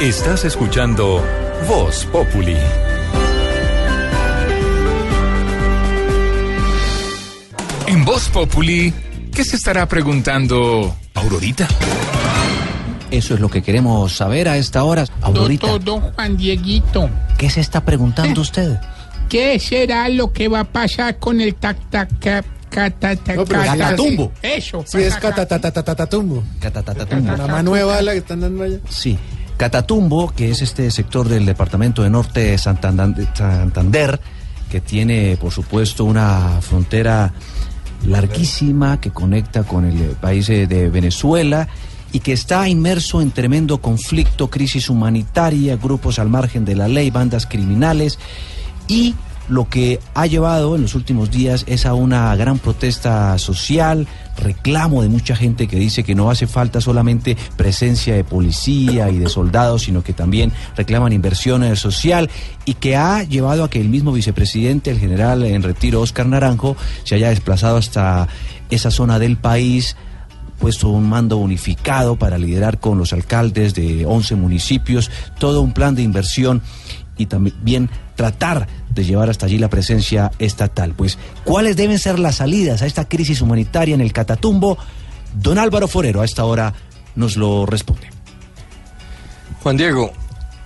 Estás 0.00 0.44
escuchando 0.44 1.22
Voz 1.68 2.04
Populi. 2.12 2.56
En 7.86 8.04
Voz 8.04 8.28
Populi, 8.28 8.92
¿qué 9.32 9.44
se 9.44 9.56
estará 9.56 9.86
preguntando 9.86 10.94
Aurorita? 11.14 11.68
Eso 13.10 13.34
es 13.34 13.40
lo 13.40 13.48
que 13.48 13.62
queremos 13.62 14.12
saber 14.16 14.48
a 14.48 14.56
esta 14.56 14.82
hora. 14.84 15.04
Aurorita, 15.22 15.68
Doctor 15.68 15.84
Don 15.84 16.12
Juan 16.12 16.36
Dieguito, 16.36 17.08
¿qué 17.38 17.48
se 17.50 17.60
está 17.60 17.84
preguntando 17.84 18.40
usted? 18.40 18.78
¿qué 19.28 19.58
será 19.58 20.08
lo 20.08 20.32
que 20.32 20.46
va 20.46 20.60
a 20.60 20.64
pasar 20.64 21.18
con 21.18 21.40
el 21.40 21.56
tac 21.56 21.76
tac 21.90 22.08
ca- 22.20 22.44
cata- 22.70 23.16
ta- 23.16 23.34
No, 23.34 23.44
pero 23.44 23.60
cata- 23.60 23.72
es 23.74 23.78
Catatumbo. 23.80 24.32
Eso. 24.42 24.84
Sí, 24.86 24.98
es 25.02 25.14
cata- 25.16 25.46
catatatatumbo. 25.48 26.42
Catatatatumbo. 26.60 27.36
La 27.36 27.46
más 27.48 27.64
nueva 27.64 28.00
la 28.02 28.12
que 28.12 28.18
están 28.18 28.40
dando 28.40 28.62
allá. 28.62 28.78
Sí. 28.88 29.18
Catatumbo, 29.56 30.30
que 30.32 30.50
es 30.50 30.62
este 30.62 30.90
sector 30.92 31.28
del 31.28 31.44
departamento 31.46 32.02
de 32.04 32.10
Norte 32.10 32.40
de 32.40 32.58
Santander, 32.58 34.20
que 34.70 34.80
tiene, 34.80 35.36
por 35.40 35.50
supuesto, 35.52 36.04
una 36.04 36.60
frontera 36.60 37.32
larguísima 38.04 39.00
que 39.00 39.10
conecta 39.10 39.62
con 39.64 39.84
el 39.84 40.00
eh, 40.00 40.14
país 40.20 40.48
eh, 40.48 40.66
de 40.66 40.88
Venezuela 40.88 41.68
y 42.12 42.20
que 42.20 42.32
está 42.32 42.68
inmerso 42.68 43.20
en 43.20 43.30
tremendo 43.30 43.78
conflicto, 43.78 44.48
crisis 44.48 44.88
humanitaria, 44.88 45.76
grupos 45.76 46.18
al 46.18 46.28
margen 46.28 46.64
de 46.64 46.76
la 46.76 46.88
ley, 46.88 47.10
bandas 47.10 47.46
criminales 47.46 48.18
y 48.88 49.14
lo 49.48 49.68
que 49.68 50.00
ha 50.14 50.26
llevado 50.26 50.76
en 50.76 50.82
los 50.82 50.94
últimos 50.94 51.30
días 51.30 51.64
es 51.66 51.86
a 51.86 51.94
una 51.94 52.34
gran 52.36 52.58
protesta 52.58 53.38
social, 53.38 54.06
reclamo 54.36 55.02
de 55.02 55.08
mucha 55.08 55.36
gente 55.36 55.68
que 55.68 55.78
dice 55.78 56.04
que 56.04 56.14
no 56.14 56.30
hace 56.30 56.46
falta 56.46 56.80
solamente 56.80 57.36
presencia 57.56 58.14
de 58.14 58.24
policía 58.24 59.10
y 59.10 59.18
de 59.18 59.28
soldados, 59.28 59.82
sino 59.82 60.02
que 60.02 60.12
también 60.12 60.52
reclaman 60.76 61.12
el 61.12 61.76
social 61.76 62.30
y 62.64 62.74
que 62.74 62.96
ha 62.96 63.22
llevado 63.22 63.64
a 63.64 63.70
que 63.70 63.80
el 63.80 63.88
mismo 63.88 64.12
vicepresidente, 64.12 64.90
el 64.90 64.98
general 64.98 65.44
en 65.44 65.62
retiro 65.62 66.00
Oscar 66.00 66.26
Naranjo, 66.26 66.76
se 67.04 67.14
haya 67.14 67.30
desplazado 67.30 67.76
hasta 67.76 68.28
esa 68.70 68.90
zona 68.90 69.18
del 69.18 69.36
país 69.36 69.96
puesto 70.58 70.88
un 70.88 71.08
mando 71.08 71.36
unificado 71.36 72.16
para 72.16 72.38
liderar 72.38 72.80
con 72.80 72.98
los 72.98 73.12
alcaldes 73.12 73.74
de 73.74 74.06
11 74.06 74.36
municipios 74.36 75.10
todo 75.38 75.60
un 75.60 75.72
plan 75.72 75.94
de 75.94 76.02
inversión 76.02 76.62
y 77.18 77.26
también 77.26 77.90
tratar 78.14 78.66
de 78.96 79.04
llevar 79.04 79.30
hasta 79.30 79.46
allí 79.46 79.58
la 79.58 79.70
presencia 79.70 80.32
estatal. 80.40 80.94
Pues, 80.96 81.18
¿cuáles 81.44 81.76
deben 81.76 81.98
ser 82.00 82.18
las 82.18 82.36
salidas 82.36 82.82
a 82.82 82.86
esta 82.86 83.08
crisis 83.08 83.42
humanitaria 83.42 83.94
en 83.94 84.00
el 84.00 84.12
Catatumbo? 84.12 84.76
Don 85.34 85.58
Álvaro 85.58 85.86
Forero 85.86 86.22
a 86.22 86.24
esta 86.24 86.44
hora 86.44 86.74
nos 87.14 87.36
lo 87.36 87.66
responde. 87.66 88.08
Juan 89.62 89.76
Diego, 89.76 90.12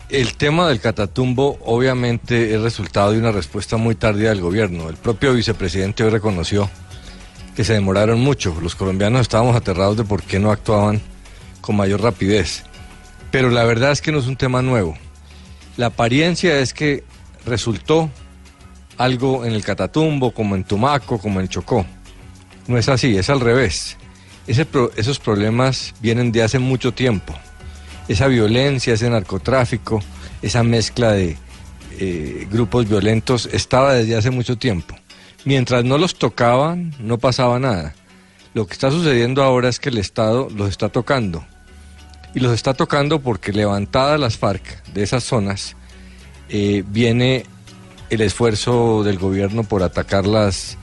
el 0.08 0.34
tema 0.34 0.68
del 0.68 0.80
Catatumbo 0.80 1.58
obviamente 1.64 2.54
es 2.54 2.60
resultado 2.60 3.12
de 3.12 3.18
una 3.18 3.32
respuesta 3.32 3.76
muy 3.76 3.96
tardía 3.96 4.30
del 4.30 4.40
gobierno. 4.40 4.88
El 4.88 4.96
propio 4.96 5.34
vicepresidente 5.34 6.04
hoy 6.04 6.10
reconoció 6.10 6.70
que 7.56 7.64
se 7.64 7.72
demoraron 7.72 8.20
mucho. 8.20 8.56
Los 8.62 8.76
colombianos 8.76 9.22
estábamos 9.22 9.56
aterrados 9.56 9.96
de 9.96 10.04
por 10.04 10.22
qué 10.22 10.38
no 10.38 10.52
actuaban 10.52 11.00
con 11.60 11.76
mayor 11.76 12.00
rapidez. 12.00 12.62
Pero 13.32 13.50
la 13.50 13.64
verdad 13.64 13.90
es 13.90 14.00
que 14.00 14.12
no 14.12 14.18
es 14.18 14.26
un 14.26 14.36
tema 14.36 14.62
nuevo. 14.62 14.96
La 15.76 15.86
apariencia 15.86 16.58
es 16.60 16.74
que 16.74 17.04
resultó 17.46 18.10
algo 19.00 19.46
en 19.46 19.54
el 19.54 19.64
Catatumbo, 19.64 20.30
como 20.30 20.54
en 20.54 20.64
Tumaco, 20.64 21.18
como 21.18 21.40
en 21.40 21.48
Chocó. 21.48 21.86
No 22.66 22.76
es 22.76 22.86
así, 22.90 23.16
es 23.16 23.30
al 23.30 23.40
revés. 23.40 23.96
Esos 24.46 25.18
problemas 25.18 25.94
vienen 26.00 26.32
de 26.32 26.42
hace 26.42 26.58
mucho 26.58 26.92
tiempo. 26.92 27.34
Esa 28.08 28.26
violencia, 28.26 28.92
ese 28.92 29.08
narcotráfico, 29.08 30.02
esa 30.42 30.62
mezcla 30.62 31.12
de 31.12 31.38
eh, 31.98 32.46
grupos 32.50 32.86
violentos 32.86 33.48
estaba 33.50 33.94
desde 33.94 34.16
hace 34.16 34.30
mucho 34.30 34.58
tiempo. 34.58 34.94
Mientras 35.46 35.82
no 35.82 35.96
los 35.96 36.16
tocaban, 36.16 36.94
no 36.98 37.16
pasaba 37.16 37.58
nada. 37.58 37.94
Lo 38.52 38.66
que 38.66 38.74
está 38.74 38.90
sucediendo 38.90 39.42
ahora 39.42 39.70
es 39.70 39.80
que 39.80 39.88
el 39.88 39.96
Estado 39.96 40.50
los 40.54 40.68
está 40.68 40.90
tocando. 40.90 41.42
Y 42.34 42.40
los 42.40 42.52
está 42.52 42.74
tocando 42.74 43.20
porque 43.20 43.54
levantadas 43.54 44.20
las 44.20 44.36
FARC 44.36 44.84
de 44.92 45.02
esas 45.02 45.24
zonas, 45.24 45.74
eh, 46.50 46.84
viene 46.86 47.46
el 48.10 48.20
esfuerzo 48.20 49.02
del 49.02 49.18
gobierno 49.18 49.64
por 49.64 49.82
atacar 49.82 50.26
los 50.26 50.76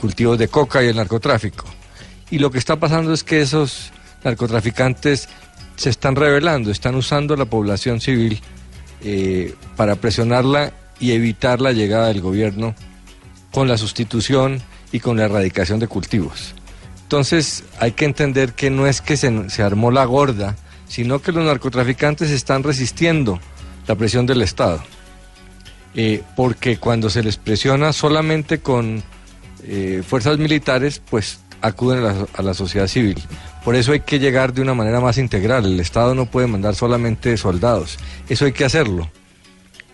cultivos 0.00 0.38
de 0.38 0.48
coca 0.48 0.82
y 0.82 0.88
el 0.88 0.96
narcotráfico. 0.96 1.66
Y 2.30 2.38
lo 2.38 2.50
que 2.50 2.58
está 2.58 2.76
pasando 2.76 3.12
es 3.12 3.22
que 3.22 3.42
esos 3.42 3.92
narcotraficantes 4.24 5.28
se 5.76 5.90
están 5.90 6.16
rebelando, 6.16 6.70
están 6.70 6.94
usando 6.94 7.36
la 7.36 7.44
población 7.44 8.00
civil 8.00 8.40
eh, 9.02 9.54
para 9.76 9.96
presionarla 9.96 10.72
y 10.98 11.12
evitar 11.12 11.60
la 11.60 11.72
llegada 11.72 12.08
del 12.08 12.20
gobierno 12.20 12.74
con 13.52 13.68
la 13.68 13.76
sustitución 13.76 14.62
y 14.92 15.00
con 15.00 15.16
la 15.16 15.24
erradicación 15.24 15.78
de 15.78 15.88
cultivos. 15.88 16.54
Entonces 17.02 17.64
hay 17.78 17.92
que 17.92 18.04
entender 18.04 18.54
que 18.54 18.70
no 18.70 18.86
es 18.86 19.00
que 19.00 19.16
se 19.16 19.62
armó 19.62 19.90
la 19.90 20.04
gorda, 20.04 20.56
sino 20.88 21.20
que 21.20 21.32
los 21.32 21.44
narcotraficantes 21.44 22.30
están 22.30 22.62
resistiendo 22.62 23.40
la 23.86 23.94
presión 23.96 24.26
del 24.26 24.42
Estado. 24.42 24.82
Eh, 25.96 26.22
porque 26.34 26.78
cuando 26.78 27.08
se 27.08 27.22
les 27.22 27.36
presiona 27.36 27.92
solamente 27.92 28.58
con 28.58 29.02
eh, 29.62 30.02
fuerzas 30.06 30.38
militares, 30.38 31.00
pues 31.08 31.38
acuden 31.60 32.04
a 32.34 32.42
la, 32.42 32.54
sociedad 32.54 32.88
civil. 32.88 33.22
Por 33.64 33.76
eso 33.76 33.92
hay 33.92 34.00
que 34.00 34.18
llegar 34.18 34.52
de 34.52 34.60
una 34.60 34.74
manera 34.74 35.00
más 35.00 35.18
integral. 35.18 35.64
El 35.64 35.80
Estado 35.80 36.14
no 36.14 36.26
puede 36.26 36.46
mandar 36.46 36.74
solamente 36.74 37.36
soldados. 37.36 37.96
Eso 38.28 38.44
hay 38.44 38.52
que 38.52 38.64
hacerlo. 38.64 39.08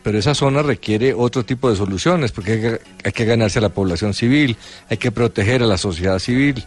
Pero 0.02 0.18
esa 0.18 0.34
zona 0.34 0.62
requiere 0.62 1.12
otro 1.12 1.44
tipo 1.44 1.70
de 1.70 1.76
soluciones, 1.76 2.32
porque 2.32 2.52
hay 2.52 2.60
que, 2.60 2.80
hay 3.04 3.12
que 3.12 3.24
ganarse 3.26 3.58
a 3.58 3.62
la 3.62 3.68
población 3.68 4.14
civil, 4.14 4.56
hay 4.88 4.96
que 4.96 5.12
proteger 5.12 5.62
a 5.62 5.66
la 5.66 5.76
sociedad 5.76 6.18
civil. 6.18 6.64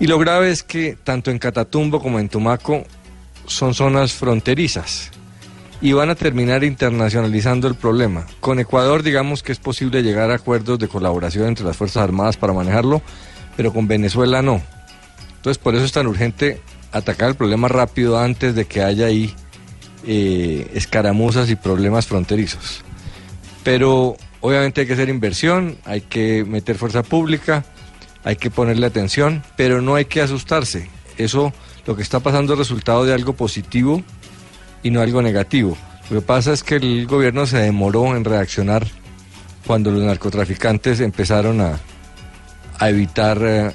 Y 0.00 0.08
lo 0.08 0.18
grave 0.18 0.50
es 0.50 0.64
que 0.64 0.98
tanto 1.02 1.30
en 1.30 1.38
Catatumbo 1.38 2.02
como 2.02 2.18
en 2.18 2.28
Tumaco 2.28 2.84
son 3.46 3.72
zonas 3.72 4.12
fronterizas 4.12 5.12
y 5.80 5.92
van 5.92 6.10
a 6.10 6.14
terminar 6.14 6.64
internacionalizando 6.64 7.68
el 7.68 7.74
problema. 7.74 8.26
Con 8.40 8.58
Ecuador 8.58 9.02
digamos 9.02 9.42
que 9.42 9.52
es 9.52 9.58
posible 9.58 10.02
llegar 10.02 10.30
a 10.30 10.36
acuerdos 10.36 10.78
de 10.78 10.88
colaboración 10.88 11.48
entre 11.48 11.64
las 11.64 11.76
Fuerzas 11.76 12.02
Armadas 12.02 12.36
para 12.36 12.52
manejarlo, 12.52 13.02
pero 13.56 13.72
con 13.72 13.86
Venezuela 13.86 14.42
no. 14.42 14.62
Entonces 15.36 15.58
por 15.58 15.74
eso 15.74 15.84
es 15.84 15.92
tan 15.92 16.06
urgente 16.06 16.60
atacar 16.92 17.28
el 17.28 17.34
problema 17.34 17.68
rápido 17.68 18.18
antes 18.18 18.54
de 18.54 18.64
que 18.64 18.82
haya 18.82 19.06
ahí 19.06 19.34
eh, 20.06 20.70
escaramuzas 20.74 21.50
y 21.50 21.56
problemas 21.56 22.06
fronterizos. 22.06 22.82
Pero 23.62 24.16
obviamente 24.40 24.80
hay 24.80 24.86
que 24.86 24.92
hacer 24.94 25.08
inversión, 25.08 25.76
hay 25.84 26.00
que 26.00 26.44
meter 26.44 26.76
fuerza 26.76 27.02
pública, 27.02 27.64
hay 28.24 28.36
que 28.36 28.50
ponerle 28.50 28.86
atención, 28.86 29.42
pero 29.56 29.82
no 29.82 29.94
hay 29.94 30.06
que 30.06 30.22
asustarse. 30.22 30.88
Eso, 31.18 31.52
lo 31.86 31.96
que 31.96 32.02
está 32.02 32.20
pasando 32.20 32.52
es 32.52 32.58
resultado 32.58 33.04
de 33.04 33.14
algo 33.14 33.34
positivo 33.34 34.02
y 34.82 34.90
no 34.90 35.00
algo 35.00 35.22
negativo. 35.22 35.76
Lo 36.10 36.20
que 36.20 36.26
pasa 36.26 36.52
es 36.52 36.62
que 36.62 36.76
el 36.76 37.06
gobierno 37.06 37.46
se 37.46 37.58
demoró 37.58 38.16
en 38.16 38.24
reaccionar 38.24 38.86
cuando 39.66 39.90
los 39.90 40.02
narcotraficantes 40.02 41.00
empezaron 41.00 41.60
a, 41.60 41.80
a 42.78 42.88
evitar 42.88 43.38
eh, 43.42 43.72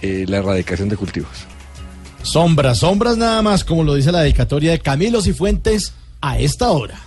eh, 0.00 0.24
la 0.26 0.38
erradicación 0.38 0.88
de 0.88 0.96
cultivos. 0.96 1.46
Sombras, 2.22 2.78
sombras 2.78 3.16
nada 3.16 3.42
más, 3.42 3.64
como 3.64 3.84
lo 3.84 3.94
dice 3.94 4.12
la 4.12 4.20
dedicatoria 4.20 4.72
de 4.72 4.80
Camilo 4.80 5.22
Cifuentes 5.22 5.92
a 6.20 6.38
esta 6.38 6.70
hora. 6.70 6.98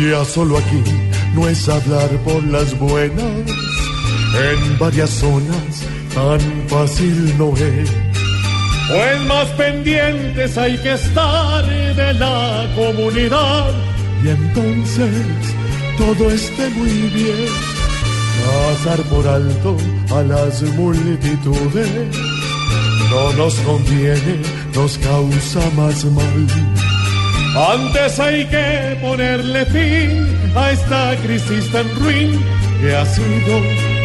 Ya 0.00 0.24
solo 0.24 0.58
aquí 0.58 0.97
no 1.38 1.48
es 1.48 1.68
hablar 1.68 2.08
por 2.24 2.42
las 2.44 2.76
buenas, 2.78 3.22
en 4.34 4.78
varias 4.78 5.10
zonas 5.10 5.82
tan 6.14 6.40
fácil 6.68 7.38
no 7.38 7.56
es. 7.56 7.90
Pues 8.88 9.20
más 9.26 9.46
pendientes 9.50 10.58
hay 10.58 10.76
que 10.78 10.94
estar 10.94 11.64
de 11.66 12.14
la 12.14 12.66
comunidad 12.74 13.70
y 14.24 14.28
entonces 14.28 15.14
todo 15.96 16.30
esté 16.30 16.70
muy 16.70 16.90
bien. 16.90 17.48
Pasar 18.46 19.00
por 19.04 19.26
alto 19.28 19.76
a 20.10 20.22
las 20.22 20.62
multitudes 20.62 22.16
no 23.10 23.32
nos 23.34 23.54
conviene, 23.60 24.42
nos 24.74 24.98
causa 24.98 25.60
más 25.76 26.04
mal. 26.06 26.87
Antes 27.58 28.20
hay 28.20 28.44
que 28.46 28.96
ponerle 29.02 29.66
fin 29.66 30.28
a 30.54 30.70
esta 30.70 31.16
crisis 31.24 31.68
tan 31.72 31.92
ruin 31.96 32.38
que 32.80 32.94
ha 32.94 33.04
sido 33.04 33.58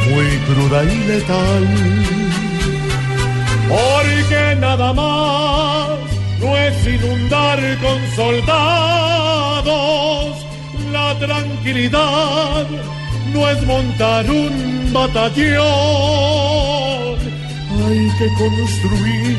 muy 0.10 0.26
cruda 0.48 0.84
y 0.84 0.98
letal. 1.06 1.68
Porque 3.70 4.56
nada 4.60 4.92
más 4.94 6.00
no 6.42 6.58
es 6.58 6.88
inundar 6.88 7.60
con 7.80 8.02
soldados 8.16 9.64
la 10.92 11.16
tranquilidad, 11.20 12.66
no 13.34 13.50
es 13.52 13.64
montar 13.68 14.32
un 14.32 14.92
batallón. 14.92 15.64
Hay 17.86 18.10
que 18.18 18.28
construir 18.40 19.38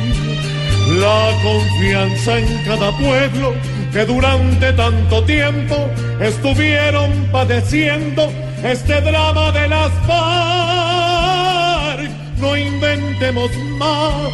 la 1.01 1.32
confianza 1.43 2.39
en 2.39 2.65
cada 2.65 2.97
pueblo 2.97 3.73
que 3.94 4.04
durante 4.04 4.72
tanto 4.72 5.22
tiempo 5.22 5.88
estuvieron 6.20 7.28
padeciendo 7.30 8.28
este 8.64 9.00
drama 9.00 9.52
de 9.52 9.68
las 9.68 9.92
FARC. 10.08 12.10
No 12.38 12.56
inventemos 12.56 13.48
más, 13.78 14.32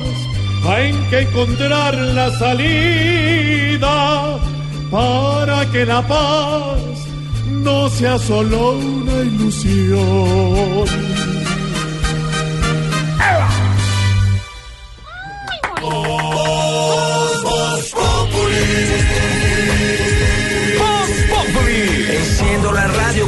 hay 0.67 0.93
que 1.11 1.21
encontrar 1.21 1.95
la 1.95 2.31
salida 2.39 4.39
para 4.91 5.71
que 5.71 5.85
la 5.85 6.01
paz 6.09 6.81
no 7.51 7.91
sea 7.91 8.19
solo 8.19 8.79
una 8.79 9.21
ilusión. 9.21 11.10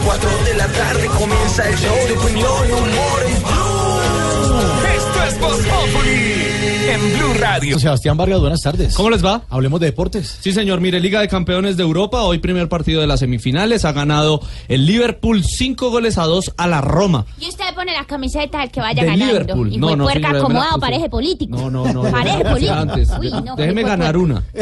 4 0.05 0.31
de 0.45 0.55
la 0.55 0.66
tarde 0.69 1.07
comienza 1.07 1.69
el 1.69 1.77
show 1.77 1.97
de 2.07 2.12
opinión 2.12 2.69
y 2.69 2.73
humor 2.73 3.23
en 3.27 3.43
en 7.03 7.19
Blue 7.19 7.35
Radio. 7.39 7.79
Sebastián 7.79 8.16
Vargas, 8.16 8.41
buenas 8.41 8.61
tardes. 8.61 8.95
¿Cómo 8.95 9.11
les 9.11 9.24
va? 9.24 9.43
Hablemos 9.49 9.81
de 9.81 9.87
deportes. 9.87 10.39
Sí, 10.41 10.53
señor. 10.53 10.81
Mire, 10.81 11.01
Liga 11.01 11.20
de 11.20 11.29
Campeones 11.29 11.77
de 11.77 11.83
Europa, 11.83 12.23
hoy 12.23 12.39
primer 12.39 12.69
partido 12.69 13.01
de 13.01 13.07
las 13.07 13.20
semifinales. 13.20 13.85
Ha 13.85 13.93
ganado 13.93 14.41
el 14.69 14.87
Liverpool 14.87 15.43
cinco 15.45 15.91
goles 15.91 16.19
a 16.19 16.24
dos 16.24 16.53
a 16.57 16.66
la 16.66 16.81
Roma. 16.81 17.27
Y 17.41 17.49
usted 17.49 17.65
pone 17.74 17.93
la 17.93 18.05
camiseta 18.05 18.61
del 18.61 18.70
que 18.70 18.81
vaya 18.81 19.03
De 19.03 19.09
ganando. 19.09 19.27
Liverpool. 19.27 19.73
Y 19.73 19.79
No, 19.79 19.97
no, 19.97 20.05
puerca 20.05 20.29
señora, 20.29 20.39
acomodado, 20.39 20.69
puso. 20.70 20.81
pareje 20.81 21.09
político. 21.09 21.57
No, 21.57 21.70
no, 21.70 21.93
no. 21.93 22.03
Pareje 22.11 22.45
no, 22.45 22.51
político. 22.51 22.74
Antes. 22.74 23.11
Uy, 23.19 23.31
no, 23.45 23.57
Déjeme 23.57 23.83
ganar 23.83 24.16
una. 24.16 24.43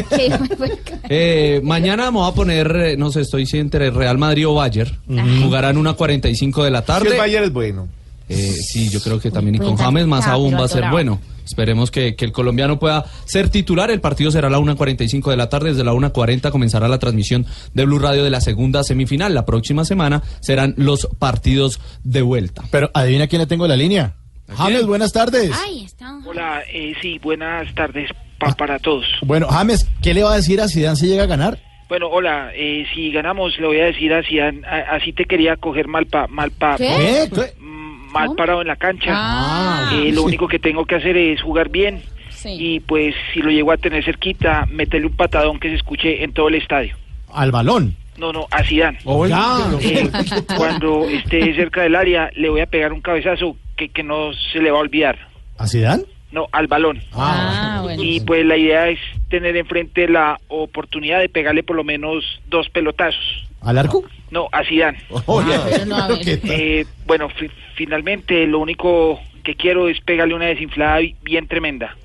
Eh, 1.12 1.60
mañana 1.64 2.10
voy 2.10 2.28
a 2.30 2.32
poner, 2.34 2.70
eh, 2.76 2.96
no 2.96 3.10
sé, 3.10 3.22
estoy 3.22 3.48
entre 3.54 3.90
Real 3.90 4.16
Madrid 4.16 4.46
o 4.46 4.54
Bayern. 4.54 4.96
Jugarán 5.42 5.76
una 5.76 5.94
45 5.94 6.62
de 6.64 6.70
la 6.70 6.82
tarde. 6.82 7.08
Si 7.08 7.14
el 7.14 7.18
Bayern 7.18 7.44
es 7.46 7.52
bueno. 7.52 7.88
Eh, 8.30 8.52
sí, 8.52 8.88
yo 8.90 9.00
creo 9.00 9.18
que 9.20 9.30
también 9.30 9.56
y 9.56 9.58
con 9.58 9.76
James 9.76 10.06
más 10.06 10.26
ah, 10.26 10.32
aún 10.32 10.54
va 10.54 10.64
a 10.64 10.68
ser 10.68 10.88
bueno. 10.90 11.20
Esperemos 11.44 11.90
que, 11.90 12.14
que 12.14 12.24
el 12.24 12.30
colombiano 12.30 12.78
pueda 12.78 13.04
ser 13.24 13.48
titular. 13.48 13.90
El 13.90 14.00
partido 14.00 14.30
será 14.30 14.46
a 14.46 14.50
la 14.50 14.58
1.45 14.60 15.30
de 15.30 15.36
la 15.36 15.48
tarde. 15.48 15.70
Desde 15.70 15.82
la 15.82 15.92
1.40 15.92 16.50
comenzará 16.52 16.86
la 16.86 16.98
transmisión 17.00 17.44
de 17.74 17.84
Blue 17.84 17.98
Radio 17.98 18.22
de 18.22 18.30
la 18.30 18.40
segunda 18.40 18.84
semifinal. 18.84 19.34
La 19.34 19.44
próxima 19.44 19.84
semana 19.84 20.22
serán 20.40 20.74
los 20.76 21.08
partidos 21.18 21.80
de 22.04 22.22
vuelta. 22.22 22.62
Pero 22.70 22.90
adivina 22.94 23.26
quién 23.26 23.40
le 23.40 23.46
tengo 23.46 23.64
en 23.64 23.70
la 23.70 23.76
línea. 23.76 24.14
James, 24.56 24.86
buenas 24.86 25.12
tardes. 25.12 25.50
Ay, 25.64 25.84
está. 25.84 26.18
Hola, 26.24 26.62
eh, 26.72 26.92
sí, 27.02 27.18
buenas 27.20 27.74
tardes 27.74 28.10
pa- 28.38 28.54
para 28.54 28.78
todos. 28.78 29.04
Bueno, 29.22 29.48
James, 29.48 29.88
¿qué 30.02 30.14
le 30.14 30.22
va 30.22 30.34
a 30.34 30.36
decir 30.36 30.60
a 30.60 30.68
Zidane 30.68 30.96
si 30.96 31.06
llega 31.08 31.24
a 31.24 31.26
ganar? 31.26 31.58
Bueno, 31.88 32.06
hola, 32.08 32.50
eh, 32.54 32.84
si 32.94 33.10
ganamos 33.10 33.58
le 33.58 33.66
voy 33.66 33.80
a 33.80 33.86
decir 33.86 34.12
a 34.12 34.22
Zidane, 34.22 34.60
así 34.92 35.12
te 35.12 35.24
quería 35.24 35.56
coger 35.56 35.88
mal 35.88 36.06
pa, 36.06 36.28
mal 36.28 36.52
pa, 36.52 36.76
¿Qué? 36.76 37.28
mm, 37.58 37.79
mal 38.12 38.34
parado 38.36 38.60
en 38.60 38.68
la 38.68 38.76
cancha. 38.76 39.12
Ah. 39.14 39.90
Eh, 39.92 40.12
lo 40.12 40.22
único 40.22 40.48
que 40.48 40.58
tengo 40.58 40.84
que 40.84 40.96
hacer 40.96 41.16
es 41.16 41.42
jugar 41.42 41.68
bien. 41.68 42.02
Sí. 42.30 42.56
Y 42.58 42.80
pues 42.80 43.14
si 43.32 43.40
lo 43.40 43.50
llego 43.50 43.72
a 43.72 43.76
tener 43.76 44.04
cerquita, 44.04 44.66
meterle 44.70 45.08
un 45.08 45.16
patadón 45.16 45.60
que 45.60 45.68
se 45.68 45.76
escuche 45.76 46.22
en 46.24 46.32
todo 46.32 46.48
el 46.48 46.54
estadio. 46.56 46.96
Al 47.32 47.50
balón. 47.50 47.96
No, 48.18 48.32
no, 48.32 48.46
a 48.50 48.62
Zidane. 48.62 48.98
Ya. 49.28 49.70
Eh, 49.80 50.10
cuando 50.56 51.08
esté 51.08 51.54
cerca 51.54 51.82
del 51.82 51.96
área, 51.96 52.30
le 52.34 52.50
voy 52.50 52.60
a 52.60 52.66
pegar 52.66 52.92
un 52.92 53.00
cabezazo 53.00 53.56
que, 53.76 53.88
que 53.88 54.02
no 54.02 54.32
se 54.52 54.60
le 54.60 54.70
va 54.70 54.78
a 54.78 54.82
olvidar. 54.82 55.18
¿A 55.58 55.66
Zidane? 55.66 56.04
No, 56.32 56.46
al 56.52 56.66
balón. 56.68 57.00
Ah, 57.12 57.80
bueno. 57.82 58.02
Y 58.02 58.20
pues 58.20 58.44
la 58.46 58.56
idea 58.56 58.88
es 58.88 58.98
tener 59.28 59.56
enfrente 59.56 60.08
la 60.08 60.38
oportunidad 60.48 61.18
de 61.20 61.28
pegarle 61.28 61.62
por 61.62 61.74
lo 61.76 61.84
menos 61.84 62.24
dos 62.48 62.68
pelotazos. 62.70 63.46
¿Al 63.62 63.76
arco? 63.78 64.04
No, 64.30 64.48
a 64.52 64.64
Zidane. 64.64 64.98
Oye, 65.26 65.54
pero 65.70 65.84
no, 65.86 65.96
a 65.96 66.08
ver. 66.08 66.18
¿qué 66.20 66.36
tal? 66.36 66.50
Eh, 66.52 66.86
bueno, 67.06 67.28
fi- 67.30 67.50
finalmente 67.74 68.46
lo 68.46 68.60
único 68.60 69.20
que 69.42 69.54
quiero 69.56 69.88
es 69.88 70.00
pegarle 70.02 70.34
una 70.34 70.46
desinflada 70.46 70.98
bi- 70.98 71.16
bien 71.22 71.46
tremenda. 71.48 71.96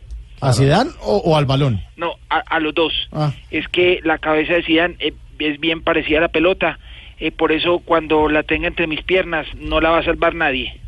¿A 0.41 0.51
Zidane 0.53 0.89
o, 1.01 1.17
o 1.17 1.37
al 1.37 1.45
balón? 1.45 1.81
No, 1.95 2.15
a, 2.29 2.39
a 2.39 2.59
los 2.59 2.73
dos. 2.73 2.93
Ah. 3.11 3.31
Es 3.51 3.67
que 3.69 3.99
la 4.03 4.17
cabeza 4.17 4.53
de 4.53 4.63
Zidane 4.63 4.95
eh, 4.99 5.13
es 5.39 5.59
bien 5.59 5.81
parecida 5.81 6.17
a 6.17 6.21
la 6.21 6.27
pelota. 6.29 6.79
eh, 7.19 7.31
por 7.31 7.51
eso 7.51 7.79
cuando 7.79 8.27
la 8.27 8.43
tenga 8.43 8.67
entre 8.67 8.87
mis 8.87 9.01
piernas 9.03 9.47
no 9.55 9.79
la 9.79 9.91
va 9.91 9.99
a 9.99 10.03
salvar 10.03 10.33
nadie. 10.35 10.81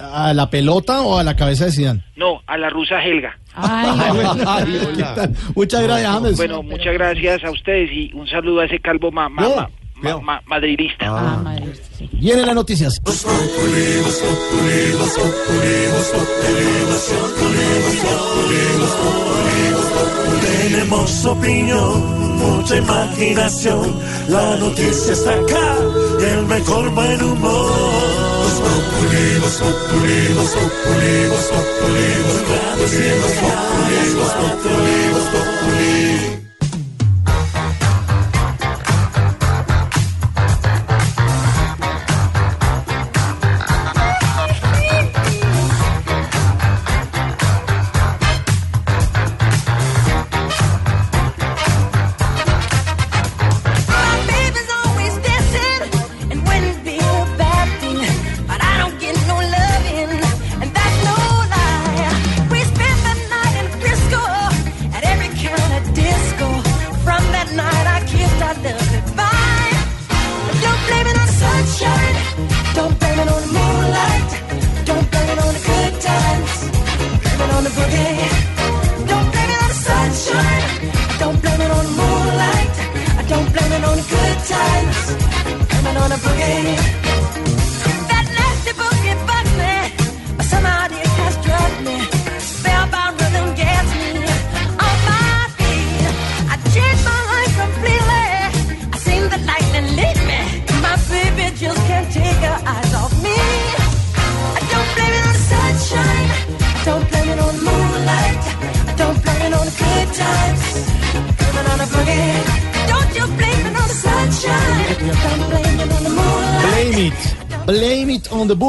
¿A 0.00 0.32
la 0.34 0.50
pelota 0.50 1.02
o 1.02 1.18
a 1.18 1.22
la 1.24 1.36
cabeza 1.36 1.66
de 1.66 1.72
Zidane? 1.72 2.04
No, 2.16 2.42
a 2.46 2.58
la 2.58 2.70
rusa 2.70 3.02
Helga. 3.04 3.38
Ay, 3.54 3.88
¿qué 4.96 5.02
tal? 5.02 5.30
Muchas 5.54 5.82
gracias, 5.82 6.12
James. 6.12 6.36
Bueno, 6.36 6.62
muchas 6.62 6.92
gracias 6.94 7.44
a 7.44 7.50
ustedes 7.50 7.90
y 7.92 8.10
un 8.14 8.26
saludo 8.26 8.60
a 8.60 8.64
ese 8.64 8.80
calvo 8.80 9.12
ma- 9.12 9.28
ma- 9.28 9.42
No, 9.42 9.56
ma- 9.56 9.68
ma- 9.96 10.20
ma- 10.20 10.42
madridista. 10.46 11.06
Ah, 11.08 11.40
madre. 11.42 11.72
Vienen 12.12 12.46
las 12.46 12.54
noticias. 12.54 13.00
Tenemos 20.40 21.24
opinión, 21.26 22.38
mucha 22.38 22.76
imaginación. 22.76 23.94
La 24.28 24.56
noticia 24.56 25.12
está 25.12 25.30
acá 25.34 25.76
y 26.20 26.24
el 26.24 26.46
mejor 26.46 26.90
buen 26.90 27.22
humor. 27.22 28.23
Los 28.54 28.62
Populi, 28.62 29.38
los 29.40 29.56
Populi, 29.56 30.28
los 30.28 30.50
Populi, 30.50 31.26
los 31.26 31.44
Populi, 31.46 32.06
los 32.22 32.38
Populi, 32.44 33.08
los 33.20 33.32
Populi, 33.32 34.14
los 34.14 34.32
Populi, 34.32 35.10
los 35.12 35.24
Populi. 35.24 36.43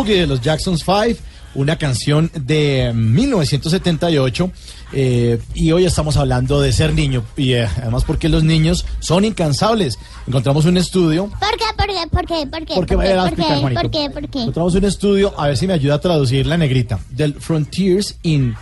Boogie 0.06 0.20
de 0.20 0.28
los 0.28 0.40
Jacksons 0.40 0.84
5, 0.86 1.20
una 1.56 1.78
canción 1.80 2.30
de 2.36 2.92
1978. 2.94 4.52
eh, 4.94 5.42
y 5.56 5.72
hoy 5.72 5.86
estamos 5.86 6.16
hablando 6.16 6.62
de 6.62 6.72
ser 6.72 6.94
niño. 6.94 7.24
Y 7.36 7.54
eh, 7.54 7.68
además 7.82 8.04
porque 8.04 8.30
los 8.30 8.44
niños 8.44 8.86
son 9.00 9.26
incansables. 9.26 9.98
Encontramos 10.28 10.66
un 10.66 10.78
estudio. 10.78 11.32
¿Por 11.40 11.58
qué? 11.58 11.66
¿Por 11.76 11.88
qué? 11.88 12.08
¿Por 12.12 12.26
qué? 12.28 12.48
¿Por 12.48 12.66
qué? 12.66 12.76
¿Por 12.76 12.86
qué? 12.86 12.96
¿Por 12.96 13.36
qué? 13.36 13.42
explicar. 13.42 13.82
¿Por 13.82 13.92
qué? 13.92 14.10
¿Por 14.12 14.30
qué? 14.30 14.40
Encontramos 14.42 14.76
un 14.76 14.86
estudio, 14.86 15.34
a 15.40 15.48
ver 15.48 15.58
si 15.58 15.66
me 15.66 15.74
ayuda 15.74 15.96
a 15.96 16.00
traducir 16.02 16.46
la 16.46 16.58
negrita, 16.58 17.00
del 17.10 17.34
Frontiers 17.34 18.16
in 18.22 18.56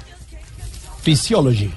Physiology. 1.02 1.74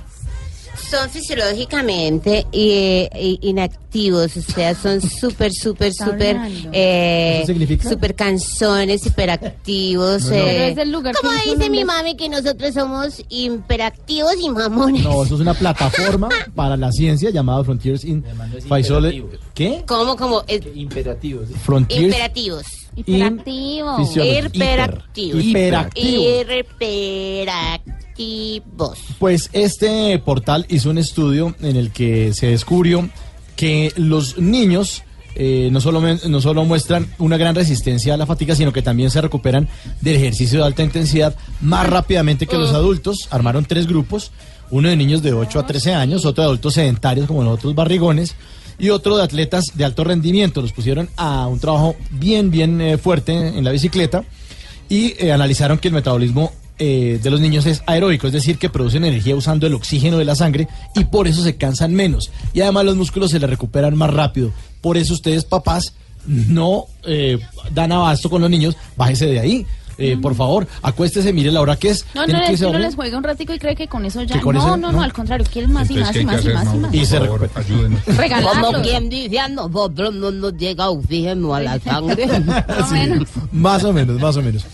Son 0.91 1.11
fisiológicamente 1.11 2.47
eh, 2.53 3.09
eh, 3.13 3.39
inactivos, 3.41 4.37
o 4.37 4.41
sea, 4.43 4.73
son 4.75 5.01
súper, 5.21 5.53
súper, 5.53 5.93
súper, 5.93 6.37
eh, 6.73 7.45
súper 7.83 8.15
canzones, 8.15 9.05
hiperactivos. 9.05 10.23
No, 10.25 10.31
no. 10.31 10.37
eh. 10.37 10.77
Como 11.21 11.33
dice 11.45 11.71
mi 11.71 11.85
mami 11.85 12.17
que 12.17 12.29
nosotros 12.29 12.73
somos 12.75 13.21
hiperactivos 13.29 14.35
y 14.41 14.49
mamones. 14.49 15.03
No, 15.03 15.25
eso 15.25 15.35
es 15.35 15.41
una 15.41 15.55
plataforma 15.55 16.29
para 16.55 16.77
la 16.77 16.93
ciencia 16.93 17.31
llamada 17.31 17.65
Frontiers 17.65 18.05
in 18.05 18.25
Physiology. 18.69 19.25
¿Qué? 19.55 19.83
¿Cómo, 19.87 20.15
como? 20.17 20.45
eh, 20.47 20.61
Imperativos. 20.75 21.49
Frontiers 21.65 22.05
imperativos. 22.05 22.63
Hiperactivo. 22.95 23.97
Physiology. 23.99 24.47
Hiperactivos. 24.47 25.43
Hiperactivos. 28.17 28.99
Hiperactivos. 28.99 28.99
Pues 29.19 29.51
este 29.53 30.19
portal 30.19 30.67
hizo 30.69 30.91
un 30.91 30.99
estudio 30.99 31.55
en 31.61 31.77
el 31.77 31.91
que 31.91 32.33
se 32.33 32.49
descubrió 32.49 33.09
que 33.57 33.93
los 33.97 34.39
niños 34.39 35.03
eh, 35.39 35.69
no, 35.71 35.83
solo, 35.83 36.01
no 36.01 36.41
solo 36.41 36.65
muestran 36.65 37.07
una 37.19 37.37
gran 37.37 37.55
resistencia 37.55 38.15
a 38.15 38.17
la 38.17 38.25
fatiga, 38.25 38.55
sino 38.55 38.73
que 38.73 38.81
también 38.81 39.11
se 39.11 39.21
recuperan 39.21 39.69
del 40.01 40.17
ejercicio 40.17 40.61
de 40.61 40.65
alta 40.65 40.83
intensidad 40.83 41.37
más 41.61 41.89
rápidamente 41.89 42.47
que 42.47 42.57
los 42.57 42.73
adultos. 42.73 43.29
Armaron 43.31 43.67
tres 43.67 43.87
grupos, 43.87 44.33
uno 44.71 44.89
de 44.89 44.97
niños 44.97 45.23
de 45.23 45.35
8 45.35 45.59
a 45.59 45.67
13 45.67 45.95
años, 45.95 46.25
otro 46.25 46.43
de 46.43 46.49
adultos 46.49 46.75
sedentarios 46.75 47.27
como 47.27 47.45
nosotros 47.45 47.75
barrigones 47.75 48.35
y 48.79 48.89
otro 48.89 49.19
de 49.19 49.25
atletas 49.25 49.65
de 49.75 49.85
alto 49.85 50.05
rendimiento. 50.05 50.63
Los 50.63 50.73
pusieron 50.73 51.11
a 51.17 51.47
un 51.49 51.61
trabajo 51.61 51.97
bien, 52.13 52.51
bien 52.51 52.81
eh, 52.81 52.97
fuerte 52.97 53.33
en 53.33 53.63
la 53.63 53.73
bicicleta 53.73 54.25
y 54.89 55.23
eh, 55.23 55.33
analizaron 55.33 55.79
que 55.79 55.89
el 55.89 55.95
metabolismo 55.95 56.53
eh, 56.79 57.19
de 57.23 57.31
los 57.31 57.41
niños 57.41 57.65
es 57.67 57.83
aeróbico, 57.87 58.27
es 58.27 58.33
decir, 58.33 58.59
que 58.59 58.69
producen 58.69 59.05
energía 59.05 59.35
usando 59.37 59.67
el 59.67 59.75
oxígeno 59.75 60.19
de 60.19 60.25
la 60.25 60.35
sangre 60.35 60.69
y 60.95 61.05
por 61.05 61.27
eso 61.29 61.43
se 61.43 61.57
cansan 61.57 61.95
menos. 61.95 62.31
Y 62.53 62.61
además 62.61 62.85
los 62.85 62.97
músculos 62.97 63.31
se 63.31 63.39
les 63.39 63.49
recuperan 63.49 63.97
más 63.97 64.13
rápido. 64.13 64.53
Por 64.81 64.97
eso 64.97 65.15
ustedes, 65.15 65.45
papás, 65.45 65.95
no 66.27 66.85
eh, 67.05 67.39
dan 67.73 67.93
abasto 67.93 68.29
con 68.29 68.43
los 68.43 68.51
niños, 68.51 68.77
bájese 68.97 69.27
de 69.27 69.41
ahí. 69.41 69.67
Eh, 69.99 70.19
Por 70.21 70.35
favor, 70.35 70.69
acuéstese, 70.83 71.33
mire 71.33 71.51
la 71.51 71.63
hora 71.63 71.77
que 71.77 71.89
es. 71.89 72.05
No, 72.15 72.27
no, 72.27 72.39
que 72.47 72.53
es 72.53 72.61
uno 72.61 72.79
les 72.79 72.95
juega 72.95 73.17
un 73.17 73.25
ratico 73.25 73.55
y 73.55 73.59
cree 73.59 73.75
que 73.75 73.89
con 73.89 74.05
eso 74.05 74.23
ya. 74.25 74.39
Con 74.43 74.55
no, 74.55 74.61
eso- 74.61 74.77
no, 74.77 74.93
no, 74.93 75.01
al 75.01 75.15
contrario, 75.15 75.47
quieren 75.51 75.73
más 75.73 75.91
y 75.91 75.95
más 75.95 76.15
y 76.15 76.23
más 76.23 76.45
y 76.45 76.49
más 76.51 76.75
y 76.75 76.77
más. 76.77 76.95
Y 76.95 77.07
se. 77.07 77.19
Regalarlos. 78.07 78.67
Como 78.73 78.83
quien 78.83 79.09
dice, 79.09 79.39
a 79.39 79.49
nosotros 79.49 80.15
no 80.15 80.31
nos 80.31 80.55
llega 80.59 80.91
oxígeno 80.91 81.55
a 81.55 81.61
la 81.61 81.79
sangre. 81.81 82.29
Sí, 82.91 83.25
más 83.53 83.85
o 83.85 83.93
menos, 83.95 84.21
más 84.21 84.37
o 84.37 84.43
menos. 84.43 84.67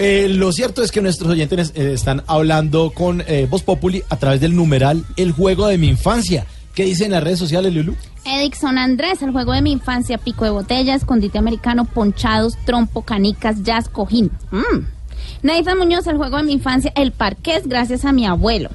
Eh, 0.00 0.28
lo 0.28 0.52
cierto 0.52 0.84
es 0.84 0.92
que 0.92 1.02
nuestros 1.02 1.28
oyentes 1.28 1.72
eh, 1.74 1.92
están 1.92 2.22
hablando 2.28 2.92
con 2.94 3.20
eh, 3.26 3.48
Voz 3.50 3.64
Populi 3.64 4.04
a 4.08 4.16
través 4.16 4.40
del 4.40 4.54
numeral 4.54 5.04
El 5.16 5.32
juego 5.32 5.66
de 5.66 5.76
mi 5.76 5.88
infancia. 5.88 6.46
¿Qué 6.72 6.84
dicen 6.84 7.06
en 7.06 7.12
las 7.12 7.24
redes 7.24 7.40
sociales, 7.40 7.74
Lulu? 7.74 7.96
Edixon 8.24 8.78
Andrés, 8.78 9.22
el 9.22 9.32
juego 9.32 9.54
de 9.54 9.60
mi 9.60 9.72
infancia, 9.72 10.16
pico 10.16 10.44
de 10.44 10.52
botella, 10.52 10.94
escondite 10.94 11.38
americano, 11.38 11.84
ponchados, 11.84 12.56
trompo, 12.64 13.02
canicas, 13.02 13.64
jazz, 13.64 13.88
cojín. 13.88 14.30
Mm. 14.52 14.86
Nathan 15.42 15.78
Muñoz, 15.78 16.06
el 16.06 16.16
juego 16.16 16.36
de 16.36 16.44
mi 16.44 16.52
infancia, 16.52 16.92
el 16.94 17.10
parqués, 17.10 17.66
gracias 17.66 18.04
a 18.04 18.12
mi 18.12 18.24
abuelo. 18.24 18.70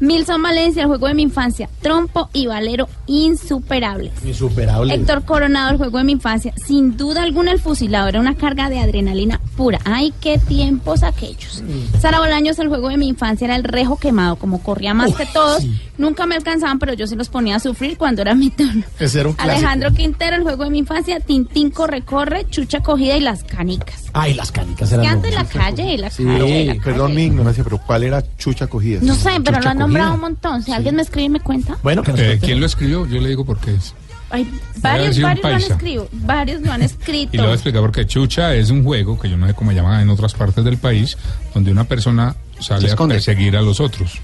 Milson 0.00 0.42
Valencia, 0.42 0.82
el 0.82 0.88
juego 0.88 1.06
de 1.08 1.14
mi 1.14 1.22
infancia. 1.22 1.68
Trompo 1.82 2.28
y 2.32 2.46
Valero, 2.46 2.88
insuperables. 3.06 4.12
Insuperable. 4.24 4.94
Héctor 4.94 5.24
Coronado, 5.24 5.70
el 5.70 5.76
juego 5.76 5.98
de 5.98 6.04
mi 6.04 6.12
infancia. 6.12 6.52
Sin 6.56 6.96
duda 6.96 7.22
alguna, 7.22 7.52
el 7.52 7.60
fusilado 7.60 8.08
era 8.08 8.20
una 8.20 8.34
carga 8.34 8.68
de 8.70 8.78
adrenalina 8.80 9.40
pura. 9.56 9.78
Ay, 9.84 10.12
qué 10.20 10.38
tiempos 10.38 11.02
aquellos. 11.02 11.62
Sara 12.00 12.18
Bolaños, 12.20 12.58
el 12.58 12.68
juego 12.68 12.88
de 12.88 12.96
mi 12.96 13.08
infancia 13.08 13.44
era 13.46 13.56
el 13.56 13.64
rejo 13.64 13.96
quemado. 13.98 14.36
Como 14.36 14.62
corría 14.62 14.94
más 14.94 15.14
que 15.14 15.26
todos, 15.26 15.64
nunca 15.98 16.26
me 16.26 16.34
alcanzaban, 16.36 16.78
pero 16.78 16.92
yo 16.94 17.06
se 17.06 17.16
los 17.16 17.28
ponía 17.28 17.56
a 17.56 17.60
sufrir 17.60 17.96
cuando 17.96 18.22
era 18.22 18.34
mi 18.34 18.50
turno. 18.50 18.82
Ese 18.98 19.20
era 19.20 19.28
un 19.28 19.34
clásico. 19.34 19.56
Alejandro 19.58 19.92
Quintero, 19.92 20.36
el 20.36 20.42
juego 20.42 20.64
de 20.64 20.70
mi 20.70 20.78
infancia. 20.78 21.20
Tintín 21.20 21.70
corre, 21.70 22.02
corre, 22.02 22.46
chucha 22.48 22.80
cogida 22.82 23.16
y 23.16 23.20
las 23.20 23.44
canicas. 23.44 24.04
Ay, 24.12 24.34
las 24.34 24.50
canicas 24.50 24.88
Que 24.88 24.94
eran 24.96 25.06
antes 25.06 25.30
lo- 25.32 25.38
la 25.42 25.44
calle, 25.44 25.98
la 25.98 26.10
Sí, 26.10 26.24
calle, 26.24 26.64
la 26.64 26.74
perdón 26.82 27.08
calle. 27.08 27.14
mi 27.14 27.24
ignorancia, 27.26 27.62
pero 27.62 27.78
¿cuál 27.78 28.02
era 28.04 28.24
Chucha 28.36 28.66
Cogida? 28.66 28.98
No 29.02 29.14
sé, 29.14 29.30
pero 29.44 29.60
lo 29.60 29.70
han 29.70 29.78
nombrado 29.92 30.14
un 30.14 30.20
montón. 30.20 30.62
Si 30.62 30.72
alguien 30.72 30.96
me 30.96 31.02
escribe 31.02 31.26
y 31.26 31.30
me 31.30 31.40
cuenta. 31.40 31.76
Bueno, 31.82 32.02
que 32.02 32.10
Eh, 32.12 32.14
cuente. 32.14 32.38
¿Quién 32.46 32.60
lo 32.60 32.66
escribió? 32.66 33.06
Yo 33.06 33.20
le 33.20 33.28
digo 33.28 33.44
por 33.44 33.58
qué 33.58 33.74
es. 33.74 33.94
Ay, 34.32 34.42
haber 34.84 35.12
varios, 35.12 35.20
varios 35.20 35.42
lo 35.42 35.48
han 35.48 35.60
escrito. 35.72 36.08
Varios 36.12 36.62
lo 36.62 36.72
han 36.72 36.82
escrito. 36.82 37.30
Y 37.32 37.36
lo 37.38 37.42
voy 37.44 37.50
a 37.50 37.54
explicar 37.54 37.80
porque 37.80 38.06
Chucha 38.06 38.54
es 38.54 38.70
un 38.70 38.84
juego 38.84 39.18
que 39.18 39.28
yo 39.28 39.36
no 39.36 39.48
sé 39.48 39.54
cómo 39.54 39.72
llaman 39.72 40.02
en 40.02 40.08
otras 40.10 40.34
partes 40.34 40.64
del 40.64 40.76
país, 40.78 41.18
donde 41.52 41.72
una 41.72 41.82
persona 41.82 42.36
sale 42.60 42.92
a 42.92 42.96
perseguir 42.96 43.56
a 43.56 43.62
los 43.62 43.80
otros. 43.80 44.20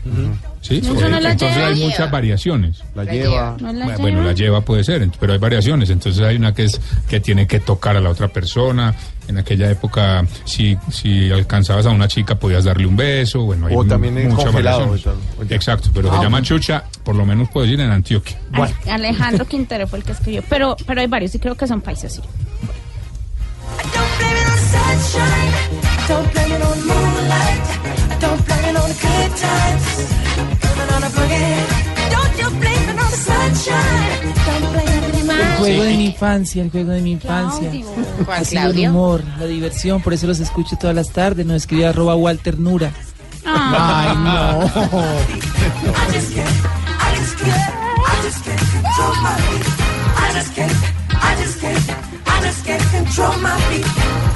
¿Sí? 0.61 0.77
Eso 0.79 0.95
no 0.95 1.09
la 1.21 1.33
Entonces 1.33 1.57
lleva. 1.57 1.69
hay 1.69 1.81
muchas 1.81 2.09
variaciones. 2.11 2.85
La 2.95 3.03
lleva. 3.05 3.57
¿No 3.59 3.73
la 3.73 3.97
Bueno, 3.99 4.19
lleva? 4.19 4.23
la 4.27 4.33
lleva 4.33 4.61
puede 4.61 4.85
ser, 4.85 5.11
pero 5.19 5.33
hay 5.33 5.41
variaciones. 5.41 5.91
Entonces 5.91 6.23
hay 6.23 6.37
una 6.37 6.55
que 6.55 6.65
es 6.65 6.81
que 7.09 7.19
tiene 7.19 7.49
que 7.49 7.59
tocar 7.59 7.97
a 7.97 8.01
la 8.01 8.11
otra 8.11 8.29
persona. 8.29 8.95
En 9.29 9.39
aquella 9.39 9.71
época, 9.71 10.25
si, 10.45 10.77
si 10.91 11.31
alcanzabas 11.33 11.87
a 11.87 11.91
una 11.91 12.07
chica, 12.09 12.37
podías 12.37 12.65
darle 12.65 12.87
un 12.87 12.97
beso. 12.97 13.41
Bueno, 13.43 13.67
hay 13.67 13.75
O 13.77 13.85
también 13.85 14.17
en 14.19 14.29
muchas 14.31 14.47
congelado, 14.47 14.91
o 14.91 14.99
tal, 14.99 15.15
o 15.39 15.43
ya. 15.45 15.57
Exacto, 15.57 15.91
pero 15.93 16.09
se 16.11 16.15
Ah, 16.15 16.19
llama 16.23 16.39
bueno. 16.39 16.47
Chucha, 16.47 16.85
por 17.03 17.17
lo 17.17 17.27
menos 17.27 17.49
puedo 17.51 17.67
decir 17.67 17.81
en 17.81 17.91
Antioquia. 17.91 18.39
Ay, 18.53 18.73
Alejandro 18.91 19.45
Quintero 19.47 19.87
fue 19.89 19.99
el 19.99 20.05
que 20.05 20.13
escribió. 20.13 20.43
Pero, 20.49 20.77
pero 20.87 21.01
hay 21.01 21.07
varios 21.09 21.35
y 21.35 21.39
creo 21.41 21.57
que 21.57 21.67
son 21.67 21.81
paisas, 21.81 22.15
sí. 22.15 22.21
Don't 23.93 24.19
blame 24.19 24.41
it 24.41 24.49
on 24.49 24.59
sunshine. 24.59 25.53
Don't 26.09 26.33
blame 26.33 26.55
it 26.57 26.63
on 26.63 26.87
moonlight. 26.87 28.21
Don't 28.21 28.47
blame 28.47 28.71
it 28.71 28.77
on 28.77 28.89
the 28.89 28.95
good 28.95 29.33
times. 29.37 29.85
Living 30.63 30.95
on 30.95 31.03
a 31.03 31.09
boogie. 31.11 31.67
Don't 32.11 32.39
you 32.39 32.51
blame 32.61 32.89
it 32.91 32.99
on 32.99 33.11
the 33.11 33.17
sunshine. 33.17 34.16
Juego 35.67 35.83
de 35.85 35.97
mi 35.97 36.05
infancia, 36.07 36.63
el 36.63 36.71
juego 36.71 36.91
de 36.93 37.01
mi 37.03 37.13
infancia. 37.13 37.71
¿Cuál, 38.25 38.41
Ha 38.41 38.45
sido 38.45 38.63
el 38.63 38.67
Claudio? 38.73 38.91
humor, 38.91 39.23
la 39.39 39.47
diversión, 39.47 40.01
por 40.03 40.13
eso 40.13 40.27
los 40.27 40.41
escucho 40.41 40.77
todas 40.77 40.95
las 40.97 41.11
tardes. 41.11 41.45
Nos 41.47 41.57
escribe 41.57 41.87
arroba 41.87 42.15
Walter 42.17 42.59
Nura. 42.59 42.93
Ay, 43.45 44.17
no. 44.17 44.71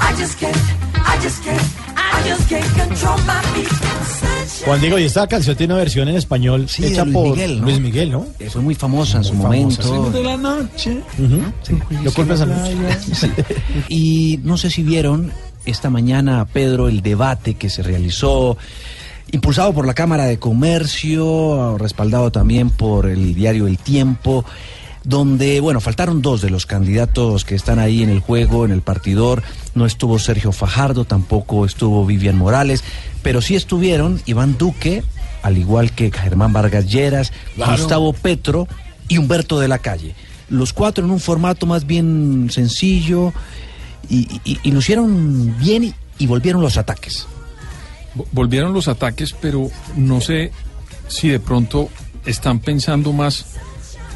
I 0.03 0.13
just 0.17 0.39
can't, 0.39 0.57
I 0.95 1.17
just 1.21 1.43
can't, 1.43 1.61
I 1.95 2.23
just 2.27 2.49
can't 2.49 2.75
control 2.75 3.17
my 3.25 3.41
feet. 3.53 4.30
Juan 4.65 4.79
Diego, 4.79 4.99
y 4.99 5.03
esta 5.03 5.27
canción 5.27 5.55
tiene 5.55 5.73
una 5.73 5.81
versión 5.83 6.07
en 6.07 6.15
español 6.15 6.69
Sí, 6.69 6.83
de 6.83 6.89
hecha 6.89 7.03
Luis 7.03 7.13
por 7.15 7.29
Miguel, 7.29 7.59
¿no? 7.59 7.65
Luis 7.65 7.79
Miguel, 7.79 8.11
¿no? 8.11 8.27
Fue 8.49 8.61
muy 8.61 8.75
famosa 8.75 9.17
en 9.17 9.23
su 9.23 9.33
famosa, 9.33 9.47
momento. 9.83 10.11
sí. 10.13 10.23
la 10.23 10.37
noche. 10.37 10.97
Lo 12.03 12.11
culpas 12.11 12.41
a 12.41 12.45
noche. 12.45 13.31
Y 13.89 14.39
no 14.43 14.57
sé 14.57 14.69
si 14.69 14.83
vieron 14.83 15.31
esta 15.65 15.89
mañana, 15.89 16.45
Pedro, 16.45 16.87
el 16.87 17.01
debate 17.01 17.55
que 17.55 17.69
se 17.69 17.83
realizó, 17.83 18.57
impulsado 19.31 19.73
por 19.73 19.85
la 19.85 19.93
Cámara 19.93 20.25
de 20.25 20.39
Comercio, 20.39 21.77
respaldado 21.77 22.31
también 22.31 22.69
por 22.69 23.07
el 23.07 23.33
diario 23.33 23.67
El 23.67 23.77
Tiempo, 23.77 24.45
donde, 25.03 25.59
bueno, 25.59 25.79
faltaron 25.81 26.21
dos 26.21 26.41
de 26.41 26.49
los 26.49 26.65
candidatos 26.65 27.45
que 27.45 27.55
están 27.55 27.79
ahí 27.79 28.03
en 28.03 28.09
el 28.09 28.19
juego, 28.19 28.65
en 28.65 28.71
el 28.71 28.81
partidor. 28.81 29.41
No 29.75 29.85
estuvo 29.85 30.19
Sergio 30.19 30.51
Fajardo, 30.51 31.05
tampoco 31.05 31.65
estuvo 31.65 32.05
Vivian 32.05 32.37
Morales, 32.37 32.83
pero 33.23 33.41
sí 33.41 33.55
estuvieron 33.55 34.21
Iván 34.25 34.57
Duque, 34.57 35.03
al 35.43 35.57
igual 35.57 35.91
que 35.93 36.11
Germán 36.11 36.51
Vargas 36.53 36.91
Lleras, 36.91 37.31
Claro. 37.55 37.71
Gustavo 37.77 38.13
Petro 38.13 38.67
y 39.07 39.17
Humberto 39.17 39.59
de 39.59 39.67
la 39.67 39.79
Calle. 39.79 40.13
Los 40.49 40.73
cuatro 40.73 41.05
en 41.05 41.11
un 41.11 41.19
formato 41.21 41.65
más 41.65 41.87
bien 41.87 42.49
sencillo 42.51 43.31
y, 44.09 44.27
y- 44.43 44.59
y 44.61 44.71
lo 44.71 44.79
hicieron 44.79 45.55
bien 45.59 45.85
y, 45.85 45.93
y 46.17 46.27
volvieron 46.27 46.61
los 46.61 46.77
ataques. 46.77 47.25
Vo- 48.15 48.25
Volvieron 48.33 48.73
los 48.73 48.89
ataques, 48.89 49.33
pero 49.39 49.69
no 49.95 50.19
sé 50.19 50.51
si 51.07 51.29
de 51.29 51.39
pronto 51.39 51.87
están 52.25 52.59
pensando 52.59 53.13
más 53.13 53.45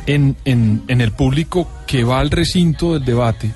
en, 0.05 0.35
en- 0.43 0.83
en 0.89 0.99
el 0.99 1.11
público 1.13 1.67
que 1.87 2.03
va 2.03 2.19
al 2.19 2.29
recinto 2.29 2.93
del 2.93 3.05
debate 3.05 3.51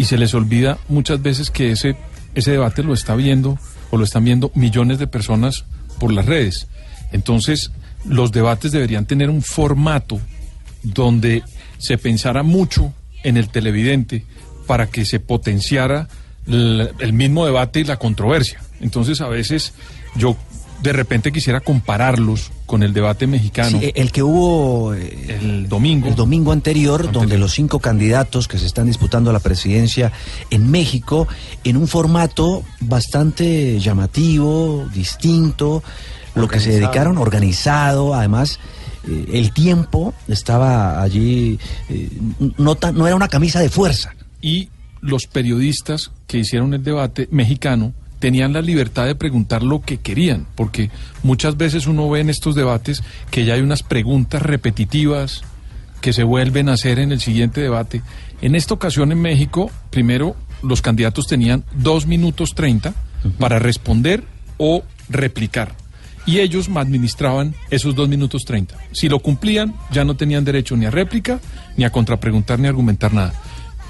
y 0.00 0.04
se 0.06 0.16
les 0.16 0.32
olvida 0.32 0.78
muchas 0.88 1.20
veces 1.20 1.50
que 1.50 1.72
ese, 1.72 1.94
ese 2.34 2.52
debate 2.52 2.82
lo 2.82 2.94
está 2.94 3.14
viendo 3.14 3.58
o 3.90 3.98
lo 3.98 4.04
están 4.04 4.24
viendo 4.24 4.50
millones 4.54 4.98
de 4.98 5.06
personas 5.06 5.64
por 5.98 6.10
las 6.10 6.24
redes. 6.24 6.68
Entonces, 7.12 7.70
los 8.06 8.32
debates 8.32 8.72
deberían 8.72 9.04
tener 9.04 9.28
un 9.28 9.42
formato 9.42 10.18
donde 10.82 11.42
se 11.78 11.98
pensara 11.98 12.42
mucho 12.42 12.94
en 13.22 13.36
el 13.36 13.50
televidente 13.50 14.24
para 14.66 14.86
que 14.86 15.04
se 15.04 15.20
potenciara 15.20 16.08
l- 16.46 16.88
el 17.00 17.12
mismo 17.12 17.44
debate 17.44 17.80
y 17.80 17.84
la 17.84 17.98
controversia. 17.98 18.62
Entonces, 18.80 19.20
a 19.20 19.28
veces 19.28 19.74
yo 20.16 20.34
de 20.82 20.92
repente 20.92 21.30
quisiera 21.32 21.60
compararlos 21.60 22.50
con 22.66 22.82
el 22.82 22.92
debate 22.92 23.26
mexicano. 23.26 23.78
Sí, 23.80 23.92
el 23.94 24.12
que 24.12 24.22
hubo 24.22 24.94
eh, 24.94 25.38
el 25.40 25.68
domingo. 25.68 26.08
el 26.08 26.14
domingo 26.14 26.52
anterior, 26.52 27.10
donde 27.12 27.36
los 27.38 27.52
cinco 27.52 27.80
candidatos 27.80 28.48
que 28.48 28.58
se 28.58 28.66
están 28.66 28.86
disputando 28.86 29.32
la 29.32 29.40
presidencia 29.40 30.12
en 30.50 30.70
México, 30.70 31.28
en 31.64 31.76
un 31.76 31.86
formato 31.88 32.62
bastante 32.80 33.78
llamativo, 33.80 34.88
distinto, 34.94 35.82
lo 36.34 36.48
que 36.48 36.60
se 36.60 36.70
dedicaron 36.70 37.18
organizado, 37.18 38.14
además 38.14 38.58
eh, 39.08 39.26
el 39.32 39.52
tiempo 39.52 40.14
estaba 40.28 41.02
allí, 41.02 41.58
eh, 41.88 42.08
no, 42.58 42.74
tan- 42.76 42.94
no 42.94 43.06
era 43.06 43.16
una 43.16 43.28
camisa 43.28 43.60
de 43.60 43.68
fuerza. 43.68 44.14
y 44.40 44.68
los 45.02 45.26
periodistas 45.26 46.10
que 46.26 46.36
hicieron 46.38 46.74
el 46.74 46.84
debate 46.84 47.26
mexicano 47.30 47.94
tenían 48.20 48.52
la 48.52 48.62
libertad 48.62 49.06
de 49.06 49.16
preguntar 49.16 49.64
lo 49.64 49.80
que 49.80 49.96
querían, 49.96 50.46
porque 50.54 50.90
muchas 51.24 51.56
veces 51.56 51.88
uno 51.88 52.08
ve 52.08 52.20
en 52.20 52.30
estos 52.30 52.54
debates 52.54 53.02
que 53.32 53.44
ya 53.44 53.54
hay 53.54 53.62
unas 53.62 53.82
preguntas 53.82 54.42
repetitivas 54.42 55.42
que 56.00 56.12
se 56.12 56.22
vuelven 56.22 56.68
a 56.68 56.74
hacer 56.74 56.98
en 56.98 57.10
el 57.10 57.20
siguiente 57.20 57.60
debate. 57.60 58.02
En 58.40 58.54
esta 58.54 58.74
ocasión 58.74 59.10
en 59.10 59.20
México, 59.20 59.70
primero 59.90 60.36
los 60.62 60.82
candidatos 60.82 61.26
tenían 61.26 61.64
dos 61.74 62.06
minutos 62.06 62.54
treinta 62.54 62.94
para 63.38 63.58
responder 63.58 64.22
o 64.58 64.82
replicar. 65.08 65.74
Y 66.26 66.40
ellos 66.40 66.68
administraban 66.74 67.54
esos 67.70 67.94
dos 67.94 68.08
minutos 68.08 68.44
treinta. 68.44 68.76
Si 68.92 69.08
lo 69.08 69.20
cumplían, 69.20 69.74
ya 69.90 70.04
no 70.04 70.14
tenían 70.14 70.44
derecho 70.44 70.76
ni 70.76 70.84
a 70.84 70.90
réplica, 70.90 71.40
ni 71.76 71.84
a 71.84 71.90
contrapreguntar, 71.90 72.58
ni 72.58 72.66
a 72.66 72.70
argumentar 72.70 73.12
nada. 73.14 73.32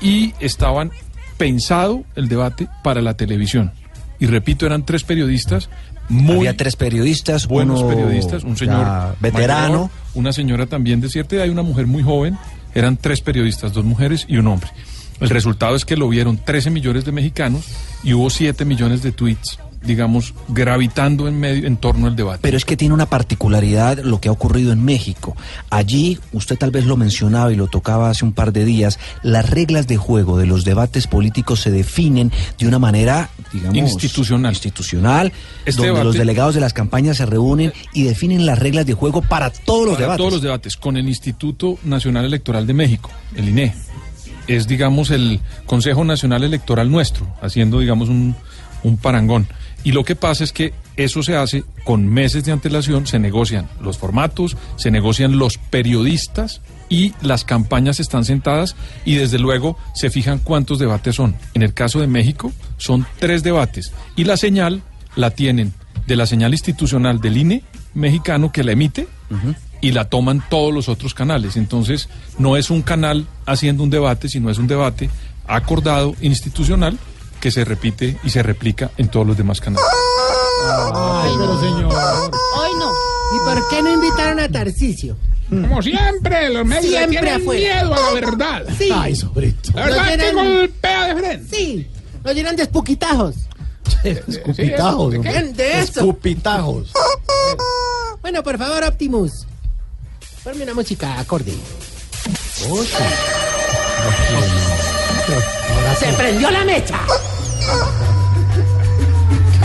Y 0.01 0.32
estaban 0.39 0.93
pensado 1.36 2.05
el 2.15 2.28
debate 2.28 2.69
para 2.85 3.02
la 3.02 3.15
televisión. 3.15 3.73
Y 4.20 4.26
repito, 4.26 4.66
eran 4.66 4.84
tres 4.84 5.02
periodistas 5.02 5.70
muy 6.10 6.38
Había 6.38 6.56
tres 6.56 6.74
periodistas, 6.74 7.47
buenos 7.47 7.84
periodistas, 7.84 8.42
un 8.42 8.56
señor 8.56 9.16
veterano. 9.20 9.72
mayor, 9.72 9.90
una 10.14 10.32
señora 10.32 10.66
también 10.66 11.01
de 11.01 11.09
cierta 11.09 11.36
edad 11.36 11.44
y 11.47 11.51
una 11.51 11.62
mujer 11.62 11.86
muy 11.86 12.02
joven. 12.02 12.36
Eran 12.74 12.97
tres 12.97 13.20
periodistas, 13.20 13.72
dos 13.72 13.84
mujeres 13.84 14.26
y 14.28 14.36
un 14.36 14.48
hombre. 14.48 14.70
El 15.20 15.30
resultado 15.30 15.76
es 15.76 15.84
que 15.84 15.97
lo 15.97 16.09
vieron 16.09 16.36
13 16.36 16.70
millones 16.70 17.05
de 17.05 17.12
mexicanos 17.12 17.66
y 18.02 18.14
hubo 18.14 18.28
7 18.30 18.64
millones 18.64 19.02
de 19.02 19.12
tweets, 19.12 19.59
digamos, 19.82 20.35
gravitando 20.48 21.27
en 21.27 21.40
medio 21.40 21.66
en 21.66 21.77
torno 21.78 22.07
al 22.07 22.15
debate. 22.16 22.40
Pero 22.43 22.57
es 22.57 22.65
que 22.65 22.77
tiene 22.77 22.93
una 22.94 23.07
particularidad 23.07 23.98
lo 24.01 24.20
que 24.20 24.28
ha 24.28 24.32
ocurrido 24.32 24.73
en 24.73 24.85
México. 24.85 25.36
Allí, 25.70 26.19
usted 26.32 26.57
tal 26.59 26.70
vez 26.70 26.85
lo 26.85 26.97
mencionaba 26.97 27.52
y 27.52 27.57
lo 27.57 27.66
tocaba 27.66 28.11
hace 28.11 28.24
un 28.24 28.32
par 28.32 28.52
de 28.52 28.65
días, 28.65 28.98
las 29.23 29.48
reglas 29.48 29.86
de 29.86 29.97
juego 29.97 30.36
de 30.36 30.47
los 30.47 30.65
debates 30.65 31.07
políticos 31.07 31.61
se 31.61 31.70
definen 31.70 32.31
de 32.59 32.66
una 32.69 32.78
manera, 32.78 33.31
digamos, 33.52 33.77
Institucional. 33.78 34.52
institucional, 34.52 35.32
Este 35.65 35.73
donde 35.78 35.86
debate- 35.89 36.05
los 36.05 36.15
delegados 36.16 36.55
de 36.55 36.61
las 36.61 36.73
campañas 36.74 37.16
se 37.16 37.27
reúnen 37.27 37.73
y 37.94 38.02
definen 38.05 38.44
las 38.44 38.59
reglas 38.59 38.85
de 38.86 38.93
juego 38.94 39.23
para 39.23 39.51
todos 39.51 39.85
los 39.86 39.94
Para 39.94 40.01
debates. 40.02 40.19
todos 40.19 40.32
los 40.35 40.43
debates, 40.43 40.77
con 40.77 40.97
el 40.98 41.09
Instituto 41.09 41.78
Nacional 41.85 42.24
Electoral 42.27 42.66
de 42.66 42.74
México, 42.74 43.11
el 43.35 43.48
INE. 43.48 43.74
Es, 44.47 44.66
digamos, 44.66 45.11
el 45.11 45.40
Consejo 45.65 46.05
Nacional 46.05 46.43
Electoral 46.44 46.90
nuestro, 46.90 47.27
haciendo, 47.40 47.78
digamos, 47.78 48.09
un, 48.09 48.35
un 48.82 48.97
parangón. 48.97 49.47
Y 49.82 49.93
lo 49.93 50.05
que 50.05 50.16
pasa 50.16 50.44
es 50.44 50.52
que 50.52 50.74
eso 50.97 51.23
se 51.23 51.36
hace 51.36 51.65
con 51.85 52.07
meses 52.07 52.44
de 52.44 52.52
antelación, 52.52 53.07
se 53.07 53.19
negocian 53.19 53.69
los 53.81 53.97
formatos, 53.97 54.57
se 54.77 54.90
negocian 54.90 55.39
los 55.39 55.57
periodistas 55.57 56.61
y 56.90 57.15
las 57.23 57.44
campañas 57.44 58.01
están 58.01 58.24
sentadas 58.24 58.77
y 59.05 59.15
desde 59.15 59.39
luego 59.39 59.78
se 59.94 60.11
fijan 60.11 60.39
cuántos 60.39 60.78
debates 60.78 61.16
son. 61.16 61.36
En 61.55 61.62
el 61.62 61.73
caso 61.73 62.01
de 62.01 62.07
México 62.07 62.52
son 62.77 63.07
tres 63.19 63.43
debates 63.43 63.93
y 64.16 64.24
la 64.24 64.36
señal 64.36 64.82
la 65.16 65.31
tienen 65.31 65.73
de 66.07 66.16
la 66.16 66.27
señal 66.27 66.52
institucional 66.52 67.20
del 67.20 67.39
INE 67.39 67.62
mexicano 67.94 68.52
que 68.52 68.65
la 68.65 68.73
emite 68.73 69.09
y 69.81 69.93
la 69.93 70.07
toman 70.07 70.43
todos 70.51 70.74
los 70.74 70.89
otros 70.89 71.15
canales. 71.15 71.57
Entonces, 71.57 72.09
no 72.39 72.57
es 72.57 72.70
un 72.70 72.82
canal 72.82 73.27
haciendo 73.47 73.82
un 73.82 73.90
debate, 73.90 74.28
sino 74.28 74.51
es 74.51 74.59
un 74.59 74.66
debate 74.66 75.09
acordado, 75.47 76.15
institucional, 76.20 76.98
que 77.40 77.50
se 77.50 77.64
repite 77.64 78.16
y 78.22 78.30
se 78.30 78.42
replica 78.42 78.90
en 78.96 79.08
todos 79.08 79.26
los 79.26 79.36
demás 79.36 79.60
canales. 79.60 79.86
Ay, 80.94 81.32
pero 81.38 81.60
señor. 81.60 81.92
Hoy 81.92 82.70
no. 82.78 82.92
¿Y 83.34 83.38
por 83.44 83.68
qué 83.68 83.82
no 83.82 83.90
invitaron 83.92 84.40
a 84.40 84.48
Tarcicio? 84.48 85.16
Como 85.48 85.82
siempre, 85.82 86.48
los 86.50 86.64
medios 86.64 86.84
Siempre 86.86 87.18
tienen 87.18 87.40
afuera. 87.42 87.82
miedo 87.82 87.94
a 87.94 87.98
la 88.00 88.10
verdad. 88.12 88.62
Sí. 88.78 88.88
Ay, 88.94 89.16
sobrito. 89.16 89.72
La 89.74 89.84
verdad 89.86 89.96
Lo 89.98 90.04
que 90.04 90.16
llenan- 90.16 90.34
golpea 90.58 91.06
de 91.06 91.14
frente. 91.20 91.56
Sí, 91.56 91.90
lo 92.22 92.32
llenan 92.32 92.56
de 92.56 92.62
espuquitajos. 92.62 93.34
Escupitajos. 94.04 95.10
¿De 95.12 95.18
¿no? 95.18 95.24
qué? 95.24 95.42
De 95.42 95.80
eso. 95.80 96.00
Escupitajos. 96.00 96.92
Bueno, 98.22 98.42
por 98.44 98.58
favor, 98.58 98.84
Optimus. 98.84 99.46
Ponme 100.44 100.62
una 100.62 100.74
música 100.74 101.18
acorde. 101.18 101.54
Oh, 102.68 102.82
sí. 102.84 102.90
Se 105.98 106.12
prendió 106.12 106.50
la 106.50 106.64
mecha. 106.64 107.00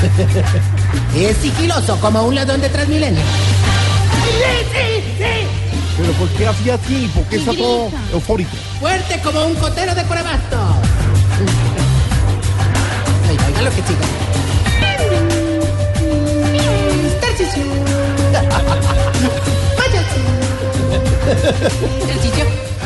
es 1.16 1.38
sigiloso 1.38 2.00
como 2.00 2.24
un 2.24 2.36
ladrón 2.36 2.62
de 2.62 2.70
Transmilenio. 2.70 3.22
Sí, 3.22 3.28
sí, 4.72 5.04
sí. 5.18 5.48
Pero 5.98 6.12
¿por 6.14 6.30
qué 6.30 6.48
así 6.48 6.70
así? 6.70 7.12
¿Por 7.14 7.26
qué 7.26 7.36
está 7.38 7.52
todo 7.54 7.90
eufórico? 8.12 8.56
Fuerte 8.80 9.20
como 9.22 9.46
un 9.46 9.56
cotero 9.56 9.94
de 9.96 10.04
corabasto. 10.04 10.58
Oiga, 13.30 13.46
oiga 13.48 13.62
lo 13.62 13.70
que 13.70 13.78
sigue. 13.78 14.06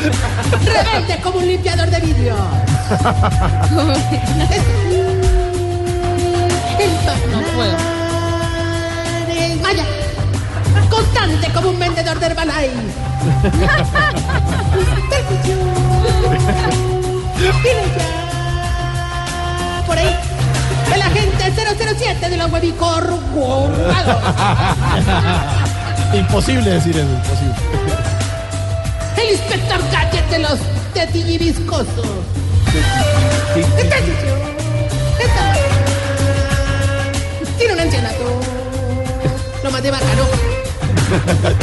Rebelde 0.64 1.20
como 1.22 1.38
un 1.38 1.46
limpiador 1.46 1.88
de 1.90 2.00
vidrio. 2.00 2.34
No 7.30 7.42
puedo. 7.54 7.76
Vaya. 9.62 9.84
Constante 10.88 11.52
como 11.52 11.68
un 11.70 11.78
vendedor 11.78 12.18
de 12.18 12.26
Herbalife. 12.26 12.70
Ya. 17.40 17.52
Por 19.86 19.98
ahí. 19.98 20.16
El 20.94 21.02
agente 21.02 21.52
007 21.54 22.30
de 22.30 22.36
los 22.38 22.50
huevicor. 22.50 23.18
Imposible 26.14 26.70
decir 26.70 26.96
eso, 26.96 27.08
imposible. 27.08 27.54
El 29.16 29.30
inspector 29.32 29.80
Gadget 29.92 30.28
de 30.30 30.38
los 30.38 30.58
tetillibiscosos. 30.94 32.06
Esta- 35.18 35.59
Tiene 37.60 37.74
un 37.74 37.80
ancianato. 37.80 38.40
Lo 39.62 39.70
más 39.70 39.82
de 39.82 39.90
bacano. 39.92 40.24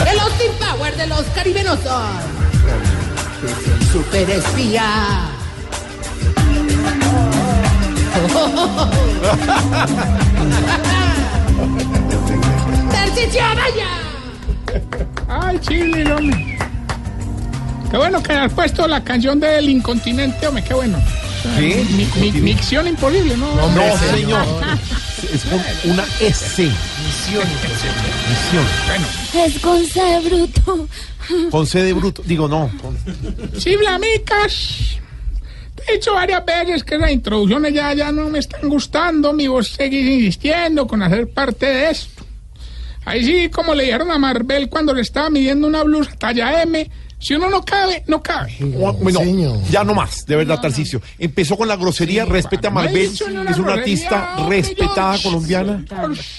El 0.11 0.19
Austin 0.19 0.51
Power 0.59 0.95
de 0.95 1.07
los 1.07 1.23
caribenosos. 1.35 2.01
Es 3.43 3.67
el 3.67 3.87
super 3.91 4.29
espía. 4.29 4.83
¡Tarcicio, 12.91 13.41
vaya! 13.55 13.87
Ay, 15.27 15.59
Chile, 15.59 16.11
hombre. 16.13 16.57
Qué 17.89 17.97
bueno 17.97 18.21
que 18.21 18.33
has 18.33 18.53
puesto 18.53 18.87
la 18.87 19.03
canción 19.03 19.39
del 19.39 19.69
incontinente, 19.69 20.47
hombre, 20.47 20.63
qué 20.63 20.73
bueno. 20.73 20.99
¿Qué? 21.57 21.85
Mi, 21.91 22.05
mi- 22.31 22.41
micción 22.41 22.87
imposible, 22.87 23.37
¿no? 23.37 23.47
No, 23.55 23.97
señor. 24.11 24.45
Es 25.33 25.43
con 25.45 25.61
una 25.91 26.05
S. 26.21 26.63
Misión 26.63 27.43
Misión. 28.29 28.65
Bueno, 28.87 29.07
Es 29.45 29.59
con 29.59 29.85
C 29.85 30.19
bruto. 30.23 30.87
Con 31.51 31.67
C 31.67 31.83
de 31.83 31.93
bruto. 31.93 32.21
Digo, 32.25 32.47
no. 32.47 32.71
sí, 33.57 33.75
Blamicas. 33.75 34.97
Te 35.75 35.91
he 35.91 35.95
dicho 35.95 36.13
varias 36.13 36.43
veces 36.45 36.83
que 36.83 36.97
las 36.97 37.11
introducciones 37.11 37.73
ya, 37.73 37.93
ya 37.93 38.11
no 38.11 38.29
me 38.29 38.39
están 38.39 38.69
gustando. 38.69 39.33
Mi 39.33 39.47
voz 39.47 39.69
seguís 39.69 40.07
insistiendo 40.07 40.87
con 40.87 41.03
hacer 41.03 41.27
parte 41.29 41.65
de 41.65 41.89
esto. 41.91 42.23
Ahí 43.05 43.23
sí, 43.23 43.49
como 43.49 43.73
le 43.75 43.85
dijeron 43.85 44.11
a 44.11 44.17
Marvel 44.17 44.69
cuando 44.69 44.93
le 44.93 45.01
estaba 45.01 45.29
midiendo 45.29 45.67
una 45.67 45.83
blusa 45.83 46.11
talla 46.17 46.61
M, 46.63 46.89
si 47.19 47.33
uno 47.33 47.49
no 47.49 47.63
cabe, 47.63 48.03
no 48.07 48.21
cabe. 48.21 48.55
Bueno, 48.59 49.19
ya 49.69 49.83
no 49.83 49.93
más, 49.93 50.25
de 50.25 50.35
verdad, 50.35 50.59
Tarcicio. 50.61 51.01
Empezó 51.17 51.57
con 51.57 51.67
la 51.67 51.75
grosería, 51.75 52.25
respeta 52.25 52.67
a 52.67 52.71
una 52.71 52.85
es 52.85 53.21
una 53.57 53.73
artista 53.73 54.35
respetada 54.47 55.15
yo- 55.15 55.23
colombiana. 55.23 55.83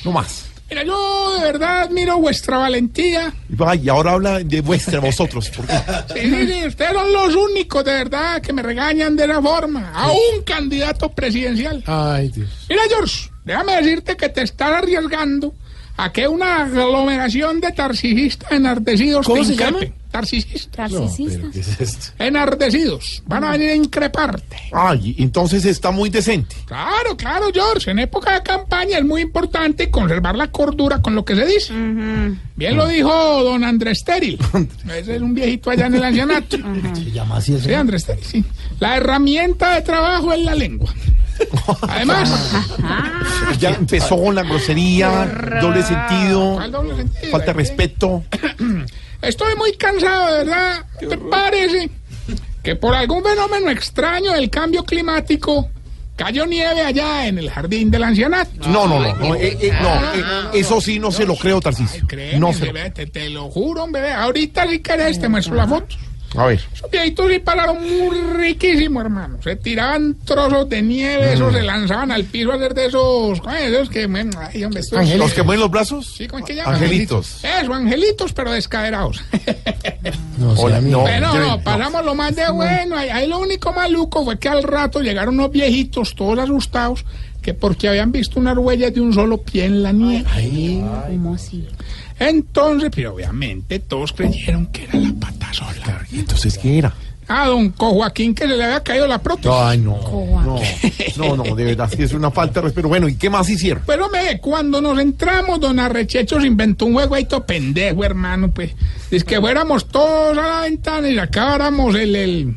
No 0.04 0.12
más. 0.12 0.44
Mira, 0.70 0.84
yo 0.84 1.34
de 1.38 1.44
verdad 1.44 1.80
admiro 1.84 2.18
vuestra 2.18 2.58
valentía. 2.58 3.32
Ay, 3.66 3.80
y 3.84 3.88
ahora 3.88 4.12
habla 4.12 4.40
de 4.40 4.60
vuestra 4.60 5.00
vosotros. 5.00 5.48
¿por 5.48 5.66
qué? 5.66 5.74
Sí, 6.12 6.20
sí, 6.20 6.46
sí, 6.52 6.66
ustedes 6.66 6.92
son 6.92 7.10
los 7.10 7.34
únicos 7.34 7.82
de 7.84 7.92
verdad 7.92 8.42
que 8.42 8.52
me 8.52 8.60
regañan 8.62 9.16
de 9.16 9.26
la 9.26 9.40
forma. 9.40 9.90
A 9.94 10.12
un 10.12 10.42
candidato 10.44 11.08
presidencial. 11.10 11.82
Ay, 11.86 12.28
Dios. 12.28 12.50
Mira, 12.68 12.82
George, 12.86 13.30
déjame 13.46 13.76
decirte 13.76 14.14
que 14.16 14.28
te 14.28 14.42
estás 14.42 14.72
arriesgando 14.72 15.54
a 15.96 16.12
que 16.12 16.28
una 16.28 16.64
aglomeración 16.64 17.60
de 17.60 17.72
tarcisistas 17.72 18.52
enardecidos 18.52 19.24
¿Cómo 19.26 19.40
te 19.40 19.48
se 19.48 19.56
llama? 19.56 19.78
Tarcisistas. 20.10 20.90
Narcisistas. 20.92 21.50
¿Qué 21.52 21.60
es 21.60 21.80
esto? 21.80 22.06
Enardecidos. 22.18 23.22
Van 23.26 23.44
a 23.44 23.50
venir 23.52 23.70
a 23.70 23.74
increparte. 23.74 24.56
Ay, 24.72 25.14
entonces 25.18 25.64
está 25.64 25.90
muy 25.90 26.08
decente. 26.10 26.56
Claro, 26.66 27.16
claro, 27.16 27.46
George. 27.52 27.90
En 27.90 27.98
época 27.98 28.34
de 28.34 28.42
campaña 28.42 28.98
es 28.98 29.04
muy 29.04 29.20
importante 29.22 29.90
conservar 29.90 30.36
la 30.36 30.50
cordura 30.50 31.00
con 31.02 31.14
lo 31.14 31.24
que 31.24 31.36
se 31.36 31.46
dice. 31.46 31.72
Bien 32.56 32.76
lo 32.76 32.88
dijo 32.88 33.10
don 33.44 33.64
Andrés 33.64 34.02
Teril. 34.04 34.38
Ese 34.96 35.16
es 35.16 35.22
un 35.22 35.34
viejito 35.34 35.70
allá 35.70 35.86
en 35.86 35.94
el 35.96 36.04
ancianato. 36.04 36.56
Se 36.94 37.10
llama 37.10 37.36
así 37.36 37.52
el 37.54 37.60
Sí. 37.62 37.74
Andrés 37.74 38.04
Teril, 38.04 38.24
sí. 38.24 38.44
La 38.80 38.96
herramienta 38.96 39.74
de 39.74 39.82
trabajo 39.82 40.32
es 40.32 40.40
la 40.42 40.54
lengua. 40.54 40.92
Además, 41.88 42.52
Ya 43.60 43.70
empezó 43.70 44.16
con 44.20 44.34
la 44.34 44.42
grosería, 44.42 45.58
doble 45.60 45.82
sentido, 45.84 46.54
¿cuál 46.54 46.72
doble 46.72 46.96
sentido? 46.96 47.30
falta 47.30 47.46
de 47.46 47.52
respeto. 47.52 48.24
estoy 49.22 49.54
muy 49.56 49.72
cansado, 49.76 50.32
de 50.32 50.44
verdad. 50.44 50.86
¿Te 50.98 51.18
parece 51.18 51.90
que 52.62 52.76
por 52.76 52.94
algún 52.94 53.22
fenómeno 53.22 53.70
extraño 53.70 54.32
del 54.32 54.50
cambio 54.50 54.84
climático 54.84 55.68
cayó 56.16 56.46
nieve 56.46 56.80
allá 56.82 57.26
en 57.26 57.38
el 57.38 57.50
jardín 57.50 57.90
del 57.90 58.02
ancianato? 58.04 58.68
No, 58.68 58.86
no, 58.88 58.98
no, 59.00 59.14
no, 59.16 59.34
eh, 59.34 59.56
eh, 59.60 59.72
no, 59.80 59.94
eh, 60.14 60.60
eso 60.60 60.80
sí 60.80 60.98
no 60.98 61.10
se 61.10 61.24
lo 61.24 61.36
creo. 61.36 61.60
Créeme, 62.06 62.38
No 62.38 62.52
se 62.52 62.66
lo 62.66 62.72
bebé, 62.72 62.90
te, 62.90 63.06
te 63.06 63.28
lo 63.30 63.48
juro, 63.50 63.86
bebé. 63.88 64.12
Ahorita 64.12 64.68
si 64.68 64.80
querés 64.80 65.20
te 65.20 65.28
muestro 65.28 65.54
la 65.54 65.66
foto. 65.66 65.96
A 66.36 66.46
ver. 66.46 66.60
Esos 66.74 66.90
viejitos 66.90 67.30
sí 67.30 67.38
pararon 67.38 67.78
muy 67.80 68.16
riquísimo, 68.36 69.00
hermano. 69.00 69.38
Se 69.42 69.56
tiraban 69.56 70.14
trozos 70.24 70.68
de 70.68 70.82
nieve, 70.82 71.32
esos 71.32 71.52
se 71.54 71.62
lanzaban 71.62 72.12
al 72.12 72.24
piso 72.24 72.52
a 72.52 72.56
hacer 72.56 72.74
de 72.74 72.86
esos... 72.86 73.40
¿cómo 73.40 73.54
es? 73.54 73.72
Esos 73.72 73.88
que... 73.88 74.00
Ay, 74.00 74.64
hombre, 74.64 74.80
estos- 74.80 75.16
¿Los 75.16 75.32
que 75.32 75.42
mueven 75.42 75.60
los 75.60 75.70
brazos? 75.70 76.14
Sí, 76.16 76.28
¿cómo 76.28 76.40
es 76.40 76.44
que 76.44 76.54
llaman? 76.54 76.74
Angelitos. 76.74 77.42
Eso, 77.42 77.72
angelitos, 77.72 78.32
pero 78.34 78.52
descaderados. 78.52 79.22
No, 80.38 80.52
Hola, 80.52 80.80
no. 80.80 81.04
Pero 81.04 81.32
yo- 81.34 81.40
no, 81.40 81.60
pasamos 81.62 82.04
lo 82.04 82.14
más 82.14 82.36
de 82.36 82.50
bueno. 82.50 82.96
Ahí, 82.96 83.08
ahí 83.08 83.26
lo 83.26 83.38
único 83.38 83.72
maluco 83.72 84.24
fue 84.24 84.38
que 84.38 84.48
al 84.48 84.62
rato 84.62 85.00
llegaron 85.00 85.34
unos 85.34 85.50
viejitos, 85.50 86.14
todos 86.14 86.38
asustados, 86.38 87.04
que 87.42 87.54
porque 87.54 87.88
habían 87.88 88.12
visto 88.12 88.38
unas 88.38 88.56
huellas 88.58 88.92
de 88.92 89.00
un 89.00 89.14
solo 89.14 89.38
pie 89.40 89.64
en 89.64 89.82
la 89.82 89.92
nieve. 89.92 90.26
¿Cómo 91.08 91.34
así? 91.34 91.66
Entonces, 92.18 92.90
pero 92.94 93.14
obviamente 93.14 93.78
todos 93.78 94.12
creyeron 94.12 94.66
que 94.66 94.84
era 94.84 94.98
la 94.98 95.12
pata 95.18 95.52
sola. 95.52 96.06
¿Y 96.10 96.20
entonces 96.20 96.58
qué 96.58 96.78
era? 96.78 96.92
A 97.28 97.46
don 97.46 97.70
Co 97.70 97.90
Joaquín 97.90 98.34
que 98.34 98.48
se 98.48 98.56
le 98.56 98.64
había 98.64 98.82
caído 98.82 99.06
la 99.06 99.18
prótesis. 99.18 99.50
Ay, 99.52 99.78
no. 99.78 99.98
No, 100.44 101.36
no, 101.36 101.44
no, 101.44 101.54
de 101.54 101.64
verdad, 101.64 101.90
sí 101.94 102.02
es 102.02 102.12
una 102.14 102.30
falta 102.30 102.60
de 102.60 102.66
respeto. 102.66 102.88
Bueno, 102.88 103.06
¿y 103.06 103.16
qué 103.16 103.28
más 103.28 103.48
hicieron? 103.50 103.82
Pero 103.86 104.08
me, 104.08 104.40
cuando 104.40 104.80
nos 104.80 104.98
entramos, 104.98 105.60
don 105.60 105.78
Arrechecho 105.78 106.40
se 106.40 106.46
inventó 106.46 106.86
un 106.86 106.94
juego 106.94 107.14
ahí 107.14 107.26
todo 107.26 107.44
pendejo, 107.44 108.02
hermano, 108.02 108.50
pues. 108.50 108.72
Es 109.10 109.24
que 109.24 109.38
fuéramos 109.38 109.88
todos 109.88 110.38
a 110.38 110.40
la 110.40 110.60
ventana 110.62 111.08
y 111.08 111.16
sacáramos 111.16 111.94
el, 111.96 112.16
el 112.16 112.54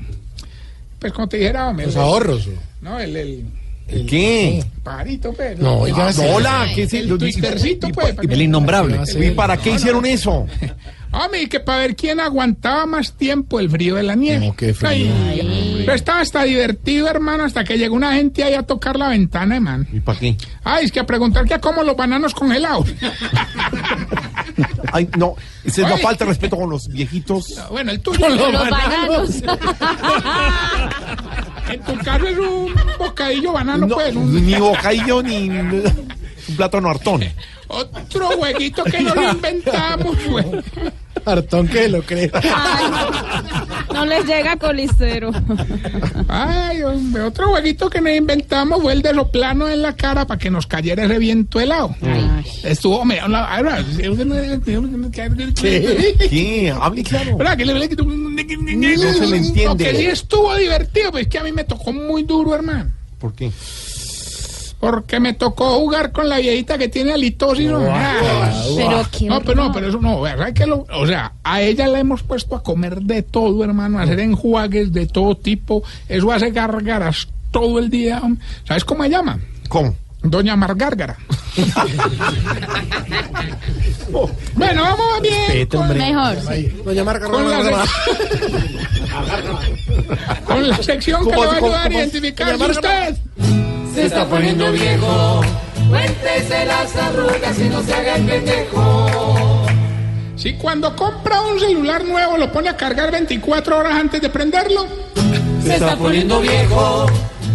pues 0.99 1.13
como 1.13 1.27
te 1.27 1.37
dijera, 1.37 1.67
hombre. 1.67 1.87
Los 1.87 1.95
ahorros. 1.95 2.47
No, 2.79 2.99
el, 2.99 3.17
el, 3.17 3.45
¿El 3.91 4.05
qué? 4.05 4.63
pajarito, 4.83 5.33
pues. 5.33 5.59
No, 5.59 5.85
el- 5.85 5.93
oiga, 5.93 6.07
el- 6.07 6.13
sí. 6.13 6.21
Hola, 6.27 6.67
¿qué 6.73 6.83
es 6.83 6.93
el 6.93 7.17
twistercito, 7.17 7.89
pues. 7.89 8.13
para 8.15 8.27
que- 8.27 8.33
El 8.33 8.41
innombrable. 8.41 8.99
¿Y 9.19 9.31
para 9.31 9.57
qué 9.57 9.71
hicieron 9.71 10.05
eso? 10.05 10.47
Hombre, 11.13 11.41
y 11.41 11.47
que 11.47 11.59
para 11.59 11.79
ver 11.79 11.93
quién 11.97 12.21
aguantaba 12.21 12.85
más 12.85 13.11
tiempo 13.17 13.59
el 13.59 13.69
frío 13.69 13.95
de 13.95 14.03
la 14.03 14.15
nieve. 14.15 14.47
No, 14.47 14.55
qué 14.55 14.73
frío. 14.73 15.11
Ay, 15.29 15.81
pero 15.85 15.93
estaba 15.93 16.21
hasta 16.21 16.43
divertido, 16.43 17.09
hermano, 17.09 17.43
hasta 17.43 17.65
que 17.65 17.77
llegó 17.77 17.97
una 17.97 18.13
gente 18.13 18.45
ahí 18.45 18.53
a 18.53 18.63
tocar 18.63 18.97
la 18.97 19.09
ventana, 19.09 19.55
hermano. 19.57 19.85
¿Y 19.91 19.99
para 19.99 20.17
qué? 20.17 20.37
Ay, 20.63 20.85
es 20.85 20.91
que 20.93 21.01
a 21.01 21.05
preguntar 21.05 21.43
que 21.45 21.53
a 21.53 21.59
cómo 21.59 21.83
los 21.83 21.97
bananos 21.97 22.33
congelados. 22.33 22.87
Ay, 24.93 25.09
no, 25.17 25.35
esa 25.65 25.81
es 25.81 25.89
la 25.89 25.97
falta 25.97 26.23
de 26.23 26.29
respeto 26.29 26.55
con 26.55 26.69
los 26.69 26.87
viejitos. 26.87 27.55
Bueno, 27.69 27.91
el 27.91 27.99
tuyo. 27.99 28.17
Con 28.19 28.37
los 28.37 28.53
Los 28.53 28.69
bananos. 28.69 29.29
en 31.73 31.81
tu 31.83 31.97
caso 32.03 32.25
es 32.27 32.37
un 32.37 32.73
bocadillo 32.99 33.53
banano, 33.53 33.87
No, 33.87 33.95
pues. 33.95 34.15
un- 34.15 34.45
ni 34.45 34.55
bocadillo 34.55 35.21
ni 35.23 35.49
un 35.49 35.83
plátano 36.57 36.89
hartón. 36.89 37.23
Otro 37.67 38.27
jueguito 38.31 38.83
que 38.83 39.01
nos 39.01 39.15
inventamos, 39.33 40.17
güey. 40.27 40.45
Hartón 41.25 41.67
que 41.67 41.87
lo 41.89 42.01
cree. 42.01 42.31
No 43.93 44.05
les 44.05 44.25
llega 44.25 44.55
colicero. 44.57 45.31
Ay, 46.27 46.81
hombre, 46.83 47.21
otro 47.23 47.49
jueguito 47.49 47.89
que 47.89 48.01
nos 48.01 48.13
inventamos 48.13 48.81
fue 48.81 48.93
el 48.93 49.01
de 49.01 49.13
soplano 49.13 49.67
en 49.69 49.81
la 49.81 49.95
cara 49.95 50.25
para 50.25 50.39
que 50.39 50.49
nos 50.49 50.65
cayera 50.65 51.03
ese 51.05 51.19
viento 51.19 51.59
helado. 51.59 51.95
Estuvo, 52.63 53.03
mira, 53.05 53.27
la- 53.27 53.45
ahora, 53.55 53.83
¿Qué? 55.61 56.15
¿Qué? 56.29 56.73
Hable 56.79 57.03
claro. 57.03 57.37
¿Verdad? 57.37 57.57
Que 57.57 57.65
le- 57.65 57.73
le- 57.79 57.89
No 57.89 59.13
se 59.13 59.27
le 59.27 59.37
entiende. 59.37 59.65
No, 59.65 59.91
que 59.91 59.95
sí 59.97 60.05
estuvo 60.07 60.55
divertido, 60.55 61.11
pues 61.11 61.25
es 61.25 61.29
que 61.31 61.37
a 61.39 61.43
mí 61.43 61.51
me 61.51 61.63
tocó 61.65 61.91
muy 61.93 62.23
duro, 62.23 62.55
hermano. 62.55 62.89
¿Por 63.19 63.33
qué? 63.35 63.51
Porque 64.81 65.19
me 65.19 65.33
tocó 65.33 65.77
jugar 65.77 66.11
con 66.11 66.27
la 66.27 66.39
viejita 66.39 66.77
que 66.77 66.87
tiene 66.89 67.13
halitosis. 67.13 67.69
¿no? 67.69 67.79
Ah, 67.89 68.51
Pero 68.75 69.05
qué 69.11 69.25
no, 69.27 69.39
pero 69.41 69.63
no, 69.63 69.71
pero 69.71 69.87
eso 69.89 69.99
no. 70.01 70.19
¿verdad 70.21 70.51
que 70.53 70.65
lo- 70.65 70.85
o 70.91 71.05
sea, 71.07 71.33
a 71.43 71.61
ella 71.61 71.87
la 71.87 71.99
hemos 71.99 72.23
puesto 72.23 72.55
a 72.55 72.63
comer 72.63 72.99
de 73.01 73.21
todo, 73.21 73.63
hermano, 73.63 73.99
a 73.99 74.01
hacer 74.01 74.19
enjuagues 74.19 74.91
de 74.91 75.05
todo 75.05 75.35
tipo. 75.37 75.83
Eso 76.09 76.31
hace 76.31 76.49
gárgaras 76.51 77.27
todo 77.51 77.77
el 77.79 77.89
día. 77.91 78.21
¿Sabes 78.67 78.83
cómo 78.83 79.03
se 79.03 79.09
llama? 79.11 79.39
¿Cómo? 79.69 79.95
Doña 80.23 80.55
Margárgara. 80.55 81.17
bueno, 84.55 84.83
vamos 84.83 85.21
bien. 85.21 85.67
con- 85.67 85.97
Mejor. 85.97 86.37
Doña 86.85 87.03
Marca, 87.03 87.25
Con 87.27 87.49
la, 87.49 87.57
con 90.45 90.69
la 90.69 90.77
sección 90.77 91.21
que 91.23 91.29
le 91.31 91.35
¿Cómo, 91.35 91.47
va 91.47 91.53
a 91.53 91.57
ayudar 91.57 91.91
a 91.91 91.93
identificar 91.93 92.57
Marca, 92.57 92.71
usted. 92.73 93.15
Se 93.93 94.05
está 94.05 94.25
poniendo 94.25 94.71
viejo. 94.71 95.41
Cuéntese 95.89 96.65
las 96.65 96.95
arrugas 96.95 97.59
y 97.59 97.69
no 97.69 97.83
se 97.83 97.93
haga 97.93 98.15
el 98.15 98.25
pendejo. 98.25 99.65
Si 100.35 100.53
cuando 100.53 100.95
compra 100.95 101.41
un 101.41 101.59
celular 101.59 102.03
nuevo 102.05 102.37
lo 102.37 102.51
pone 102.51 102.69
a 102.69 102.77
cargar 102.77 103.11
24 103.11 103.77
horas 103.77 103.93
antes 103.93 104.21
de 104.21 104.29
prenderlo. 104.29 104.87
Se 105.63 105.73
está 105.75 105.95
poniendo 105.97 106.39
viejo. 106.39 107.05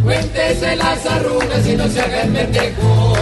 Cuéntese 0.05 0.77
las 0.77 1.07
arrugas 1.07 1.67
y 1.67 1.77
no 1.77 1.89
se 1.89 2.01
haga 2.01 2.23
el 2.23 2.33
pendejo. 2.33 3.17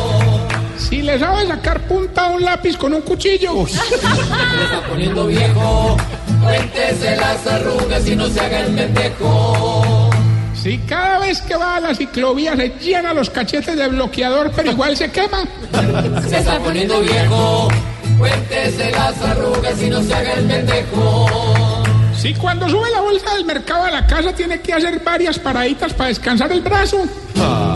Si 0.76 1.00
le 1.02 1.18
sabe 1.18 1.46
sacar 1.46 1.80
punta 1.82 2.26
a 2.26 2.30
un 2.30 2.44
lápiz 2.44 2.76
con 2.76 2.92
un 2.92 3.02
cuchillo. 3.02 3.66
Se 3.66 3.94
está 3.94 4.82
poniendo 4.88 5.26
viejo. 5.26 5.96
Cuéntese 6.42 7.16
las 7.16 7.46
arrugas 7.46 8.06
y 8.06 8.16
no 8.16 8.26
se 8.26 8.40
haga 8.40 8.60
el 8.60 8.74
pendejo. 8.74 9.93
Si 10.64 10.78
cada 10.78 11.18
vez 11.18 11.42
que 11.42 11.56
va 11.56 11.76
a 11.76 11.80
la 11.80 11.94
ciclovía 11.94 12.56
se 12.56 12.70
llena 12.80 13.12
los 13.12 13.28
cachetes 13.28 13.76
de 13.76 13.86
bloqueador, 13.86 14.50
pero 14.56 14.70
igual 14.70 14.96
se 14.96 15.10
quema. 15.10 15.44
Se 16.26 16.38
está 16.38 16.58
poniendo 16.58 17.02
viejo. 17.02 17.68
Cuéntese 18.16 18.90
las 18.90 19.20
arrugas 19.20 19.82
y 19.82 19.90
no 19.90 20.02
se 20.02 20.14
haga 20.14 20.32
el 20.32 20.46
pendejo. 20.46 21.26
Si 22.16 22.32
cuando 22.32 22.66
sube 22.66 22.90
la 22.90 23.02
bolsa 23.02 23.34
del 23.34 23.44
mercado 23.44 23.84
a 23.84 23.90
la 23.90 24.06
casa 24.06 24.32
tiene 24.32 24.58
que 24.62 24.72
hacer 24.72 25.00
varias 25.04 25.38
paraditas 25.38 25.92
para 25.92 26.08
descansar 26.08 26.50
el 26.50 26.62
brazo. 26.62 26.96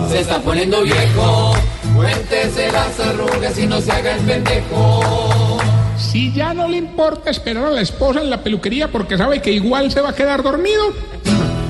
Se 0.09 0.21
está 0.21 0.41
poniendo 0.41 0.81
viejo. 0.81 1.53
Cuéntese 1.95 2.73
las 2.73 2.99
arrugas 3.01 3.59
y 3.59 3.67
no 3.67 3.83
se 3.83 3.93
haga 3.93 4.17
el 4.17 4.23
pendejo. 4.23 5.59
Si 5.99 6.33
ya 6.33 6.55
no 6.55 6.67
le 6.67 6.79
importa 6.79 7.29
esperar 7.29 7.67
a 7.67 7.71
la 7.71 7.83
esposa 7.83 8.23
en 8.23 8.31
la 8.31 8.43
peluquería 8.43 8.89
porque 8.89 9.19
sabe 9.19 9.43
que 9.43 9.53
igual 9.53 9.93
se 9.93 10.01
va 10.01 10.09
a 10.09 10.15
quedar 10.15 10.43
dormido. 10.43 10.95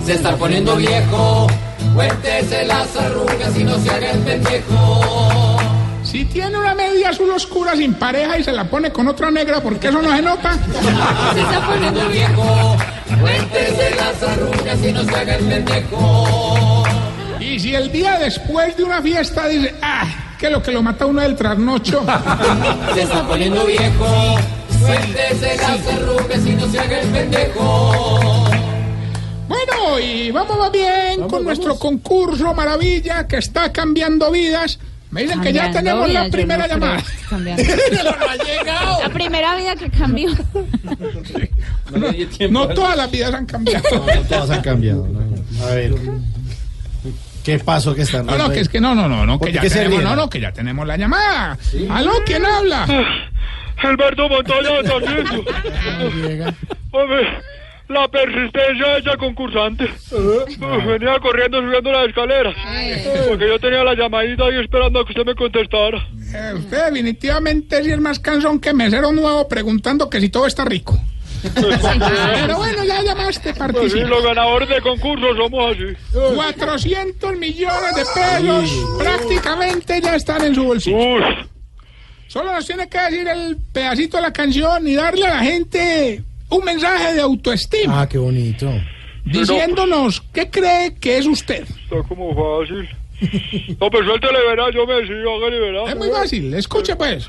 Se 0.08 0.14
está 0.14 0.34
poniendo 0.36 0.74
viejo. 0.76 1.46
Cuéntese 1.94 2.64
las 2.64 2.96
arrugas 2.96 3.54
y 3.58 3.62
no 3.62 3.78
se 3.78 3.90
haga 3.90 4.12
el 4.12 4.18
pendejo. 4.20 5.58
Si 6.02 6.24
tiene 6.24 6.56
una 6.56 6.74
media 6.74 7.10
azul 7.10 7.28
oscura 7.28 7.76
sin 7.76 7.92
pareja 7.92 8.38
y 8.38 8.42
se 8.42 8.52
la 8.52 8.64
pone 8.64 8.90
con 8.90 9.06
otra 9.06 9.30
negra 9.30 9.60
porque 9.60 9.88
eso 9.88 10.00
no 10.00 10.16
se 10.16 10.22
nota. 10.22 10.54
Se 11.34 11.40
está 11.42 11.60
poniendo 11.66 12.08
viejo. 12.08 12.76
Cuéntese 13.20 13.96
las 13.96 14.22
arrugas 14.22 14.78
y 14.82 14.92
no 14.92 15.04
se 15.04 15.14
haga 15.14 15.34
el 15.34 15.44
pendejo. 15.44 16.84
Y 17.38 17.60
si 17.60 17.74
el 17.74 17.92
día 17.92 18.18
después 18.18 18.78
de 18.78 18.84
una 18.84 19.02
fiesta 19.02 19.46
dice, 19.46 19.74
ah, 19.82 20.06
que 20.38 20.48
lo 20.48 20.62
que 20.62 20.72
lo 20.72 20.82
mata 20.82 21.04
uno 21.04 21.20
es 21.20 21.28
el 21.28 21.36
trasnocho. 21.36 22.02
Se 22.94 23.02
está 23.02 23.28
poniendo 23.28 23.62
viejo. 23.66 24.38
Cuéntese 24.80 25.54
las 25.58 25.86
arrugas 25.86 26.46
y 26.46 26.52
no 26.54 26.66
se 26.66 26.78
haga 26.78 26.98
el 26.98 27.08
pendejo. 27.08 28.47
Bueno, 29.48 29.98
y 29.98 30.30
vamos 30.30 30.58
más 30.58 30.70
bien 30.72 31.26
con 31.28 31.42
nuestro 31.44 31.78
concurso 31.78 32.52
maravilla 32.54 33.26
que 33.26 33.36
está 33.38 33.72
cambiando 33.72 34.30
vidas. 34.30 34.78
Me 35.10 35.22
dicen 35.22 35.40
que 35.40 35.54
ya 35.54 35.70
Cambiando 35.72 35.78
tenemos 36.04 36.08
la 36.12 36.20
vidas, 36.20 36.26
yo 36.26 36.32
primera 36.32 36.66
no 36.66 36.74
llamada. 36.74 37.02
cambiando. 37.30 37.62
La 39.02 39.08
primera 39.08 39.56
vida 39.56 39.74
que 39.76 39.90
cambió. 39.90 40.30
No 42.50 42.68
todas 42.68 42.96
las 42.96 43.10
vidas 43.10 43.32
han 43.32 43.46
cambiado. 43.46 43.84
Todas 44.28 44.50
han 44.50 44.60
cambiado. 44.60 45.08
¿no? 45.08 45.64
A 45.64 45.70
ver. 45.74 45.94
¿Qué 47.42 47.58
pasó 47.58 47.94
que 47.94 48.02
está 48.02 48.22
No, 48.22 48.36
no, 48.36 48.50
que 48.50 48.60
es 48.60 48.68
que 48.68 48.80
no, 48.80 48.94
no, 48.94 49.08
no, 49.08 49.24
no, 49.24 49.38
¿Por 49.38 49.48
que 49.48 49.54
ya 49.54 49.62
tenemos, 49.62 50.02
no, 50.02 50.14
no, 50.14 50.28
que 50.28 50.40
ya 50.40 50.52
tenemos 50.52 50.86
la 50.86 50.98
llamada. 50.98 51.56
¿Aló? 51.88 52.12
¿Quién 52.26 52.44
habla? 52.44 52.86
Alberto 53.78 54.28
Montoya 54.28 54.70
la 57.88 58.08
persistencia 58.08 58.86
de 58.86 58.98
esa 58.98 59.16
concursante. 59.16 59.88
Venía 60.86 61.18
corriendo 61.20 61.60
subiendo 61.60 61.90
las 61.92 62.08
escaleras. 62.08 62.54
Porque 63.28 63.48
yo 63.48 63.58
tenía 63.58 63.84
la 63.84 63.94
llamadita 63.94 64.44
ahí 64.44 64.60
esperando 64.62 65.00
a 65.00 65.04
que 65.04 65.12
usted 65.12 65.24
me 65.24 65.34
contestara. 65.34 65.98
Eh, 66.34 66.52
usted 66.56 66.84
definitivamente 66.86 67.82
sí 67.82 67.90
es 67.90 68.00
más 68.00 68.18
cansón 68.18 68.60
que 68.60 68.72
mesero 68.74 69.12
nuevo 69.12 69.48
preguntando 69.48 70.08
que 70.10 70.20
si 70.20 70.28
todo 70.28 70.46
está 70.46 70.64
rico. 70.64 70.98
Pero 71.54 72.56
bueno, 72.56 72.84
ya 72.84 73.00
llamaste, 73.02 73.54
Pues 73.54 73.54
sí, 73.54 73.58
participa. 73.58 74.08
los 74.08 74.24
ganadores 74.24 74.68
de 74.68 74.80
concursos 74.80 75.36
somos 75.36 75.72
así. 75.76 76.34
400 76.34 77.36
millones 77.36 77.94
de 77.94 78.02
pesos 78.14 78.86
prácticamente 78.98 80.00
ya 80.00 80.16
están 80.16 80.44
en 80.44 80.54
su 80.54 80.64
bolsillo. 80.64 80.98
Solo 82.26 82.52
nos 82.52 82.66
tiene 82.66 82.88
que 82.88 82.98
decir 82.98 83.26
el 83.28 83.56
pedacito 83.72 84.16
de 84.18 84.22
la 84.24 84.32
canción 84.32 84.86
y 84.86 84.94
darle 84.94 85.26
a 85.26 85.34
la 85.36 85.38
gente 85.40 86.22
un 86.50 86.64
mensaje 86.64 87.14
de 87.14 87.20
autoestima, 87.20 88.02
Ah, 88.02 88.08
qué 88.08 88.18
bonito. 88.18 88.70
diciéndonos 89.24 90.22
qué 90.32 90.48
cree 90.50 90.94
que 91.00 91.18
es 91.18 91.26
usted. 91.26 91.62
Está 91.84 92.02
como 92.08 92.34
fácil. 92.34 92.88
No, 93.80 93.90
pues 93.90 94.04
suéltele, 94.06 94.38
verá, 94.48 94.70
yo 94.72 94.86
me 94.86 95.00
sigo, 95.06 95.36
hágale, 95.36 95.58
verá. 95.58 95.90
Es 95.90 95.96
muy 95.96 96.08
fácil, 96.10 96.54
escuche 96.54 96.94
pues. 96.96 97.28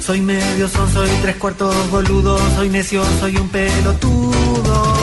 Soy 0.00 0.20
medio 0.20 0.66
son, 0.68 0.90
soy 0.90 1.08
tres 1.22 1.36
cuartos 1.36 1.90
boludo, 1.90 2.38
soy 2.56 2.68
necio, 2.68 3.02
soy 3.20 3.36
un 3.36 3.48
pelotudo. 3.48 4.94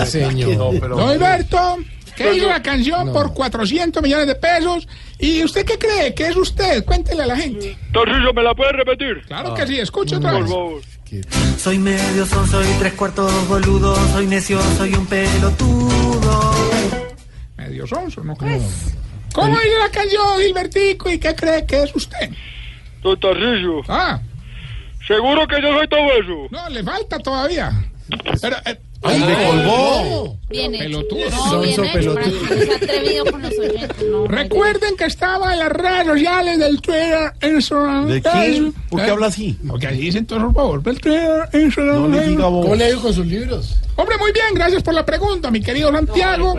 señor. 0.06 0.56
No, 0.56 0.70
pero. 0.80 0.96
Don 0.96 1.08
Alberto, 1.10 1.78
que 2.16 2.34
hizo 2.34 2.46
la 2.48 2.62
canción 2.62 3.12
por 3.12 3.34
400 3.34 4.02
millones 4.02 4.26
de 4.26 4.34
pesos. 4.36 4.86
¿Y 5.18 5.42
usted 5.44 5.64
qué 5.64 5.78
cree 5.78 6.14
que 6.14 6.28
es 6.28 6.36
usted? 6.36 6.84
Cuéntele 6.84 7.22
a 7.22 7.26
la 7.26 7.36
gente. 7.36 7.76
Tarcisio, 7.92 8.32
¿me 8.34 8.42
la 8.42 8.54
puede 8.54 8.72
repetir? 8.72 9.22
Claro 9.26 9.54
que 9.54 9.66
sí, 9.66 9.78
escuche 9.78 10.16
otra 10.16 10.32
Por 10.32 10.42
vez. 10.76 10.93
Soy 11.58 11.78
medio 11.78 12.26
son, 12.26 12.48
soy 12.48 12.66
tres 12.78 12.94
cuartos 12.94 13.30
boludo, 13.48 13.94
soy 14.12 14.26
necio, 14.26 14.60
soy 14.76 14.94
un 14.94 15.06
pelotudo. 15.06 16.54
Medio 17.56 17.86
sonso, 17.86 18.24
¿no 18.24 18.34
creo? 18.36 18.60
¿Cómo 19.32 19.52
hizo 19.54 19.78
la 19.78 19.90
canción, 19.90 20.40
Gilbertico? 20.40 21.10
¿Y 21.10 21.18
qué 21.18 21.34
cree 21.34 21.66
que 21.66 21.82
es 21.82 21.94
usted? 21.94 22.30
Don 23.02 23.18
Tarcisio. 23.20 23.82
Ah, 23.88 24.20
¿Seguro 25.06 25.46
que 25.46 25.60
yo 25.60 25.76
soy 25.76 25.88
todo 25.88 26.12
eso? 26.12 26.48
no, 26.50 26.68
le 26.70 26.82
falta 26.82 27.18
todavía. 27.18 27.70
Pero, 28.40 28.56
eh, 28.64 28.80
¡Ay, 29.04 29.20
me 29.20 29.46
colgó! 29.46 30.38
Bien 30.48 30.74
hecho. 30.74 30.84
Pelotudo. 30.84 31.30
No, 31.30 31.60
bien 31.60 31.76
pelotudo. 31.92 32.14
para 32.14 32.24
que 32.26 32.32
no 32.56 32.64
sea 32.64 32.76
atrevido 32.76 33.24
con 33.26 33.42
los 33.42 33.58
oyentes. 33.58 34.04
No, 34.10 34.26
Recuerden 34.26 34.96
que 34.96 35.04
estaba 35.04 35.52
en 35.52 35.58
las 35.58 35.68
redes 35.70 36.06
sociales 36.06 36.58
del 36.58 36.80
Twitter, 36.80 37.32
Instagram. 37.42 38.06
¿De 38.06 38.22
qué? 38.22 38.28
Facebook. 38.30 38.74
¿Por 38.90 39.00
qué 39.00 39.06
Eh, 39.06 39.10
habla 39.10 39.26
así? 39.26 39.58
Porque 39.66 39.86
así 39.88 39.98
dicen 39.98 40.26
todos, 40.26 40.42
por 40.44 40.54
favor. 40.54 40.82
Del 40.82 41.00
Twitter, 41.00 41.48
Instagram. 41.52 42.02
No 42.02 42.08
le 42.20 42.28
diga 42.28 42.46
vos. 42.46 42.62
¿Cómo 42.64 42.74
le 42.76 42.86
digo 42.88 43.02
con 43.02 43.12
sus 43.14 43.26
libros? 43.26 43.76
Hombre, 43.96 44.16
muy 44.18 44.32
bien, 44.32 44.46
gracias 44.54 44.82
por 44.82 44.94
la 44.94 45.04
pregunta, 45.04 45.50
mi 45.50 45.60
querido 45.60 45.90
Santiago. 45.92 46.54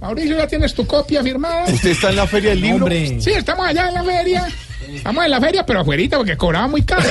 Mauricio, 0.00 0.36
ya 0.36 0.46
tienes 0.46 0.74
tu 0.74 0.86
copia 0.86 1.22
firmada. 1.22 1.64
¿Usted 1.72 1.90
está 1.90 2.10
en 2.10 2.16
la 2.16 2.26
feria 2.26 2.50
del 2.50 2.60
libro? 2.62 2.84
Hombre. 2.86 3.20
Sí, 3.20 3.30
estamos 3.32 3.66
allá 3.66 3.88
en 3.88 3.94
la 3.94 4.02
feria. 4.04 4.48
Estamos 4.88 5.24
en 5.24 5.30
la 5.30 5.40
feria, 5.40 5.64
pero 5.66 5.80
afuera 5.80 6.16
porque 6.16 6.36
cobraba 6.36 6.66
muy 6.68 6.82
caro. 6.82 7.02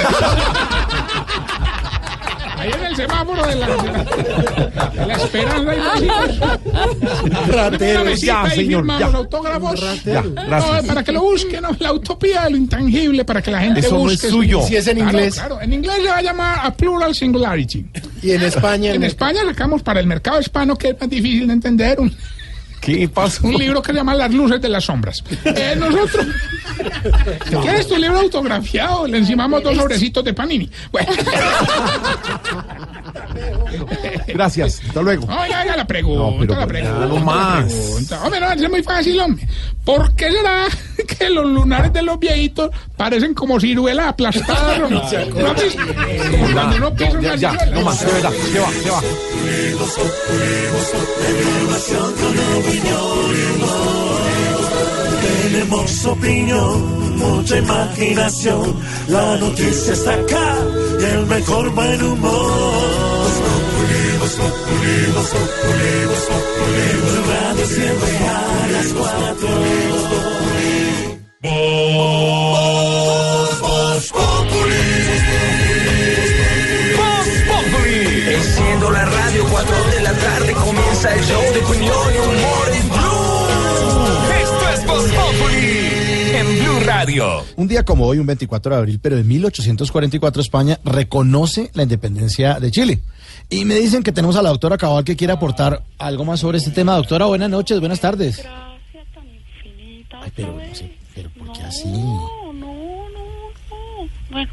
Ahí 2.60 2.72
en 2.74 2.86
el 2.86 2.96
semáforo 2.96 3.46
de 3.48 3.56
la, 3.56 3.68
de 3.68 3.76
la, 3.92 4.90
de 4.90 5.06
la 5.06 5.14
esperanza. 5.16 5.74
está. 6.26 6.60
Ratero, 7.52 8.14
ya, 8.16 8.50
señor, 8.50 8.86
ya. 8.88 9.00
los 9.00 9.14
autógrafos. 9.16 9.82
No, 10.06 10.88
para 10.88 11.04
que 11.04 11.12
lo 11.12 11.22
busquen, 11.22 11.62
¿no? 11.62 11.70
la 11.80 11.94
utopía 11.94 12.44
de 12.44 12.50
lo 12.52 12.58
intangible, 12.58 13.24
para 13.26 13.42
que 13.42 13.52
la 13.52 13.62
gente 13.62 13.80
Eso 13.80 13.92
no 13.92 14.00
busque. 14.00 14.28
es 14.28 14.34
suyo. 14.34 14.62
Si 14.68 14.76
es 14.76 14.88
en 14.88 14.98
Claro, 14.98 15.10
inglés. 15.12 15.36
Claro, 15.36 15.62
en 15.62 15.74
inglés 15.74 16.04
le 16.04 16.10
va 16.10 16.18
a 16.18 16.22
llamar 16.22 16.60
a 16.64 16.74
plural 16.74 17.16
singularity. 17.16 17.86
Y 18.22 18.32
en 18.32 18.42
España. 18.42 18.94
En 18.94 19.04
España 19.04 19.42
sacamos 19.46 19.82
para 19.82 20.00
el 20.00 20.08
mercado 20.08 20.40
hispano, 20.42 20.76
que 20.76 20.90
es 20.90 21.00
más 21.00 21.10
difícil 21.10 21.48
de 21.48 21.54
entender, 21.54 22.00
un, 22.00 22.14
¿Qué 22.82 23.10
pasó? 23.10 23.46
un 23.48 23.56
libro 23.56 23.82
que 23.82 23.92
se 23.92 23.98
llama 23.98 24.16
Las 24.16 24.34
luces 24.34 24.62
de 24.62 24.70
las 24.70 24.86
sombras. 24.86 25.22
Eh, 25.44 25.76
nosotros, 25.78 26.26
¿quieres 27.62 27.88
tu 27.88 27.98
libro 27.98 28.20
autografiado? 28.20 29.08
Le 29.08 29.18
encimamos 29.18 29.62
dos 29.64 29.76
sobrecitos 29.76 30.24
de 30.24 30.34
panini. 30.34 30.70
Bueno, 30.92 31.12
Gracias, 34.28 34.82
hasta 34.88 35.02
luego. 35.02 35.26
oiga, 35.26 35.62
oiga 35.62 35.76
la 35.78 35.86
pregunta, 35.88 36.20
No, 36.20 36.38
pero 36.40 36.56
la 36.60 36.68
pregunta. 36.68 37.06
no 37.06 37.18
más. 37.20 37.66
pregunta. 37.74 38.24
Hombre, 38.24 38.40
no, 38.40 38.52
es 38.52 38.70
muy 38.70 38.84
fácil, 38.84 39.20
hombre. 39.20 39.48
¿Por 39.84 40.14
qué 40.16 40.32
será 40.32 40.66
que 41.18 41.30
los 41.30 41.46
lunares 41.46 41.92
de 41.94 42.02
los 42.04 42.20
viejitos 42.20 42.70
parecen 42.98 43.34
como 43.34 43.60
ciruelas 43.60 44.08
aplastadas? 44.08 44.80
¿No 44.90 44.98
has 45.02 45.64
visto? 45.64 45.82
Como 46.32 46.54
cuando 46.54 46.78
uno 46.78 46.94
pisa 46.94 47.12
Ya, 47.12 47.18
una 47.20 47.36
ya, 47.36 47.52
ciruela. 47.52 47.72
no 47.76 47.82
más, 47.82 48.06
de 48.06 48.12
verdad, 48.12 48.32
se 48.52 48.60
va, 48.60 48.72
se 48.72 48.90
va. 48.90 49.02
Tenemos 55.22 56.06
opinión, 56.06 57.18
mucha 57.18 57.58
imaginación. 57.58 58.76
La 59.08 59.38
noticia 59.38 59.94
está 59.94 60.14
acá 60.14 60.56
y 61.00 61.04
el 61.04 61.26
mejor 61.26 61.70
buen 61.72 62.04
humor. 62.04 63.19
Populi, 64.36 65.06
Voz 65.16 65.30
Populi. 65.30 66.02
Tu 67.06 67.22
radio 67.32 67.66
siempre 67.66 68.12
a 68.18 68.68
las 68.74 68.88
cuatro. 68.94 69.50
Voz, 71.42 72.40
Voz 73.62 74.04
Populi. 74.12 74.84
Voz 76.98 77.30
Populi. 77.50 78.02
Enciendo 78.36 78.86
la 78.92 79.06
radio, 79.06 79.46
4 79.50 79.84
de 79.92 80.02
la 80.02 80.14
tarde 80.14 80.54
comienza 80.54 81.14
el 81.16 81.24
show 81.26 81.44
de 81.54 81.60
opinión 81.60 82.39
en. 87.10 87.44
Un 87.56 87.68
día 87.68 87.84
como 87.84 88.06
hoy, 88.06 88.20
un 88.20 88.26
24 88.26 88.74
de 88.74 88.78
abril, 88.78 89.00
pero 89.02 89.16
de 89.16 89.24
1844, 89.24 90.42
España 90.42 90.80
reconoce 90.84 91.72
la 91.74 91.84
independencia 91.84 92.60
de 92.60 92.72
Chile. 92.72 93.02
Y 93.50 93.66
me 93.66 93.76
dicen 93.76 94.04
que 94.04 94.12
tenemos 94.12 94.36
a 94.36 94.42
la 94.42 94.50
doctora 94.50 94.78
Cabal 94.78 95.04
que 95.04 95.16
quiere 95.16 95.34
aportar 95.34 95.84
algo 95.98 96.26
más 96.26 96.40
sobre 96.40 96.60
este 96.60 96.72
tema. 96.72 96.96
Doctora, 96.96 97.26
buenas 97.26 97.50
noches, 97.50 97.80
buenas 97.80 98.00
tardes. 98.00 98.44
Ay, 100.22 100.32
pero, 100.36 100.54
no 100.54 100.76
sé, 100.76 100.92
pero 101.16 101.30
¿por 101.32 101.52
qué 101.54 101.64
así? 101.64 101.88
Bueno, 104.32 104.52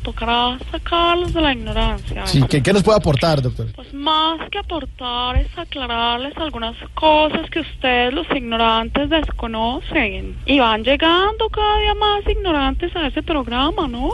tocará 0.00 0.58
sacarlos 0.70 1.32
de 1.32 1.40
la 1.40 1.52
ignorancia. 1.52 2.26
Sí, 2.26 2.42
¿qué, 2.48 2.62
qué 2.62 2.72
nos 2.72 2.82
puede 2.82 2.98
aportar, 2.98 3.40
doctor? 3.42 3.66
Pues 3.74 3.92
más 3.94 4.48
que 4.50 4.58
aportar 4.58 5.36
es 5.36 5.46
aclararles 5.56 6.36
algunas 6.36 6.76
cosas 6.94 7.48
que 7.50 7.60
ustedes 7.60 8.12
los 8.12 8.26
ignorantes 8.34 9.08
desconocen. 9.10 10.36
Y 10.46 10.58
van 10.58 10.82
llegando 10.82 11.48
cada 11.50 11.80
día 11.80 11.94
más 11.94 12.26
ignorantes 12.28 12.94
a 12.96 13.06
ese 13.06 13.22
programa, 13.22 13.86
¿no? 13.88 14.10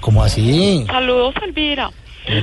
¿Cómo 0.00 0.22
así? 0.22 0.84
Saludos, 0.86 1.34
Elvira. 1.42 1.90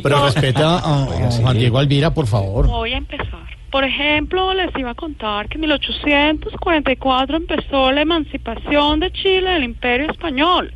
Pero 0.02 0.26
respeta 0.26 0.80
a, 0.80 1.04
a 1.04 1.32
Juan 1.32 1.58
Diego 1.58 1.78
Alvira, 1.78 2.14
por 2.14 2.28
favor. 2.28 2.68
Voy 2.68 2.94
a 2.94 2.98
empezar. 2.98 3.46
Por 3.76 3.84
ejemplo, 3.84 4.54
les 4.54 4.70
iba 4.78 4.92
a 4.92 4.96
contar 4.96 5.50
que 5.50 5.56
en 5.56 5.62
1844 5.62 7.38
empezó 7.38 7.92
la 7.92 8.02
emancipación 8.02 9.02
de 9.02 9.12
Chile 9.12 9.52
del 9.52 9.66
Imperio 9.66 10.10
Español, 10.10 10.74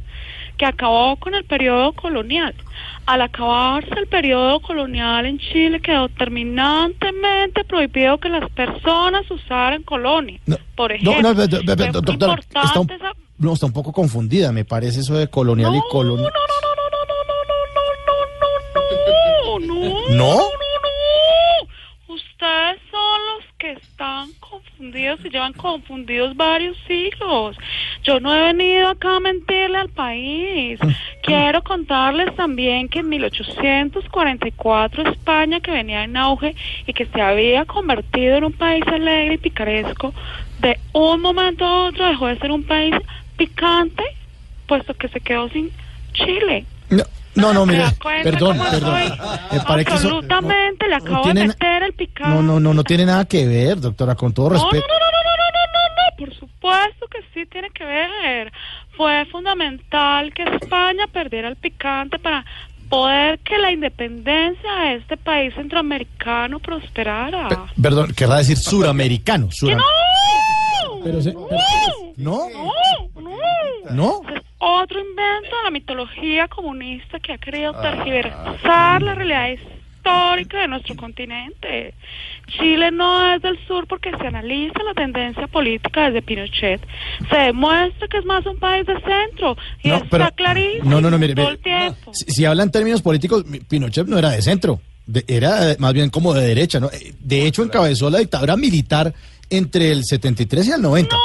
que 0.60 0.66
acabó 0.66 1.16
con 1.16 1.34
el 1.34 1.46
periodo 1.46 1.94
colonial. 1.94 2.54
Al 3.06 3.22
acabarse 3.22 3.90
el 3.98 4.08
periodo 4.08 4.60
colonial 4.60 5.26
en 5.26 5.40
Chile 5.40 5.80
quedó 5.80 6.10
terminantemente 6.10 7.64
prohibido 7.64 8.20
que 8.20 8.28
las 8.30 8.48
personas 8.52 9.30
usaran 9.32 9.82
colonia. 9.84 10.40
Por 10.76 10.92
No, 11.02 11.12
ejemplo, 11.12 11.34
no, 11.34 11.34
doctora, 12.02 12.42
está 12.42 12.80
un, 12.80 12.92
esa- 12.92 13.14
no, 13.38 13.54
está 13.54 13.66
un 13.68 13.74
poco 13.74 13.94
confundida, 13.94 14.52
me 14.52 14.66
parece 14.66 15.00
eso 15.00 15.16
de 15.16 15.30
colonial 15.30 15.74
y 15.76 15.80
colonial. 15.90 16.32
No, 18.76 19.60
no, 19.60 20.10
¿No? 20.10 20.36
Ustedes 22.08 22.80
son 22.92 23.20
los 23.30 23.46
que 23.58 23.72
están 23.74 24.30
confundidos 24.80 25.20
y 25.26 25.30
llevan 25.30 25.54
confundidos 25.54 26.38
varios 26.38 26.78
siglos. 26.88 27.58
Yo 28.04 28.22
no 28.22 28.34
he 28.34 28.54
venido 28.54 28.88
acá 28.88 29.18
a 29.18 29.20
mentirle 29.20 29.78
al 29.78 29.90
país. 29.90 30.80
Quiero 31.24 31.62
contarles 31.64 32.34
también 32.36 32.88
que 32.88 33.00
en 33.00 33.10
1844 33.10 35.12
España, 35.12 35.60
que 35.60 35.72
venía 35.72 36.06
en 36.06 36.16
auge 36.16 36.56
y 36.88 36.94
que 36.94 37.06
se 37.08 37.22
había 37.22 37.66
convertido 37.66 38.38
en 38.38 38.46
un 38.46 38.54
país 38.54 38.88
alegre 38.88 39.34
y 39.34 39.38
picaresco, 39.38 40.14
de 40.62 40.80
un 40.94 41.20
momento 41.20 41.66
a 41.66 41.88
otro 41.88 42.08
dejó 42.08 42.28
de 42.28 42.38
ser 42.38 42.52
un 42.52 42.64
país 42.64 42.96
picante, 43.36 44.04
puesto 44.66 44.94
que 44.94 45.10
se 45.10 45.20
quedó 45.20 45.50
sin 45.50 45.72
Chile. 46.14 46.64
No, 46.90 47.04
no, 47.36 47.66
mire, 47.66 47.80
¿Se 47.80 47.84
da 47.86 48.00
cuenta 48.02 48.32
perdón, 48.32 48.58
perdón. 48.72 48.94
Me 49.52 49.60
parece 49.62 49.86
que 49.92 49.96
eso- 49.96 50.08
Absolutamente, 50.08 50.88
le 50.88 50.96
acabo 50.96 51.28
de 51.28 51.34
meter 51.48 51.84
el 51.84 51.94
picante. 51.94 52.36
no, 52.36 52.42
no, 52.42 52.60
no, 52.60 52.74
no 52.74 52.84
tiene 52.84 53.06
nada 53.06 53.26
que 53.26 53.46
ver, 53.48 53.80
doctora, 53.80 54.16
con 54.16 54.34
todo 54.34 54.50
No, 54.50 54.56
no, 54.56 54.62
respeto. 54.64 54.86
no, 54.88 54.94
no, 54.96 55.00
no, 55.00 55.12
no, 55.12 55.46
no, 55.54 55.70
no, 55.74 55.96
no, 55.96 56.18
por 56.18 56.34
supuesto 56.40 57.08
que 57.08 57.20
sí 57.34 57.46
tiene 57.50 57.70
que 57.72 57.86
ver. 57.86 58.52
Fue 58.98 59.26
fundamental 59.32 60.34
que 60.34 60.44
España 60.44 61.06
perdiera 61.14 61.48
el 61.48 61.56
picante 61.56 62.20
para 62.20 62.44
poder 62.90 63.40
que 63.40 63.58
la 63.60 63.72
independencia 63.72 64.74
de 64.84 64.96
este 64.96 65.16
país 65.16 65.54
centroamericano 65.54 66.60
prosperara. 66.60 67.48
Perdón, 67.82 68.12
querrá 68.14 68.38
decir 68.38 68.58
suramericano. 68.58 69.48
suram- 69.52 69.78
¡No! 69.78 69.84
Pero 71.04 71.22
se- 71.22 71.32
pero- 71.32 72.14
¿No? 72.18 72.50
No, 72.50 73.22
no. 73.22 73.38
¿No? 73.92 74.22
Es 74.36 74.42
otro 74.58 75.00
invento 75.00 75.50
de 75.58 75.64
la 75.64 75.72
mitología 75.72 76.48
comunista 76.48 77.20
que 77.20 77.34
ha 77.34 77.38
querido 77.38 77.74
tergiversar 77.82 79.02
la 79.02 79.16
realidad 79.16 79.50
histórica 79.50 80.60
de 80.62 80.68
nuestro 80.68 80.96
continente. 80.96 81.94
Chile 82.48 82.92
no 82.92 83.34
es 83.34 83.42
del 83.42 83.58
sur 83.68 83.88
porque 83.88 84.12
se 84.20 84.28
analiza 84.28 84.82
la 84.84 84.94
tendencia 84.94 85.48
política 85.48 86.06
desde 86.08 86.22
Pinochet. 86.22 86.82
Se 87.30 87.38
demuestra 87.38 88.08
que 88.08 88.18
es 88.18 88.26
más 88.26 88.46
un 88.46 88.58
país 88.58 88.86
de 88.86 88.96
centro 89.02 89.56
y 89.84 89.90
No, 89.90 89.96
está 89.98 90.08
pero- 90.10 90.32
clarísimo 90.36 90.90
No, 90.90 91.02
no, 91.02 91.12
no, 91.12 91.18
mire, 91.18 91.36
todo 91.36 91.46
mire, 91.46 91.56
el 91.58 91.62
tiempo. 91.64 92.12
Si, 92.14 92.26
si 92.26 92.46
habla 92.46 92.64
en 92.64 92.72
términos 92.72 93.02
políticos, 93.02 93.46
Pinochet 93.68 94.08
no 94.08 94.18
era 94.18 94.32
de 94.32 94.42
centro, 94.42 94.82
de- 95.06 95.24
era 95.28 95.76
más 95.80 95.94
bien 95.94 96.10
como 96.10 96.34
de 96.34 96.48
derecha, 96.48 96.80
¿no? 96.80 96.90
De 97.20 97.46
hecho, 97.46 97.64
encabezó 97.64 98.10
la 98.10 98.20
dictadura 98.20 98.58
militar 98.58 99.14
entre 99.50 99.92
el 99.92 100.04
73 100.06 100.68
y 100.68 100.72
el 100.72 100.82
90. 100.82 101.16
No, 101.16 101.22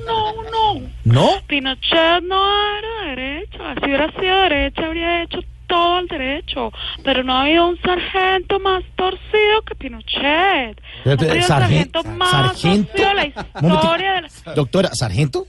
no, 0.00 0.42
no. 0.42 0.90
¿No? 1.04 1.30
Pinochet 1.46 2.22
no 2.22 2.44
era 2.78 3.02
de 3.02 3.16
derecha. 3.16 3.74
Si 3.80 3.84
hubiera 3.86 4.10
sido 4.12 4.36
de 4.42 4.42
derecha, 4.48 4.86
habría 4.86 5.22
hecho 5.22 5.38
todo 5.66 5.98
el 6.00 6.08
derecho. 6.08 6.72
Pero 7.02 7.22
no 7.24 7.34
ha 7.34 7.42
habido 7.42 7.68
un 7.68 7.78
sargento 7.80 8.58
más 8.60 8.82
torcido 8.96 9.62
que 9.66 9.74
Pinochet. 9.74 10.80
Ha 11.04 11.10
el 11.10 11.18
sargento- 11.42 11.46
sargento 11.46 12.04
más 12.04 12.30
sargento. 12.30 12.88
torcido 12.92 13.08
de 13.08 13.14
la 13.14 13.22
Un 13.24 13.68
momentico. 13.68 13.82
historia 13.84 14.12
de 14.14 14.20
la... 14.22 14.54
Doctora, 14.54 14.90
¿sargento? 14.94 15.46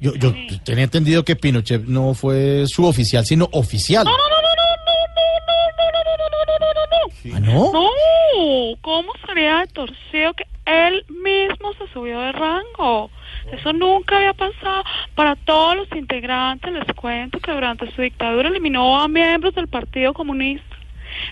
Yo, 0.00 0.14
yo 0.14 0.32
tenía 0.64 0.84
entendido 0.84 1.24
que 1.24 1.36
Pinochet 1.36 1.82
no 1.84 2.14
fue 2.14 2.64
suboficial, 2.66 3.24
sino 3.24 3.48
oficial. 3.52 4.04
No, 4.04 4.10
no, 4.10 4.16
no, 4.18 4.42
no, 4.42 4.48
¿Ah, 7.30 7.40
no? 7.40 7.72
No, 7.72 8.76
¿cómo 8.80 9.12
sería 9.26 9.58
de 9.60 9.66
torcido 9.68 10.34
que 10.34 10.44
él 10.64 11.04
mismo 11.08 11.72
se 11.74 11.86
subió 11.92 12.18
de 12.20 12.32
rango? 12.32 13.10
Eso 13.52 13.72
nunca 13.72 14.16
había 14.16 14.32
pasado. 14.32 14.82
Para 15.14 15.36
todos 15.36 15.76
los 15.76 15.92
integrantes 15.92 16.72
les 16.72 16.86
cuento 16.94 17.38
que 17.38 17.52
durante 17.52 17.90
su 17.92 18.02
dictadura 18.02 18.48
eliminó 18.48 19.00
a 19.00 19.08
miembros 19.08 19.54
del 19.54 19.68
Partido 19.68 20.12
Comunista. 20.14 20.71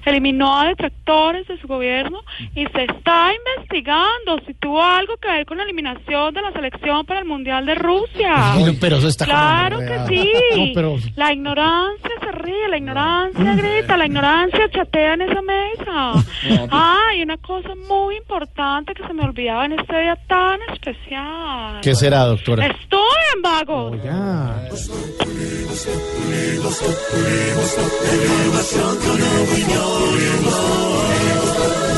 Eliminó 0.04 0.58
a 0.58 0.66
detractores 0.68 1.46
de 1.48 1.58
su 1.60 1.66
gobierno 1.66 2.20
y 2.54 2.64
se 2.66 2.84
está 2.84 3.30
investigando 3.34 4.40
si 4.46 4.54
tuvo 4.54 4.82
algo 4.82 5.16
que 5.16 5.28
ver 5.28 5.46
con 5.46 5.58
la 5.58 5.64
eliminación 5.64 6.32
de 6.34 6.42
la 6.42 6.52
selección 6.52 7.04
para 7.06 7.20
el 7.20 7.26
Mundial 7.26 7.66
de 7.66 7.74
Rusia. 7.74 8.54
No, 8.58 8.72
pero 8.80 8.96
eso 8.96 9.08
está 9.08 9.24
Claro 9.24 9.78
que 9.78 9.98
sí. 10.08 10.30
No, 10.56 10.64
pero- 10.74 10.96
La 11.16 11.32
ignorancia 11.32 12.10
se 12.20 12.32
ríe, 12.32 12.68
la 12.68 12.76
ignorancia 12.78 13.54
grita, 13.54 13.96
la 13.96 14.06
ignorancia 14.06 14.68
chatea 14.70 15.14
en 15.14 15.22
esa 15.22 15.42
mesa. 15.42 16.12
Ah, 16.72 17.14
y 17.16 17.22
una 17.22 17.36
cosa 17.36 17.70
muy 17.88 18.16
importante 18.16 18.94
que 18.94 19.06
se 19.06 19.12
me 19.12 19.24
olvidaba 19.24 19.64
en 19.66 19.72
este 19.72 20.00
día 20.00 20.16
tan 20.26 20.58
especial. 20.72 21.80
¿Qué 21.82 21.94
será, 21.94 22.24
doctora? 22.24 22.66
Estoy 22.66 23.00
en 23.36 23.42
vagos. 23.42 23.96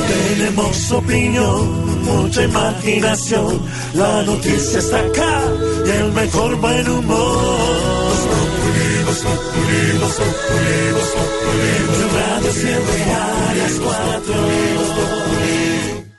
Tenemos 0.09 0.93
opinión, 0.93 2.05
mucha 2.05 2.43
imaginación. 2.44 3.62
La 3.94 4.23
noticia 4.23 4.78
está 4.78 4.99
acá 4.99 5.43
y 5.86 5.90
el 5.90 6.12
mejor 6.12 6.57
buen 6.57 6.89
humor. 6.89 7.93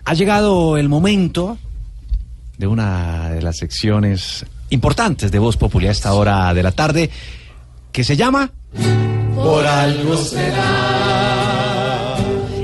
Ha 0.06 0.14
llegado 0.14 0.78
el 0.78 0.90
momento 0.90 1.58
de 2.58 2.68
una 2.68 3.30
de 3.30 3.42
las 3.42 3.58
secciones 3.58 4.46
importantes 4.70 5.32
de 5.32 5.40
Voz 5.40 5.58
Popular 5.58 5.90
a 5.90 5.92
esta 5.92 6.14
hora 6.14 6.54
de 6.54 6.64
la 6.64 6.72
tarde, 6.72 7.10
que 7.92 8.04
se 8.04 8.16
llama 8.16 8.52
Por 9.36 9.66
algo 9.66 10.18
será. 10.18 10.93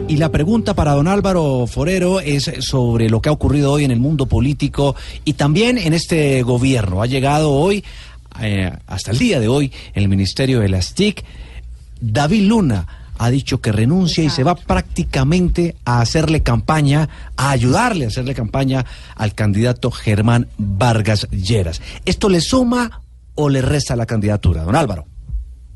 Y 0.09 0.17
la 0.17 0.31
pregunta 0.31 0.73
para 0.73 0.93
don 0.93 1.07
Álvaro 1.07 1.67
Forero 1.67 2.19
es 2.19 2.51
sobre 2.61 3.11
lo 3.11 3.21
que 3.21 3.29
ha 3.29 3.31
ocurrido 3.31 3.71
hoy 3.71 3.83
en 3.83 3.91
el 3.91 3.99
mundo 3.99 4.25
político 4.25 4.95
y 5.23 5.33
también 5.33 5.77
en 5.77 5.93
este 5.93 6.41
gobierno. 6.41 7.03
Ha 7.03 7.05
llegado 7.05 7.51
hoy, 7.51 7.83
eh, 8.41 8.71
hasta 8.87 9.11
el 9.11 9.19
día 9.19 9.39
de 9.39 9.47
hoy, 9.47 9.71
el 9.93 10.09
Ministerio 10.09 10.61
de 10.61 10.69
las 10.69 10.95
TIC, 10.95 11.23
David 12.01 12.41
Luna 12.47 12.87
ha 13.19 13.29
dicho 13.29 13.61
que 13.61 13.71
renuncia 13.71 14.23
y 14.23 14.31
se 14.31 14.43
va 14.43 14.55
prácticamente 14.55 15.75
a 15.85 16.01
hacerle 16.01 16.41
campaña, 16.41 17.07
a 17.37 17.51
ayudarle 17.51 18.05
a 18.05 18.07
hacerle 18.07 18.33
campaña 18.33 18.87
al 19.15 19.35
candidato 19.35 19.91
Germán 19.91 20.47
Vargas 20.57 21.27
Lleras. 21.29 21.83
¿Esto 22.05 22.29
le 22.29 22.41
suma 22.41 23.03
o 23.35 23.47
le 23.47 23.61
resta 23.61 23.95
la 23.95 24.07
candidatura, 24.07 24.63
don 24.63 24.75
Álvaro? 24.75 25.05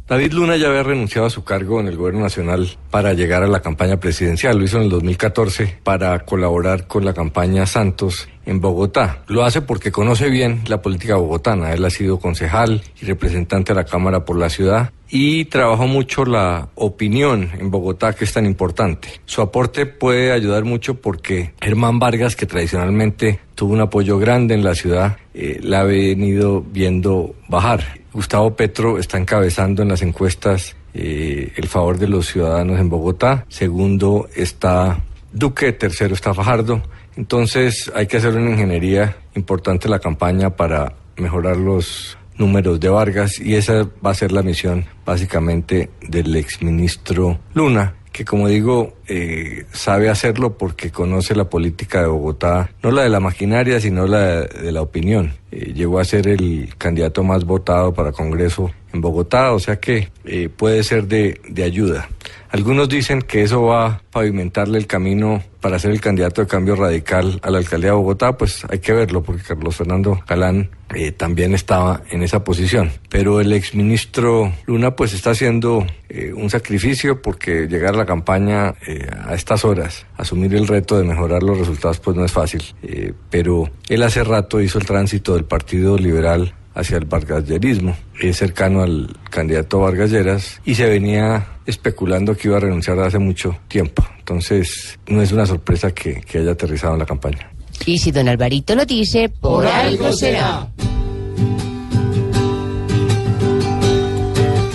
David 0.06 0.34
Luna 0.34 0.58
ya 0.58 0.68
había 0.68 0.84
renunciado 0.84 1.28
a 1.28 1.30
su 1.30 1.46
cargo 1.46 1.80
en 1.80 1.88
el 1.88 1.96
gobierno 1.96 2.22
nacional 2.22 2.78
para 2.92 3.14
llegar 3.14 3.42
a 3.42 3.48
la 3.48 3.62
campaña 3.62 4.02
presidencial. 4.02 4.58
Lo 4.58 4.66
hizo 4.66 4.78
en 4.78 4.84
el 4.84 4.90
2014 4.90 5.80
para 5.82 6.20
colaborar 6.26 6.88
con 6.88 7.06
la 7.06 7.14
campaña 7.14 7.66
Santos 7.66 8.28
en 8.46 8.60
Bogotá. 8.60 9.24
Lo 9.28 9.46
hace 9.46 9.62
porque 9.62 9.94
conoce 9.94 10.30
bien 10.30 10.62
la 10.68 10.82
política 10.82 11.16
bogotana. 11.16 11.74
Él 11.74 11.86
ha 11.86 11.90
sido 11.90 12.20
concejal 12.20 12.84
y 13.02 13.06
representante 13.06 13.72
de 13.72 13.80
la 13.80 13.86
Cámara 13.86 14.26
por 14.26 14.38
la 14.38 14.50
ciudad 14.50 14.92
y 15.10 15.46
trabajó 15.46 15.88
mucho 15.88 16.26
la 16.26 16.68
opinión 16.76 17.52
en 17.58 17.72
Bogotá 17.72 18.12
que 18.12 18.26
es 18.26 18.34
tan 18.34 18.46
importante. 18.46 19.08
Su 19.26 19.42
aporte 19.42 19.86
puede 19.86 20.34
ayudar 20.34 20.66
mucho 20.66 20.96
porque 20.96 21.54
Germán 21.62 22.00
Vargas, 22.00 22.36
que 22.36 22.46
tradicionalmente 22.46 23.40
tuvo 23.56 23.74
un 23.74 23.82
apoyo 23.82 24.20
grande 24.20 24.54
en 24.54 24.66
la 24.66 24.76
ciudad, 24.76 25.18
eh, 25.34 25.60
la 25.64 25.80
ha 25.80 25.84
venido 25.84 26.62
viendo 26.62 27.36
bajar. 27.48 28.03
Gustavo 28.14 28.56
Petro 28.56 29.00
está 29.00 29.18
encabezando 29.18 29.82
en 29.82 29.90
las 29.90 30.02
encuestas 30.02 30.76
eh, 30.94 31.52
el 31.56 31.68
favor 31.68 31.98
de 31.98 32.08
los 32.08 32.28
ciudadanos 32.28 32.80
en 32.80 32.90
Bogotá. 32.90 33.46
Segundo 33.50 34.30
está 34.36 35.00
Duque, 35.32 35.74
tercero 35.74 36.14
está 36.14 36.34
Fajardo. 36.34 36.84
Entonces 37.18 37.92
hay 37.96 38.08
que 38.08 38.18
hacer 38.18 38.36
una 38.36 38.52
ingeniería 38.52 39.18
importante 39.36 39.90
la 39.90 40.00
campaña 40.00 40.52
para 40.52 40.94
mejorar 41.18 41.58
los 41.58 42.18
números 42.38 42.80
de 42.80 42.90
Vargas 42.90 43.40
y 43.40 43.56
esa 43.56 43.88
va 44.06 44.12
a 44.12 44.16
ser 44.16 44.32
la 44.32 44.42
misión 44.42 44.86
básicamente 45.06 45.90
del 46.02 46.36
exministro 46.36 47.40
Luna 47.54 47.96
que 48.14 48.24
como 48.24 48.48
digo, 48.48 48.94
eh, 49.08 49.66
sabe 49.74 50.10
hacerlo 50.10 50.56
porque 50.56 50.92
conoce 50.92 51.36
la 51.36 51.50
política 51.50 52.00
de 52.00 52.08
Bogotá, 52.08 52.70
no 52.84 52.92
la 52.92 53.02
de 53.02 53.10
la 53.10 53.20
maquinaria, 53.20 53.82
sino 53.82 54.06
la 54.06 54.42
de, 54.42 54.72
la 54.72 54.82
opinión. 54.82 55.34
Eh, 55.52 55.74
llegó 55.74 56.00
a 56.00 56.06
ser 56.06 56.28
el 56.28 56.74
candidato 56.78 57.24
más 57.24 57.44
votado 57.44 57.94
para 57.94 58.12
Congreso 58.12 58.72
en 58.94 59.02
Bogotá, 59.02 59.52
o 59.52 59.60
sea 59.60 59.78
que 59.80 60.10
eh, 60.26 60.48
puede 60.56 60.84
ser 60.84 61.08
de, 61.08 61.42
de 61.50 61.64
ayuda. 61.64 62.08
Algunos 62.54 62.88
dicen 62.88 63.24
que 63.24 63.42
eso 63.42 63.64
va 63.64 63.86
a 63.88 64.02
pavimentarle 64.12 64.78
el 64.78 64.86
camino 64.86 65.42
para 65.60 65.80
ser 65.80 65.90
el 65.90 66.00
candidato 66.00 66.42
de 66.42 66.46
cambio 66.48 66.76
radical 66.76 67.40
a 67.42 67.50
la 67.50 67.58
alcaldía 67.58 67.90
de 67.90 67.96
Bogotá, 67.96 68.38
pues 68.38 68.64
hay 68.70 68.78
que 68.78 68.94
verlo, 68.94 69.24
porque 69.24 69.42
Carlos 69.42 69.76
Fernando 69.76 70.20
Galán 70.28 70.70
eh, 70.94 71.12
también 71.12 71.56
estaba 71.56 72.04
en 72.12 72.22
esa 72.22 72.44
posición. 72.44 72.92
Pero 73.10 73.42
el 73.42 73.54
exministro 73.54 74.54
Luna 74.68 74.96
pues 74.96 75.16
está 75.16 75.32
haciendo 75.32 75.88
eh, 76.10 76.32
un 76.32 76.52
sacrificio 76.52 77.24
porque 77.24 77.66
llegar 77.66 77.96
a 77.96 77.98
la 77.98 78.06
campaña 78.06 78.76
eh, 78.86 79.10
a 79.26 79.34
estas 79.34 79.66
horas, 79.66 80.06
asumir 80.16 80.54
el 80.54 80.68
reto 80.68 81.00
de 81.00 81.06
mejorar 81.06 81.42
los 81.42 81.58
resultados 81.58 82.00
pues 82.02 82.16
no 82.16 82.24
es 82.24 82.32
fácil. 82.32 82.62
Eh, 82.84 83.14
pero 83.32 83.68
él 83.90 84.04
hace 84.04 84.24
rato 84.24 84.62
hizo 84.62 84.78
el 84.78 84.86
tránsito 84.86 85.34
del 85.34 85.46
Partido 85.46 85.98
Liberal 85.98 86.54
hacia 86.76 86.98
el 86.98 87.06
vargallerismo, 87.06 87.96
es 88.20 88.38
cercano 88.38 88.82
al 88.82 89.16
candidato 89.30 89.80
Vargas 89.80 90.12
Lleras 90.12 90.62
y 90.66 90.76
se 90.76 90.88
venía 90.88 91.48
especulando 91.66 92.36
que 92.36 92.48
iba 92.48 92.58
a 92.58 92.62
renunciar 92.62 93.00
hace 93.00 93.20
mucho 93.20 93.58
tiempo. 93.68 94.06
Entonces, 94.20 95.00
no 95.08 95.22
es 95.22 95.32
una 95.32 95.46
sorpresa 95.46 95.92
que, 95.92 96.22
que 96.22 96.40
haya 96.40 96.52
aterrizado 96.52 96.94
en 96.94 97.00
la 97.00 97.06
campaña. 97.06 97.50
Y 97.86 97.98
si 97.98 98.12
don 98.12 98.28
Alvarito 98.28 98.76
lo 98.76 98.86
dice, 98.86 99.30
por 99.30 99.66
algo 99.66 100.12
será. 100.14 100.68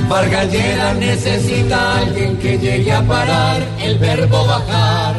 Vargas 0.08 0.50
Lleras 0.50 0.96
necesita 0.96 1.76
a 1.76 1.98
alguien 1.98 2.36
que 2.38 2.58
llegue 2.58 2.92
a 2.92 3.02
parar 3.02 3.62
el 3.82 3.98
verbo 3.98 4.46
bajar. 4.46 5.16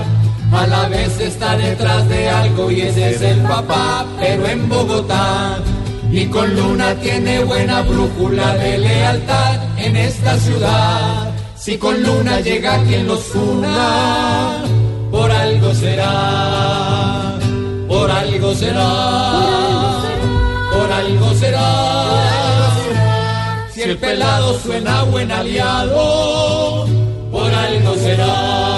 A 0.51 0.65
la 0.65 0.89
vez 0.89 1.19
está 1.19 1.55
detrás 1.55 2.09
de 2.09 2.27
algo 2.27 2.71
y 2.71 2.81
ese 2.81 3.11
es 3.11 3.21
el 3.21 3.39
papá, 3.43 4.05
pero 4.19 4.47
en 4.47 4.67
Bogotá. 4.67 5.61
Y 6.11 6.25
con 6.25 6.55
Luna 6.55 6.95
tiene 6.95 7.43
buena 7.43 7.81
brújula 7.83 8.55
de 8.55 8.79
lealtad 8.79 9.59
en 9.77 9.95
esta 9.95 10.37
ciudad. 10.37 11.31
Si 11.55 11.77
con 11.77 12.01
Luna 12.01 12.39
llega 12.39 12.81
quien 12.83 13.07
los 13.07 13.35
una, 13.35 14.63
por 15.11 15.31
algo 15.31 15.73
será, 15.75 17.37
por 17.87 18.09
algo 18.09 18.55
será, 18.55 20.01
por 20.73 20.91
algo 20.91 21.33
será. 21.35 22.71
Si 23.71 23.81
el 23.83 23.97
pelado 23.97 24.57
suena 24.59 25.03
buen 25.03 25.31
aliado, 25.31 26.87
por 27.31 27.53
algo 27.53 27.95
será. 27.95 28.69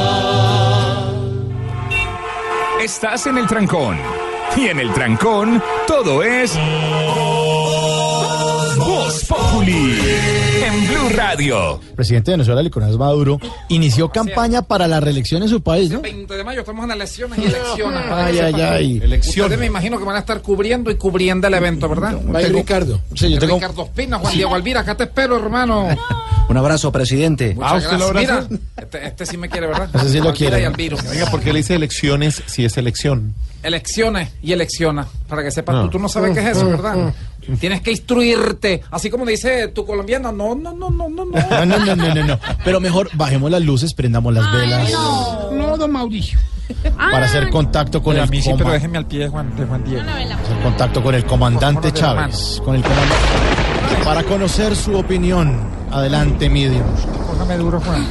Estás 2.82 3.26
en 3.28 3.38
el 3.38 3.48
trancón. 3.48 4.21
Y 4.58 4.68
en 4.68 4.80
el 4.80 4.94
trancón, 4.94 5.62
todo 5.88 6.24
es. 6.24 6.54
Voz 8.78 9.26
Populi. 9.26 9.98
En 10.64 10.88
Blue 10.88 11.10
Radio. 11.16 11.80
El 11.82 11.96
presidente 11.96 12.32
de 12.32 12.38
Venezuela, 12.38 12.62
Nicolás 12.62 12.96
Maduro, 12.98 13.40
inició 13.70 14.10
campaña 14.10 14.62
para 14.62 14.88
la 14.88 15.00
reelección 15.00 15.42
en 15.44 15.50
su 15.50 15.62
país, 15.62 15.90
¿no? 15.90 16.02
20 16.02 16.36
de 16.36 16.44
mayo 16.44 16.60
estamos 16.62 16.84
en 16.86 16.92
elecciones 16.92 17.40
y 17.40 17.44
elecciones. 17.46 18.02
Ay, 18.12 18.40
ay, 18.40 18.54
ay. 18.62 19.20
Ustedes 19.20 19.58
me 19.60 19.66
imagino 19.68 19.98
que 19.98 20.04
van 20.04 20.16
a 20.18 20.20
estar 20.20 20.42
cubriendo 20.42 20.92
y 20.92 20.96
cubriendo 20.96 21.48
el 21.48 21.54
evento, 21.54 21.88
¿verdad? 21.90 22.20
Ahí 22.36 22.46
Ricardo. 22.48 23.02
Sí, 23.16 23.32
yo 23.32 23.40
tengo- 23.40 23.56
Ricardo 23.56 23.84
Espina, 23.84 24.20
Juan 24.20 24.34
Diego 24.34 24.54
Alvira, 24.56 24.82
acá 24.82 24.96
te 24.96 25.04
espero, 25.06 25.38
hermano. 25.38 25.88
Un 26.50 26.58
abrazo, 26.58 26.92
presidente. 26.92 27.56
Muchas 27.56 27.88
gracias. 27.88 28.14
Mira, 28.14 28.46
este, 28.78 29.08
este 29.08 29.26
sí 29.26 29.38
me 29.38 29.48
quiere, 29.50 29.68
¿verdad? 29.68 29.90
Ese 29.96 30.10
sí 30.10 30.18
lo 30.20 30.30
Alvira 30.30 30.34
quiere. 30.34 30.62
y 30.62 30.66
Alviro. 30.66 30.98
Oiga, 31.10 31.28
¿por 31.32 31.40
qué 31.40 31.54
le 31.54 31.60
dice 31.60 31.76
elecciones 31.76 32.44
si 32.46 32.66
es 32.66 32.76
elección? 32.78 33.34
Elecciones 33.64 34.30
y 34.42 34.52
elecciona. 34.54 35.06
Para 35.28 35.44
que 35.44 35.52
sepas, 35.52 35.76
No. 35.76 35.84
tú, 35.84 35.90
tú 35.92 36.00
no 36.00 36.10
sabes 36.10 36.34
qué 36.34 36.40
es 36.42 36.58
eso, 36.58 36.68
¿verdad? 36.70 37.14
Tienes 37.60 37.82
que 37.82 37.92
instruirte. 37.92 38.82
Así 38.92 39.10
como 39.10 39.26
dice 39.26 39.68
tu 39.70 39.86
colombiana. 39.86 40.32
No, 40.32 40.54
no, 40.56 40.74
no, 40.74 40.90
no, 40.90 41.10
no, 41.10 41.26
no. 41.26 41.32
No, 41.50 41.66
no, 41.66 41.78
no, 41.86 41.96
no, 41.96 42.14
no, 42.16 42.24
no. 42.28 42.40
Pero 42.64 42.80
mejor 42.80 43.10
bajemos 43.14 43.50
las 43.52 43.62
luces, 43.62 43.94
prendamos 43.94 44.34
las 44.34 44.52
velas 44.52 44.92
No, 45.52 45.78
don 45.78 45.92
Mauricio. 45.92 46.40
para 46.96 47.26
hacer 47.26 47.50
contacto 47.50 48.02
con 48.02 48.14
Pero 48.14 48.24
el 48.24 48.30
a 48.30 48.32
mí 48.32 48.42
sí, 48.42 48.52
pero 48.58 48.72
déjeme 48.72 48.98
al 48.98 49.06
pie 49.06 49.20
de 49.20 49.28
Juan, 49.30 49.56
de 49.58 49.66
Juan 49.66 49.84
Diego. 49.84 50.04
hacer 50.10 50.60
contacto 50.64 51.04
con 51.04 51.16
el 51.16 51.26
comandante 51.26 51.92
Chávez, 51.92 52.62
con 52.64 52.76
el 52.76 52.82
comandante 52.82 53.16
para 54.06 54.24
conocer 54.24 54.76
su 54.76 54.96
opinión. 54.98 55.82
Adelante, 55.92 56.50
medium. 56.50 56.84
Cójame 57.28 57.58
duro, 57.58 57.82
Juan. 57.82 58.06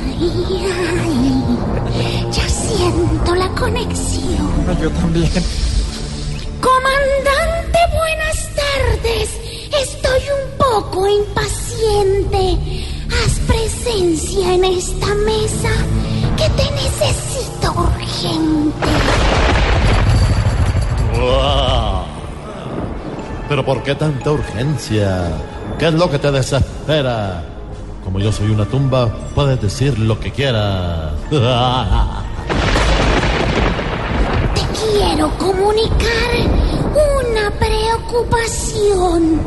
Siento 2.93 3.35
la 3.37 3.49
conexión. 3.51 4.49
Yo 4.83 4.91
también. 4.91 5.31
Comandante, 6.61 7.79
buenas 7.93 8.49
tardes. 8.57 9.31
Estoy 9.81 10.21
un 10.39 10.59
poco 10.59 11.09
impaciente. 11.09 12.59
Haz 13.09 13.39
presencia 13.47 14.55
en 14.55 14.65
esta 14.65 15.15
mesa 15.15 15.71
que 16.37 16.49
te 16.51 16.71
necesito 16.73 17.73
urgente. 17.73 18.87
Pero 23.49 23.65
¿por 23.65 23.83
qué 23.83 23.95
tanta 23.95 24.33
urgencia? 24.33 25.29
¿Qué 25.79 25.89
es 25.89 25.95
lo 25.95 26.11
que 26.11 26.19
te 26.19 26.31
desespera? 26.33 27.45
como 28.11 28.19
yo 28.19 28.33
soy 28.33 28.51
una 28.51 28.65
tumba, 28.65 29.09
puedes 29.37 29.61
decir 29.63 29.97
lo 29.99 30.19
que 30.19 30.33
quieras. 30.33 31.13
Quiero 34.81 35.31
comunicar 35.37 36.31
una 36.95 37.51
preocupación. 37.59 39.41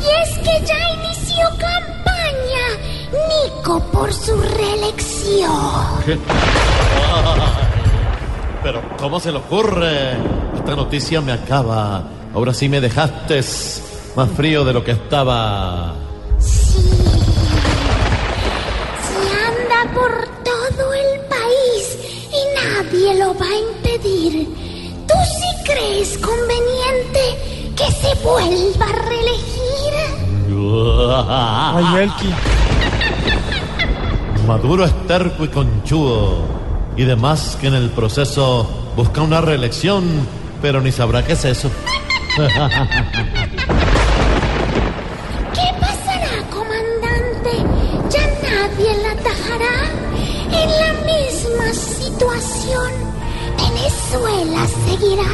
Y 0.00 0.06
es 0.22 0.38
que 0.38 0.64
ya 0.64 0.78
inició 0.94 1.44
campaña 1.58 2.66
Nico 3.28 3.80
por 3.90 4.12
su 4.12 4.36
reelección. 4.40 5.50
¿Qué? 6.04 6.16
Pero 8.62 8.82
¿cómo 8.98 9.18
se 9.18 9.32
le 9.32 9.38
ocurre? 9.38 10.12
Esta 10.54 10.76
noticia 10.76 11.20
me 11.20 11.32
acaba. 11.32 12.04
Ahora 12.34 12.54
sí 12.54 12.68
me 12.68 12.80
dejaste 12.80 13.40
más 14.14 14.30
frío 14.36 14.64
de 14.64 14.72
lo 14.72 14.84
que 14.84 14.92
estaba. 14.92 15.94
Se 16.38 16.78
anda 19.18 19.92
por 19.94 20.12
todo 20.44 20.94
el 20.94 21.20
país 21.22 21.98
y 22.30 22.40
nadie 22.54 23.18
lo 23.18 23.34
va 23.34 23.46
a 23.46 23.56
impedir. 23.56 24.65
¿Tú 25.66 25.72
sí 25.72 25.78
crees 25.78 26.18
conveniente 26.18 27.74
que 27.76 27.90
se 27.90 28.14
vuelva 28.22 28.86
a 28.86 28.92
reelegir? 29.08 29.94
Ay. 31.28 32.10
Maduro 34.46 34.84
es 34.84 35.06
terco 35.06 35.44
y 35.44 35.48
conchudo. 35.48 36.44
Y 36.96 37.04
demás 37.04 37.58
que 37.60 37.66
en 37.66 37.74
el 37.74 37.90
proceso 37.90 38.68
busca 38.96 39.20
una 39.22 39.40
reelección, 39.40 40.04
pero 40.62 40.80
ni 40.80 40.92
sabrá 40.92 41.24
qué 41.24 41.32
es 41.32 41.44
eso. 41.44 41.70
¿Qué 42.36 42.48
pasará, 45.80 46.42
comandante? 46.50 47.50
¿Ya 48.10 48.26
nadie 48.48 48.96
la 49.02 49.12
atajará? 49.12 49.76
En 50.52 50.68
la 50.70 50.92
misma 51.04 51.72
situación, 51.74 53.05
Venezuela 54.16 54.66
seguirá. 54.66 55.30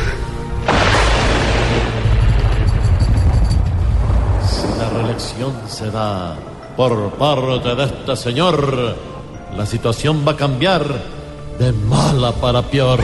Si 4.49 4.79
la 4.79 4.89
reelección 4.91 5.53
se 5.69 5.91
da 5.91 6.37
por 6.77 7.13
parte 7.13 7.75
de 7.75 7.85
este 7.85 8.17
señor, 8.17 8.97
la 9.57 9.67
situación 9.67 10.25
va 10.27 10.33
a 10.33 10.37
cambiar 10.37 10.85
de 11.59 11.73
mala 11.73 12.33
para 12.33 12.63
peor. 12.63 13.01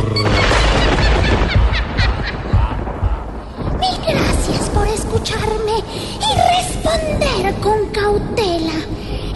Mil 3.79 3.99
gracias 4.07 4.71
por 4.75 4.87
escucharme 4.89 5.79
y 6.27 6.31
responder 6.57 7.55
con 7.61 7.87
cautela. 7.93 8.79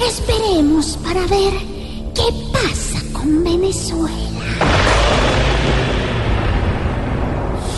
Esperemos 0.04 0.98
para 1.04 1.20
ver 1.26 1.52
qué 2.14 2.28
pasa 2.52 3.00
con 3.12 3.44
Venezuela. 3.44 4.31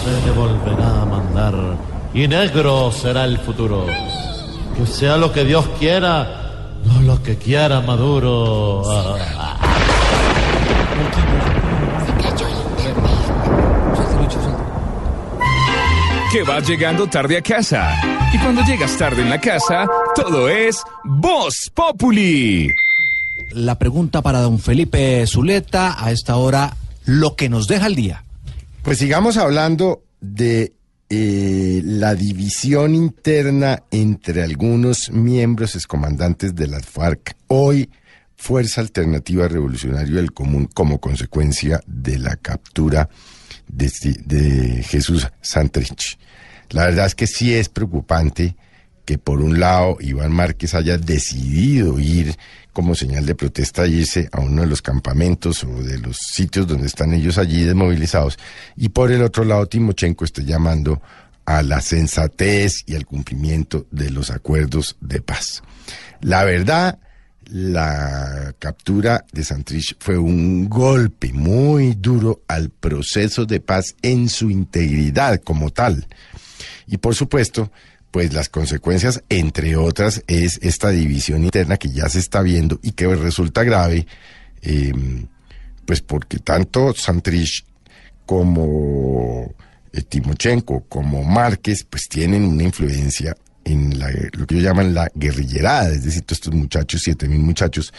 Se 0.05 0.26
le 0.26 0.32
volverá 0.32 1.01
a 1.01 1.05
mandar 1.06 1.55
y 2.12 2.28
negro 2.28 2.93
será 2.93 3.24
el 3.24 3.39
futuro. 3.39 3.86
Que 4.76 4.86
sea 4.86 5.16
lo 5.16 5.32
que 5.32 5.44
Dios 5.44 5.66
quiera, 5.78 6.70
no 6.85 7.01
lo 7.01 7.22
que 7.22 7.36
quiera 7.39 7.81
Maduro. 7.81 8.82
Ah. 8.86 9.56
Que 16.31 16.43
vas 16.43 16.68
llegando 16.68 17.06
tarde 17.06 17.39
a 17.39 17.43
casa. 17.43 17.94
Y 18.32 18.39
cuando 18.39 18.62
llegas 18.64 18.97
tarde 18.98 19.22
en 19.22 19.31
la 19.31 19.40
casa, 19.40 19.86
todo 20.14 20.48
es 20.48 20.82
Voz 21.05 21.70
Populi. 21.72 22.68
La 23.52 23.78
pregunta 23.78 24.20
para 24.20 24.40
don 24.40 24.59
Felipe 24.59 25.24
Zuleta 25.26 25.97
a 26.05 26.10
esta 26.10 26.36
hora, 26.36 26.76
lo 27.05 27.36
que 27.36 27.48
nos 27.48 27.68
deja 27.68 27.86
el 27.86 27.94
día. 27.94 28.23
Pues 28.85 28.98
sigamos 28.98 29.39
hablando 29.39 30.05
de 30.20 30.74
eh, 31.09 31.81
la 31.82 32.15
división 32.15 32.94
interna 32.94 33.82
entre 33.90 34.43
algunos 34.43 35.11
miembros 35.11 35.74
excomandantes 35.74 36.55
de 36.55 36.66
las 36.66 36.85
FARC. 36.85 37.35
Hoy, 37.47 37.89
Fuerza 38.36 38.82
Alternativa 38.82 39.48
Revolucionario 39.48 40.16
del 40.16 40.35
Común, 40.35 40.66
como 40.66 41.01
consecuencia 41.01 41.81
de 41.86 42.19
la 42.19 42.36
captura 42.36 43.09
de, 43.69 43.90
de 44.27 44.82
Jesús 44.82 45.28
Santrich. 45.40 46.19
La 46.69 46.85
verdad 46.85 47.06
es 47.06 47.15
que 47.15 47.27
sí 47.27 47.55
es 47.55 47.70
preocupante 47.70 48.55
que 49.05 49.18
por 49.18 49.40
un 49.40 49.60
lado 49.60 49.97
Iván 50.01 50.32
Márquez 50.32 50.74
haya 50.74 50.98
decidido 50.98 51.98
ir 51.98 52.36
como 52.72 52.94
señal 52.94 53.26
de 53.26 53.35
protesta 53.35 53.86
y 53.86 54.01
irse 54.01 54.28
a 54.32 54.40
uno 54.40 54.62
de 54.62 54.68
los 54.68 54.82
campamentos 54.82 55.62
o 55.64 55.82
de 55.82 55.98
los 55.98 56.16
sitios 56.16 56.66
donde 56.66 56.86
están 56.86 57.12
ellos 57.14 57.39
allí 57.39 57.62
desmovilizados 57.62 58.39
y 58.76 58.89
por 58.89 59.12
el 59.12 59.22
otro 59.22 59.44
lado 59.44 59.66
Timochenko 59.66 60.24
está 60.24 60.43
llamando 60.43 61.01
a 61.44 61.62
la 61.62 61.81
sensatez 61.81 62.85
y 62.86 62.94
al 62.94 63.06
cumplimiento 63.06 63.86
de 63.90 64.10
los 64.10 64.31
acuerdos 64.31 64.97
de 65.01 65.20
paz. 65.20 65.62
La 66.20 66.44
verdad, 66.44 66.98
la 67.51 68.55
captura 68.59 69.24
de 69.32 69.44
Santrich 69.44 69.97
fue 69.98 70.16
un 70.16 70.68
golpe 70.68 71.32
muy 71.32 71.94
duro 71.94 72.43
al 72.48 72.70
proceso 72.70 73.44
de 73.44 73.60
paz 73.60 73.94
en 74.02 74.28
su 74.28 74.51
integridad 74.51 75.40
como 75.43 75.70
tal. 75.70 76.06
Y 76.86 76.98
por 76.98 77.14
supuesto, 77.14 77.70
pues 78.15 78.32
las 78.32 78.49
consecuencias, 78.49 79.24
entre 79.28 79.74
otras, 79.74 80.23
es 80.28 80.61
esta 80.62 80.91
división 80.91 81.43
interna 81.43 81.78
que 81.78 81.91
ya 81.91 82.09
se 82.09 82.20
está 82.20 82.43
viendo 82.43 82.78
y 82.81 82.93
que 82.93 83.12
resulta 83.12 83.65
grave, 83.65 84.07
eh, 84.62 84.93
pues 85.85 86.01
porque 86.01 86.39
tanto 86.39 86.95
Santrich 86.95 87.65
como 88.24 89.53
eh, 89.93 90.03
Timochenko, 90.03 90.85
como 90.89 91.24
Márquez, 91.24 91.82
pues 91.82 92.09
tienen 92.09 92.45
una 92.45 92.62
influencia 92.62 93.35
en 93.65 93.99
la, 93.99 94.11
lo 94.31 94.47
que 94.47 94.55
ellos 94.55 94.69
llaman 94.69 94.95
la 94.95 95.11
guerrillerada, 95.12 95.89
es 95.89 96.05
decir, 96.05 96.23
todos 96.23 96.39
estos 96.39 96.55
muchachos, 96.55 97.01
siete 97.03 97.27
mil 97.27 97.41
muchachos 97.41 97.93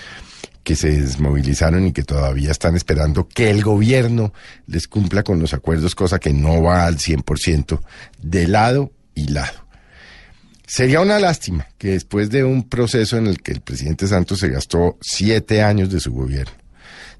que 0.64 0.78
se 0.78 0.92
desmovilizaron 0.92 1.88
y 1.88 1.92
que 1.92 2.04
todavía 2.04 2.52
están 2.52 2.78
esperando 2.78 3.28
que 3.28 3.50
el 3.50 3.64
gobierno 3.66 4.32
les 4.66 4.88
cumpla 4.88 5.24
con 5.24 5.42
los 5.42 5.54
acuerdos, 5.54 5.94
cosa 5.94 6.20
que 6.20 6.32
no 6.32 6.64
va 6.64 6.86
al 6.86 7.00
100% 7.00 7.82
de 8.22 8.48
lado 8.48 8.94
y 9.14 9.28
lado. 9.28 9.65
Sería 10.76 11.00
una 11.00 11.20
lástima 11.20 11.70
que 11.78 11.92
después 11.92 12.30
de 12.30 12.44
un 12.44 12.68
proceso 12.68 13.16
en 13.16 13.28
el 13.28 13.42
que 13.42 13.54
el 13.54 13.62
presidente 13.62 14.08
Santos 14.08 14.40
se 14.40 14.50
gastó 14.50 14.98
siete 15.00 15.64
años 15.64 15.90
de 15.90 16.02
su 16.02 16.12
gobierno, 16.12 16.52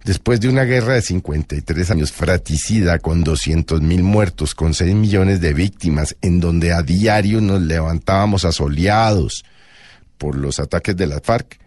después 0.04 0.42
de 0.42 0.50
una 0.50 0.66
guerra 0.66 0.96
de 0.96 1.02
53 1.02 1.92
años 1.92 2.12
fratricida 2.12 3.00
con 3.00 3.24
200 3.24 3.80
mil 3.82 4.04
muertos, 4.04 4.56
con 4.56 4.74
6 4.74 4.94
millones 4.96 5.40
de 5.40 5.54
víctimas, 5.54 6.18
en 6.22 6.42
donde 6.42 6.74
a 6.74 6.82
diario 6.82 7.40
nos 7.40 7.62
levantábamos 7.62 8.44
asoleados 8.44 9.46
por 10.18 10.36
los 10.36 10.60
ataques 10.60 10.98
de 10.98 11.08
las 11.08 11.22
FARC, 11.22 11.58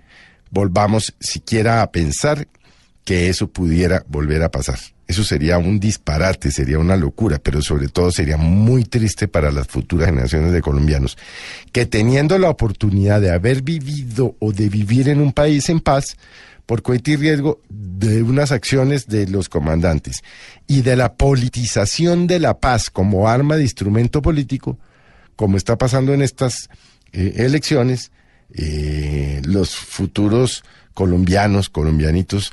volvamos 0.51 1.15
siquiera 1.21 1.81
a 1.81 1.91
pensar 1.91 2.49
que 3.03 3.31
eso 3.31 3.49
pudiera 3.49 4.05
volver 4.09 4.43
a 4.43 4.51
pasar. 4.51 4.79
Eso 5.09 5.25
sería 5.25 5.57
un 5.57 5.81
disparate, 5.81 6.51
sería 6.53 6.79
una 6.79 6.95
locura, 6.95 7.41
pero 7.43 7.63
sobre 7.63 7.89
todo 7.89 8.13
sería 8.13 8.37
muy 8.37 8.85
triste 8.85 9.27
para 9.27 9.51
las 9.51 9.67
futuras 9.67 10.07
generaciones 10.07 10.53
de 10.53 10.61
colombianos, 10.61 11.17
que 11.73 11.87
teniendo 11.87 12.39
la 12.39 12.51
oportunidad 12.51 13.21
de 13.21 13.31
haber 13.31 13.63
vivido 13.63 14.37
o 14.39 14.53
de 14.53 14.69
vivir 14.69 15.09
en 15.09 15.23
un 15.23 15.33
país 15.33 15.71
en 15.71 15.81
paz, 15.81 16.19
por 16.67 16.83
cohete 16.83 17.17
riesgo 17.17 17.63
de 17.71 18.23
unas 18.23 18.53
acciones 18.53 19.07
de 19.07 19.27
los 19.27 19.49
comandantes 19.49 20.23
y 20.67 20.83
de 20.83 20.97
la 20.97 21.15
politización 21.15 22.27
de 22.27 22.41
la 22.41 22.59
paz 22.61 22.91
como 22.91 23.27
arma 23.27 23.57
de 23.57 23.63
instrumento 23.63 24.21
político, 24.21 24.79
como 25.35 25.57
está 25.57 25.79
pasando 25.79 26.13
en 26.13 26.21
estas 26.21 26.69
eh, 27.15 27.33
elecciones, 27.37 28.13
eh, 28.53 29.41
los 29.47 29.75
futuros 29.77 30.63
colombianos, 30.93 31.71
colombianitos, 31.71 32.53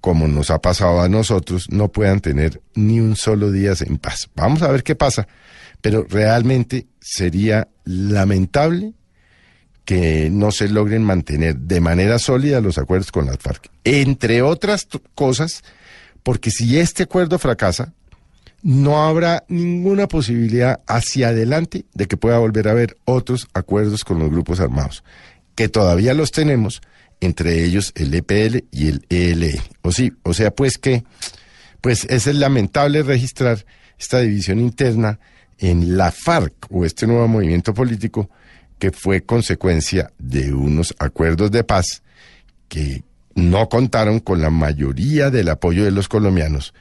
como 0.00 0.26
nos 0.28 0.50
ha 0.50 0.60
pasado 0.60 1.00
a 1.00 1.08
nosotros, 1.08 1.70
no 1.70 1.88
puedan 1.88 2.20
tener 2.20 2.60
ni 2.74 3.00
un 3.00 3.16
solo 3.16 3.50
día 3.50 3.72
en 3.80 3.98
paz. 3.98 4.30
Vamos 4.34 4.62
a 4.62 4.70
ver 4.70 4.82
qué 4.82 4.94
pasa, 4.94 5.28
pero 5.80 6.06
realmente 6.08 6.86
sería 7.00 7.68
lamentable 7.84 8.94
que 9.84 10.30
no 10.30 10.52
se 10.52 10.68
logren 10.68 11.02
mantener 11.02 11.56
de 11.56 11.80
manera 11.80 12.18
sólida 12.18 12.60
los 12.60 12.78
acuerdos 12.78 13.10
con 13.10 13.26
las 13.26 13.38
FARC. 13.38 13.70
Entre 13.84 14.42
otras 14.42 14.86
cosas, 15.14 15.62
porque 16.22 16.50
si 16.50 16.78
este 16.78 17.04
acuerdo 17.04 17.38
fracasa, 17.38 17.92
no 18.62 19.04
habrá 19.04 19.44
ninguna 19.48 20.06
posibilidad 20.06 20.80
hacia 20.86 21.28
adelante 21.28 21.86
de 21.94 22.06
que 22.06 22.16
pueda 22.16 22.38
volver 22.38 22.68
a 22.68 22.72
haber 22.72 22.96
otros 23.04 23.48
acuerdos 23.54 24.04
con 24.04 24.18
los 24.18 24.30
grupos 24.30 24.60
armados, 24.60 25.02
que 25.54 25.68
todavía 25.68 26.14
los 26.14 26.30
tenemos, 26.30 26.82
entre 27.20 27.64
ellos 27.64 27.92
el 27.94 28.14
EPL 28.14 28.64
y 28.70 28.88
el 28.88 29.06
ELN. 29.08 29.60
O 29.82 29.92
sí, 29.92 30.12
o 30.22 30.34
sea, 30.34 30.50
pues 30.50 30.78
que, 30.78 31.04
pues 31.80 32.04
es 32.06 32.26
lamentable 32.26 33.02
registrar 33.02 33.64
esta 33.98 34.20
división 34.20 34.60
interna 34.60 35.18
en 35.58 35.96
la 35.96 36.10
FARC 36.10 36.54
o 36.70 36.84
este 36.84 37.06
nuevo 37.06 37.28
movimiento 37.28 37.74
político 37.74 38.30
que 38.78 38.90
fue 38.90 39.22
consecuencia 39.22 40.10
de 40.18 40.54
unos 40.54 40.94
acuerdos 40.98 41.50
de 41.50 41.64
paz 41.64 42.02
que 42.68 43.04
no 43.34 43.68
contaron 43.68 44.20
con 44.20 44.40
la 44.40 44.50
mayoría 44.50 45.30
del 45.30 45.50
apoyo 45.50 45.84
de 45.84 45.90
los 45.90 46.08
colombianos, 46.08 46.72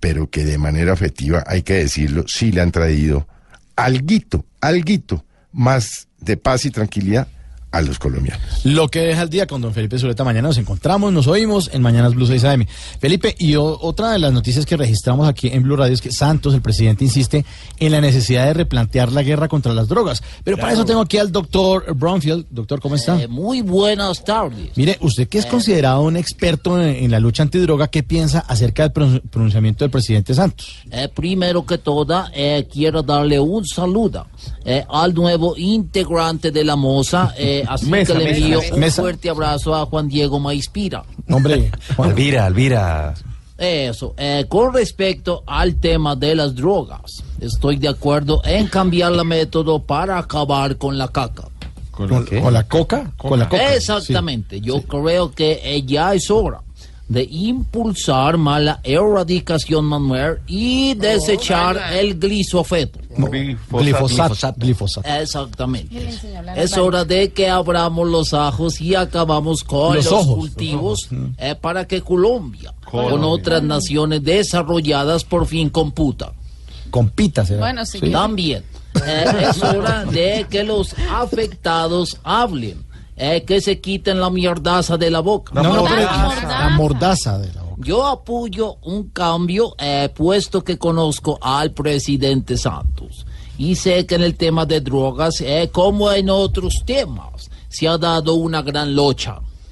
pero 0.00 0.28
que 0.28 0.44
de 0.44 0.58
manera 0.58 0.92
afectiva, 0.92 1.42
hay 1.46 1.62
que 1.62 1.74
decirlo, 1.74 2.24
sí 2.28 2.52
le 2.52 2.60
han 2.60 2.72
traído 2.72 3.26
alguito, 3.74 4.44
alguito 4.60 5.24
más 5.52 6.08
de 6.18 6.36
paz 6.36 6.66
y 6.66 6.70
tranquilidad 6.70 7.28
a 7.76 7.82
los 7.82 7.98
colombianos. 7.98 8.42
Lo 8.64 8.88
que 8.88 9.00
deja 9.00 9.22
el 9.22 9.30
día 9.30 9.46
con 9.46 9.60
don 9.60 9.72
Felipe 9.74 9.98
Zuleta. 9.98 10.24
Mañana 10.24 10.48
nos 10.48 10.58
encontramos, 10.58 11.12
nos 11.12 11.26
oímos 11.26 11.70
en 11.72 11.82
Mañanas 11.82 12.14
Blue 12.14 12.26
6 12.26 12.44
AM. 12.44 12.66
Felipe, 13.00 13.34
y 13.38 13.54
o- 13.56 13.78
otra 13.80 14.10
de 14.12 14.18
las 14.18 14.32
noticias 14.32 14.64
que 14.66 14.76
registramos 14.76 15.28
aquí 15.28 15.48
en 15.48 15.62
Blue 15.62 15.76
Radio 15.76 15.94
es 15.94 16.00
que 16.00 16.10
Santos, 16.12 16.54
el 16.54 16.62
presidente, 16.62 17.04
insiste 17.04 17.44
en 17.78 17.92
la 17.92 18.00
necesidad 18.00 18.46
de 18.46 18.54
replantear 18.54 19.12
la 19.12 19.22
guerra 19.22 19.48
contra 19.48 19.72
las 19.74 19.88
drogas. 19.88 20.22
Pero 20.44 20.56
para 20.56 20.72
eso 20.72 20.84
tengo 20.84 21.00
aquí 21.00 21.18
al 21.18 21.30
doctor 21.32 21.94
Brownfield. 21.94 22.46
Doctor, 22.50 22.80
¿cómo 22.80 22.94
está? 22.94 23.20
Eh, 23.20 23.28
muy 23.28 23.60
buenas 23.62 24.24
tardes. 24.24 24.70
Mire, 24.76 24.96
usted 25.00 25.28
que 25.28 25.38
es 25.38 25.44
Eh, 25.44 25.48
considerado 25.48 26.02
un 26.02 26.16
experto 26.16 26.80
en, 26.80 27.04
en 27.04 27.10
la 27.10 27.20
lucha 27.20 27.42
antidroga, 27.42 27.88
¿qué 27.88 28.02
piensa 28.02 28.40
acerca 28.40 28.82
del 28.88 28.92
pronun- 28.92 29.22
pronunciamiento 29.30 29.84
del 29.84 29.90
presidente 29.90 30.34
Santos? 30.34 30.78
Eh, 30.90 31.08
primero 31.14 31.64
que 31.66 31.78
todo, 31.78 32.24
eh, 32.34 32.66
quiero 32.72 33.02
darle 33.02 33.38
un 33.40 33.66
saludo 33.66 34.26
eh, 34.64 34.84
al 34.88 35.14
nuevo 35.14 35.54
integrante 35.56 36.50
de 36.50 36.64
la 36.64 36.76
Moza, 36.76 37.34
eh, 37.38 37.64
así 37.68 37.86
Mesa, 37.86 38.12
que 38.14 38.18
le 38.18 38.30
envío 38.36 38.60
mesa. 38.60 38.74
un 38.74 38.80
Mesa. 38.80 39.02
fuerte 39.02 39.30
abrazo 39.30 39.74
a 39.74 39.86
Juan 39.86 40.08
Diego 40.08 40.38
Maispira. 40.40 41.04
Hombre, 41.30 41.70
Alvira, 41.98 42.46
Alvira. 42.46 43.14
Eso, 43.58 44.14
eh, 44.18 44.44
con 44.48 44.74
respecto 44.74 45.42
al 45.46 45.76
tema 45.76 46.14
de 46.14 46.34
las 46.34 46.54
drogas, 46.54 47.22
estoy 47.40 47.76
de 47.76 47.88
acuerdo 47.88 48.42
en 48.44 48.66
cambiar 48.68 49.12
la 49.12 49.24
método 49.24 49.82
para 49.82 50.18
acabar 50.18 50.76
con 50.76 50.98
la 50.98 51.08
caca. 51.08 51.44
¿Con, 51.90 52.08
con 52.26 52.52
la 52.52 52.64
coca? 52.68 53.12
Con 53.16 53.38
la 53.38 53.48
coca. 53.48 53.74
Exactamente, 53.74 54.60
yo 54.60 54.82
creo 54.82 55.32
que 55.32 55.60
eh, 55.64 55.82
ya 55.86 56.12
es 56.12 56.30
hora 56.30 56.60
de 57.08 57.22
impulsar 57.22 58.36
más 58.36 58.60
la 58.60 58.80
erradicación 58.82 59.84
manual 59.84 60.40
y 60.46 60.94
desechar 60.94 61.80
el 61.92 62.18
glisofeto. 62.18 62.98
Glifosato. 63.16 64.54
Glifosato. 64.58 65.08
Exactamente. 65.08 66.08
Es 66.56 66.76
hora 66.76 67.04
de 67.04 67.32
que 67.32 67.48
abramos 67.48 68.08
los 68.08 68.34
ajos 68.34 68.80
y 68.80 68.94
acabamos 68.94 69.62
con 69.62 69.96
Los 69.96 70.10
los, 70.10 70.26
cultivos 70.26 71.08
eh, 71.38 71.54
para 71.54 71.86
que 71.86 72.02
Colombia, 72.02 72.74
Colombia. 72.84 73.10
con 73.12 73.24
otras 73.24 73.62
naciones 73.62 74.22
desarrolladas, 74.22 75.24
por 75.24 75.46
fin 75.46 75.70
computa. 75.70 76.32
Compita, 76.90 77.46
será. 77.46 77.60
Bueno, 77.60 77.86
sí. 77.86 78.00
También 78.10 78.64
eh, 79.04 79.24
es 79.50 79.62
hora 79.62 80.04
de 80.04 80.46
que 80.50 80.64
los 80.64 80.94
afectados 81.10 82.18
hablen, 82.22 82.84
eh, 83.16 83.44
que 83.44 83.60
se 83.60 83.80
quiten 83.80 84.20
la 84.20 84.30
mierdaza 84.30 84.96
de 84.96 85.10
la 85.10 85.20
boca. 85.20 85.54
No, 85.54 85.62
no, 85.62 85.84
pero 85.84 86.02
la 86.02 86.70
mordaza 86.76 87.38
de 87.38 87.52
la 87.52 87.62
boca. 87.62 87.82
Yo 87.82 88.06
apoyo 88.06 88.76
un 88.82 89.10
cambio, 89.10 89.74
eh, 89.78 90.10
puesto 90.14 90.62
que 90.62 90.78
conozco 90.78 91.38
al 91.40 91.72
presidente 91.72 92.56
Santos. 92.56 93.26
Y 93.58 93.74
sé 93.76 94.06
que 94.06 94.16
en 94.16 94.22
el 94.22 94.36
tema 94.36 94.66
de 94.66 94.80
drogas, 94.80 95.40
eh, 95.40 95.70
como 95.72 96.12
en 96.12 96.28
otros 96.28 96.82
temas, 96.84 97.50
se 97.68 97.88
ha 97.88 97.96
dado 97.96 98.34
una 98.34 98.62
gran 98.62 98.94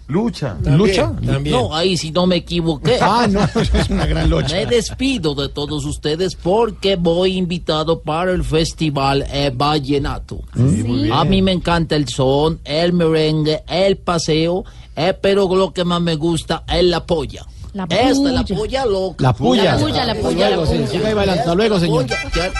lucha. 0.09 0.57
Lucha. 0.65 1.13
¿Lucha? 1.21 1.41
No, 1.51 1.75
ahí 1.75 1.97
sí 1.97 2.11
no 2.11 2.27
me 2.27 2.37
equivoqué. 2.37 2.99
Ah, 3.01 3.27
no, 3.29 3.41
es 3.61 3.89
una 3.91 4.07
gran 4.07 4.29
lucha. 4.31 4.55
Me 4.55 4.67
despido 4.67 5.35
de 5.35 5.49
todos 5.49 5.85
ustedes 5.85 6.35
porque 6.37 6.97
voy 6.97 7.37
invitado 7.37 8.01
para 8.01 8.33
el 8.33 8.45
festival 8.45 9.25
eh, 9.31 9.51
Vallenato. 9.55 10.41
muy 10.55 11.11
A 11.11 11.25
mí 11.25 11.43
me 11.43 11.53
encanta 11.53 11.97
el 11.97 12.09
son, 12.09 12.61
el 12.65 12.93
merengue, 12.93 13.63
el 13.69 13.97
paseo, 13.97 14.65
eh, 14.97 15.15
pero 15.21 15.55
lo 15.55 15.73
que 15.73 15.85
más 15.85 16.01
me 16.01 16.17
gusta 16.17 16.65
es 16.69 16.85
la 16.85 17.05
polla. 17.05 17.45
La 17.73 17.85
Esta 17.85 18.09
es 18.09 18.19
la 18.19 18.45
polla 18.45 18.87
loca. 18.87 19.17
La 19.25 19.33
puya. 19.33 19.65
La 19.75 19.79
puya, 19.79 20.05
la 20.05 20.13
Hasta 20.13 20.23
puya, 20.29 20.49
luego, 20.51 20.65
la 20.65 20.71
sí, 20.71 20.99
puya. 20.99 21.15
bailando. 21.15 21.41
Hasta 21.41 21.55
luego, 21.55 21.81
señor. 21.81 22.07
Polla, 22.07 22.53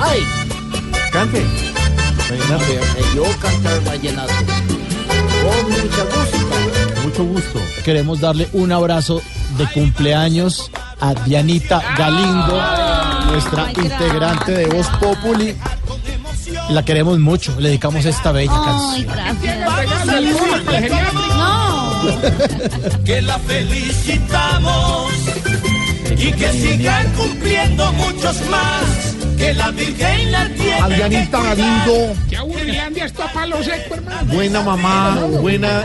¡Ay! 0.00 0.20
Cante. 1.12 1.38
Eh, 1.40 3.04
Yo 3.14 3.22
cantar 3.40 3.84
vallenato. 3.84 4.32
Con 5.44 5.64
gusto. 5.70 7.02
Mucho 7.04 7.24
gusto. 7.24 7.60
Queremos 7.84 8.20
darle 8.20 8.48
un 8.52 8.72
abrazo 8.72 9.20
de 9.58 9.66
cumpleaños 9.70 10.70
a 11.00 11.14
Dianita 11.14 11.82
Galindo, 11.96 12.60
nuestra 13.30 13.70
integrante 13.70 14.52
de 14.52 14.66
Voz 14.66 14.88
Populi. 15.00 15.54
La 16.70 16.84
queremos 16.84 17.18
mucho, 17.18 17.54
le 17.58 17.68
dedicamos 17.68 18.04
esta 18.04 18.32
bella 18.32 18.52
Ay, 18.54 19.04
canción. 19.04 20.24
No. 21.36 23.04
que 23.04 23.22
la 23.22 23.38
felicitamos 23.38 25.12
y 26.16 26.32
que 26.32 26.52
sigan 26.52 27.12
cumpliendo 27.12 27.92
muchos 27.92 28.36
más. 28.48 29.14
Que 29.38 29.52
la 29.54 29.70
Virgen 29.70 30.32
la 30.32 30.48
tiene. 30.48 30.74
Adrianita. 30.80 31.42
Galindo, 31.42 32.14
Qué 32.28 32.36
aburrilandia 32.36 33.04
esto 33.06 33.22
a 33.22 33.32
palo 33.32 33.62
seco, 33.62 33.94
hermano. 33.94 34.32
buena 34.32 34.62
mamá, 34.62 35.14
buena 35.40 35.82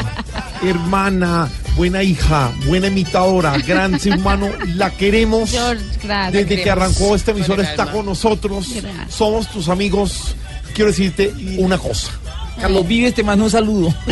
hermana, 0.63 1.49
buena 1.75 2.03
hija, 2.03 2.51
buena 2.65 2.87
imitadora, 2.87 3.57
gran 3.59 3.99
ser 3.99 4.17
humano, 4.17 4.49
la 4.75 4.89
queremos. 4.91 5.49
George, 5.51 5.83
gracias. 6.03 6.33
Desde 6.33 6.61
que 6.63 6.69
arrancó 6.69 7.15
esta 7.15 7.31
emisora 7.31 7.63
está 7.63 7.91
con 7.91 8.05
nosotros. 8.05 8.67
Gracias. 8.73 9.13
Somos 9.13 9.47
tus 9.49 9.67
amigos. 9.69 10.35
Quiero 10.73 10.91
decirte 10.91 11.33
una 11.57 11.77
cosa. 11.77 12.11
Carlos 12.61 12.87
Vives 12.87 13.13
te 13.15 13.23
manda 13.23 13.43
un 13.45 13.51
saludo. 13.51 13.93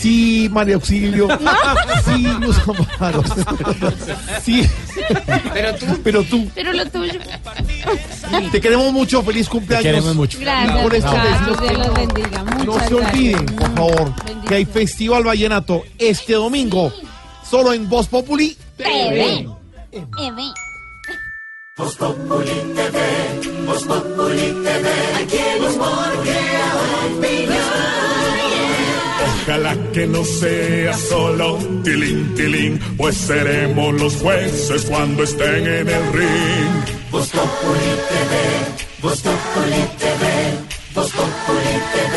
Sí, 0.00 0.48
María 0.50 0.76
Auxilio. 0.76 1.28
Sí, 2.04 2.22
Luz 2.40 2.56
Amparo. 2.66 3.22
Sí. 4.42 4.66
Pero 5.52 5.74
tú. 5.74 5.86
Pero 6.02 6.22
tú, 6.24 6.50
Pero 6.54 6.72
lo 6.72 6.86
tuyo. 6.86 7.20
te 8.50 8.60
queremos 8.60 8.92
mucho. 8.92 9.22
Feliz 9.22 9.46
Te 9.46 9.50
cumpleaños. 9.52 9.84
queremos 9.84 10.14
mucho. 10.14 10.38
Gracias, 10.40 10.82
Por 10.82 10.94
esto 10.94 11.10
Carlos. 11.12 11.38
decimos 11.38 11.60
Dios 11.60 11.78
los 11.86 11.94
bendiga. 11.94 12.42
No 12.64 12.88
se 12.88 12.94
olviden, 12.94 13.46
gracias. 13.46 13.70
por 13.70 13.76
favor, 13.76 14.14
que 14.48 14.54
hay 14.54 14.64
Festival 14.64 15.24
Vallenato 15.24 15.82
este 15.98 16.32
domingo, 16.34 16.92
solo 17.48 17.72
en 17.72 17.88
Voz 17.88 18.06
Populi. 18.08 18.56
TV. 18.76 19.46
TV. 19.92 20.42
Voz 21.76 21.96
Populi 21.96 22.50
TV, 22.74 23.64
Voz 23.66 23.82
Populi 23.84 24.52
TV. 24.64 24.90
Aquí 25.22 25.36
el 25.36 25.64
humor 25.64 26.12
opinión. 27.16 27.99
Ojalá 29.42 29.74
que 29.92 30.06
no 30.06 30.24
sea 30.24 30.92
solo 30.92 31.58
tilín, 31.82 32.34
tilín, 32.34 32.80
pues 32.96 33.16
seremos 33.16 33.94
los 33.94 34.16
jueces 34.16 34.84
cuando 34.84 35.22
estén 35.22 35.66
en 35.66 35.88
el 35.88 36.12
ring. 36.12 37.00
Populi 37.10 37.30
TV, 38.10 38.34
Populi 39.00 39.82
TV, 39.98 40.26
Populi 40.94 41.74
TV, 41.92 42.16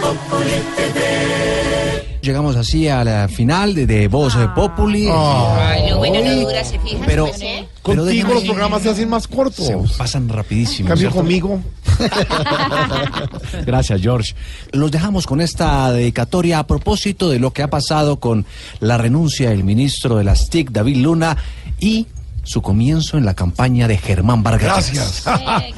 Populi 0.00 0.58
TV. 0.76 2.18
Llegamos 2.22 2.56
así 2.56 2.88
a 2.88 3.04
la 3.04 3.28
final 3.28 3.74
de, 3.74 3.86
de 3.86 4.08
Voz 4.08 4.36
Populi. 4.54 5.08
Ay, 5.12 5.90
lo 5.90 5.98
bueno 5.98 6.20
no 6.20 6.36
dura, 6.36 6.64
se 6.64 6.78
fijan. 6.78 7.02
Pero, 7.04 7.28
¿eh? 7.40 7.66
Contigo 7.82 8.04
déjame- 8.06 8.34
los 8.34 8.44
programas 8.44 8.82
se 8.82 8.90
hacen 8.90 9.08
más 9.08 9.26
cortos. 9.26 9.66
se 9.66 9.76
pasan 9.98 10.28
rapidísimo. 10.28 10.88
Cambio 10.88 11.10
¿cierto? 11.10 11.16
conmigo. 11.18 11.60
Gracias, 13.66 14.00
George. 14.00 14.34
Los 14.72 14.90
dejamos 14.90 15.26
con 15.26 15.40
esta 15.40 15.90
dedicatoria 15.92 16.58
a 16.60 16.66
propósito 16.66 17.28
de 17.28 17.38
lo 17.38 17.52
que 17.52 17.62
ha 17.62 17.68
pasado 17.68 18.20
con 18.20 18.46
la 18.80 18.98
renuncia 18.98 19.50
del 19.50 19.64
ministro 19.64 20.16
de 20.16 20.24
las 20.24 20.48
TIC, 20.48 20.70
David 20.70 20.96
Luna, 20.98 21.36
y 21.80 22.06
su 22.44 22.62
comienzo 22.62 23.18
en 23.18 23.24
la 23.24 23.34
campaña 23.34 23.88
de 23.88 23.98
Germán 23.98 24.42
Vargas. 24.42 24.92
Gracias. 24.92 25.24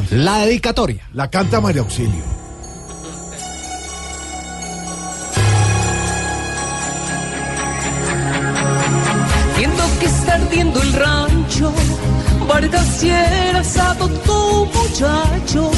La 0.10 0.39
dedicatoria. 0.40 1.06
La 1.12 1.28
canta 1.31 1.60
María 1.60 1.82
Auxilio. 1.82 2.44
Que 10.05 10.10
está 10.10 10.35
ardiendo 10.35 10.82
el 10.82 10.93
rancho, 10.93 11.72
Vargas 12.47 12.86
Sierra 12.98 13.62
adoptó 13.90 14.62
un 14.62 14.68
muchacho. 14.68 15.70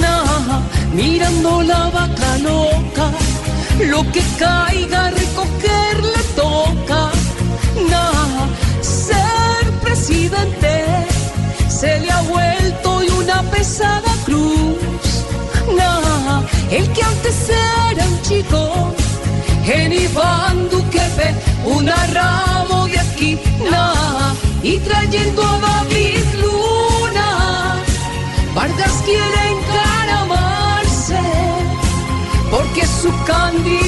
Nah, 0.00 0.60
mirando 0.94 1.62
la 1.62 1.88
vaca 1.88 2.30
loca, 2.38 3.06
lo 3.92 4.00
que 4.12 4.22
caiga 4.38 5.06
a 5.06 5.10
recoger 5.10 5.96
le 6.14 6.22
toca. 6.42 7.00
Nah, 7.92 8.46
ser 8.80 9.64
presidente 9.82 10.72
se 11.68 11.98
le 12.00 12.10
ha 12.12 12.20
vuelto 12.34 13.02
y 13.02 13.08
una 13.22 13.42
pesada 13.54 14.12
cruz. 14.24 14.78
Nah, 15.78 16.42
el 16.70 16.86
que 16.92 17.02
antes 17.02 17.36
era 17.90 18.04
un 18.04 18.22
chico 18.22 18.94
en 19.66 19.92
Iván 19.92 20.68
Duquepe, 20.70 21.34
una 21.64 21.96
ramo 22.14 22.57
y 23.20 24.78
trayendo 24.78 25.42
a 25.42 25.58
David 25.58 26.24
Luna. 26.40 27.82
Vargas 28.54 29.02
quiere 29.04 29.50
encaramarse, 29.56 31.20
porque 32.50 32.86
su 32.86 33.10
candidatura 33.24 33.87